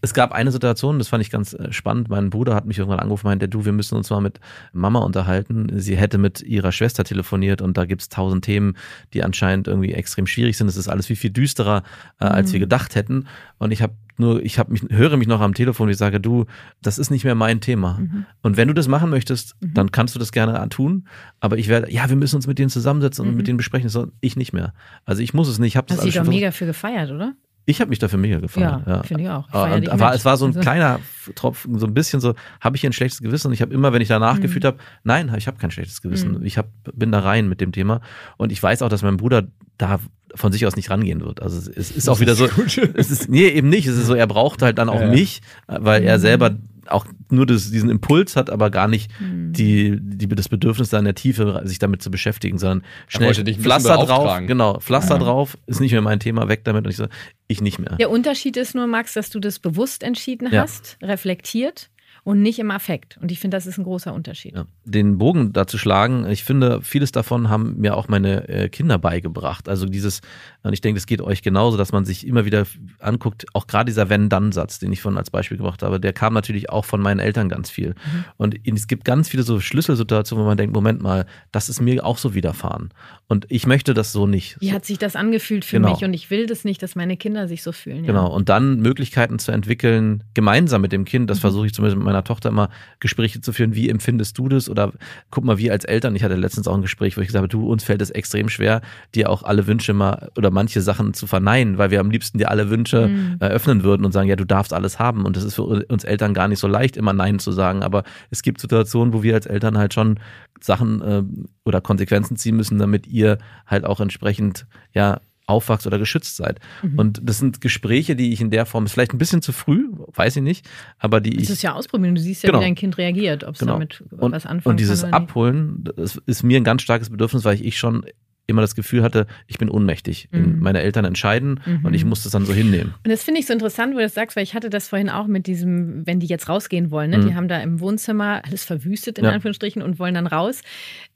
es 0.00 0.14
gab 0.14 0.32
eine 0.32 0.50
Situation, 0.52 0.98
das 0.98 1.08
fand 1.08 1.22
ich 1.22 1.30
ganz 1.30 1.54
äh, 1.54 1.72
spannend. 1.72 2.08
Mein 2.08 2.30
Bruder 2.30 2.54
hat 2.54 2.66
mich 2.66 2.78
irgendwann 2.78 3.00
angerufen 3.00 3.26
und 3.26 3.30
meinte, 3.32 3.48
du, 3.48 3.64
wir 3.64 3.72
müssen 3.72 3.96
uns 3.96 4.10
mal 4.10 4.20
mit 4.20 4.40
Mama 4.72 5.00
unterhalten. 5.00 5.68
Sie 5.74 5.96
hätte 5.96 6.18
mit 6.18 6.42
ihrer 6.42 6.72
Schwester 6.72 7.04
telefoniert 7.04 7.62
und 7.62 7.76
da 7.76 7.84
gibt's 7.84 8.08
tausend 8.08 8.44
Themen, 8.44 8.76
die 9.12 9.22
anscheinend 9.22 9.68
irgendwie 9.68 9.92
extrem 9.92 10.26
schwierig 10.34 10.56
sind. 10.56 10.68
Es 10.68 10.76
ist 10.76 10.88
alles 10.88 11.06
viel, 11.06 11.16
viel 11.16 11.30
düsterer, 11.30 11.82
äh, 12.20 12.26
als 12.26 12.52
wir 12.52 12.60
gedacht 12.60 12.94
hätten. 12.94 13.26
Und 13.58 13.70
ich 13.72 13.80
habe 13.82 13.94
nur, 14.16 14.42
ich 14.44 14.58
habe 14.58 14.70
mich, 14.72 14.82
höre 14.90 15.16
mich 15.16 15.26
noch 15.26 15.40
am 15.40 15.54
Telefon, 15.54 15.88
ich 15.88 15.96
sage, 15.96 16.20
du, 16.20 16.44
das 16.82 16.98
ist 16.98 17.10
nicht 17.10 17.24
mehr 17.24 17.34
mein 17.34 17.60
Thema. 17.60 17.98
Mhm. 18.00 18.26
Und 18.42 18.56
wenn 18.56 18.68
du 18.68 18.74
das 18.74 18.86
machen 18.86 19.10
möchtest, 19.10 19.56
dann 19.60 19.90
kannst 19.90 20.14
du 20.14 20.18
das 20.18 20.30
gerne 20.30 20.68
tun. 20.68 21.08
Aber 21.40 21.58
ich 21.58 21.68
werde, 21.68 21.90
ja, 21.90 22.08
wir 22.08 22.16
müssen 22.16 22.36
uns 22.36 22.46
mit 22.46 22.58
denen 22.58 22.70
zusammensetzen 22.70 23.26
und 23.26 23.34
mit 23.36 23.48
denen 23.48 23.56
besprechen. 23.56 23.88
So, 23.88 24.08
ich 24.20 24.36
nicht 24.36 24.52
mehr. 24.52 24.72
Also 25.04 25.22
ich 25.22 25.34
muss 25.34 25.48
es 25.48 25.58
nicht. 25.58 25.72
Ich 25.72 25.76
habe 25.76 25.86
das 25.88 25.98
hast 25.98 26.04
dich 26.04 26.18
alles 26.18 26.28
doch 26.28 26.32
mega 26.34 26.50
für 26.52 26.66
gefeiert, 26.66 27.10
oder? 27.10 27.34
ich 27.66 27.80
habe 27.80 27.88
mich 27.88 27.98
dafür 27.98 28.18
mega 28.18 28.40
gefallen. 28.40 28.82
Ja, 28.86 29.02
finde 29.04 29.22
ich 29.24 29.30
auch. 29.30 29.46
Ich 29.46 29.80
dich 29.80 29.98
war, 29.98 30.10
mit. 30.10 30.18
es 30.18 30.24
war 30.26 30.36
so 30.36 30.44
ein 30.44 30.48
Also- 30.50 30.60
kleiner 30.60 31.00
Tropfen, 31.34 31.78
so 31.78 31.86
ein 31.86 31.94
bisschen 31.94 32.20
so, 32.20 32.34
habe 32.60 32.76
ich 32.76 32.82
hier 32.82 32.90
ein 32.90 32.92
schlechtes 32.92 33.22
Gewissen? 33.22 33.46
Und 33.48 33.54
ich 33.54 33.62
habe 33.62 33.72
immer, 33.72 33.92
wenn 33.94 34.02
ich 34.02 34.08
danach 34.08 34.36
Mhm. 34.36 34.42
gefühlt 34.42 34.66
habe, 34.66 34.76
nein, 35.02 35.32
ich 35.38 35.46
habe 35.46 35.56
kein 35.56 35.70
schlechtes 35.70 36.02
Gewissen. 36.02 36.44
Ich 36.44 36.58
hab, 36.58 36.68
bin 36.92 37.10
da 37.10 37.20
rein 37.20 37.48
mit 37.48 37.62
dem 37.62 37.72
Thema. 37.72 38.02
Und 38.36 38.52
ich 38.52 38.62
weiß 38.62 38.82
auch, 38.82 38.90
dass 38.90 39.02
mein 39.02 39.16
Bruder 39.16 39.48
da 39.78 39.98
von 40.34 40.52
sich 40.52 40.66
aus 40.66 40.76
nicht 40.76 40.90
rangehen 40.90 41.20
wird. 41.20 41.40
Also 41.42 41.58
es- 41.58 41.68
es 41.68 41.90
ist 41.90 42.08
auch 42.08 42.20
wieder 42.20 42.34
so, 42.34 42.46
es 42.94 43.10
ist, 43.10 43.28
nee, 43.28 43.48
eben 43.48 43.68
nicht. 43.68 43.86
Es 43.86 43.96
ist 43.96 44.06
so, 44.06 44.14
er 44.14 44.26
braucht 44.26 44.62
halt 44.62 44.78
dann 44.78 44.88
auch 44.88 45.00
Ja. 45.00 45.08
mich, 45.08 45.40
weil 45.66 46.00
Mhm. 46.02 46.06
er 46.08 46.18
selber 46.18 46.56
auch 46.86 47.06
nur 47.30 47.46
das, 47.46 47.70
diesen 47.70 47.88
Impuls 47.88 48.36
hat, 48.36 48.50
aber 48.50 48.68
gar 48.70 48.88
nicht 48.88 49.10
Mhm. 49.18 49.54
die, 49.54 49.96
die, 49.98 50.28
das 50.28 50.50
Bedürfnis 50.50 50.90
da 50.90 50.98
in 50.98 51.06
der 51.06 51.14
Tiefe, 51.14 51.62
sich 51.64 51.78
damit 51.78 52.02
zu 52.02 52.10
beschäftigen, 52.10 52.58
sondern 52.58 52.82
schnell 53.08 53.32
Pflaster 53.32 53.96
drauf, 53.96 54.38
genau, 54.46 54.78
Pflaster 54.80 55.18
drauf, 55.18 55.56
ist 55.66 55.80
nicht 55.80 55.92
mehr 55.92 56.02
mein 56.02 56.20
Thema, 56.20 56.46
weg 56.48 56.60
damit. 56.64 56.84
Und 56.84 56.90
ich 56.90 56.98
so, 56.98 57.06
ich 57.46 57.62
nicht 57.62 57.78
mehr. 57.78 57.96
Der 57.96 58.10
Unterschied 58.10 58.58
ist 58.58 58.74
nur, 58.74 58.86
Max, 58.86 59.14
dass 59.14 59.30
du 59.30 59.40
das 59.40 59.60
bewusst 59.60 60.02
entschieden 60.02 60.48
Ja. 60.52 60.62
hast, 60.62 60.98
reflektiert 61.02 61.88
und 62.24 62.40
nicht 62.42 62.58
im 62.58 62.70
Affekt. 62.70 63.18
Und 63.20 63.30
ich 63.30 63.38
finde, 63.38 63.56
das 63.56 63.66
ist 63.66 63.78
ein 63.78 63.84
großer 63.84 64.12
Unterschied. 64.12 64.54
Ja. 64.54 64.64
Den 64.84 65.18
Bogen 65.18 65.52
dazu 65.52 65.76
schlagen, 65.78 66.26
ich 66.28 66.42
finde, 66.42 66.80
vieles 66.82 67.12
davon 67.12 67.50
haben 67.50 67.76
mir 67.78 67.96
auch 67.96 68.08
meine 68.08 68.48
äh, 68.48 68.68
Kinder 68.70 68.98
beigebracht. 68.98 69.68
Also 69.68 69.86
dieses, 69.86 70.20
und 70.62 70.72
ich 70.72 70.80
denke, 70.80 70.98
es 70.98 71.06
geht 71.06 71.20
euch 71.20 71.42
genauso, 71.42 71.76
dass 71.76 71.92
man 71.92 72.04
sich 72.04 72.26
immer 72.26 72.44
wieder 72.46 72.64
anguckt, 72.98 73.44
auch 73.52 73.66
gerade 73.66 73.84
dieser 73.86 74.08
Wenn-Dann-Satz, 74.08 74.78
den 74.78 74.92
ich 74.92 75.02
vorhin 75.02 75.18
als 75.18 75.30
Beispiel 75.30 75.58
gebracht 75.58 75.82
habe, 75.82 76.00
der 76.00 76.12
kam 76.14 76.32
natürlich 76.34 76.70
auch 76.70 76.84
von 76.86 77.00
meinen 77.00 77.20
Eltern 77.20 77.48
ganz 77.48 77.68
viel. 77.70 77.90
Mhm. 77.90 78.24
Und 78.38 78.56
es 78.66 78.86
gibt 78.86 79.04
ganz 79.04 79.28
viele 79.28 79.42
so 79.42 79.60
Schlüsselsituationen, 79.60 80.44
wo 80.44 80.48
man 80.48 80.56
denkt, 80.56 80.74
Moment 80.74 81.02
mal, 81.02 81.26
das 81.52 81.68
ist 81.68 81.80
mir 81.80 82.04
auch 82.04 82.16
so 82.18 82.34
widerfahren. 82.34 82.88
Und 83.28 83.46
ich 83.50 83.66
möchte 83.66 83.92
das 83.94 84.12
so 84.12 84.26
nicht. 84.26 84.56
Wie 84.60 84.72
hat 84.72 84.84
sich 84.86 84.98
das 84.98 85.14
angefühlt 85.14 85.64
für 85.64 85.76
Genau. 85.76 85.90
mich? 85.92 86.04
Und 86.04 86.14
ich 86.14 86.30
will 86.30 86.46
das 86.46 86.64
nicht, 86.64 86.82
dass 86.82 86.94
meine 86.96 87.16
Kinder 87.16 87.48
sich 87.48 87.62
so 87.62 87.72
fühlen. 87.72 88.04
Genau, 88.06 88.28
Ja. 88.28 88.32
und 88.32 88.48
dann 88.48 88.80
Möglichkeiten 88.80 89.38
zu 89.38 89.52
entwickeln, 89.52 90.24
gemeinsam 90.34 90.80
mit 90.80 90.92
dem 90.92 91.04
Kind. 91.04 91.28
Das 91.28 91.38
Mhm. 91.38 91.42
versuche 91.42 91.66
ich 91.66 91.74
zumindest 91.74 91.96
mit 91.98 92.04
meiner 92.04 92.13
Tochter 92.22 92.50
immer, 92.50 92.68
Gespräche 93.00 93.40
zu 93.40 93.52
führen. 93.52 93.74
Wie 93.74 93.88
empfindest 93.88 94.38
du 94.38 94.48
das? 94.48 94.68
Oder 94.70 94.92
guck 95.30 95.44
mal, 95.44 95.58
wir 95.58 95.72
als 95.72 95.84
Eltern, 95.84 96.14
ich 96.14 96.22
hatte 96.22 96.36
letztens 96.36 96.68
auch 96.68 96.74
ein 96.74 96.82
Gespräch, 96.82 97.16
wo 97.16 97.20
ich 97.22 97.26
gesagt 97.26 97.40
habe, 97.40 97.48
du, 97.48 97.66
uns 97.66 97.82
fällt 97.82 98.02
es 98.02 98.10
extrem 98.10 98.48
schwer, 98.48 98.82
dir 99.14 99.30
auch 99.30 99.42
alle 99.42 99.66
Wünsche 99.66 99.94
mal 99.94 100.30
oder 100.36 100.50
manche 100.50 100.80
Sachen 100.82 101.14
zu 101.14 101.26
verneinen, 101.26 101.78
weil 101.78 101.90
wir 101.90 102.00
am 102.00 102.10
liebsten 102.10 102.38
dir 102.38 102.50
alle 102.50 102.70
Wünsche 102.70 103.08
Mhm. 103.08 103.36
eröffnen 103.40 103.82
würden 103.82 104.04
und 104.04 104.12
sagen, 104.12 104.28
ja, 104.28 104.36
du 104.36 104.44
darfst 104.44 104.72
alles 104.72 104.98
haben. 104.98 105.24
Und 105.24 105.36
das 105.36 105.44
ist 105.44 105.54
für 105.54 105.62
uns 105.62 106.04
Eltern 106.04 106.34
gar 106.34 106.48
nicht 106.48 106.58
so 106.58 106.68
leicht, 106.68 106.96
immer 106.96 107.12
Nein 107.12 107.38
zu 107.38 107.52
sagen. 107.52 107.82
Aber 107.82 108.04
es 108.30 108.42
gibt 108.42 108.60
Situationen, 108.60 109.12
wo 109.14 109.22
wir 109.22 109.34
als 109.34 109.46
Eltern 109.46 109.78
halt 109.78 109.94
schon 109.94 110.18
Sachen 110.60 111.02
äh, 111.02 111.22
oder 111.64 111.80
Konsequenzen 111.80 112.36
ziehen 112.36 112.56
müssen, 112.56 112.78
damit 112.78 113.06
ihr 113.06 113.38
halt 113.66 113.84
auch 113.84 114.00
entsprechend, 114.00 114.66
ja, 114.92 115.20
aufwachst 115.46 115.86
oder 115.86 115.98
geschützt 115.98 116.36
seid. 116.36 116.58
Mhm. 116.82 116.98
Und 116.98 117.20
das 117.22 117.38
sind 117.38 117.60
Gespräche, 117.60 118.16
die 118.16 118.32
ich 118.32 118.40
in 118.40 118.50
der 118.50 118.66
Form, 118.66 118.86
ist 118.86 118.92
vielleicht 118.92 119.12
ein 119.12 119.18
bisschen 119.18 119.42
zu 119.42 119.52
früh, 119.52 119.88
weiß 120.14 120.36
ich 120.36 120.42
nicht, 120.42 120.68
aber 120.98 121.20
die 121.20 121.30
Das 121.34 121.44
ich. 121.44 121.50
ist 121.50 121.62
ja 121.62 121.74
ausprobieren. 121.74 122.14
Du 122.14 122.20
siehst 122.20 122.42
ja, 122.42 122.48
Genau. 122.48 122.60
wie 122.60 122.64
dein 122.64 122.74
Kind 122.74 122.96
reagiert, 122.98 123.44
ob 123.44 123.54
es 123.54 123.60
Genau. 123.60 123.72
damit 123.74 124.02
und, 124.10 124.32
was 124.32 124.46
anfangen 124.46 124.72
und 124.72 124.80
dieses 124.80 125.02
kann. 125.02 125.12
Abholen, 125.12 125.84
das 125.96 126.16
ist 126.26 126.42
mir 126.42 126.56
ein 126.58 126.64
ganz 126.64 126.82
starkes 126.82 127.10
Bedürfnis, 127.10 127.44
weil 127.44 127.60
ich 127.60 127.78
schon 127.78 128.04
immer 128.46 128.60
das 128.60 128.74
Gefühl 128.74 129.02
hatte, 129.02 129.26
ich 129.46 129.58
bin 129.58 129.70
ohnmächtig. 129.70 130.28
Mhm. 130.30 130.58
Meine 130.60 130.80
Eltern 130.82 131.04
entscheiden 131.04 131.60
und 131.82 131.94
ich 131.94 132.04
muss 132.04 132.24
das 132.24 132.32
dann 132.32 132.44
so 132.44 132.52
hinnehmen. 132.52 132.94
Und 133.04 133.10
das 133.10 133.22
finde 133.22 133.40
ich 133.40 133.46
so 133.46 133.52
interessant, 133.52 133.94
wo 133.94 133.98
du 133.98 134.02
das 134.02 134.14
sagst, 134.14 134.36
weil 134.36 134.42
ich 134.42 134.54
hatte 134.54 134.68
das 134.68 134.88
vorhin 134.88 135.08
auch 135.08 135.26
mit 135.26 135.46
diesem, 135.46 136.06
wenn 136.06 136.20
die 136.20 136.26
jetzt 136.26 136.48
rausgehen 136.48 136.90
wollen, 136.90 137.10
ne? 137.10 137.18
Mhm. 137.18 137.26
die 137.28 137.34
haben 137.34 137.48
da 137.48 137.60
im 137.60 137.80
Wohnzimmer 137.80 138.42
alles 138.44 138.64
verwüstet, 138.64 139.18
in 139.18 139.24
Ja. 139.24 139.30
Anführungsstrichen, 139.30 139.82
und 139.82 139.98
wollen 139.98 140.14
dann 140.14 140.26
raus. 140.26 140.60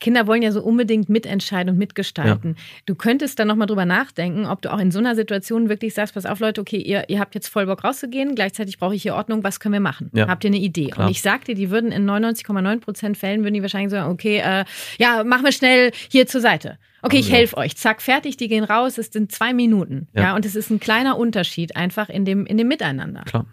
Kinder 0.00 0.26
wollen 0.26 0.42
ja 0.42 0.52
so 0.52 0.62
unbedingt 0.62 1.08
mitentscheiden 1.08 1.72
und 1.72 1.78
mitgestalten. 1.78 2.56
Du 2.86 2.94
könntest 2.94 3.38
da 3.38 3.44
nochmal 3.44 3.66
drüber 3.66 3.84
nachdenken, 3.84 4.46
ob 4.46 4.62
du 4.62 4.72
auch 4.72 4.78
in 4.78 4.90
so 4.90 4.98
einer 4.98 5.14
Situation 5.14 5.68
wirklich 5.68 5.94
sagst, 5.94 6.14
pass 6.14 6.24
auf 6.26 6.40
Leute, 6.40 6.60
okay, 6.60 6.78
ihr, 6.78 7.08
ihr 7.08 7.20
habt 7.20 7.34
jetzt 7.34 7.48
voll 7.48 7.66
Bock 7.66 7.84
rauszugehen, 7.84 8.34
gleichzeitig 8.34 8.78
brauche 8.78 8.94
ich 8.94 9.02
hier 9.02 9.14
Ordnung, 9.14 9.44
was 9.44 9.60
können 9.60 9.74
wir 9.74 9.80
machen? 9.80 10.10
Ja. 10.14 10.28
Habt 10.28 10.44
ihr 10.44 10.48
eine 10.48 10.58
Idee? 10.58 10.86
Klar. 10.88 11.06
Und 11.06 11.10
ich 11.10 11.20
sag 11.22 11.44
dir, 11.44 11.54
die 11.54 11.70
würden 11.70 11.92
in 11.92 12.08
99,9 12.08 12.80
Prozent 12.80 13.16
Fällen, 13.18 13.42
würden 13.42 13.54
die 13.54 13.62
wahrscheinlich 13.62 13.90
sagen, 13.90 14.10
okay, 14.10 14.38
äh, 14.38 14.64
ja, 14.98 15.24
machen 15.24 15.44
wir 15.44 15.52
schnell 15.52 15.90
hier 16.10 16.26
zur 16.26 16.40
Seite. 16.40 16.78
Okay, 17.02 17.18
ich 17.18 17.28
Ja. 17.28 17.36
helfe 17.36 17.56
euch. 17.56 17.76
Zack, 17.76 18.02
fertig, 18.02 18.36
die 18.36 18.48
gehen 18.48 18.64
raus. 18.64 18.98
Es 18.98 19.08
sind 19.12 19.30
zwei 19.32 19.52
Minuten. 19.54 20.08
Ja. 20.14 20.22
Ja. 20.22 20.34
und 20.36 20.44
es 20.44 20.56
ist 20.56 20.70
ein 20.70 20.80
kleiner 20.80 21.16
Unterschied 21.16 21.76
einfach 21.76 22.08
in 22.08 22.24
dem, 22.24 22.44
in 22.46 22.56
dem 22.58 22.68
Miteinander. 22.68 23.22
Klar. 23.22 23.46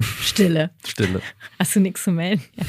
Stille. 0.00 0.70
Stille. 0.86 1.20
Hast 1.58 1.76
du 1.76 1.80
nichts 1.80 2.04
zu 2.04 2.10
melden? 2.12 2.42
Ja. 2.56 2.64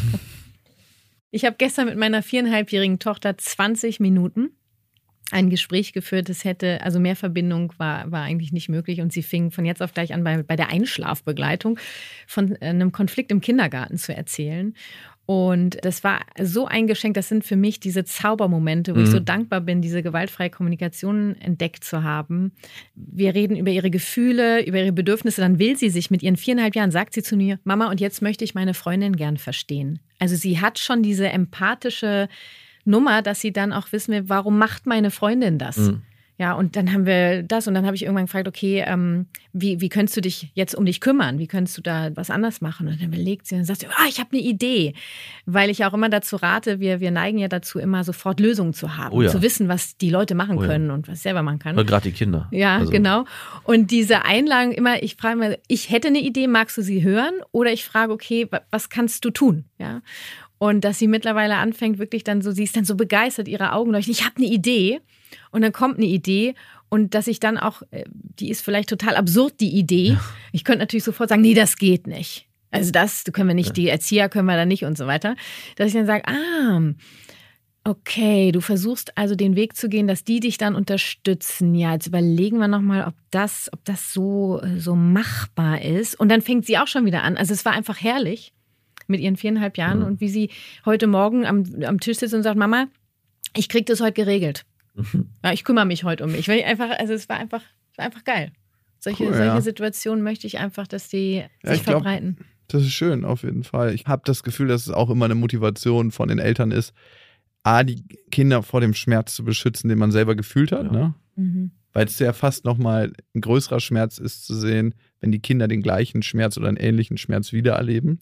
Ich 1.32 1.46
habe 1.46 1.56
gestern 1.58 1.88
mit 1.88 1.98
meiner 1.98 2.22
viereinhalbjährigen 2.22 3.00
Tochter 3.00 3.38
20 3.38 4.00
Minuten 4.00 4.52
ein 5.32 5.50
Gespräch 5.50 5.94
geführt. 5.94 6.30
Es 6.30 6.44
hätte, 6.44 6.82
also 6.82 7.00
mehr 7.00 7.16
Verbindung 7.16 7.74
war, 7.78 8.12
war 8.12 8.22
eigentlich 8.24 8.52
nicht 8.52 8.70
möglich. 8.70 9.02
Und 9.02 9.12
sie 9.12 9.24
fing 9.24 9.50
von 9.50 9.66
jetzt 9.66 9.82
auf 9.82 9.94
gleich 9.94 10.14
an, 10.14 10.24
bei, 10.24 10.44
bei 10.44 10.56
der 10.56 10.70
Einschlafbegleitung 10.70 11.80
von 12.28 12.56
äh, 12.58 12.66
einem 12.68 12.92
Konflikt 12.92 13.32
im 13.32 13.42
Kindergarten 13.42 13.98
zu 13.98 14.16
erzählen. 14.16 14.76
Und 15.26 15.78
das 15.84 16.04
war 16.04 16.20
so 16.42 16.66
ein 16.68 16.86
Geschenk. 16.86 17.14
Das 17.14 17.30
sind 17.30 17.46
für 17.46 17.56
mich 17.56 17.80
diese 17.80 18.04
Zaubermomente, 18.04 18.94
wo 18.94 19.00
ich 19.00 19.08
Mhm. 19.08 19.12
so 19.12 19.20
dankbar 19.22 19.62
bin, 19.62 19.82
diese 19.82 20.04
gewaltfreie 20.04 20.50
Kommunikation 20.50 21.36
entdeckt 21.40 21.86
zu 21.86 22.04
haben. 22.04 22.52
Wir 22.96 23.34
reden 23.34 23.56
über 23.56 23.72
ihre 23.72 23.90
Gefühle, 23.90 24.66
über 24.66 24.80
ihre 24.80 24.92
Bedürfnisse. 24.92 25.40
Dann 25.40 25.60
will 25.60 25.78
sie 25.78 25.90
sich 25.90 26.12
mit 26.12 26.24
ihren 26.24 26.36
viereinhalb 26.36 26.76
Jahren, 26.76 26.92
sagt 26.92 27.14
sie 27.14 27.24
zu 27.24 27.38
mir, 27.38 27.58
Mama, 27.64 27.90
und 27.90 28.02
jetzt 28.02 28.22
möchte 28.22 28.44
ich 28.44 28.54
meine 28.54 28.74
Freundin 28.74 29.16
gern 29.16 29.38
verstehen. 29.38 30.00
Also 30.20 30.36
sie 30.36 30.60
hat 30.60 30.78
schon 30.78 31.04
diese 31.04 31.30
empathische 31.30 32.28
Nummer, 32.84 33.22
dass 33.22 33.40
sie 33.40 33.54
dann 33.54 33.72
auch 33.72 33.94
wissen 33.94 34.14
will, 34.14 34.24
warum 34.28 34.58
macht 34.58 34.86
meine 34.86 35.10
Freundin 35.10 35.58
das? 35.58 35.78
Mhm. 35.78 36.02
Ja, 36.44 36.52
und 36.56 36.76
dann 36.76 36.92
haben 36.92 37.06
wir 37.06 37.42
das 37.44 37.68
und 37.70 37.74
dann 37.74 37.86
habe 37.86 37.96
ich 37.96 38.04
irgendwann 38.04 38.26
gefragt, 38.26 38.50
okay, 38.50 38.84
ähm, 38.86 39.28
wie, 39.54 39.80
wie 39.80 39.88
könntest 39.88 40.18
du 40.18 40.22
dich 40.22 40.52
jetzt 40.56 40.76
um 40.76 40.86
dich 40.86 41.00
kümmern? 41.00 41.40
Wie 41.40 41.48
könntest 41.48 41.78
du 41.78 41.82
da 41.82 42.10
was 42.16 42.30
anders 42.30 42.60
machen? 42.60 42.88
Und 42.90 43.00
dann 43.00 43.08
überlegt 43.08 43.48
sie 43.48 43.56
und 43.56 43.64
sagt, 43.64 43.80
sie, 43.80 43.88
ah, 43.88 44.08
ich 44.10 44.20
habe 44.20 44.32
eine 44.34 44.42
Idee. 44.42 44.94
Weil 45.46 45.70
ich 45.70 45.86
auch 45.86 45.94
immer 45.94 46.10
dazu 46.10 46.36
rate, 46.36 46.82
wir, 46.82 47.00
wir 47.00 47.12
neigen 47.12 47.38
ja 47.38 47.48
dazu, 47.48 47.80
immer 47.80 48.04
sofort 48.04 48.42
Lösungen 48.42 48.74
zu 48.74 48.98
haben, 48.98 49.16
Oh 49.16 49.22
ja. 49.22 49.30
zu 49.30 49.42
wissen, 49.42 49.70
was 49.70 49.96
die 49.96 50.10
Leute 50.10 50.36
machen 50.36 50.58
Oh 50.58 50.64
ja. 50.64 50.68
können 50.68 50.92
und 50.92 51.08
was 51.08 51.20
ich 51.20 51.24
selber 51.24 51.44
machen 51.44 51.60
kann. 51.60 51.76
Oder 51.76 51.86
gerade 51.86 52.10
die 52.10 52.16
Kinder. 52.16 52.50
Ja, 52.52 52.80
Also, 52.80 52.92
genau. 52.92 53.24
Und 53.64 53.92
diese 53.92 54.26
Einladung 54.26 54.74
immer, 54.74 55.02
ich 55.02 55.16
frage 55.16 55.38
mal, 55.38 55.58
ich 55.70 55.90
hätte 55.92 56.10
eine 56.10 56.20
Idee, 56.20 56.48
magst 56.48 56.78
du 56.78 56.82
sie 56.82 57.04
hören? 57.04 57.34
Oder 57.54 57.72
ich 57.72 57.86
frage, 57.86 58.12
okay, 58.12 58.48
wa- 58.52 58.64
was 58.70 58.90
kannst 58.90 59.24
du 59.24 59.30
tun? 59.30 59.64
Ja. 59.78 60.02
Und 60.64 60.86
dass 60.86 60.98
sie 60.98 61.10
mittlerweile 61.10 61.58
anfängt, 61.58 62.00
wirklich 62.00 62.24
dann 62.24 62.42
so, 62.42 62.52
sie 62.52 62.64
ist 62.64 62.78
dann 62.78 62.86
so 62.86 62.96
begeistert, 62.96 63.50
ihre 63.50 63.74
Augen 63.74 63.92
leuchten. 63.92 64.14
Ich 64.14 64.24
habe 64.24 64.38
eine 64.38 64.46
Idee. 64.46 65.02
Und 65.52 65.62
dann 65.62 65.74
kommt 65.74 65.98
eine 65.98 66.06
Idee. 66.06 66.56
Und 66.88 67.16
dass 67.16 67.28
ich 67.28 67.42
dann 67.42 67.58
auch, 67.58 67.82
äh, 67.92 68.06
die 68.08 68.50
ist 68.50 68.62
vielleicht 68.62 68.88
total 68.88 69.18
absurd, 69.18 69.60
die 69.60 69.78
Idee. 69.78 70.18
Ich 70.54 70.64
könnte 70.64 70.80
natürlich 70.80 71.04
sofort 71.04 71.28
sagen, 71.28 71.42
nee, 71.42 71.54
das 71.54 71.76
geht 71.76 72.08
nicht. 72.08 72.48
Also 72.72 72.92
das 72.92 73.26
können 73.34 73.50
wir 73.50 73.56
nicht, 73.56 73.76
die 73.76 73.90
Erzieher 73.90 74.30
können 74.30 74.46
wir 74.46 74.56
da 74.56 74.66
nicht 74.66 74.86
und 74.86 74.98
so 74.98 75.06
weiter. 75.06 75.36
Dass 75.76 75.88
ich 75.88 75.96
dann 75.96 76.06
sage, 76.06 76.24
ah, 76.28 76.94
okay, 77.84 78.54
du 78.54 78.62
versuchst 78.62 79.18
also 79.18 79.36
den 79.36 79.58
Weg 79.58 79.76
zu 79.76 79.90
gehen, 79.90 80.08
dass 80.08 80.24
die 80.24 80.40
dich 80.40 80.58
dann 80.58 80.76
unterstützen. 80.76 81.76
Ja, 81.76 81.92
jetzt 81.92 82.08
überlegen 82.08 82.60
wir 82.60 82.70
nochmal, 82.70 83.06
ob 83.06 83.16
das, 83.32 83.70
ob 83.74 83.84
das 83.84 84.14
so, 84.14 84.62
so 84.78 84.96
machbar 84.96 85.82
ist. 85.82 86.18
Und 86.18 86.30
dann 86.30 86.40
fängt 86.42 86.66
sie 86.66 86.78
auch 86.78 86.88
schon 86.88 87.06
wieder 87.06 87.24
an. 87.24 87.36
Also 87.36 87.52
es 87.52 87.66
war 87.66 87.74
einfach 87.74 88.00
herrlich 88.00 88.54
mit 89.14 89.22
ihren 89.22 89.38
viereinhalb 89.38 89.78
Jahren 89.78 90.00
Mhm. 90.00 90.06
und 90.06 90.22
wie 90.22 90.28
sie 90.30 90.50
heute 90.86 91.08
Morgen 91.08 91.46
am, 91.46 91.64
am 91.86 92.00
Tisch 92.02 92.18
sitzt 92.18 92.34
und 92.34 92.44
sagt, 92.44 92.58
Mama, 92.58 92.88
ich 93.56 93.70
krieg 93.70 93.86
das 93.86 94.02
heute 94.02 94.14
geregelt. 94.14 94.66
Mhm. 94.96 95.30
Ja, 95.44 95.54
ich 95.54 95.64
kümmere 95.64 95.86
mich 95.86 96.04
heute 96.04 96.24
um 96.26 96.32
mich. 96.32 96.48
Weil 96.50 96.60
ich 96.60 96.66
einfach, 96.66 96.90
also 97.00 97.14
es 97.14 97.30
war 97.30 97.38
einfach, 97.38 97.62
es 97.92 97.98
war 97.98 98.06
einfach 98.06 98.24
geil. 98.26 98.52
Solche, 99.00 99.24
Cool, 99.24 99.34
solche 99.34 99.46
ja. 99.46 99.62
Situationen 99.62 100.24
möchte 100.24 100.48
ich 100.48 100.58
einfach, 100.60 100.88
dass 100.88 101.08
die 101.10 101.36
Ja, 101.36 101.48
sich 101.64 101.78
ich 101.80 101.84
glaub, 101.86 102.02
verbreiten. 102.04 102.38
Das 102.68 102.82
ist 102.84 102.94
schön, 102.94 103.26
auf 103.26 103.44
jeden 103.44 103.64
Fall. 103.64 103.94
Ich 103.94 104.06
habe 104.06 104.22
das 104.26 104.44
Gefühl, 104.44 104.68
dass 104.70 104.88
es 104.88 104.94
auch 104.94 105.10
immer 105.10 105.26
eine 105.26 105.36
Motivation 105.36 106.12
von 106.12 106.30
den 106.30 106.40
Eltern 106.40 106.72
ist, 106.72 106.94
A, 107.64 107.84
die 107.84 108.04
Kinder 108.32 108.64
vor 108.64 108.82
dem 108.82 108.94
Schmerz 108.94 109.36
zu 109.36 109.44
beschützen, 109.44 109.90
den 109.90 109.98
man 110.00 110.12
selber 110.12 110.36
gefühlt 110.36 110.72
hat, 110.72 110.86
Ja. 110.86 110.92
ne? 110.92 111.14
Mhm. 111.36 111.72
Weil 111.92 112.06
es 112.08 112.18
ja 112.18 112.34
fast 112.34 112.66
nochmal 112.66 113.14
ein 113.36 113.42
größerer 113.42 113.80
Schmerz 113.80 114.18
ist 114.18 114.46
zu 114.48 114.56
sehen, 114.56 114.96
wenn 115.20 115.32
die 115.32 115.40
Kinder 115.40 115.68
den 115.68 115.82
gleichen 115.84 116.24
Schmerz 116.24 116.58
oder 116.58 116.68
einen 116.68 116.78
ähnlichen 116.78 117.18
Schmerz 117.18 117.52
wiedererleben 117.54 118.20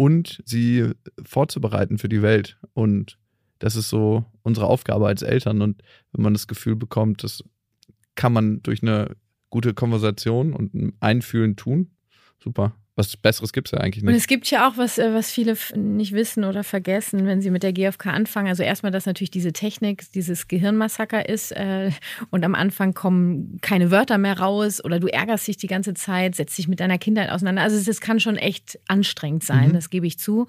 und 0.00 0.42
sie 0.46 0.92
vorzubereiten 1.22 1.98
für 1.98 2.08
die 2.08 2.22
Welt. 2.22 2.58
Und 2.72 3.18
das 3.58 3.76
ist 3.76 3.90
so 3.90 4.24
unsere 4.40 4.66
Aufgabe 4.66 5.06
als 5.06 5.20
Eltern. 5.20 5.60
Und 5.60 5.82
wenn 6.12 6.22
man 6.22 6.32
das 6.32 6.46
Gefühl 6.46 6.74
bekommt, 6.74 7.22
das 7.22 7.44
kann 8.14 8.32
man 8.32 8.62
durch 8.62 8.82
eine 8.82 9.14
gute 9.50 9.74
Konversation 9.74 10.54
und 10.54 10.72
ein 10.72 10.96
Einfühlen 11.00 11.54
tun, 11.56 11.90
super. 12.42 12.74
Was 12.96 13.16
Besseres 13.16 13.52
gibt 13.52 13.68
es 13.68 13.72
ja 13.72 13.78
eigentlich 13.78 14.02
Und 14.04 14.08
nicht. 14.10 14.20
es 14.20 14.26
gibt 14.26 14.50
ja 14.50 14.68
auch 14.68 14.76
was, 14.76 14.98
äh, 14.98 15.14
was 15.14 15.30
viele 15.30 15.56
nicht 15.76 16.12
wissen 16.12 16.44
oder 16.44 16.64
vergessen, 16.64 17.24
wenn 17.24 17.40
sie 17.40 17.50
mit 17.50 17.62
der 17.62 17.72
GfK 17.72 18.06
anfangen. 18.10 18.48
Also 18.48 18.62
erstmal, 18.62 18.92
dass 18.92 19.06
natürlich 19.06 19.30
diese 19.30 19.52
Technik, 19.52 20.10
dieses 20.12 20.48
Gehirnmassaker 20.48 21.28
ist 21.28 21.52
äh, 21.52 21.92
und 22.30 22.44
am 22.44 22.54
Anfang 22.54 22.92
kommen 22.92 23.58
keine 23.62 23.90
Wörter 23.90 24.18
mehr 24.18 24.38
raus 24.38 24.84
oder 24.84 24.98
du 25.00 25.06
ärgerst 25.06 25.46
dich 25.46 25.56
die 25.56 25.68
ganze 25.68 25.94
Zeit, 25.94 26.34
setzt 26.34 26.58
dich 26.58 26.66
mit 26.68 26.80
deiner 26.80 26.98
Kindheit 26.98 27.30
auseinander. 27.30 27.62
Also 27.62 27.82
das 27.82 28.00
kann 28.00 28.18
schon 28.20 28.36
echt 28.36 28.78
anstrengend 28.88 29.44
sein, 29.44 29.68
Mhm. 29.68 29.72
das 29.74 29.88
gebe 29.88 30.06
ich 30.06 30.18
zu. 30.18 30.46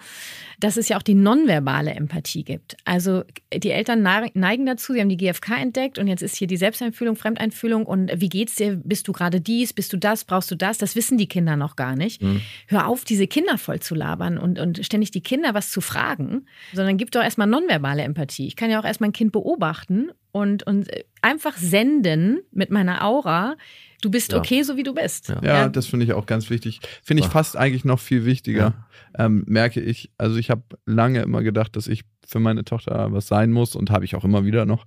Dass 0.60 0.78
es 0.78 0.90
ja 0.90 0.98
auch 0.98 1.04
die 1.04 1.14
nonverbale 1.16 1.92
Empathie 1.92 2.44
gibt. 2.44 2.76
Also 2.86 3.24
die 3.54 3.70
Eltern 3.72 4.02
neigen 4.02 4.66
dazu, 4.66 4.94
sie 4.94 5.00
haben 5.00 5.10
die 5.10 5.18
GfK 5.18 5.58
entdeckt 5.62 6.00
und 6.00 6.08
jetzt 6.08 6.22
ist 6.24 6.36
hier 6.36 6.48
die 6.48 6.58
Selbsteinfühlung, 6.58 7.16
Fremdeinfühlung 7.16 7.86
und 7.86 8.12
wie 8.16 8.30
geht's 8.30 8.56
dir? 8.56 8.76
Bist 8.84 9.08
du 9.08 9.12
gerade 9.12 9.40
dies? 9.42 9.74
Bist 9.74 9.94
du 9.94 9.98
das? 9.98 10.26
Brauchst 10.26 10.50
du 10.52 10.56
das? 10.56 10.80
Das 10.80 10.96
wissen 10.96 11.18
die 11.18 11.28
Kinder 11.28 11.56
noch 11.56 11.76
gar 11.76 11.96
nicht. 11.96 12.22
Hör 12.68 12.88
auf, 12.88 13.04
diese 13.04 13.28
Kinder 13.28 13.58
voll 13.58 13.80
zu 13.80 13.96
labern 13.96 14.38
und, 14.38 14.60
und 14.60 14.86
ständig 14.86 15.12
die 15.12 15.22
Kinder 15.22 15.54
was 15.54 15.72
zu 15.72 15.82
fragen, 15.82 16.46
sondern 16.74 16.98
gib 16.98 17.12
doch 17.12 17.22
erstmal 17.24 17.48
nonverbale 17.48 18.04
Empathie. 18.04 18.48
Ich 18.48 18.56
kann 18.56 18.70
ja 18.70 18.80
auch 18.80 18.86
erstmal 18.86 19.10
ein 19.10 19.14
Kind 19.14 19.32
beobachten 19.32 20.10
und, 20.32 20.64
und 20.64 20.88
einfach 21.22 21.58
senden 21.58 22.40
mit 22.52 22.72
meiner 22.72 23.04
Aura, 23.04 23.56
du 24.02 24.10
bist 24.10 24.32
Ja. 24.32 24.38
okay, 24.40 24.64
so 24.64 24.78
wie 24.78 24.84
du 24.84 24.94
bist. 24.94 25.30
Ja. 25.30 25.42
Ja, 25.44 25.70
das 25.70 25.88
finde 25.88 26.06
ich 26.06 26.14
auch 26.14 26.26
ganz 26.26 26.50
wichtig. 26.50 26.80
Finde 27.04 27.22
ich 27.22 27.28
Ach. 27.28 27.34
fast 27.34 27.58
eigentlich 27.58 27.84
noch 27.86 28.00
viel 28.00 28.26
wichtiger, 28.26 28.86
ähm, 29.18 29.44
merke 29.48 29.82
ich. 29.82 30.12
Also 30.18 30.38
ich 30.38 30.50
habe 30.50 30.64
lange 30.86 31.22
immer 31.22 31.44
gedacht, 31.44 31.76
dass 31.76 31.88
ich 31.88 32.04
für 32.26 32.40
meine 32.40 32.64
Tochter 32.64 33.12
was 33.12 33.28
sein 33.28 33.52
muss 33.52 33.76
und 33.76 33.90
habe 33.90 34.06
ich 34.06 34.16
auch 34.16 34.24
immer 34.24 34.46
wieder 34.46 34.66
noch. 34.66 34.86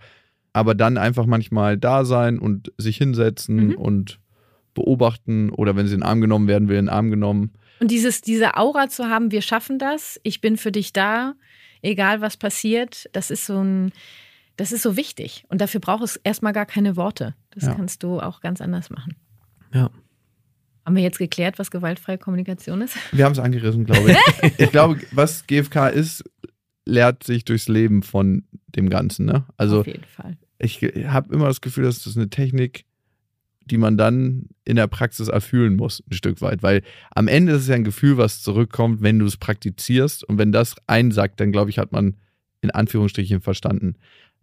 Aber 0.57 0.75
dann 0.75 0.99
einfach 0.99 1.27
manchmal 1.27 1.77
da 1.77 2.05
sein 2.05 2.39
und 2.39 2.73
sich 2.79 2.97
hinsetzen 2.97 3.69
Mhm. 3.69 3.75
und 3.75 4.21
beobachten 4.75 5.51
oder 5.51 5.77
wenn 5.77 5.87
sie 5.87 5.95
in 5.95 6.01
den 6.01 6.07
Arm 6.09 6.21
genommen 6.21 6.49
werden 6.49 6.69
will, 6.69 6.77
in 6.79 6.87
den 6.87 6.93
Arm 6.95 7.11
genommen. 7.11 7.53
Und 7.81 7.91
dieses, 7.91 8.21
diese 8.21 8.57
Aura 8.57 8.89
zu 8.89 9.07
haben, 9.09 9.31
wir 9.31 9.43
schaffen 9.43 9.79
das, 9.79 10.21
ich 10.23 10.41
bin 10.41 10.57
für 10.57 10.73
dich 10.73 10.93
da, 10.93 11.35
egal 11.83 12.21
was 12.21 12.37
passiert, 12.37 13.09
das 13.13 13.31
ist 13.31 13.47
so 13.47 13.59
ein, 13.63 13.93
das 14.57 14.73
ist 14.73 14.83
so 14.83 14.97
wichtig. 14.97 15.45
Und 15.49 15.61
dafür 15.61 15.81
braucht 15.81 16.03
es 16.05 16.17
erstmal 16.17 16.53
gar 16.53 16.67
keine 16.67 16.97
Worte. 16.97 17.35
Das 17.51 17.65
Ja. 17.65 17.75
kannst 17.75 18.03
du 18.03 18.21
auch 18.21 18.41
ganz 18.41 18.61
anders 18.61 18.91
machen. 18.91 19.17
Ja. 19.73 19.91
Haben 20.87 20.97
wir 20.97 21.03
jetzt 21.03 21.19
geklärt, 21.19 21.59
was 21.59 21.71
gewaltfreie 21.71 22.19
Kommunikation 22.19 22.83
ist? 22.83 22.97
Wir 23.13 23.25
haben 23.25 23.33
es 23.33 23.39
angerissen, 23.39 23.85
glaube 23.87 24.13
ich. 24.13 24.53
ich 24.59 24.71
glaube, 24.71 25.01
was 25.13 25.47
GFK 25.47 25.89
ist, 25.89 26.23
lehrt 26.87 27.25
sich 27.25 27.45
durchs 27.45 27.69
Leben 27.69 28.03
von 28.03 28.45
dem 28.67 28.91
Ganzen. 28.91 29.25
Ne? 29.27 29.45
Also 29.57 29.81
Auf 29.81 29.87
jeden 29.87 30.05
Fall. 30.05 30.37
ich 30.59 30.83
habe 31.07 31.35
immer 31.35 31.47
das 31.47 31.61
Gefühl, 31.63 31.85
dass 31.85 32.03
das 32.05 32.17
eine 32.17 32.29
Technik, 32.29 32.85
die 33.67 33.79
man 33.79 33.97
dann 33.97 34.49
in 34.65 34.77
der 34.77 34.87
Praxis 34.87 35.29
erfüllen 35.29 35.77
muss, 35.77 36.03
ein 36.11 36.15
Stück 36.15 36.41
weit. 36.41 36.63
Weil 36.63 36.83
am 37.15 37.29
Ende 37.29 37.53
ist 37.53 37.63
es 37.63 37.69
ja 37.69 37.75
ein 37.75 37.85
Gefühl, 37.85 38.17
was 38.17 38.43
zurückkommt, 38.43 39.03
wenn 39.03 39.19
du 39.19 39.27
es 39.27 39.37
praktizierst. 39.37 40.25
Und 40.25 40.39
wenn 40.39 40.53
das 40.53 40.77
einsackt, 40.87 41.41
dann 41.41 41.53
glaube 41.53 41.71
ich, 41.71 41.79
hat 41.79 41.93
man 41.93 42.17
in 42.61 42.71
Anführungsstrichen 42.71 43.41
verstanden. 43.41 43.97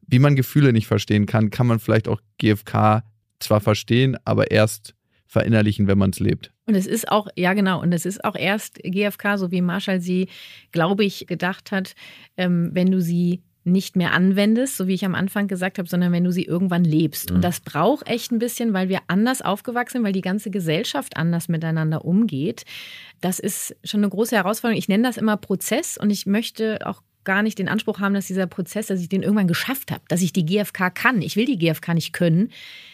Wie 0.08 0.20
man 0.20 0.36
Gefühle 0.36 0.74
nicht 0.74 0.88
verstehen 0.88 1.26
kann, 1.26 1.50
kann 1.50 1.68
man 1.68 1.80
vielleicht 1.80 2.08
auch 2.08 2.22
GFK 2.38 3.04
zwar 3.40 3.62
verstehen, 3.62 4.18
aber 4.26 4.52
erst 4.52 4.96
verinnerlichen, 5.26 5.88
wenn 5.88 5.98
man 5.98 6.10
es 6.10 6.20
lebt. 6.20 6.52
Und 6.66 6.76
es 6.76 6.86
ist 6.86 7.10
auch, 7.10 7.28
ja 7.36 7.54
genau, 7.54 7.82
und 7.82 7.94
es 7.94 8.06
ist 8.06 8.24
auch 8.24 8.36
erst 8.36 8.80
GFK, 8.84 9.38
so 9.38 9.52
wie 9.52 9.62
Marshall 9.62 10.02
sie, 10.02 10.28
glaube 10.72 11.06
ich, 11.06 11.26
gedacht 11.26 11.72
hat, 11.72 11.94
ähm, 12.38 12.70
wenn 12.74 12.92
du 12.92 13.02
sie 13.02 13.42
nicht 13.64 13.96
mehr 13.96 14.14
anwendest, 14.14 14.78
so 14.78 14.88
wie 14.88 14.96
ich 14.96 15.06
am 15.06 15.14
Anfang 15.14 15.48
gesagt 15.48 15.78
habe, 15.78 15.88
sondern 15.88 16.12
wenn 16.12 16.24
du 16.24 16.32
sie 16.32 16.46
irgendwann 16.46 16.84
lebst. 16.84 17.30
Mhm. 17.30 17.38
Und 17.38 17.42
das 17.44 17.60
braucht 17.60 18.08
echt 18.08 18.32
ein 18.32 18.40
bisschen, 18.40 18.74
weil 18.74 18.90
wir 18.90 19.00
anders 19.08 19.42
aufgewachsen 19.42 19.98
sind, 19.98 20.04
weil 20.04 20.14
die 20.14 20.22
ganze 20.22 20.50
Gesellschaft 20.50 21.18
anders 21.18 21.48
miteinander 21.48 22.04
umgeht. 22.04 22.66
Das 23.22 23.40
ist 23.40 23.76
schon 23.84 24.00
eine 24.00 24.10
große 24.10 24.36
Herausforderung. 24.36 24.80
Ich 24.80 24.88
nenne 24.88 25.04
das 25.04 25.18
immer 25.18 25.38
Prozess 25.38 25.98
und 25.98 26.10
ich 26.10 26.26
möchte 26.26 26.80
auch 26.86 27.02
gar 27.24 27.44
nicht 27.44 27.60
den 27.60 27.70
Anspruch 27.70 28.00
haben, 28.00 28.16
dass 28.16 28.26
dieser 28.26 28.48
Prozess, 28.48 28.88
dass 28.88 29.00
ich 29.00 29.10
den 29.10 29.22
irgendwann 29.22 29.48
geschafft 29.48 29.92
habe, 29.92 30.02
dass 30.08 30.24
ich 30.24 30.34
die 30.34 30.46
GfK 30.46 30.90
kann. 30.90 31.22
Ich 31.22 31.36
will 31.36 31.46
die 31.46 31.60
GfK 31.60 31.94
nicht 31.94 32.14
können. 32.14 32.50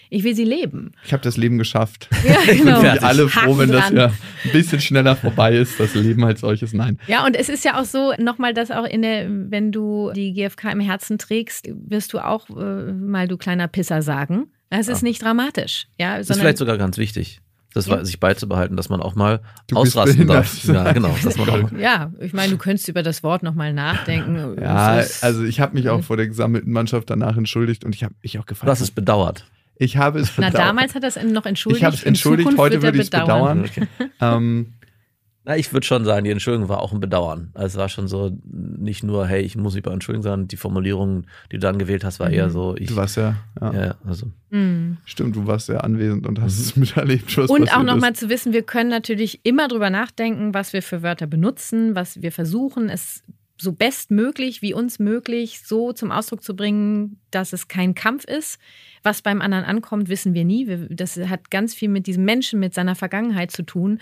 Ich 0.09 0.23
will 0.23 0.35
sie 0.35 0.43
leben. 0.45 0.91
Ich 1.05 1.13
habe 1.13 1.23
das 1.23 1.37
Leben 1.37 1.57
geschafft. 1.57 2.09
Ja, 2.27 2.53
genau. 2.53 2.81
Wir 2.81 3.03
alle 3.03 3.27
froh, 3.29 3.57
wenn 3.57 3.71
das 3.71 3.89
ja 3.91 4.07
ein 4.07 4.51
bisschen 4.51 4.79
schneller 4.81 5.15
vorbei 5.15 5.55
ist, 5.55 5.79
das 5.79 5.93
Leben 5.95 6.23
als 6.23 6.41
solches. 6.41 6.73
Nein. 6.73 6.99
Ja, 7.07 7.25
und 7.25 7.35
es 7.35 7.49
ist 7.49 7.63
ja 7.65 7.79
auch 7.79 7.85
so, 7.85 8.13
nochmal, 8.17 8.53
dass 8.53 8.71
auch 8.71 8.85
in 8.85 9.01
der, 9.01 9.27
wenn 9.29 9.71
du 9.71 10.11
die 10.15 10.33
GfK 10.33 10.71
im 10.71 10.79
Herzen 10.79 11.17
trägst, 11.17 11.67
wirst 11.87 12.13
du 12.13 12.19
auch 12.19 12.49
äh, 12.49 12.91
mal 12.93 13.27
du 13.27 13.37
kleiner 13.37 13.67
Pisser 13.67 14.01
sagen. 14.01 14.47
Es 14.69 14.87
ist 14.89 15.01
Ja. 15.01 15.07
nicht 15.07 15.21
dramatisch. 15.23 15.87
Ja, 15.97 16.17
Das 16.17 16.29
ist 16.29 16.39
vielleicht 16.39 16.57
sogar 16.57 16.77
ganz 16.77 16.97
wichtig, 16.97 17.39
das 17.73 17.87
Ja. 17.87 18.03
sich 18.03 18.19
beizubehalten, 18.19 18.75
dass 18.75 18.89
man 18.89 19.01
auch 19.01 19.15
mal 19.15 19.39
Du 19.67 19.77
ausrasten 19.77 20.27
darf. 20.27 20.63
Ja, 20.65 20.91
genau. 20.91 21.15
Dass 21.23 21.37
man 21.37 21.49
auch 21.49 21.71
mal, 21.71 21.79
ja, 21.79 22.11
ich 22.19 22.33
meine, 22.33 22.51
du 22.51 22.57
könntest 22.57 22.87
über 22.89 23.03
das 23.03 23.23
Wort 23.23 23.43
nochmal 23.43 23.73
nachdenken. 23.73 24.57
Ja, 24.61 24.99
ist- 24.99 25.23
also 25.23 25.43
ich 25.43 25.59
habe 25.61 25.75
mich 25.75 25.87
auch 25.89 26.03
vor 26.03 26.17
der 26.17 26.27
gesammelten 26.27 26.71
Mannschaft 26.73 27.09
danach 27.09 27.37
entschuldigt 27.37 27.85
und 27.85 27.95
ich 27.95 28.03
habe 28.03 28.15
mich 28.21 28.37
auch 28.39 28.43
du 28.43 28.47
gefragt. 28.47 28.69
hast 28.69 28.81
es 28.81 28.91
bedauert. 28.91 29.45
Ich 29.79 29.97
habe 29.97 30.19
es 30.19 30.31
Na, 30.37 30.47
bedauert. 30.47 30.67
damals 30.67 30.95
hat 30.95 31.03
er 31.03 31.09
es 31.09 31.23
noch 31.23 31.45
entschuldigt. 31.45 31.81
Ich 31.81 31.85
habe 31.85 31.95
es 31.95 32.03
In 32.03 32.09
entschuldigt, 32.09 32.49
Zukunft 32.49 32.61
heute 32.61 32.81
würde 32.81 32.97
ich 32.97 33.05
es 33.05 33.09
bedauern. 33.09 33.65
Okay. 33.65 33.87
Ähm, 34.19 34.73
Na, 35.43 35.55
ich 35.55 35.71
würde 35.71 35.85
schon 35.85 36.03
sagen, 36.03 36.25
die 36.25 36.31
Entschuldigung 36.31 36.67
war 36.67 36.81
auch 36.81 36.91
ein 36.91 36.99
Bedauern. 36.99 37.51
Also 37.53 37.75
es 37.75 37.77
war 37.77 37.87
schon 37.89 38.07
so, 38.07 38.37
nicht 38.43 39.03
nur, 39.03 39.27
hey, 39.27 39.41
ich 39.41 39.55
muss 39.55 39.75
mich 39.75 39.83
bei 39.83 39.91
entschuldigen, 39.91 40.23
sondern 40.23 40.47
die 40.47 40.57
Formulierung, 40.57 41.25
die 41.51 41.55
du 41.55 41.59
dann 41.59 41.77
gewählt 41.77 42.03
hast, 42.03 42.19
war 42.19 42.29
eher 42.29 42.49
so, 42.49 42.75
ich. 42.75 42.87
du 42.89 42.95
warst 42.95 43.17
ja, 43.17 43.35
ja, 43.61 43.73
ja, 43.73 43.95
also. 44.05 44.31
Mhm. 44.49 44.97
stimmt, 45.05 45.35
du 45.35 45.47
warst 45.47 45.69
ja 45.69 45.77
anwesend 45.77 46.27
und 46.27 46.41
hast 46.41 46.59
es 46.59 46.75
miterlebt. 46.75 47.37
Was 47.37 47.49
Und 47.49 47.75
auch 47.75 47.83
nochmal 47.83 48.13
zu 48.13 48.29
wissen, 48.29 48.51
wir 48.53 48.63
können 48.63 48.89
natürlich 48.89 49.41
immer 49.45 49.67
drüber 49.67 49.89
nachdenken, 49.89 50.53
was 50.53 50.73
wir 50.73 50.81
für 50.81 51.01
Wörter 51.03 51.27
benutzen, 51.27 51.95
was 51.95 52.21
wir 52.21 52.31
versuchen, 52.31 52.89
es 52.89 53.23
so 53.59 53.71
bestmöglich 53.71 54.61
wie 54.61 54.73
uns 54.73 54.99
möglich 54.99 55.61
so 55.65 55.91
zum 55.93 56.11
Ausdruck 56.11 56.43
zu 56.43 56.55
bringen, 56.55 57.19
dass 57.31 57.53
es 57.53 57.67
kein 57.67 57.95
Kampf 57.95 58.25
ist. 58.25 58.59
Was 59.03 59.21
beim 59.21 59.41
anderen 59.41 59.63
ankommt, 59.65 60.09
wissen 60.09 60.33
wir 60.33 60.45
nie. 60.45 60.67
Das 60.89 61.17
hat 61.17 61.51
ganz 61.51 61.73
viel 61.73 61.89
mit 61.89 62.07
diesem 62.07 62.25
Menschen, 62.25 62.59
mit 62.59 62.73
seiner 62.73 62.95
Vergangenheit 62.95 63.51
zu 63.51 63.63
tun. 63.63 63.99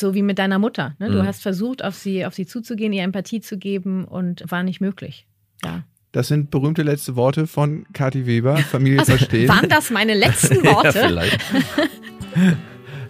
So 0.00 0.14
wie 0.14 0.22
mit 0.22 0.38
deiner 0.38 0.58
Mutter. 0.58 0.94
Ne? 0.98 1.08
Du 1.10 1.22
Mhm. 1.22 1.26
hast 1.26 1.42
versucht, 1.42 1.82
auf 1.82 1.94
sie, 1.96 2.24
auf 2.24 2.34
sie 2.34 2.46
zuzugehen, 2.46 2.92
ihr 2.92 3.02
Empathie 3.02 3.40
zu 3.40 3.58
geben 3.58 4.04
und 4.04 4.44
war 4.48 4.62
nicht 4.62 4.80
möglich. 4.80 5.26
Ja. 5.64 5.82
Das 6.12 6.28
sind 6.28 6.50
berühmte 6.50 6.82
letzte 6.82 7.16
Worte 7.16 7.46
von 7.46 7.84
Kathi 7.92 8.24
Weber, 8.24 8.56
Familie 8.58 9.04
verstehen. 9.04 9.48
Waren 9.48 9.68
das 9.68 9.90
meine 9.90 10.14
letzten 10.14 10.56
Ja, 10.64 10.74
Worte? 10.74 10.92
vielleicht. 11.06 11.38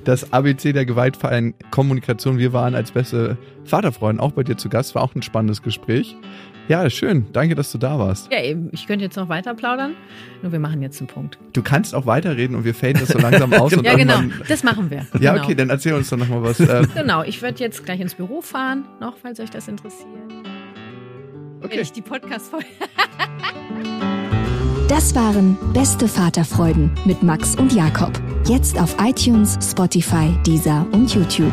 Das 0.05 0.33
ABC 0.33 0.73
der 0.73 0.87
gewaltfreien 0.87 1.55
Kommunikation. 1.71 2.39
Wir 2.39 2.55
waren 2.55 2.75
als 2.75 2.93
beste 2.93 3.37
Vaterfreunde 3.65 4.23
auch 4.23 4.33
bei 4.33 4.43
dir 4.43 4.57
zu 4.57 4.71
Gast. 4.71 4.95
War 4.95 5.03
auch 5.03 5.15
ein 5.15 5.21
spannendes 5.23 5.63
Gespräch. 5.63 6.17
Ja, 6.69 6.89
schön. 6.91 7.27
Danke, 7.33 7.55
dass 7.55 7.73
du 7.73 7.79
da 7.79 7.99
warst. 7.99 8.31
ja, 8.31 8.43
eben. 8.43 8.69
ich 8.73 8.87
könnte 8.87 9.05
jetzt 9.05 9.17
noch 9.17 9.29
weiter 9.29 9.55
plaudern. 9.55 9.95
Nur 10.43 10.53
wir 10.53 10.59
machen 10.61 10.83
jetzt 10.83 11.01
einen 11.01 11.09
Punkt. 11.09 11.39
Du 11.55 11.63
kannst 11.63 11.95
auch 11.95 12.05
weiterreden 12.07 12.55
und 12.57 12.65
wir 12.65 12.75
faden 12.75 13.01
das 13.01 13.09
so 13.09 13.19
langsam 13.19 13.53
aus. 13.55 13.73
und 13.77 13.85
Ja, 13.85 13.97
genau. 13.97 14.21
Das 14.49 14.63
machen 14.63 14.91
wir. 14.91 15.07
Ja, 15.21 15.33
genau. 15.33 15.45
okay, 15.45 15.55
dann 15.55 15.71
erzähl 15.71 15.95
uns 15.95 16.11
doch 16.11 16.19
nochmal 16.19 16.43
was. 16.43 16.61
Äh, 16.61 16.87
Genau, 16.95 17.23
ich 17.23 17.41
werde 17.43 17.59
jetzt 17.61 17.85
gleich 17.85 18.01
ins 18.01 18.15
Büro 18.15 18.41
fahren, 18.43 18.85
noch, 19.01 19.17
falls 19.17 19.41
euch 19.41 19.51
das 19.51 19.67
interessiert. 19.69 20.07
wenn 21.61 21.65
Okay. 21.65 21.81
ich 21.81 21.93
die 21.93 22.03
Podcast-Folge. 22.03 22.67
Das 24.89 25.15
waren 25.15 25.59
Beste 25.75 26.09
Vaterfreuden 26.09 26.91
mit 27.05 27.23
Max 27.23 27.55
und 27.57 27.75
Jakob. 27.75 28.11
Jetzt 28.47 28.81
auf 28.81 28.97
iTunes, 28.99 29.59
Spotify, 29.63 30.35
Deezer 30.47 30.87
und 30.93 31.15
YouTube. 31.15 31.53